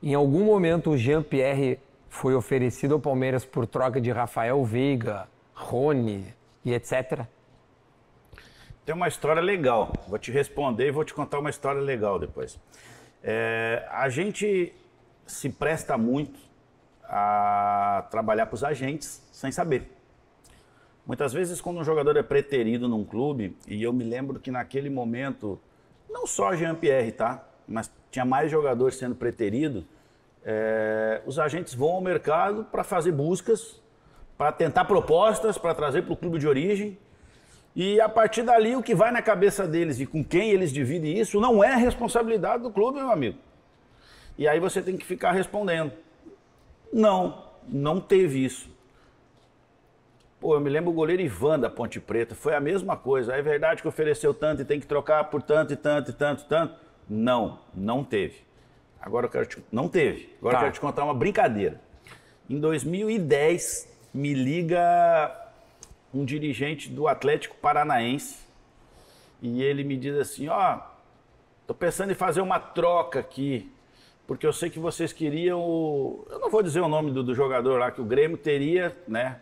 Em 0.00 0.14
algum 0.14 0.44
momento 0.44 0.90
o 0.90 0.96
Jean-Pierre 0.96 1.80
foi 2.12 2.34
oferecido 2.34 2.92
ao 2.92 3.00
Palmeiras 3.00 3.42
por 3.42 3.66
troca 3.66 3.98
de 3.98 4.10
Rafael 4.10 4.62
Veiga, 4.66 5.26
Rony 5.54 6.26
e 6.62 6.74
etc? 6.74 7.24
Tem 8.84 8.94
uma 8.94 9.08
história 9.08 9.40
legal. 9.40 9.90
Vou 10.06 10.18
te 10.18 10.30
responder 10.30 10.88
e 10.88 10.90
vou 10.90 11.06
te 11.06 11.14
contar 11.14 11.38
uma 11.38 11.48
história 11.48 11.80
legal 11.80 12.18
depois. 12.18 12.60
É, 13.24 13.88
a 13.90 14.10
gente 14.10 14.74
se 15.26 15.48
presta 15.48 15.96
muito 15.96 16.38
a 17.04 18.06
trabalhar 18.10 18.44
para 18.44 18.56
os 18.56 18.62
agentes 18.62 19.26
sem 19.32 19.50
saber. 19.50 19.90
Muitas 21.06 21.32
vezes, 21.32 21.62
quando 21.62 21.80
um 21.80 21.84
jogador 21.84 22.14
é 22.18 22.22
preterido 22.22 22.88
num 22.88 23.06
clube, 23.06 23.56
e 23.66 23.82
eu 23.82 23.92
me 23.92 24.04
lembro 24.04 24.38
que 24.38 24.50
naquele 24.50 24.90
momento, 24.90 25.58
não 26.10 26.26
só 26.26 26.54
Jean-Pierre, 26.54 27.12
tá? 27.12 27.42
Mas 27.66 27.90
tinha 28.10 28.24
mais 28.26 28.50
jogadores 28.50 28.98
sendo 28.98 29.14
preterido, 29.14 29.86
é, 30.44 31.20
os 31.26 31.38
agentes 31.38 31.74
vão 31.74 31.90
ao 31.90 32.00
mercado 32.00 32.64
para 32.64 32.82
fazer 32.82 33.12
buscas, 33.12 33.80
para 34.36 34.50
tentar 34.50 34.84
propostas, 34.84 35.56
para 35.56 35.74
trazer 35.74 36.02
para 36.02 36.12
o 36.12 36.16
clube 36.16 36.38
de 36.38 36.48
origem. 36.48 36.98
E 37.74 38.00
a 38.00 38.08
partir 38.08 38.42
dali, 38.42 38.76
o 38.76 38.82
que 38.82 38.94
vai 38.94 39.10
na 39.10 39.22
cabeça 39.22 39.66
deles 39.66 39.98
e 39.98 40.06
com 40.06 40.22
quem 40.22 40.50
eles 40.50 40.72
dividem 40.72 41.18
isso 41.18 41.40
não 41.40 41.62
é 41.62 41.74
responsabilidade 41.74 42.62
do 42.62 42.70
clube, 42.70 42.98
meu 42.98 43.10
amigo. 43.10 43.38
E 44.36 44.46
aí 44.48 44.60
você 44.60 44.82
tem 44.82 44.96
que 44.96 45.06
ficar 45.06 45.32
respondendo. 45.32 45.92
Não, 46.92 47.44
não 47.66 48.00
teve 48.00 48.44
isso. 48.44 48.70
Pô, 50.40 50.56
eu 50.56 50.60
me 50.60 50.68
lembro 50.68 50.90
o 50.90 50.92
goleiro 50.92 51.22
Ivan 51.22 51.58
da 51.58 51.70
Ponte 51.70 52.00
Preta, 52.00 52.34
foi 52.34 52.54
a 52.54 52.60
mesma 52.60 52.96
coisa. 52.96 53.34
É 53.34 53.40
verdade 53.40 53.80
que 53.80 53.88
ofereceu 53.88 54.34
tanto 54.34 54.60
e 54.60 54.64
tem 54.64 54.80
que 54.80 54.86
trocar 54.86 55.24
por 55.30 55.40
tanto 55.40 55.72
e 55.72 55.76
tanto 55.76 56.10
e 56.10 56.14
tanto 56.14 56.42
e 56.42 56.46
tanto? 56.46 56.74
Não, 57.08 57.60
não 57.72 58.02
teve. 58.02 58.40
Agora 59.02 59.26
eu 59.26 59.30
quero 59.30 59.46
te... 59.46 59.62
Não 59.70 59.88
teve. 59.88 60.34
Agora 60.38 60.54
tá. 60.54 60.60
eu 60.60 60.64
quero 60.64 60.74
te 60.74 60.80
contar 60.80 61.04
uma 61.04 61.14
brincadeira. 61.14 61.80
Em 62.48 62.58
2010, 62.58 63.88
me 64.14 64.32
liga 64.32 64.80
um 66.14 66.24
dirigente 66.24 66.88
do 66.88 67.08
Atlético 67.08 67.56
Paranaense 67.56 68.38
e 69.40 69.62
ele 69.62 69.82
me 69.84 69.96
diz 69.96 70.16
assim: 70.16 70.48
Ó, 70.48 70.76
oh, 70.76 70.80
tô 71.66 71.74
pensando 71.74 72.12
em 72.12 72.14
fazer 72.14 72.40
uma 72.40 72.60
troca 72.60 73.18
aqui 73.18 73.72
porque 74.26 74.46
eu 74.46 74.52
sei 74.52 74.70
que 74.70 74.78
vocês 74.78 75.12
queriam. 75.12 75.60
O... 75.60 76.26
Eu 76.30 76.38
não 76.38 76.50
vou 76.50 76.62
dizer 76.62 76.80
o 76.80 76.88
nome 76.88 77.10
do, 77.10 77.22
do, 77.22 77.34
jogador 77.34 77.78
lá 77.78 77.90
que 77.90 78.00
o 78.00 78.04
Grêmio 78.04 78.36
teria, 78.36 78.96
né? 79.06 79.40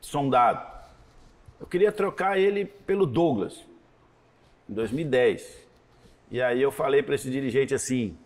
Sondado. 0.00 0.66
Eu 1.60 1.66
queria 1.66 1.92
trocar 1.92 2.38
ele 2.38 2.64
pelo 2.64 3.04
Douglas, 3.04 3.62
em 4.68 4.72
2010. 4.72 5.68
E 6.30 6.40
aí 6.40 6.62
eu 6.62 6.70
falei 6.70 7.02
para 7.02 7.14
esse 7.14 7.30
dirigente 7.30 7.74
assim: 7.74 8.16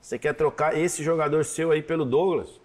você 0.00 0.18
quer 0.18 0.34
trocar 0.34 0.76
esse 0.76 1.02
jogador 1.02 1.44
seu 1.44 1.70
aí 1.70 1.82
pelo 1.82 2.04
Douglas? 2.04 2.60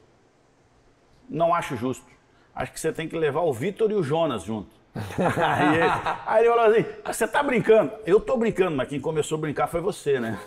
Não 1.29 1.53
acho 1.53 1.75
justo. 1.75 2.05
Acho 2.53 2.71
que 2.71 2.79
você 2.79 2.91
tem 2.91 3.07
que 3.07 3.15
levar 3.15 3.41
o 3.41 3.53
Vitor 3.53 3.91
e 3.91 3.93
o 3.93 4.03
Jonas 4.03 4.43
junto. 4.43 4.75
aí, 4.97 5.75
ele, 5.75 5.91
aí, 6.25 6.45
ele, 6.45 6.49
falou 6.49 6.65
assim: 6.65 6.85
você 7.05 7.27
tá 7.27 7.43
brincando? 7.43 7.91
Eu 8.05 8.19
tô 8.19 8.35
brincando, 8.35 8.75
mas 8.75 8.87
quem 8.87 8.99
começou 8.99 9.37
a 9.37 9.41
brincar 9.41 9.67
foi 9.67 9.79
você, 9.79 10.19
né? 10.19 10.39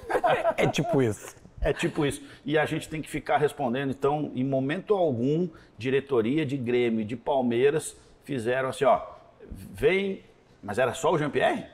É 0.57 0.67
tipo 0.67 1.01
isso. 1.01 1.39
É 1.63 1.75
tipo 1.75 2.07
isso. 2.07 2.23
E 2.43 2.57
a 2.57 2.65
gente 2.65 2.89
tem 2.89 3.03
que 3.03 3.11
ficar 3.11 3.37
respondendo. 3.37 3.91
Então, 3.91 4.33
em 4.35 4.43
momento 4.43 4.95
algum, 4.95 5.47
diretoria 5.77 6.47
de 6.47 6.57
Grêmio, 6.57 7.05
de 7.05 7.17
Palmeiras, 7.17 7.95
fizeram 8.25 8.71
assim, 8.71 8.87
ó, 8.87 9.03
vem. 9.51 10.25
Mas 10.63 10.79
era 10.79 10.95
só 10.95 11.13
o 11.13 11.19
Jean-Pierre? 11.19 11.67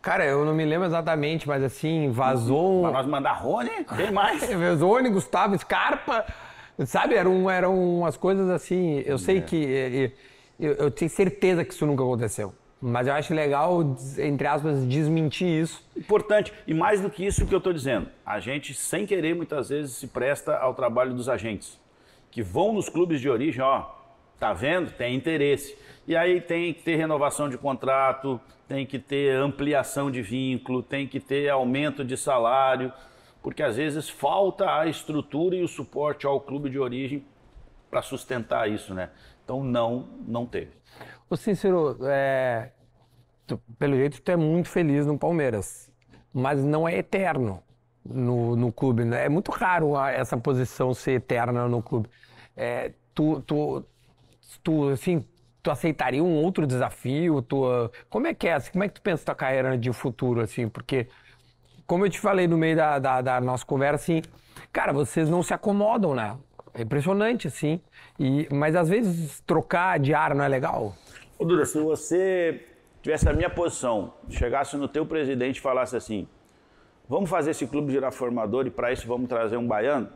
Cara, 0.00 0.24
eu 0.24 0.44
não 0.44 0.54
me 0.54 0.64
lembro 0.64 0.86
exatamente, 0.86 1.46
mas 1.46 1.62
assim, 1.62 2.10
vazou. 2.10 2.82
Pra 2.82 2.92
nós 2.92 3.06
mandar 3.06 3.32
Rony, 3.32 3.84
quem 3.96 4.12
mais? 4.12 4.42
Rony, 4.80 5.10
Gustavo, 5.10 5.58
Scarpa. 5.58 6.24
Sabe, 6.86 7.14
eram, 7.14 7.50
eram 7.50 7.98
umas 7.98 8.16
coisas 8.16 8.48
assim. 8.48 9.02
Eu 9.04 9.18
sei 9.18 9.38
é. 9.38 9.40
que. 9.40 10.12
Eu, 10.58 10.72
eu 10.74 10.90
tenho 10.90 11.10
certeza 11.10 11.64
que 11.64 11.72
isso 11.72 11.84
nunca 11.84 12.02
aconteceu. 12.02 12.54
Mas 12.80 13.08
eu 13.08 13.14
acho 13.14 13.34
legal, 13.34 13.96
entre 14.18 14.46
aspas, 14.46 14.86
desmentir 14.86 15.48
isso. 15.48 15.84
Importante. 15.96 16.52
E 16.64 16.72
mais 16.72 17.00
do 17.00 17.10
que 17.10 17.26
isso 17.26 17.44
que 17.44 17.52
eu 17.52 17.58
estou 17.58 17.72
dizendo, 17.72 18.08
a 18.24 18.38
gente, 18.38 18.72
sem 18.72 19.04
querer, 19.04 19.34
muitas 19.34 19.68
vezes 19.68 19.96
se 19.96 20.06
presta 20.06 20.56
ao 20.56 20.74
trabalho 20.74 21.12
dos 21.12 21.28
agentes, 21.28 21.78
que 22.30 22.40
vão 22.40 22.72
nos 22.72 22.88
clubes 22.88 23.20
de 23.20 23.28
origem, 23.28 23.62
ó, 23.62 23.86
tá 24.38 24.52
vendo? 24.52 24.92
Tem 24.92 25.16
interesse. 25.16 25.76
E 26.06 26.16
aí 26.16 26.40
tem 26.40 26.72
que 26.72 26.82
ter 26.82 26.94
renovação 26.94 27.48
de 27.48 27.58
contrato, 27.58 28.40
tem 28.68 28.84
que 28.84 28.98
ter 28.98 29.34
ampliação 29.34 30.10
de 30.10 30.20
vínculo, 30.20 30.82
tem 30.82 31.08
que 31.08 31.18
ter 31.18 31.48
aumento 31.48 32.04
de 32.04 32.16
salário, 32.16 32.92
porque 33.42 33.62
às 33.62 33.76
vezes 33.76 34.08
falta 34.08 34.78
a 34.78 34.86
estrutura 34.86 35.56
e 35.56 35.62
o 35.62 35.68
suporte 35.68 36.26
ao 36.26 36.38
clube 36.38 36.68
de 36.68 36.78
origem 36.78 37.24
para 37.90 38.02
sustentar 38.02 38.70
isso, 38.70 38.92
né? 38.92 39.10
Então 39.42 39.64
não, 39.64 40.06
não 40.26 40.44
teve. 40.44 40.72
Ô 41.30 41.36
Cícero, 41.36 41.96
é, 42.02 42.70
tu, 43.46 43.58
pelo 43.78 43.96
jeito 43.96 44.20
tu 44.20 44.30
é 44.30 44.36
muito 44.36 44.68
feliz 44.68 45.06
no 45.06 45.18
Palmeiras, 45.18 45.90
mas 46.32 46.62
não 46.62 46.86
é 46.86 46.98
eterno 46.98 47.62
no, 48.04 48.54
no 48.54 48.70
clube. 48.70 49.04
Né? 49.04 49.24
É 49.24 49.28
muito 49.30 49.50
raro 49.50 49.96
essa 49.98 50.36
posição 50.36 50.92
ser 50.92 51.12
eterna 51.12 51.66
no 51.66 51.82
clube. 51.82 52.10
É, 52.54 52.92
tu, 53.14 53.40
tu, 53.42 53.84
tu, 54.62 54.88
assim, 54.90 55.24
tu 55.68 55.70
aceitaria 55.70 56.24
um 56.24 56.42
outro 56.42 56.66
desafio? 56.66 57.42
Tu, 57.42 57.56
como 58.08 58.26
é 58.26 58.34
que 58.34 58.48
é? 58.48 58.54
Assim, 58.54 58.72
como 58.72 58.84
é 58.84 58.88
que 58.88 58.94
tu 58.94 59.02
pensa 59.02 59.24
tua 59.24 59.34
carreira 59.34 59.76
de 59.76 59.92
futuro, 59.92 60.40
assim? 60.40 60.66
Porque, 60.66 61.06
como 61.86 62.06
eu 62.06 62.10
te 62.10 62.18
falei 62.18 62.48
no 62.48 62.56
meio 62.56 62.74
da, 62.74 62.98
da, 62.98 63.20
da 63.20 63.40
nossa 63.40 63.66
conversa, 63.66 63.96
assim, 63.96 64.22
cara, 64.72 64.92
vocês 64.92 65.28
não 65.28 65.42
se 65.42 65.52
acomodam, 65.52 66.14
né? 66.14 66.36
É 66.72 66.82
impressionante, 66.82 67.46
assim. 67.46 67.80
E, 68.18 68.48
mas 68.50 68.74
às 68.74 68.88
vezes 68.88 69.40
trocar 69.40 69.98
de 69.98 70.14
ar 70.14 70.34
não 70.34 70.44
é 70.44 70.48
legal? 70.48 70.94
Ô, 71.38 71.44
Duda, 71.44 71.64
se 71.66 71.78
você 71.78 72.66
tivesse 73.02 73.28
a 73.28 73.32
minha 73.32 73.50
posição, 73.50 74.14
chegasse 74.30 74.76
no 74.76 74.88
teu 74.88 75.04
presidente 75.04 75.58
e 75.58 75.60
falasse 75.60 75.96
assim, 75.96 76.26
vamos 77.06 77.28
fazer 77.28 77.50
esse 77.50 77.66
clube 77.66 77.92
girar 77.92 78.10
formador 78.12 78.66
e 78.66 78.70
para 78.70 78.90
isso 78.90 79.06
vamos 79.06 79.28
trazer 79.28 79.56
um 79.56 79.66
baiano 79.66 80.08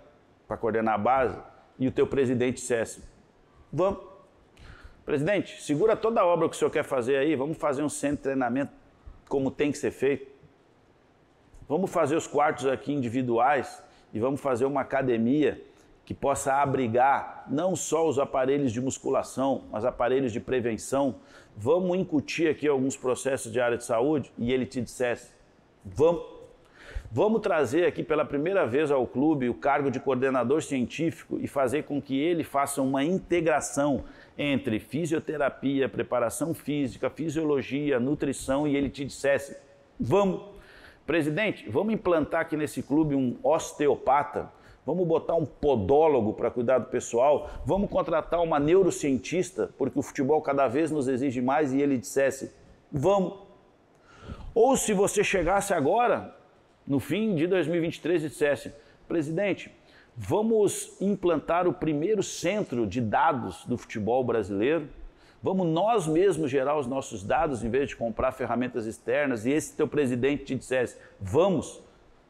para 0.49 0.57
coordenar 0.57 0.95
a 0.95 0.99
base, 0.99 1.39
e 1.79 1.89
o 1.89 1.93
teu 1.93 2.07
presidente 2.07 2.57
dissesse, 2.57 3.03
vamos. 3.73 4.12
Presidente, 5.13 5.61
segura 5.61 5.95
toda 5.95 6.23
a 6.23 6.27
obra 6.27 6.49
que 6.49 6.57
o 6.57 6.59
senhor 6.59 6.71
quer 6.71 6.85
fazer 6.85 7.17
aí, 7.19 7.37
vamos 7.37 7.59
fazer 7.59 7.83
um 7.83 7.89
centro 7.91 8.17
de 8.17 8.23
treinamento 8.23 8.73
como 9.29 9.51
tem 9.51 9.71
que 9.71 9.77
ser 9.77 9.91
feito. 9.91 10.27
Vamos 11.69 11.91
fazer 11.91 12.17
os 12.17 12.27
quartos 12.27 12.67
aqui 12.67 12.95
individuais 12.95 13.85
e 14.11 14.19
vamos 14.19 14.41
fazer 14.41 14.65
uma 14.65 14.81
academia 14.81 15.63
que 16.07 16.15
possa 16.15 16.55
abrigar 16.55 17.45
não 17.51 17.77
só 17.77 18.09
os 18.09 18.19
aparelhos 18.19 18.73
de 18.73 18.81
musculação, 18.81 19.65
mas 19.71 19.85
aparelhos 19.85 20.33
de 20.33 20.41
prevenção. 20.41 21.17
Vamos 21.55 21.99
incutir 21.99 22.49
aqui 22.49 22.67
alguns 22.67 22.97
processos 22.97 23.53
de 23.53 23.61
área 23.61 23.77
de 23.77 23.85
saúde 23.85 24.33
e 24.39 24.51
ele 24.51 24.65
te 24.65 24.81
dissesse: 24.81 25.31
vamos. 25.85 26.23
Vamos 27.15 27.43
trazer 27.43 27.85
aqui 27.85 28.03
pela 28.03 28.25
primeira 28.25 28.67
vez 28.67 28.91
ao 28.91 29.07
clube 29.07 29.47
o 29.47 29.53
cargo 29.53 29.91
de 29.91 30.01
coordenador 30.01 30.63
científico 30.63 31.39
e 31.39 31.47
fazer 31.47 31.83
com 31.85 32.01
que 32.01 32.19
ele 32.19 32.43
faça 32.43 32.81
uma 32.81 33.05
integração 33.05 34.05
entre 34.37 34.79
fisioterapia, 34.79 35.89
preparação 35.89 36.55
física, 36.55 37.11
fisiologia, 37.11 38.01
nutrição 38.01 38.67
e 38.67 38.77
ele 38.77 38.89
te 38.89 39.05
dissesse: 39.05 39.57
vamos. 39.99 40.53
Presidente, 41.07 41.69
vamos 41.69 41.95
implantar 41.95 42.43
aqui 42.43 42.57
nesse 42.57 42.83
clube 42.83 43.15
um 43.15 43.37
osteopata 43.43 44.53
Vamos 44.85 45.07
botar 45.07 45.37
um 45.37 45.47
podólogo 45.47 46.33
para 46.33 46.51
cuidar 46.51 46.79
do 46.79 46.87
pessoal? 46.87 47.49
Vamos 47.65 47.89
contratar 47.89 48.41
uma 48.41 48.59
neurocientista, 48.59 49.71
porque 49.79 49.97
o 49.97 50.03
futebol 50.03 50.43
cada 50.43 50.67
vez 50.67 50.91
nos 50.91 51.07
exige 51.07 51.41
mais 51.41 51.73
e 51.73 51.81
ele 51.81 51.97
dissesse: 51.97 52.53
vamos. 52.91 53.35
Ou 54.53 54.77
se 54.77 54.93
você 54.93 55.23
chegasse 55.23 55.73
agora, 55.73 56.37
no 56.87 56.99
fim 56.99 57.37
de 57.37 57.47
2023, 57.47 58.25
e 58.25 58.29
dissesse: 58.29 58.75
presidente, 59.07 59.71
vamos 60.17 60.97
implantar 61.01 61.67
o 61.67 61.73
primeiro 61.73 62.23
centro 62.23 62.87
de 62.87 63.01
dados 63.01 63.65
do 63.65 63.77
futebol 63.77 64.23
brasileiro. 64.25 64.89
Vamos 65.43 65.67
nós 65.67 66.07
mesmos 66.07 66.51
gerar 66.51 66.79
os 66.79 66.87
nossos 66.87 67.23
dados 67.25 67.65
em 67.65 67.71
vez 67.71 67.89
de 67.89 67.97
comprar 67.97 68.33
ferramentas 68.33 68.87
externas. 68.87 69.45
E 69.45 69.51
esse 69.51 69.77
teu 69.77 69.89
presidente 69.89 70.45
te 70.45 70.55
dissesse: 70.55 70.97
vamos 71.21 71.83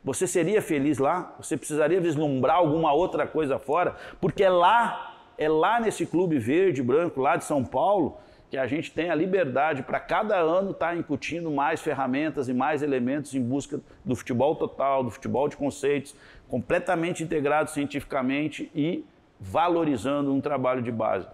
você 0.04 0.26
seria 0.26 0.60
feliz 0.60 0.98
lá? 0.98 1.32
Você 1.38 1.56
precisaria 1.56 2.00
vislumbrar 2.00 2.56
alguma 2.56 2.92
outra 2.92 3.24
coisa 3.24 3.58
fora? 3.58 3.94
Porque 4.20 4.42
é 4.42 4.50
lá, 4.50 5.14
é 5.38 5.48
lá 5.48 5.78
nesse 5.78 6.04
clube 6.04 6.38
verde, 6.38 6.82
branco, 6.82 7.20
lá 7.20 7.36
de 7.36 7.44
São 7.44 7.64
Paulo, 7.64 8.16
que 8.52 8.58
a 8.58 8.66
gente 8.66 8.92
tem 8.92 9.08
a 9.08 9.14
liberdade 9.14 9.82
para 9.82 9.98
cada 9.98 10.36
ano 10.36 10.72
estar 10.72 10.88
tá 10.88 10.94
incutindo 10.94 11.50
mais 11.50 11.80
ferramentas 11.80 12.50
e 12.50 12.52
mais 12.52 12.82
elementos 12.82 13.34
em 13.34 13.42
busca 13.42 13.80
do 14.04 14.14
futebol 14.14 14.54
total, 14.54 15.02
do 15.02 15.10
futebol 15.10 15.48
de 15.48 15.56
conceitos, 15.56 16.14
completamente 16.50 17.24
integrado 17.24 17.70
cientificamente 17.70 18.70
e 18.74 19.06
valorizando 19.40 20.34
um 20.34 20.38
trabalho 20.38 20.82
de 20.82 20.92
base. 20.92 21.26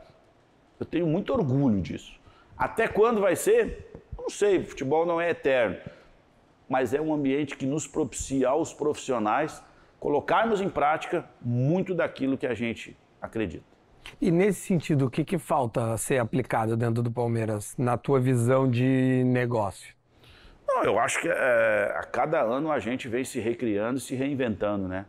Eu 0.78 0.86
tenho 0.86 1.08
muito 1.08 1.32
orgulho 1.32 1.80
disso. 1.80 2.16
Até 2.56 2.86
quando 2.86 3.20
vai 3.20 3.34
ser? 3.34 3.90
Não 4.16 4.30
sei, 4.30 4.62
futebol 4.62 5.04
não 5.04 5.20
é 5.20 5.30
eterno 5.30 5.76
mas 6.68 6.92
é 6.92 7.00
um 7.00 7.12
ambiente 7.12 7.56
que 7.56 7.64
nos 7.66 7.86
propicia 7.86 8.50
aos 8.50 8.74
profissionais 8.74 9.62
colocarmos 9.98 10.60
em 10.60 10.68
prática 10.68 11.28
muito 11.40 11.94
daquilo 11.94 12.36
que 12.36 12.46
a 12.46 12.54
gente 12.54 12.96
acredita. 13.20 13.77
E 14.20 14.30
nesse 14.30 14.60
sentido, 14.60 15.06
o 15.06 15.10
que, 15.10 15.24
que 15.24 15.38
falta 15.38 15.96
ser 15.96 16.18
aplicado 16.18 16.76
dentro 16.76 17.02
do 17.02 17.10
Palmeiras, 17.10 17.74
na 17.76 17.96
tua 17.96 18.20
visão 18.20 18.70
de 18.70 19.22
negócio? 19.24 19.94
Não, 20.66 20.84
eu 20.84 20.98
acho 20.98 21.20
que 21.20 21.28
é, 21.28 21.94
a 21.96 22.04
cada 22.04 22.40
ano 22.40 22.70
a 22.70 22.78
gente 22.78 23.08
vem 23.08 23.24
se 23.24 23.40
recriando 23.40 23.98
se 23.98 24.14
reinventando, 24.14 24.86
né? 24.86 25.06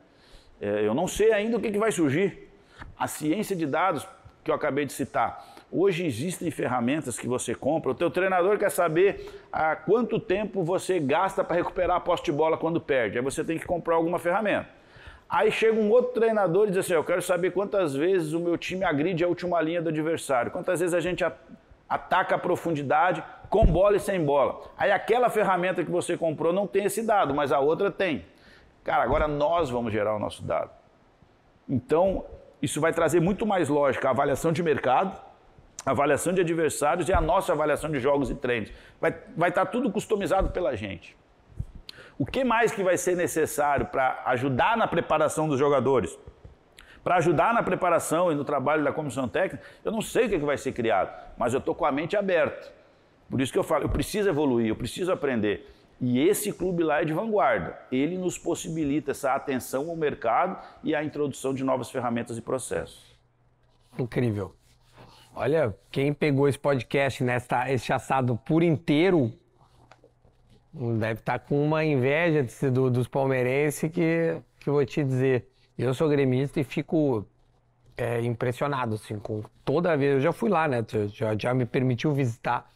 É, 0.62 0.86
eu 0.86 0.94
não 0.94 1.08
sei 1.08 1.32
ainda 1.32 1.58
o 1.58 1.60
que, 1.60 1.72
que 1.72 1.78
vai 1.78 1.92
surgir. 1.92 2.50
A 2.98 3.08
ciência 3.08 3.56
de 3.56 3.66
dados 3.66 4.08
que 4.44 4.52
eu 4.52 4.56
acabei 4.56 4.86
de 4.86 4.94
citar, 4.94 5.46
Hoje 5.72 6.04
existem 6.04 6.50
ferramentas 6.50 7.20
que 7.20 7.28
você 7.28 7.54
compra. 7.54 7.92
O 7.92 7.96
teu 7.96 8.10
treinador 8.10 8.58
quer 8.58 8.72
saber 8.72 9.30
há 9.52 9.76
quanto 9.76 10.20
tempo 10.20 10.64
você 10.64 11.00
gasta 11.00 11.44
para 11.44 11.58
recuperar 11.58 11.98
a 11.98 12.00
posse 12.00 12.24
de 12.24 12.32
bola 12.32 12.58
quando 12.58 12.82
perde. 12.82 13.20
Aí 13.20 13.24
você 13.24 13.44
tem 13.44 13.60
que 13.60 13.66
comprar 13.66 13.96
alguma 13.96 14.18
ferramenta. 14.18 14.79
Aí 15.30 15.52
chega 15.52 15.80
um 15.80 15.92
outro 15.92 16.14
treinador 16.14 16.68
e 16.68 16.72
diz 16.72 16.80
assim: 16.80 16.94
Eu 16.94 17.04
quero 17.04 17.22
saber 17.22 17.52
quantas 17.52 17.94
vezes 17.94 18.34
o 18.34 18.40
meu 18.40 18.58
time 18.58 18.84
agride 18.84 19.24
a 19.24 19.28
última 19.28 19.62
linha 19.62 19.82
do 19.82 19.90
adversário, 19.90 20.52
quantas 20.52 20.80
vezes 20.80 20.96
a 20.96 21.00
gente 21.00 21.24
ataca 21.88 22.36
a 22.36 22.40
profundidade 22.40 23.24
com 23.48 23.66
bola 23.66 23.98
e 23.98 24.00
sem 24.00 24.24
bola. 24.24 24.62
Aí 24.78 24.92
aquela 24.92 25.30
ferramenta 25.30 25.84
que 25.84 25.92
você 25.92 26.18
comprou 26.18 26.52
não 26.52 26.66
tem 26.66 26.86
esse 26.86 27.04
dado, 27.04 27.34
mas 27.34 27.52
a 27.52 27.60
outra 27.60 27.92
tem. 27.92 28.26
Cara, 28.84 29.04
agora 29.04 29.28
nós 29.28 29.70
vamos 29.70 29.94
gerar 29.94 30.16
o 30.16 30.20
nosso 30.20 30.44
dado. 30.44 30.72
Então, 31.68 32.26
isso 32.62 32.82
vai 32.82 32.92
trazer 32.92 33.20
muito 33.20 33.46
mais 33.46 33.70
lógica 33.70 34.08
a 34.08 34.12
avaliação 34.12 34.52
de 34.52 34.64
mercado, 34.64 35.20
avaliação 35.86 36.34
de 36.34 36.42
adversários 36.42 37.08
e 37.08 37.14
a 37.14 37.22
nossa 37.22 37.54
avaliação 37.54 37.92
de 37.92 38.00
jogos 38.00 38.32
e 38.32 38.36
treinos. 38.36 38.72
Vai, 39.00 39.16
vai 39.38 39.50
estar 39.50 39.66
tudo 39.68 39.92
customizado 39.92 40.50
pela 40.50 40.76
gente. 40.76 41.16
O 42.20 42.26
que 42.26 42.44
mais 42.44 42.74
que 42.74 42.84
vai 42.84 42.98
ser 42.98 43.16
necessário 43.16 43.86
para 43.86 44.24
ajudar 44.26 44.76
na 44.76 44.86
preparação 44.86 45.48
dos 45.48 45.58
jogadores? 45.58 46.20
Para 47.02 47.16
ajudar 47.16 47.54
na 47.54 47.64
preparação 47.64 48.30
e 48.30 48.36
no 48.36 48.44
trabalho 48.44 48.84
da 48.84 48.92
comissão 48.92 49.26
técnica, 49.26 49.64
eu 49.86 49.92
não 49.94 50.02
sei 50.02 50.26
o 50.26 50.30
que, 50.30 50.36
é 50.36 50.40
que 50.40 50.46
vai 50.46 50.58
ser 50.58 50.74
criado, 50.74 51.18
mas 51.38 51.54
eu 51.54 51.60
estou 51.60 51.74
com 51.74 51.86
a 51.86 51.92
mente 51.94 52.18
aberta. 52.18 52.74
Por 53.30 53.40
isso 53.40 53.54
que 53.54 53.58
eu 53.58 53.64
falo, 53.64 53.86
eu 53.86 53.90
preciso 53.90 54.28
evoluir, 54.28 54.68
eu 54.68 54.76
preciso 54.76 55.14
aprender. 55.14 55.74
E 56.02 56.20
esse 56.20 56.52
clube 56.52 56.84
lá 56.84 57.02
é 57.02 57.06
de 57.06 57.14
vanguarda. 57.14 57.80
Ele 57.90 58.18
nos 58.18 58.38
possibilita 58.38 59.12
essa 59.12 59.34
atenção 59.34 59.90
ao 59.90 59.96
mercado 59.96 60.62
e 60.84 60.94
a 60.94 61.02
introdução 61.02 61.54
de 61.54 61.64
novas 61.64 61.90
ferramentas 61.90 62.38
e 62.38 62.42
processos. 62.42 63.18
Incrível. 63.98 64.54
Olha, 65.34 65.74
quem 65.90 66.14
pegou 66.14 66.50
esse 66.50 66.60
podcast, 66.60 67.24
nesta, 67.24 67.72
esse 67.72 67.94
assado 67.94 68.38
por 68.46 68.62
inteiro, 68.62 69.32
deve 70.74 71.20
estar 71.20 71.40
tá 71.40 71.40
com 71.40 71.64
uma 71.64 71.84
inveja 71.84 72.44
de, 72.44 72.70
do, 72.70 72.90
dos 72.90 73.08
palmeirenses 73.08 73.92
que, 73.92 74.38
que 74.60 74.70
eu 74.70 74.74
vou 74.74 74.86
te 74.86 75.04
dizer. 75.04 75.48
Eu 75.78 75.94
sou 75.94 76.10
gremista 76.10 76.60
e 76.60 76.64
fico 76.64 77.26
é, 77.98 78.22
impressionado, 78.22 78.96
assim, 78.96 79.18
com 79.18 79.44
toda 79.64 79.96
vez. 79.98 80.16
Eu 80.16 80.22
já 80.22 80.32
fui 80.32 80.50
lá, 80.50 80.68
né? 80.68 80.86
Já, 81.14 81.38
já 81.38 81.54
me 81.54 81.66
permitiu 81.66 82.14
visitar. 82.14 82.70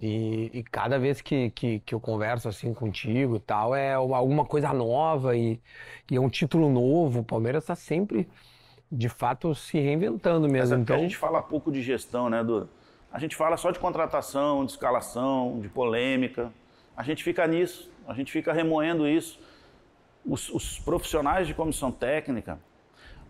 E, 0.00 0.50
e 0.54 0.62
cada 0.62 0.98
vez 0.98 1.20
que, 1.20 1.50
que, 1.50 1.80
que, 1.80 1.94
eu 1.94 2.00
converso 2.00 2.48
assim 2.48 2.72
contigo 2.72 3.36
e 3.36 3.40
tal, 3.40 3.74
é 3.74 3.92
alguma 3.92 4.46
coisa 4.46 4.72
nova 4.72 5.36
e, 5.36 5.60
e 6.10 6.16
é 6.16 6.20
um 6.20 6.30
título 6.30 6.70
novo. 6.70 7.20
O 7.20 7.24
Palmeiras 7.24 7.64
está 7.64 7.74
sempre, 7.74 8.26
de 8.90 9.10
fato, 9.10 9.54
se 9.54 9.78
reinventando 9.78 10.48
mesmo. 10.48 10.70
Mas 10.70 10.80
então... 10.80 10.96
a 10.96 11.00
gente 11.00 11.18
fala 11.18 11.42
pouco 11.42 11.70
de 11.70 11.82
gestão, 11.82 12.30
né, 12.30 12.42
Duda? 12.42 12.68
A 13.12 13.18
gente 13.18 13.36
fala 13.36 13.56
só 13.58 13.70
de 13.70 13.78
contratação, 13.78 14.64
de 14.64 14.72
escalação, 14.72 15.60
de 15.60 15.68
polêmica. 15.68 16.50
A 16.96 17.02
gente 17.02 17.24
fica 17.24 17.46
nisso, 17.46 17.90
a 18.06 18.14
gente 18.14 18.30
fica 18.30 18.52
remoendo 18.52 19.06
isso. 19.08 19.38
Os, 20.24 20.50
os 20.50 20.78
profissionais 20.78 21.46
de 21.46 21.54
comissão 21.54 21.90
técnica, 21.90 22.58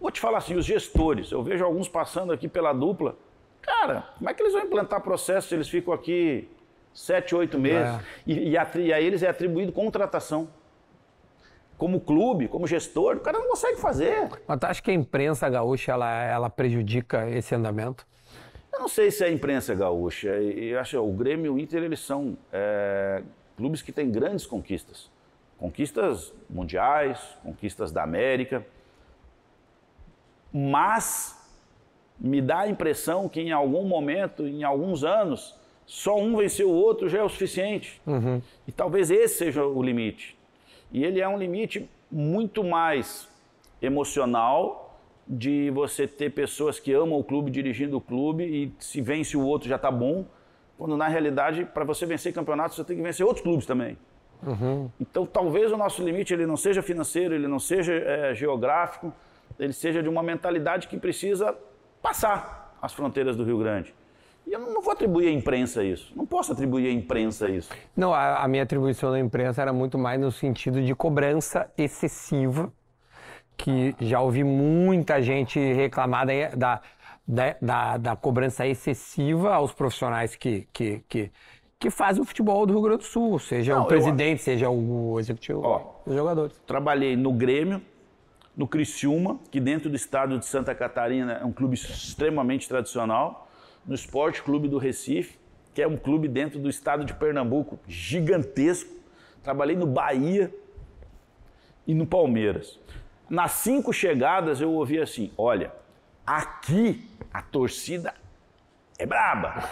vou 0.01 0.11
te 0.11 0.21
falar 0.21 0.39
assim, 0.39 0.57
os 0.57 0.67
gestores, 0.67 1.31
eu 1.31 1.43
vejo 1.43 1.65
alguns 1.65 1.89
passando 1.89 2.33
aqui 2.33 2.49
pela 2.49 2.73
dupla. 2.73 3.17
Cara, 3.63 4.09
como 4.19 4.29
é 4.29 4.35
que 4.35 4.43
eles 4.43 4.53
vão 4.53 4.63
implantar 4.63 5.01
processo 5.01 5.49
se 5.49 5.55
eles 5.55 5.69
ficam 5.69 5.95
aqui 5.95 6.49
sete, 6.93 7.35
oito 7.35 7.59
meses? 7.59 7.95
É. 7.95 8.01
E, 8.27 8.51
e, 8.51 8.59
a, 8.59 8.69
e 8.75 8.93
a 8.93 9.01
eles 9.01 9.23
é 9.23 9.29
atribuído 9.29 9.71
contratação 9.71 10.49
como 11.81 11.99
clube, 11.99 12.47
como 12.47 12.67
gestor, 12.67 13.17
o 13.17 13.21
cara 13.21 13.39
não 13.39 13.49
consegue 13.49 13.81
fazer. 13.81 14.29
Mas 14.47 14.61
tu 14.61 14.65
acha 14.65 14.83
que 14.83 14.91
a 14.91 14.95
imprensa 14.95 15.49
gaúcha 15.49 15.93
ela, 15.93 16.25
ela 16.25 16.51
prejudica 16.51 17.27
esse 17.31 17.55
andamento? 17.55 18.07
Eu 18.71 18.81
não 18.81 18.89
sei 18.89 19.11
se 19.11 19.25
é 19.25 19.29
a 19.29 19.33
imprensa 19.33 19.75
gaúcha. 19.75 20.29
Eu 20.29 20.79
acho 20.79 20.91
que 20.91 20.97
o 20.99 21.13
Grêmio 21.13 21.47
e 21.47 21.49
o 21.49 21.59
Inter 21.59 21.83
eles 21.83 22.01
são 22.01 22.37
é, 22.53 23.23
clubes 23.61 23.83
que 23.83 23.93
têm 23.93 24.11
grandes 24.11 24.47
conquistas. 24.47 25.11
Conquistas 25.59 26.33
mundiais, 26.49 27.21
conquistas 27.43 27.93
da 27.93 28.03
América. 28.03 28.67
Mas 30.51 31.39
me 32.19 32.41
dá 32.41 32.61
a 32.61 32.69
impressão 32.71 33.29
que 33.29 33.39
em 33.39 33.53
algum 33.53 33.85
momento, 33.85 34.47
em 34.47 34.65
alguns 34.65 35.05
anos, 35.05 35.55
só 35.85 36.19
um 36.19 36.35
venceu 36.39 36.71
o 36.71 36.75
outro 36.75 37.07
já 37.07 37.19
é 37.19 37.23
o 37.23 37.29
suficiente. 37.29 38.01
Uhum. 38.07 38.41
E 38.67 38.73
talvez 38.73 39.11
esse 39.11 39.37
seja 39.37 39.63
o 39.63 39.83
limite. 39.83 40.35
E 40.91 41.05
ele 41.05 41.21
é 41.21 41.29
um 41.29 41.37
limite 41.39 41.87
muito 42.11 42.65
mais 42.65 43.29
emocional 43.83 44.99
de 45.29 45.71
você 45.71 46.09
ter 46.09 46.31
pessoas 46.31 46.81
que 46.81 46.95
amam 46.95 47.19
o 47.19 47.23
clube 47.23 47.51
dirigindo 47.51 47.99
o 47.99 48.01
clube 48.01 48.45
e 48.45 48.73
se 48.79 49.03
vence 49.03 49.37
o 49.37 49.45
outro 49.45 49.69
já 49.69 49.77
está 49.77 49.91
bom, 49.91 50.25
quando 50.81 50.97
na 50.97 51.09
realidade 51.09 51.67
para 51.67 51.85
você 51.85 52.07
vencer 52.07 52.33
campeonatos 52.33 52.75
você 52.75 52.85
tem 52.85 52.97
que 52.97 53.03
vencer 53.03 53.25
outros 53.25 53.43
clubes 53.43 53.67
também. 53.67 53.99
Uhum. 54.43 54.91
Então 54.99 55.27
talvez 55.27 55.71
o 55.71 55.77
nosso 55.77 56.03
limite 56.03 56.33
ele 56.33 56.47
não 56.47 56.57
seja 56.57 56.81
financeiro, 56.81 57.35
ele 57.35 57.47
não 57.47 57.59
seja 57.59 57.93
é, 57.93 58.35
geográfico, 58.35 59.13
ele 59.59 59.75
seja 59.75 60.03
de 60.03 60.09
uma 60.09 60.23
mentalidade 60.23 60.89
que 60.89 60.97
precisa 60.97 61.55
passar 62.01 62.75
as 62.81 62.95
fronteiras 62.95 63.37
do 63.37 63.45
Rio 63.45 63.59
Grande. 63.59 63.95
E 64.47 64.55
eu 64.55 64.59
não 64.59 64.81
vou 64.81 64.95
atribuir 64.95 65.29
à 65.29 65.31
imprensa 65.31 65.85
isso. 65.85 66.15
Não 66.17 66.25
posso 66.25 66.51
atribuir 66.51 66.87
à 66.87 66.91
imprensa 66.91 67.51
isso. 67.51 67.71
Não, 67.95 68.15
a, 68.15 68.43
a 68.43 68.49
minha 68.49 68.63
atribuição 68.63 69.13
à 69.13 69.21
imprensa 69.21 69.61
era 69.61 69.75
muito 69.75 69.99
mais 69.99 70.19
no 70.19 70.33
sentido 70.33 70.81
de 70.83 70.95
cobrança 70.95 71.71
excessiva, 71.77 72.73
que 73.55 73.95
já 74.01 74.19
ouvi 74.23 74.43
muita 74.43 75.21
gente 75.21 75.61
reclamar 75.75 76.27
da, 76.27 76.33
da, 76.57 76.81
da, 77.61 77.97
da 77.97 78.17
cobrança 78.17 78.67
excessiva 78.67 79.55
aos 79.55 79.73
profissionais 79.73 80.35
que, 80.35 80.67
que, 80.73 81.03
que, 81.09 81.31
que 81.79 81.91
fazem 81.91 82.21
o 82.21 82.25
futebol 82.25 82.67
do 82.67 82.73
Rio 82.73 82.83
Grande 82.83 82.99
do 82.99 83.05
Sul, 83.05 83.39
seja 83.39 83.75
não, 83.75 83.83
o 83.83 83.87
presidente, 83.87 84.41
eu... 84.41 84.45
seja 84.45 84.69
o 84.69 85.19
executivo, 85.21 85.63
Ó, 85.63 86.01
os 86.05 86.15
jogadores. 86.15 86.61
Trabalhei 86.67 87.17
no 87.17 87.33
Grêmio, 87.33 87.81
no 88.57 88.67
Criciúma, 88.67 89.39
que 89.51 89.61
dentro 89.61 89.89
do 89.89 89.95
estado 89.95 90.39
de 90.39 90.45
Santa 90.45 90.75
Catarina 90.75 91.35
é 91.35 91.45
um 91.45 91.53
clube 91.53 91.77
extremamente 91.77 92.69
tradicional, 92.69 93.49
no 93.87 93.95
Esporte 93.95 94.43
Clube 94.43 94.69
do 94.69 94.77
Recife, 94.77 95.39
que 95.73 95.81
é 95.81 95.87
um 95.87 95.97
clube 95.97 96.27
dentro 96.27 96.59
do 96.59 96.69
estado 96.69 97.05
de 97.05 97.15
Pernambuco 97.15 97.79
gigantesco. 97.87 98.93
Trabalhei 99.43 99.77
no 99.77 99.87
Bahia 99.87 100.53
e 101.87 101.95
no 101.95 102.07
Palmeiras. 102.07 102.79
Nas 103.29 103.53
cinco 103.53 103.93
chegadas 103.93 104.61
eu 104.61 104.73
ouvi 104.73 104.99
assim: 104.99 105.33
olha, 105.39 105.73
aqui 106.37 107.09
a 107.33 107.43
torcida 107.43 108.15
é 108.99 109.07
braba, 109.07 109.65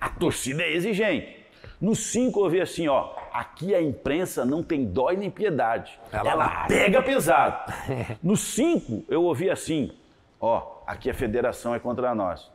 a 0.00 0.08
torcida 0.18 0.62
é 0.62 0.72
exigente. 0.72 1.44
Nos 1.80 2.10
cinco 2.10 2.40
eu 2.40 2.44
ouvi 2.44 2.60
assim: 2.60 2.88
ó, 2.88 3.14
aqui 3.32 3.74
a 3.74 3.82
imprensa 3.82 4.44
não 4.44 4.62
tem 4.62 4.84
dó 4.84 5.10
nem 5.10 5.30
piedade. 5.30 5.98
Ela, 6.12 6.30
Ela 6.30 6.66
pega 6.66 7.02
pesado. 7.02 7.72
Nos 8.22 8.40
cinco 8.40 9.04
eu 9.08 9.22
ouvi 9.22 9.50
assim: 9.50 9.92
ó, 10.40 10.82
aqui 10.86 11.10
a 11.10 11.14
federação 11.14 11.74
é 11.74 11.78
contra 11.78 12.14
nós. 12.14 12.50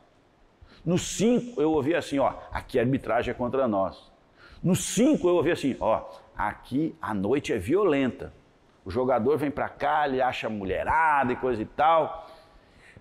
Nos 0.85 1.01
cinco 1.01 1.61
eu 1.61 1.71
ouvi 1.71 1.95
assim: 1.95 2.19
ó, 2.19 2.33
aqui 2.51 2.79
a 2.79 2.81
arbitragem 2.81 3.31
é 3.31 3.33
contra 3.33 3.67
nós. 3.67 4.11
Nos 4.63 4.83
cinco 4.83 5.27
eu 5.27 5.35
ouvi 5.35 5.51
assim: 5.51 5.75
ó, 5.79 6.03
aqui 6.37 6.95
a 7.01 7.13
noite 7.13 7.51
é 7.53 7.57
violenta. 7.57 8.33
O 8.85 8.91
jogador 8.91 9.37
vem 9.37 9.51
para 9.51 9.69
cá, 9.69 10.07
ele 10.07 10.21
acha 10.21 10.49
mulherada 10.49 11.33
e 11.33 11.35
coisa 11.35 11.61
e 11.61 11.65
tal. 11.65 12.28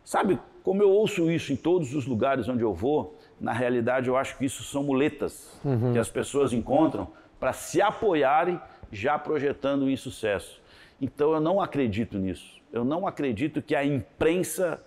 Sabe, 0.09 0.39
como 0.63 0.83
eu 0.83 0.89
ouço 0.89 1.31
isso 1.31 1.53
em 1.53 1.57
todos 1.57 1.95
os 1.95 2.07
lugares 2.07 2.49
onde 2.49 2.63
eu 2.63 2.73
vou, 2.73 3.19
na 3.39 3.53
realidade 3.53 4.09
eu 4.09 4.17
acho 4.17 4.39
que 4.39 4.47
isso 4.47 4.63
são 4.63 4.83
muletas 4.83 5.61
uhum. 5.63 5.93
que 5.93 5.99
as 5.99 6.09
pessoas 6.09 6.51
encontram 6.55 7.09
para 7.39 7.53
se 7.53 7.83
apoiarem 7.83 8.59
já 8.91 9.19
projetando 9.19 9.83
um 9.83 9.91
insucesso. 9.91 10.63
Então 10.99 11.35
eu 11.35 11.41
não 11.43 11.61
acredito 11.61 12.17
nisso. 12.17 12.59
Eu 12.73 12.87
não 12.87 13.07
acredito 13.07 13.61
que 13.61 13.75
a 13.75 13.85
imprensa, 13.85 14.83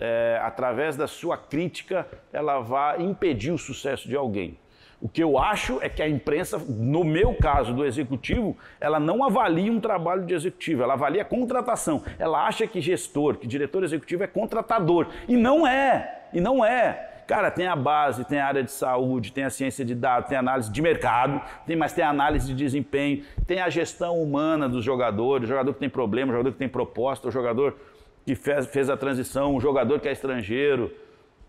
é, 0.00 0.40
através 0.42 0.96
da 0.96 1.06
sua 1.06 1.36
crítica, 1.36 2.08
ela 2.32 2.58
vá 2.58 2.96
impedir 2.96 3.52
o 3.52 3.58
sucesso 3.58 4.08
de 4.08 4.16
alguém. 4.16 4.56
O 5.00 5.08
que 5.08 5.22
eu 5.22 5.38
acho 5.38 5.78
é 5.80 5.88
que 5.88 6.02
a 6.02 6.08
imprensa, 6.08 6.58
no 6.58 7.04
meu 7.04 7.32
caso 7.34 7.72
do 7.72 7.84
executivo, 7.84 8.56
ela 8.80 8.98
não 8.98 9.22
avalia 9.22 9.70
um 9.70 9.78
trabalho 9.78 10.26
de 10.26 10.34
executivo, 10.34 10.82
ela 10.82 10.94
avalia 10.94 11.22
a 11.22 11.24
contratação. 11.24 12.02
Ela 12.18 12.44
acha 12.44 12.66
que 12.66 12.80
gestor, 12.80 13.36
que 13.36 13.46
diretor 13.46 13.84
executivo 13.84 14.24
é 14.24 14.26
contratador. 14.26 15.06
E 15.28 15.36
não 15.36 15.64
é, 15.64 16.24
e 16.32 16.40
não 16.40 16.64
é. 16.64 17.08
Cara, 17.28 17.50
tem 17.50 17.66
a 17.66 17.76
base, 17.76 18.24
tem 18.24 18.40
a 18.40 18.46
área 18.46 18.62
de 18.64 18.72
saúde, 18.72 19.32
tem 19.32 19.44
a 19.44 19.50
ciência 19.50 19.84
de 19.84 19.94
dados, 19.94 20.30
tem 20.30 20.38
análise 20.38 20.72
de 20.72 20.82
mercado, 20.82 21.40
tem, 21.66 21.76
mas 21.76 21.92
tem 21.92 22.02
a 22.02 22.08
análise 22.08 22.46
de 22.46 22.54
desempenho, 22.54 23.22
tem 23.46 23.60
a 23.60 23.68
gestão 23.68 24.20
humana 24.20 24.68
dos 24.68 24.82
jogadores, 24.82 25.44
o 25.44 25.48
jogador 25.48 25.74
que 25.74 25.78
tem 25.78 25.90
problema, 25.90 26.32
o 26.32 26.36
jogador 26.36 26.52
que 26.52 26.58
tem 26.58 26.68
proposta, 26.68 27.28
o 27.28 27.30
jogador 27.30 27.76
que 28.24 28.34
fez, 28.34 28.66
fez 28.66 28.90
a 28.90 28.96
transição, 28.96 29.54
o 29.54 29.60
jogador 29.60 30.00
que 30.00 30.08
é 30.08 30.12
estrangeiro, 30.12 30.90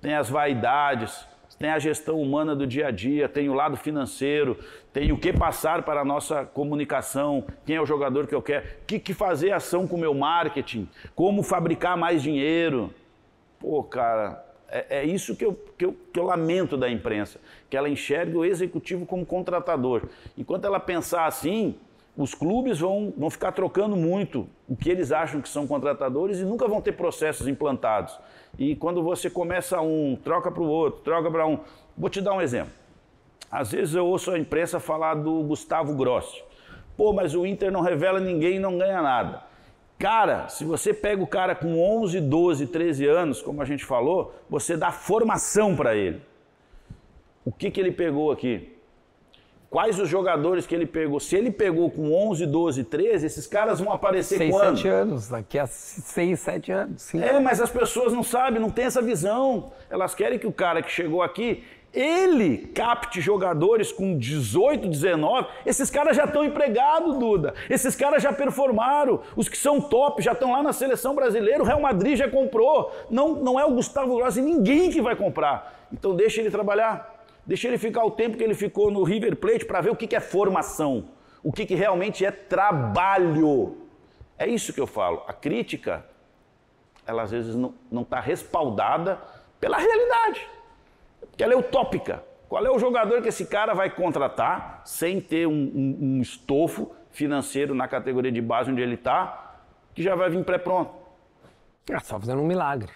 tem 0.01 0.13
as 0.13 0.29
vaidades 0.29 1.25
tem 1.57 1.69
a 1.69 1.79
gestão 1.79 2.21
humana 2.21 2.55
do 2.55 2.65
dia 2.65 2.87
a 2.87 2.91
dia, 2.91 3.27
tem 3.27 3.49
o 3.49 3.53
lado 3.53 3.75
financeiro, 3.75 4.57
tem 4.93 5.11
o 5.11 5.17
que 5.17 5.33
passar 5.33 5.83
para 5.83 6.01
a 6.01 6.05
nossa 6.05 6.45
comunicação, 6.45 7.43
quem 7.65 7.75
é 7.75 7.81
o 7.81 7.85
jogador 7.85 8.27
que 8.27 8.35
eu 8.35 8.41
quero, 8.41 8.65
o 8.65 8.85
que, 8.85 8.99
que 8.99 9.13
fazer 9.13 9.51
ação 9.51 9.87
com 9.87 9.95
o 9.95 9.99
meu 9.99 10.13
marketing, 10.13 10.87
como 11.15 11.43
fabricar 11.43 11.97
mais 11.97 12.21
dinheiro. 12.21 12.93
Pô, 13.59 13.83
cara, 13.83 14.43
é, 14.69 14.99
é 14.99 15.05
isso 15.05 15.35
que 15.35 15.45
eu, 15.45 15.53
que, 15.77 15.85
eu, 15.85 15.95
que 16.13 16.19
eu 16.19 16.23
lamento 16.23 16.77
da 16.77 16.89
imprensa, 16.89 17.39
que 17.69 17.75
ela 17.75 17.89
enxerga 17.89 18.37
o 18.37 18.45
executivo 18.45 19.05
como 19.05 19.25
contratador. 19.25 20.03
Enquanto 20.37 20.65
ela 20.65 20.79
pensar 20.79 21.25
assim, 21.25 21.75
os 22.15 22.33
clubes 22.33 22.79
vão, 22.79 23.13
vão 23.17 23.29
ficar 23.29 23.51
trocando 23.51 23.95
muito 23.95 24.47
o 24.67 24.75
que 24.75 24.89
eles 24.89 25.11
acham 25.11 25.41
que 25.41 25.49
são 25.49 25.65
contratadores 25.65 26.39
e 26.39 26.43
nunca 26.43 26.67
vão 26.67 26.81
ter 26.81 26.91
processos 26.91 27.47
implantados. 27.47 28.17
E 28.57 28.75
quando 28.75 29.01
você 29.03 29.29
começa 29.29 29.79
um, 29.81 30.17
troca 30.23 30.51
para 30.51 30.63
o 30.63 30.67
outro, 30.67 31.01
troca 31.01 31.29
para 31.29 31.47
um. 31.47 31.59
Vou 31.97 32.09
te 32.09 32.21
dar 32.21 32.33
um 32.33 32.41
exemplo. 32.41 32.73
Às 33.51 33.71
vezes 33.71 33.95
eu 33.95 34.05
ouço 34.05 34.31
a 34.31 34.39
imprensa 34.39 34.79
falar 34.79 35.15
do 35.15 35.43
Gustavo 35.43 35.93
Grossi. 35.95 36.43
Pô, 36.95 37.13
mas 37.13 37.33
o 37.33 37.45
Inter 37.45 37.71
não 37.71 37.81
revela 37.81 38.19
ninguém 38.19 38.55
e 38.55 38.59
não 38.59 38.77
ganha 38.77 39.01
nada. 39.01 39.43
Cara, 39.97 40.47
se 40.47 40.63
você 40.63 40.93
pega 40.93 41.21
o 41.21 41.27
cara 41.27 41.53
com 41.53 41.77
11, 41.77 42.21
12, 42.21 42.67
13 42.67 43.05
anos, 43.05 43.41
como 43.41 43.61
a 43.61 43.65
gente 43.65 43.83
falou, 43.83 44.33
você 44.49 44.77
dá 44.77 44.91
formação 44.91 45.75
para 45.75 45.95
ele. 45.95 46.21
O 47.43 47.51
que, 47.51 47.69
que 47.69 47.79
ele 47.79 47.91
pegou 47.91 48.31
aqui? 48.31 48.78
Quais 49.69 49.99
os 49.99 50.09
jogadores 50.09 50.65
que 50.65 50.73
ele 50.73 50.87
pegou? 50.87 51.19
Se 51.19 51.35
ele 51.35 51.51
pegou 51.51 51.91
com 51.91 52.11
11, 52.11 52.47
12, 52.47 52.83
13, 52.85 53.25
esses 53.27 53.45
caras 53.45 53.79
vão 53.79 53.93
aparecer 53.93 54.39
seis, 54.39 54.49
quando? 54.49 54.77
7 54.77 54.87
anos, 54.87 55.27
daqui 55.27 55.59
a 55.59 55.67
6, 55.67 56.39
7 56.39 56.71
anos. 56.71 57.01
Sim. 57.03 57.21
É, 57.21 57.39
mas 57.39 57.61
as 57.61 57.69
pessoas 57.69 58.11
não 58.11 58.23
sabem, 58.23 58.59
não 58.59 58.71
têm 58.71 58.85
essa 58.85 59.01
visão. 59.01 59.71
Elas 59.87 60.15
querem 60.15 60.39
que 60.39 60.47
o 60.47 60.51
cara 60.51 60.81
que 60.81 60.91
chegou 60.91 61.21
aqui, 61.21 61.63
ele 61.93 62.57
capte 62.73 63.21
jogadores 63.21 63.91
com 63.91 64.17
18, 64.17 64.87
19. 64.87 65.47
Esses 65.63 65.91
caras 65.91 66.17
já 66.17 66.25
estão 66.25 66.43
empregados, 66.43 67.19
Duda. 67.19 67.53
Esses 67.69 67.95
caras 67.95 68.23
já 68.23 68.33
performaram. 68.33 69.21
Os 69.35 69.47
que 69.47 69.57
são 69.57 69.79
top 69.79 70.19
já 70.23 70.31
estão 70.31 70.51
lá 70.51 70.63
na 70.63 70.73
seleção 70.73 71.13
brasileira. 71.13 71.61
O 71.61 71.65
Real 71.65 71.81
Madrid 71.81 72.17
já 72.17 72.27
comprou. 72.27 72.91
Não, 73.07 73.35
não 73.35 73.59
é 73.59 73.65
o 73.65 73.73
Gustavo 73.75 74.15
Grossi, 74.15 74.41
ninguém 74.41 74.89
que 74.89 74.99
vai 74.99 75.15
comprar. 75.15 75.87
Então 75.93 76.15
deixa 76.15 76.41
ele 76.41 76.49
trabalhar. 76.49 77.18
Deixa 77.49 77.67
ele 77.67 77.79
ficar 77.79 78.05
o 78.05 78.11
tempo 78.11 78.37
que 78.37 78.43
ele 78.43 78.53
ficou 78.53 78.91
no 78.91 79.01
River 79.01 79.35
Plate 79.35 79.65
para 79.65 79.81
ver 79.81 79.89
o 79.89 79.95
que, 79.95 80.05
que 80.05 80.15
é 80.15 80.19
formação, 80.19 81.09
o 81.41 81.51
que, 81.51 81.65
que 81.65 81.73
realmente 81.73 82.23
é 82.23 82.29
trabalho. 82.29 83.75
É 84.37 84.45
isso 84.45 84.71
que 84.71 84.79
eu 84.79 84.85
falo. 84.85 85.23
A 85.27 85.33
crítica, 85.33 86.05
ela 87.07 87.23
às 87.23 87.31
vezes 87.31 87.55
não 87.55 88.03
está 88.03 88.19
respaldada 88.19 89.19
pela 89.59 89.79
realidade, 89.79 90.47
porque 91.21 91.43
ela 91.43 91.53
é 91.53 91.57
utópica. 91.57 92.23
Qual 92.47 92.63
é 92.63 92.69
o 92.69 92.77
jogador 92.77 93.19
que 93.23 93.29
esse 93.29 93.47
cara 93.47 93.73
vai 93.73 93.89
contratar 93.89 94.83
sem 94.85 95.19
ter 95.19 95.47
um, 95.47 95.51
um, 95.51 95.97
um 96.01 96.21
estofo 96.21 96.91
financeiro 97.09 97.73
na 97.73 97.87
categoria 97.87 98.31
de 98.31 98.41
base 98.41 98.69
onde 98.69 98.83
ele 98.83 98.93
está, 98.93 99.55
que 99.95 100.03
já 100.03 100.13
vai 100.13 100.29
vir 100.29 100.45
pré-pronto? 100.45 100.91
É 101.89 101.97
só 101.97 102.19
fazendo 102.19 102.43
um 102.43 102.45
milagre. 102.45 102.91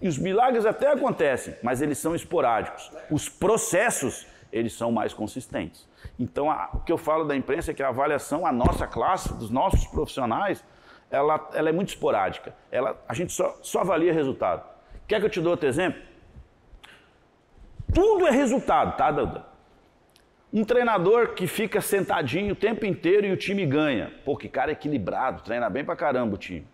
E 0.00 0.08
os 0.08 0.16
milagres 0.16 0.64
até 0.64 0.90
acontecem, 0.90 1.54
mas 1.62 1.82
eles 1.82 1.98
são 1.98 2.14
esporádicos. 2.14 2.90
Os 3.10 3.28
processos, 3.28 4.26
eles 4.50 4.72
são 4.72 4.90
mais 4.90 5.12
consistentes. 5.12 5.86
Então, 6.18 6.50
a, 6.50 6.70
o 6.72 6.80
que 6.80 6.90
eu 6.90 6.96
falo 6.96 7.24
da 7.24 7.36
imprensa 7.36 7.70
é 7.70 7.74
que 7.74 7.82
a 7.82 7.88
avaliação, 7.88 8.46
a 8.46 8.52
nossa 8.52 8.86
classe, 8.86 9.32
dos 9.34 9.50
nossos 9.50 9.86
profissionais, 9.86 10.64
ela, 11.10 11.50
ela 11.52 11.68
é 11.68 11.72
muito 11.72 11.88
esporádica. 11.88 12.54
Ela, 12.70 12.98
a 13.06 13.12
gente 13.12 13.32
só, 13.32 13.58
só 13.62 13.80
avalia 13.80 14.12
resultado. 14.12 14.64
Quer 15.06 15.20
que 15.20 15.26
eu 15.26 15.30
te 15.30 15.40
dou 15.40 15.50
outro 15.50 15.68
exemplo? 15.68 16.00
Tudo 17.92 18.26
é 18.26 18.30
resultado, 18.30 18.96
tá, 18.96 19.10
Duda? 19.10 19.44
Um 20.52 20.64
treinador 20.64 21.34
que 21.34 21.46
fica 21.46 21.80
sentadinho 21.80 22.52
o 22.52 22.56
tempo 22.56 22.86
inteiro 22.86 23.26
e 23.26 23.32
o 23.32 23.36
time 23.36 23.66
ganha. 23.66 24.12
Pô, 24.24 24.36
que 24.36 24.48
cara 24.48 24.72
equilibrado, 24.72 25.42
treina 25.42 25.68
bem 25.68 25.84
pra 25.84 25.94
caramba 25.94 26.34
o 26.34 26.38
time. 26.38 26.66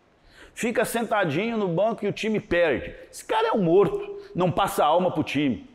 Fica 0.56 0.86
sentadinho 0.86 1.58
no 1.58 1.68
banco 1.68 2.02
e 2.02 2.08
o 2.08 2.12
time 2.12 2.40
perde. 2.40 2.94
Esse 3.12 3.22
cara 3.26 3.48
é 3.48 3.52
um 3.52 3.62
morto, 3.62 4.22
não 4.34 4.50
passa 4.50 4.82
alma 4.82 5.10
pro 5.10 5.22
time. 5.22 5.68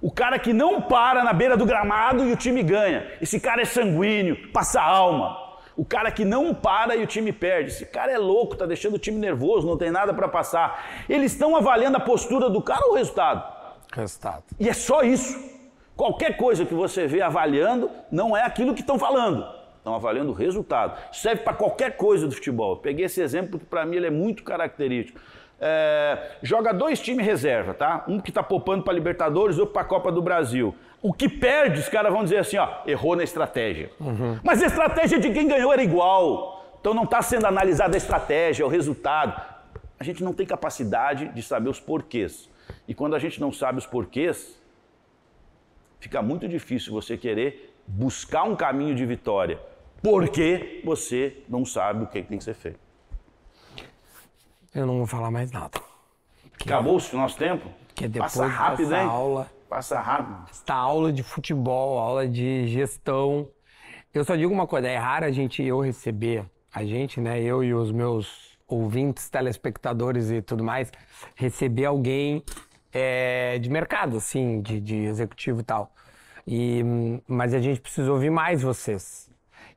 O 0.00 0.10
cara 0.10 0.38
que 0.38 0.54
não 0.54 0.80
para 0.80 1.22
na 1.22 1.34
beira 1.34 1.54
do 1.54 1.66
gramado 1.66 2.24
e 2.26 2.32
o 2.32 2.36
time 2.36 2.62
ganha. 2.62 3.12
Esse 3.20 3.38
cara 3.38 3.60
é 3.60 3.66
sanguíneo, 3.66 4.50
passa 4.50 4.80
alma. 4.80 5.38
O 5.76 5.84
cara 5.84 6.10
que 6.10 6.24
não 6.24 6.54
para 6.54 6.96
e 6.96 7.02
o 7.02 7.06
time 7.06 7.30
perde. 7.30 7.72
Esse 7.72 7.84
cara 7.84 8.10
é 8.10 8.16
louco, 8.16 8.56
tá 8.56 8.64
deixando 8.64 8.94
o 8.94 8.98
time 8.98 9.18
nervoso, 9.18 9.66
não 9.66 9.76
tem 9.76 9.90
nada 9.90 10.14
para 10.14 10.26
passar. 10.26 10.82
Eles 11.10 11.32
estão 11.32 11.54
avaliando 11.54 11.98
a 11.98 12.00
postura 12.00 12.48
do 12.48 12.62
cara 12.62 12.86
ou 12.86 12.92
o 12.92 12.96
resultado? 12.96 13.44
Resultado. 13.92 14.44
E 14.58 14.66
é 14.66 14.72
só 14.72 15.02
isso. 15.02 15.38
Qualquer 15.94 16.38
coisa 16.38 16.64
que 16.64 16.72
você 16.72 17.06
vê 17.06 17.20
avaliando 17.20 17.90
não 18.10 18.34
é 18.34 18.42
aquilo 18.42 18.72
que 18.72 18.80
estão 18.80 18.98
falando. 18.98 19.46
Estão 19.82 19.96
avaliando 19.96 20.30
o 20.30 20.32
resultado. 20.32 20.96
Serve 21.12 21.42
para 21.42 21.54
qualquer 21.54 21.96
coisa 21.96 22.28
do 22.28 22.32
futebol. 22.32 22.76
Peguei 22.76 23.06
esse 23.06 23.20
exemplo 23.20 23.58
porque 23.58 23.66
para 23.66 23.84
mim 23.84 23.96
ele 23.96 24.06
é 24.06 24.10
muito 24.10 24.44
característico. 24.44 25.18
É, 25.60 26.36
joga 26.40 26.72
dois 26.72 27.00
times 27.00 27.26
reserva, 27.26 27.74
tá? 27.74 28.04
Um 28.06 28.20
que 28.20 28.30
está 28.30 28.44
poupando 28.44 28.84
para 28.84 28.92
Libertadores, 28.92 29.58
outro 29.58 29.72
para 29.72 29.82
a 29.82 29.84
Copa 29.84 30.12
do 30.12 30.22
Brasil. 30.22 30.72
O 31.02 31.12
que 31.12 31.28
perde, 31.28 31.80
os 31.80 31.88
caras 31.88 32.12
vão 32.12 32.22
dizer 32.22 32.38
assim, 32.38 32.58
ó, 32.58 32.68
errou 32.86 33.16
na 33.16 33.24
estratégia. 33.24 33.90
Uhum. 33.98 34.38
Mas 34.44 34.62
a 34.62 34.66
estratégia 34.66 35.18
de 35.18 35.32
quem 35.32 35.48
ganhou 35.48 35.72
era 35.72 35.82
igual. 35.82 36.64
Então 36.80 36.94
não 36.94 37.02
está 37.02 37.20
sendo 37.20 37.46
analisada 37.46 37.96
a 37.96 37.98
estratégia, 37.98 38.64
o 38.64 38.68
resultado. 38.68 39.40
A 39.98 40.04
gente 40.04 40.22
não 40.22 40.32
tem 40.32 40.46
capacidade 40.46 41.26
de 41.26 41.42
saber 41.42 41.68
os 41.68 41.80
porquês. 41.80 42.48
E 42.86 42.94
quando 42.94 43.16
a 43.16 43.18
gente 43.18 43.40
não 43.40 43.50
sabe 43.52 43.78
os 43.78 43.86
porquês, 43.86 44.62
fica 45.98 46.22
muito 46.22 46.48
difícil 46.48 46.92
você 46.92 47.16
querer 47.16 47.72
buscar 47.86 48.44
um 48.44 48.54
caminho 48.54 48.94
de 48.94 49.04
vitória, 49.04 49.60
porque 50.02 50.82
você 50.84 51.42
não 51.48 51.64
sabe 51.64 52.04
o 52.04 52.06
que 52.06 52.22
tem 52.22 52.38
que 52.38 52.44
ser 52.44 52.54
feito. 52.54 52.80
Eu 54.74 54.86
não 54.86 54.98
vou 54.98 55.06
falar 55.06 55.30
mais 55.30 55.50
nada. 55.50 55.80
Acabou 56.60 56.98
o 56.98 57.16
nosso 57.16 57.36
tempo? 57.36 57.68
Que 57.94 58.08
depois 58.08 58.32
Passa 58.34 58.46
rápido, 58.46 58.88
dessa 58.88 59.02
hein? 59.02 59.08
aula 59.08 59.50
Passa 59.72 59.98
rápido. 59.98 60.50
Esta 60.50 60.74
aula 60.74 61.10
de 61.10 61.22
futebol, 61.22 61.98
aula 61.98 62.28
de 62.28 62.66
gestão. 62.68 63.48
Eu 64.12 64.22
só 64.22 64.36
digo 64.36 64.52
uma 64.52 64.66
coisa, 64.66 64.86
é 64.86 64.98
raro 64.98 65.24
a 65.24 65.30
gente, 65.30 65.62
eu 65.62 65.80
receber, 65.80 66.44
a 66.70 66.84
gente, 66.84 67.22
né, 67.22 67.40
eu 67.40 67.64
e 67.64 67.72
os 67.72 67.90
meus 67.90 68.58
ouvintes, 68.68 69.30
telespectadores 69.30 70.30
e 70.30 70.42
tudo 70.42 70.62
mais, 70.62 70.92
receber 71.34 71.86
alguém 71.86 72.44
é, 72.92 73.58
de 73.58 73.70
mercado, 73.70 74.18
assim, 74.18 74.60
de, 74.60 74.78
de 74.78 74.96
executivo 75.04 75.60
e 75.60 75.64
tal. 75.64 75.90
E, 76.46 76.84
mas 77.26 77.54
a 77.54 77.58
gente 77.58 77.80
precisa 77.80 78.12
ouvir 78.12 78.28
mais 78.28 78.60
vocês. 78.60 79.31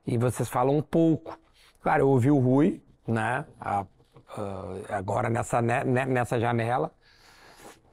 E 0.05 0.17
vocês 0.17 0.49
falam 0.49 0.77
um 0.77 0.81
pouco. 0.81 1.37
Claro, 1.81 2.03
eu 2.03 2.09
ouvi 2.09 2.31
o 2.31 2.39
Rui, 2.39 2.81
né, 3.07 3.45
a, 3.59 3.81
a, 3.81 4.97
agora 4.97 5.29
nessa, 5.29 5.61
né, 5.61 5.83
nessa 5.83 6.39
janela, 6.39 6.91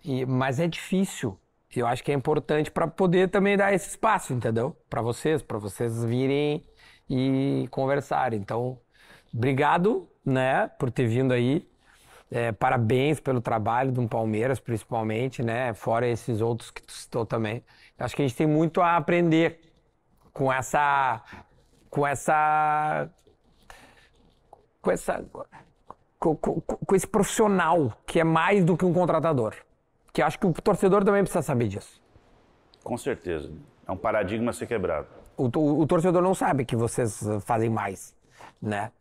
e, 0.04 0.24
mas 0.26 0.58
é 0.58 0.66
difícil 0.66 1.38
eu 1.80 1.86
acho 1.86 2.02
que 2.04 2.12
é 2.12 2.14
importante 2.14 2.70
para 2.70 2.86
poder 2.86 3.30
também 3.30 3.56
dar 3.56 3.72
esse 3.72 3.88
espaço, 3.88 4.32
entendeu? 4.32 4.76
Para 4.90 5.00
vocês, 5.00 5.42
para 5.42 5.58
vocês 5.58 6.04
virem 6.04 6.62
e 7.08 7.66
conversarem. 7.70 8.38
Então, 8.38 8.78
obrigado, 9.32 10.08
né, 10.24 10.68
por 10.78 10.90
ter 10.90 11.06
vindo 11.06 11.32
aí. 11.32 11.66
É, 12.30 12.50
parabéns 12.50 13.20
pelo 13.20 13.40
trabalho 13.40 13.92
do 13.92 14.08
Palmeiras, 14.08 14.58
principalmente, 14.58 15.42
né? 15.42 15.74
Fora 15.74 16.06
esses 16.06 16.40
outros 16.40 16.70
que 16.70 16.82
tu 16.82 16.92
citou 16.92 17.26
também. 17.26 17.62
Acho 17.98 18.16
que 18.16 18.22
a 18.22 18.26
gente 18.26 18.36
tem 18.36 18.46
muito 18.46 18.80
a 18.80 18.96
aprender 18.96 19.60
com 20.32 20.50
essa, 20.50 21.22
com 21.92 22.04
essa, 22.06 23.06
com 24.80 24.90
essa, 24.90 25.22
com, 26.18 26.34
com, 26.34 26.60
com 26.60 26.96
esse 26.96 27.06
profissional 27.06 27.92
que 28.04 28.18
é 28.18 28.24
mais 28.24 28.64
do 28.64 28.76
que 28.76 28.84
um 28.84 28.92
contratador 28.92 29.54
que 30.12 30.20
acho 30.20 30.38
que 30.38 30.46
o 30.46 30.52
torcedor 30.52 31.04
também 31.04 31.22
precisa 31.22 31.42
saber 31.42 31.68
disso. 31.68 32.00
Com 32.84 32.96
certeza. 32.96 33.50
É 33.86 33.92
um 33.92 33.96
paradigma 33.96 34.50
a 34.50 34.52
ser 34.52 34.66
quebrado. 34.66 35.06
O, 35.36 35.44
o, 35.44 35.80
o 35.80 35.86
torcedor 35.86 36.22
não 36.22 36.34
sabe 36.34 36.64
que 36.64 36.76
vocês 36.76 37.24
fazem 37.40 37.70
mais, 37.70 38.14
né? 38.60 38.92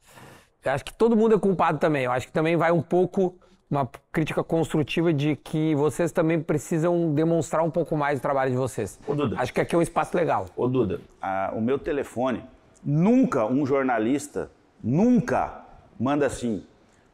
Eu 0.64 0.72
acho 0.72 0.86
que 0.86 0.94
todo 0.94 1.16
mundo 1.16 1.36
é 1.36 1.40
culpado 1.40 1.78
também. 1.80 2.04
Eu 2.04 2.12
acho 2.12 2.28
que 2.28 2.34
também 2.34 2.56
vai 2.56 2.72
um 2.72 2.82
pouco 2.82 3.36
uma 3.70 3.90
crítica 4.12 4.44
construtiva 4.44 5.14
de 5.14 5.36
que 5.36 5.76
vocês 5.76 6.12
também 6.12 6.42
precisam 6.42 7.14
demonstrar 7.14 7.64
um 7.64 7.72
pouco 7.72 7.96
mais 7.98 8.20
o 8.20 8.22
trabalho 8.22 8.52
de 8.52 8.58
vocês. 8.58 9.00
Ô, 9.08 9.16
Duda. 9.16 9.36
Acho 9.40 9.54
que 9.54 9.62
aqui 9.62 9.76
é 9.76 9.78
um 9.78 9.82
espaço 9.82 10.16
legal. 10.16 10.46
Ô, 10.56 10.68
Duda, 10.68 11.02
a, 11.22 11.52
o 11.56 11.62
meu 11.62 11.80
telefone, 11.80 12.44
nunca 12.84 13.46
um 13.46 13.66
jornalista, 13.66 14.52
nunca 14.84 15.66
manda 16.00 16.26
assim, 16.26 16.64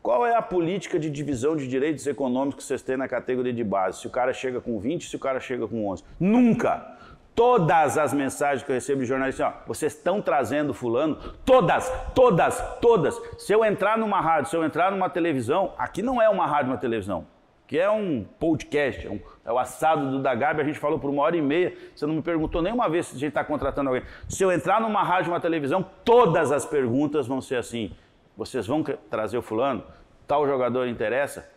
qual 0.01 0.25
é 0.25 0.35
a 0.35 0.41
política 0.41 0.97
de 0.97 1.09
divisão 1.09 1.57
de 1.57 1.67
direitos 1.67 2.07
econômicos 2.07 2.63
que 2.63 2.67
vocês 2.67 2.81
têm 2.81 2.95
na 2.95 3.09
categoria 3.09 3.51
de 3.51 3.63
base? 3.63 3.99
Se 3.99 4.07
o 4.07 4.09
cara 4.09 4.31
chega 4.31 4.61
com 4.61 4.79
20, 4.79 5.09
se 5.09 5.15
o 5.15 5.19
cara 5.19 5.37
chega 5.39 5.67
com 5.67 5.85
11. 5.85 6.03
Nunca! 6.17 6.95
Todas 7.35 7.97
as 7.97 8.13
mensagens 8.13 8.63
que 8.63 8.71
eu 8.71 8.73
recebo 8.73 9.01
de 9.01 9.05
jornalistas, 9.05 9.45
ó, 9.45 9.63
vocês 9.67 9.93
estão 9.93 10.21
trazendo 10.21 10.73
fulano, 10.73 11.17
todas, 11.43 11.91
todas, 12.15 12.59
todas. 12.79 13.21
Se 13.37 13.51
eu 13.51 13.65
entrar 13.65 13.97
numa 13.97 14.21
rádio, 14.21 14.49
se 14.49 14.55
eu 14.55 14.63
entrar 14.63 14.91
numa 14.91 15.09
televisão, 15.09 15.73
aqui 15.77 16.01
não 16.01 16.21
é 16.21 16.29
uma 16.29 16.47
rádio, 16.47 16.71
uma 16.71 16.79
televisão, 16.79 17.27
que 17.67 17.77
é 17.77 17.91
um 17.91 18.25
podcast, 18.39 19.05
é, 19.05 19.09
um, 19.09 19.19
o 19.51 19.59
assado 19.59 20.11
do 20.11 20.21
Dagabe, 20.21 20.61
a 20.61 20.63
gente 20.63 20.79
falou 20.79 20.99
por 20.99 21.09
uma 21.09 21.23
hora 21.23 21.37
e 21.37 21.41
meia, 21.41 21.73
você 21.95 22.05
não 22.05 22.15
me 22.15 22.21
perguntou 22.21 22.61
nenhuma 22.61 22.89
vez 22.89 23.07
se 23.07 23.15
a 23.15 23.19
gente 23.19 23.29
está 23.29 23.43
contratando 23.43 23.89
alguém. 23.89 24.03
Se 24.27 24.43
eu 24.43 24.51
entrar 24.51 24.81
numa 24.81 25.03
rádio, 25.03 25.31
uma 25.31 25.39
televisão, 25.39 25.85
todas 26.03 26.51
as 26.51 26.65
perguntas 26.65 27.27
vão 27.27 27.41
ser 27.41 27.55
assim, 27.55 27.91
vocês 28.35 28.67
vão 28.67 28.83
trazer 29.09 29.37
o 29.37 29.41
fulano? 29.41 29.83
tal 30.27 30.45
jogador 30.45 30.87
interessa, 30.87 31.49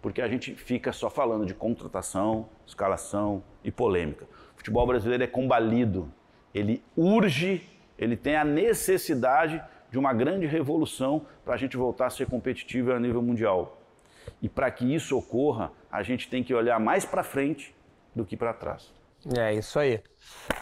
porque 0.00 0.22
a 0.22 0.28
gente 0.28 0.54
fica 0.54 0.92
só 0.92 1.10
falando 1.10 1.44
de 1.44 1.52
contratação, 1.52 2.48
escalação 2.64 3.42
e 3.64 3.72
polêmica. 3.72 4.24
O 4.54 4.58
futebol 4.58 4.86
brasileiro 4.86 5.24
é 5.24 5.26
combalido, 5.26 6.10
ele 6.54 6.82
urge, 6.96 7.68
ele 7.98 8.16
tem 8.16 8.36
a 8.36 8.44
necessidade 8.44 9.62
de 9.90 9.98
uma 9.98 10.12
grande 10.12 10.46
revolução 10.46 11.26
para 11.44 11.54
a 11.54 11.56
gente 11.56 11.76
voltar 11.76 12.06
a 12.06 12.10
ser 12.10 12.26
competitivo 12.26 12.92
a 12.92 13.00
nível 13.00 13.20
mundial. 13.20 13.80
E 14.40 14.48
para 14.48 14.70
que 14.70 14.94
isso 14.94 15.16
ocorra, 15.16 15.72
a 15.96 16.02
gente 16.02 16.28
tem 16.28 16.44
que 16.44 16.52
olhar 16.52 16.78
mais 16.78 17.06
para 17.06 17.22
frente 17.22 17.74
do 18.14 18.24
que 18.24 18.36
para 18.36 18.52
trás. 18.52 18.92
É 19.34 19.54
isso 19.54 19.78
aí. 19.78 20.02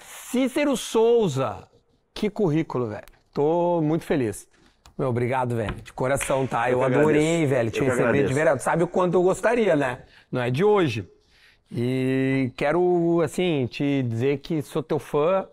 Cícero 0.00 0.76
Souza, 0.76 1.68
que 2.14 2.30
currículo, 2.30 2.86
velho. 2.86 3.04
Tô 3.32 3.80
muito 3.82 4.04
feliz. 4.04 4.48
Meu, 4.96 5.08
obrigado, 5.08 5.56
velho. 5.56 5.74
De 5.74 5.92
coração, 5.92 6.46
tá? 6.46 6.70
Eu, 6.70 6.78
eu 6.78 6.84
adorei, 6.84 7.44
velho, 7.46 7.68
te 7.68 7.82
receber 7.82 8.24
de 8.24 8.32
verdade. 8.32 8.62
Sabe 8.62 8.84
o 8.84 8.86
quanto 8.86 9.14
eu 9.14 9.22
gostaria, 9.24 9.74
né? 9.74 10.04
Não 10.30 10.40
é 10.40 10.50
de 10.50 10.62
hoje. 10.62 11.10
E 11.70 12.52
quero, 12.56 13.20
assim, 13.20 13.66
te 13.66 14.04
dizer 14.04 14.38
que 14.38 14.62
sou 14.62 14.84
teu 14.84 15.00
fã, 15.00 15.48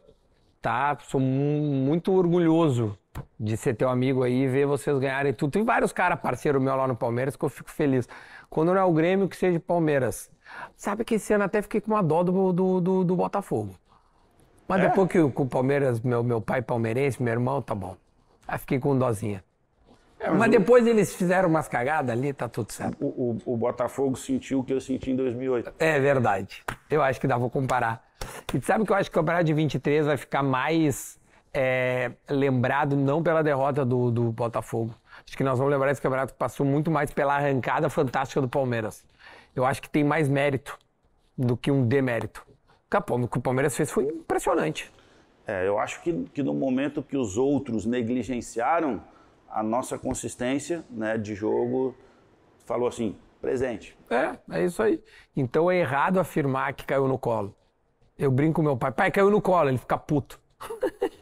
tá? 0.62 0.96
Sou 1.08 1.20
muito 1.20 2.14
orgulhoso 2.14 2.96
de 3.40 3.58
ser 3.58 3.76
teu 3.76 3.90
amigo 3.90 4.22
aí 4.22 4.44
e 4.44 4.48
ver 4.48 4.68
vocês 4.68 4.98
ganharem 5.00 5.34
tudo. 5.34 5.52
Tem 5.52 5.64
vários 5.64 5.92
caras 5.92 6.20
parceiro 6.20 6.62
meu 6.62 6.76
lá 6.76 6.88
no 6.88 6.96
Palmeiras 6.96 7.36
que 7.36 7.44
eu 7.44 7.50
fico 7.50 7.72
feliz. 7.72 8.08
Quando 8.52 8.74
não 8.74 8.82
é 8.82 8.84
o 8.84 8.92
Grêmio, 8.92 9.30
que 9.30 9.38
seja 9.38 9.62
Palmeiras. 9.62 10.30
Sabe 10.76 11.06
que 11.06 11.16
esse 11.16 11.34
ano 11.34 11.46
até 11.46 11.62
fiquei 11.62 11.80
com 11.80 11.92
uma 11.92 12.04
dó 12.04 12.22
do, 12.22 12.52
do, 12.52 12.82
do, 12.82 13.04
do 13.06 13.16
Botafogo. 13.16 13.74
Mas 14.68 14.84
é? 14.84 14.90
depois 14.90 15.10
que 15.10 15.20
o, 15.20 15.32
o 15.34 15.46
Palmeiras, 15.48 16.02
meu, 16.02 16.22
meu 16.22 16.42
pai 16.42 16.62
palmeirense, 16.62 17.24
meu 17.24 17.32
irmão, 17.32 17.62
tá 17.62 17.74
bom. 17.74 17.96
Aí 18.46 18.60
fiquei 18.60 18.78
com 18.78 18.98
dozinha. 18.98 19.42
É, 20.20 20.30
mas, 20.30 20.40
mas 20.40 20.52
depois 20.52 20.86
eles 20.86 21.16
fizeram 21.16 21.48
umas 21.48 21.70
cagadas 21.70 22.12
ali, 22.12 22.34
tá 22.34 22.50
tudo 22.50 22.74
certo. 22.74 22.98
O, 23.00 23.38
o, 23.46 23.54
o, 23.54 23.58
Botafogo 23.58 24.18
sentiu 24.18 24.60
o 24.60 24.64
que 24.66 24.74
eu 24.74 24.82
senti 24.82 25.12
em 25.12 25.16
2008. 25.16 25.74
É 25.80 25.98
verdade. 26.02 26.62
Eu 26.90 27.02
acho 27.02 27.22
que 27.22 27.28
dá 27.28 27.40
pra 27.40 27.50
comparar. 27.50 28.06
E 28.54 28.60
sabe 28.60 28.86
que 28.86 28.92
eu 28.92 28.98
acho 28.98 29.10
que 29.10 29.18
o 29.18 29.22
campeonato 29.22 29.46
de 29.46 29.54
23 29.54 30.08
vai 30.08 30.18
ficar 30.18 30.44
mais 30.44 31.18
é, 31.54 32.12
lembrado 32.30 32.98
não 32.98 33.24
pela 33.24 33.42
derrota 33.42 33.86
do, 33.86 34.12
do 34.12 34.32
Botafogo. 34.34 34.94
Acho 35.28 35.38
que 35.38 35.44
nós 35.44 35.58
vamos 35.58 35.72
lembrar 35.72 35.92
esse 35.92 36.02
campeonato 36.02 36.34
que 36.34 36.40
passou 36.40 36.66
muito 36.66 36.92
mais 36.92 37.12
pela 37.12 37.36
arrancada 37.36 37.90
fantástica 37.90 38.42
do 38.42 38.50
Palmeiras. 38.50 39.06
Eu 39.56 39.66
acho 39.66 39.82
que 39.82 39.90
tem 39.90 40.04
mais 40.04 40.30
mérito 40.30 40.78
do 41.38 41.56
que 41.58 41.72
um 41.72 41.86
demérito. 41.86 42.46
O 43.10 43.28
que 43.28 43.38
o 43.38 43.42
Palmeiras 43.42 43.76
fez 43.76 43.90
foi 43.90 44.06
impressionante. 44.06 44.92
É, 45.48 45.68
eu 45.68 45.80
acho 45.80 46.02
que, 46.02 46.14
que 46.34 46.44
no 46.44 46.54
momento 46.54 47.02
que 47.02 47.18
os 47.18 47.38
outros 47.38 47.86
negligenciaram 47.86 49.02
a 49.50 49.64
nossa 49.64 49.98
consistência 49.98 50.84
né, 50.90 51.18
de 51.18 51.36
jogo, 51.36 51.96
falou 52.66 52.88
assim, 52.88 53.16
presente. 53.42 53.98
É, 54.10 54.38
é 54.58 54.66
isso 54.66 54.82
aí. 54.82 55.02
Então 55.36 55.70
é 55.70 55.78
errado 55.78 56.20
afirmar 56.20 56.74
que 56.74 56.86
caiu 56.86 57.08
no 57.08 57.18
colo. 57.18 57.56
Eu 58.18 58.32
brinco 58.32 58.56
com 58.56 58.62
meu 58.62 58.78
pai, 58.78 58.92
pai, 58.92 59.12
caiu 59.12 59.30
no 59.30 59.42
colo, 59.42 59.70
ele 59.70 59.78
fica 59.78 59.98
puto. 59.98 60.40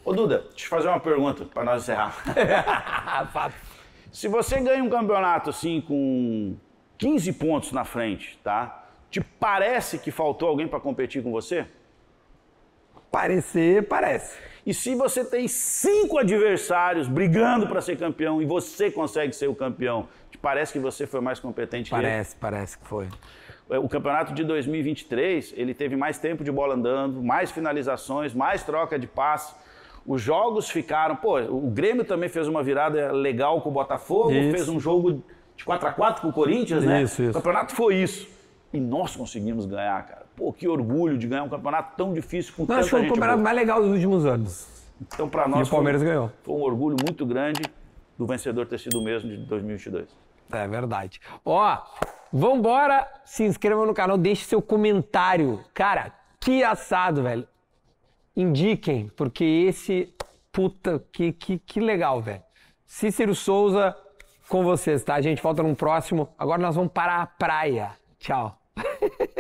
Ô 0.04 0.14
Duda, 0.14 0.46
deixa 0.50 0.66
eu 0.66 0.70
fazer 0.70 0.88
uma 0.90 1.00
pergunta 1.00 1.46
para 1.46 1.64
nós 1.64 1.84
encerrar. 1.84 2.12
Fato. 3.32 3.69
Se 4.12 4.28
você 4.28 4.60
ganha 4.60 4.84
um 4.84 4.90
campeonato 4.90 5.50
assim 5.50 5.82
com 5.82 6.56
15 6.98 7.34
pontos 7.34 7.72
na 7.72 7.86
frente, 7.86 8.40
tá? 8.44 8.88
Te 9.10 9.22
parece 9.22 9.98
que 9.98 10.12
faltou 10.12 10.50
alguém 10.50 10.68
para 10.68 10.80
competir 10.80 11.24
com 11.24 11.32
você? 11.32 11.66
Parecer, 13.12 13.88
parece. 13.88 14.38
E 14.66 14.74
se 14.74 14.94
você 14.94 15.26
tem 15.26 15.48
cinco 15.48 16.20
adversários 16.20 17.08
brigando 17.08 17.68
para 17.68 17.82
ser 17.82 17.98
campeão 17.98 18.42
e 18.42 18.46
você 18.46 18.92
consegue 18.92 19.34
ser 19.34 19.48
o 19.48 19.56
campeão, 19.56 20.08
te 20.30 20.38
parece 20.38 20.74
que 20.74 20.80
você 20.80 21.08
foi 21.08 21.22
mais 21.22 21.40
competente 21.40 21.90
Parece, 21.90 22.36
parece 22.36 22.78
que 22.78 22.86
foi. 22.86 23.08
que 23.08 23.12
ele? 23.70 23.80
O 23.80 23.88
campeonato 23.88 24.34
de 24.34 24.44
2023, 24.44 25.54
ele 25.56 25.74
teve 25.74 25.96
mais 25.96 26.18
tempo 26.18 26.44
de 26.44 26.52
bola 26.52 26.76
andando, 26.76 27.22
mais 27.22 27.52
finalizações, 27.52 28.34
mais 28.34 28.64
troca 28.64 28.98
de 28.98 29.08
passe. 29.08 29.56
Os 30.06 30.22
jogos 30.22 30.70
ficaram. 30.70 31.16
Pô, 31.16 31.40
o 31.40 31.70
Grêmio 31.70 32.04
também 32.04 32.30
fez 32.30 32.48
uma 32.48 32.64
virada 32.64 33.12
legal 33.12 33.62
com 33.62 33.70
o 33.70 33.72
Botafogo, 33.72 34.32
Isso. 34.32 34.52
fez 34.52 34.70
um 34.70 34.80
jogo 34.80 35.24
de 35.56 35.64
4 35.66 35.88
a 35.88 35.92
4 35.94 36.22
com 36.22 36.30
o 36.30 36.34
Corinthians, 36.34 36.84
né? 36.84 37.02
Isso, 37.04 37.22
isso. 37.22 37.32
O 37.32 37.34
campeonato 37.34 37.76
foi 37.76 37.96
isso. 37.96 38.28
E 38.74 38.80
nós 38.80 39.16
conseguimos 39.16 39.66
ganhar, 39.66 40.06
cara. 40.08 40.26
Pô, 40.36 40.54
que 40.54 40.68
orgulho 40.68 41.18
de 41.18 41.28
ganhar 41.28 41.44
um 41.44 41.50
campeonato 41.50 41.96
tão 41.98 42.14
difícil 42.14 42.54
com 42.56 42.62
Não, 42.64 42.68
tanta 42.68 42.80
acho 42.82 42.90
que 42.90 42.96
foi 42.96 43.02
o 43.02 43.10
campeonato 43.10 43.38
boa. 43.38 43.44
mais 43.44 43.56
legal 43.58 43.82
dos 43.82 43.92
últimos 43.92 44.26
anos. 44.26 44.68
Então, 45.02 45.28
para 45.28 45.48
E 45.48 45.50
nós, 45.50 45.68
o 45.68 45.72
Palmeiras 45.72 46.02
foi, 46.02 46.10
ganhou. 46.10 46.32
foi 46.44 46.56
um 46.56 46.62
orgulho 46.62 46.96
muito 47.04 47.26
grande 47.26 47.62
do 48.18 48.26
vencedor 48.26 48.66
ter 48.68 48.80
sido 48.80 49.00
o 49.00 49.04
mesmo 49.04 49.30
de 49.30 49.38
2022. 49.38 50.08
É 50.52 50.68
verdade. 50.68 51.20
Ó, 51.46 51.78
vambora, 52.32 53.08
se 53.26 53.44
inscreva 53.44 53.86
no 53.86 53.94
canal, 53.94 54.18
deixe 54.18 54.46
seu 54.46 54.62
comentário. 54.62 55.60
Cara, 55.74 56.12
que 56.40 56.64
assado, 56.64 57.24
velho. 57.24 57.48
Indiquem, 58.40 59.10
porque 59.18 59.44
esse. 59.44 60.16
Puta, 60.50 61.04
que, 61.12 61.34
que, 61.34 61.60
que 61.60 61.82
legal, 61.82 62.22
velho. 62.22 62.42
Cícero 62.88 63.36
Souza 63.36 63.94
com 64.48 64.64
vocês, 64.64 65.04
tá? 65.04 65.16
A 65.16 65.22
gente 65.22 65.44
volta 65.44 65.62
num 65.62 65.76
próximo. 65.76 66.34
Agora 66.38 66.62
nós 66.62 66.74
vamos 66.74 66.94
para 66.94 67.22
a 67.22 67.26
praia. 67.26 67.92
Tchau. 68.18 68.58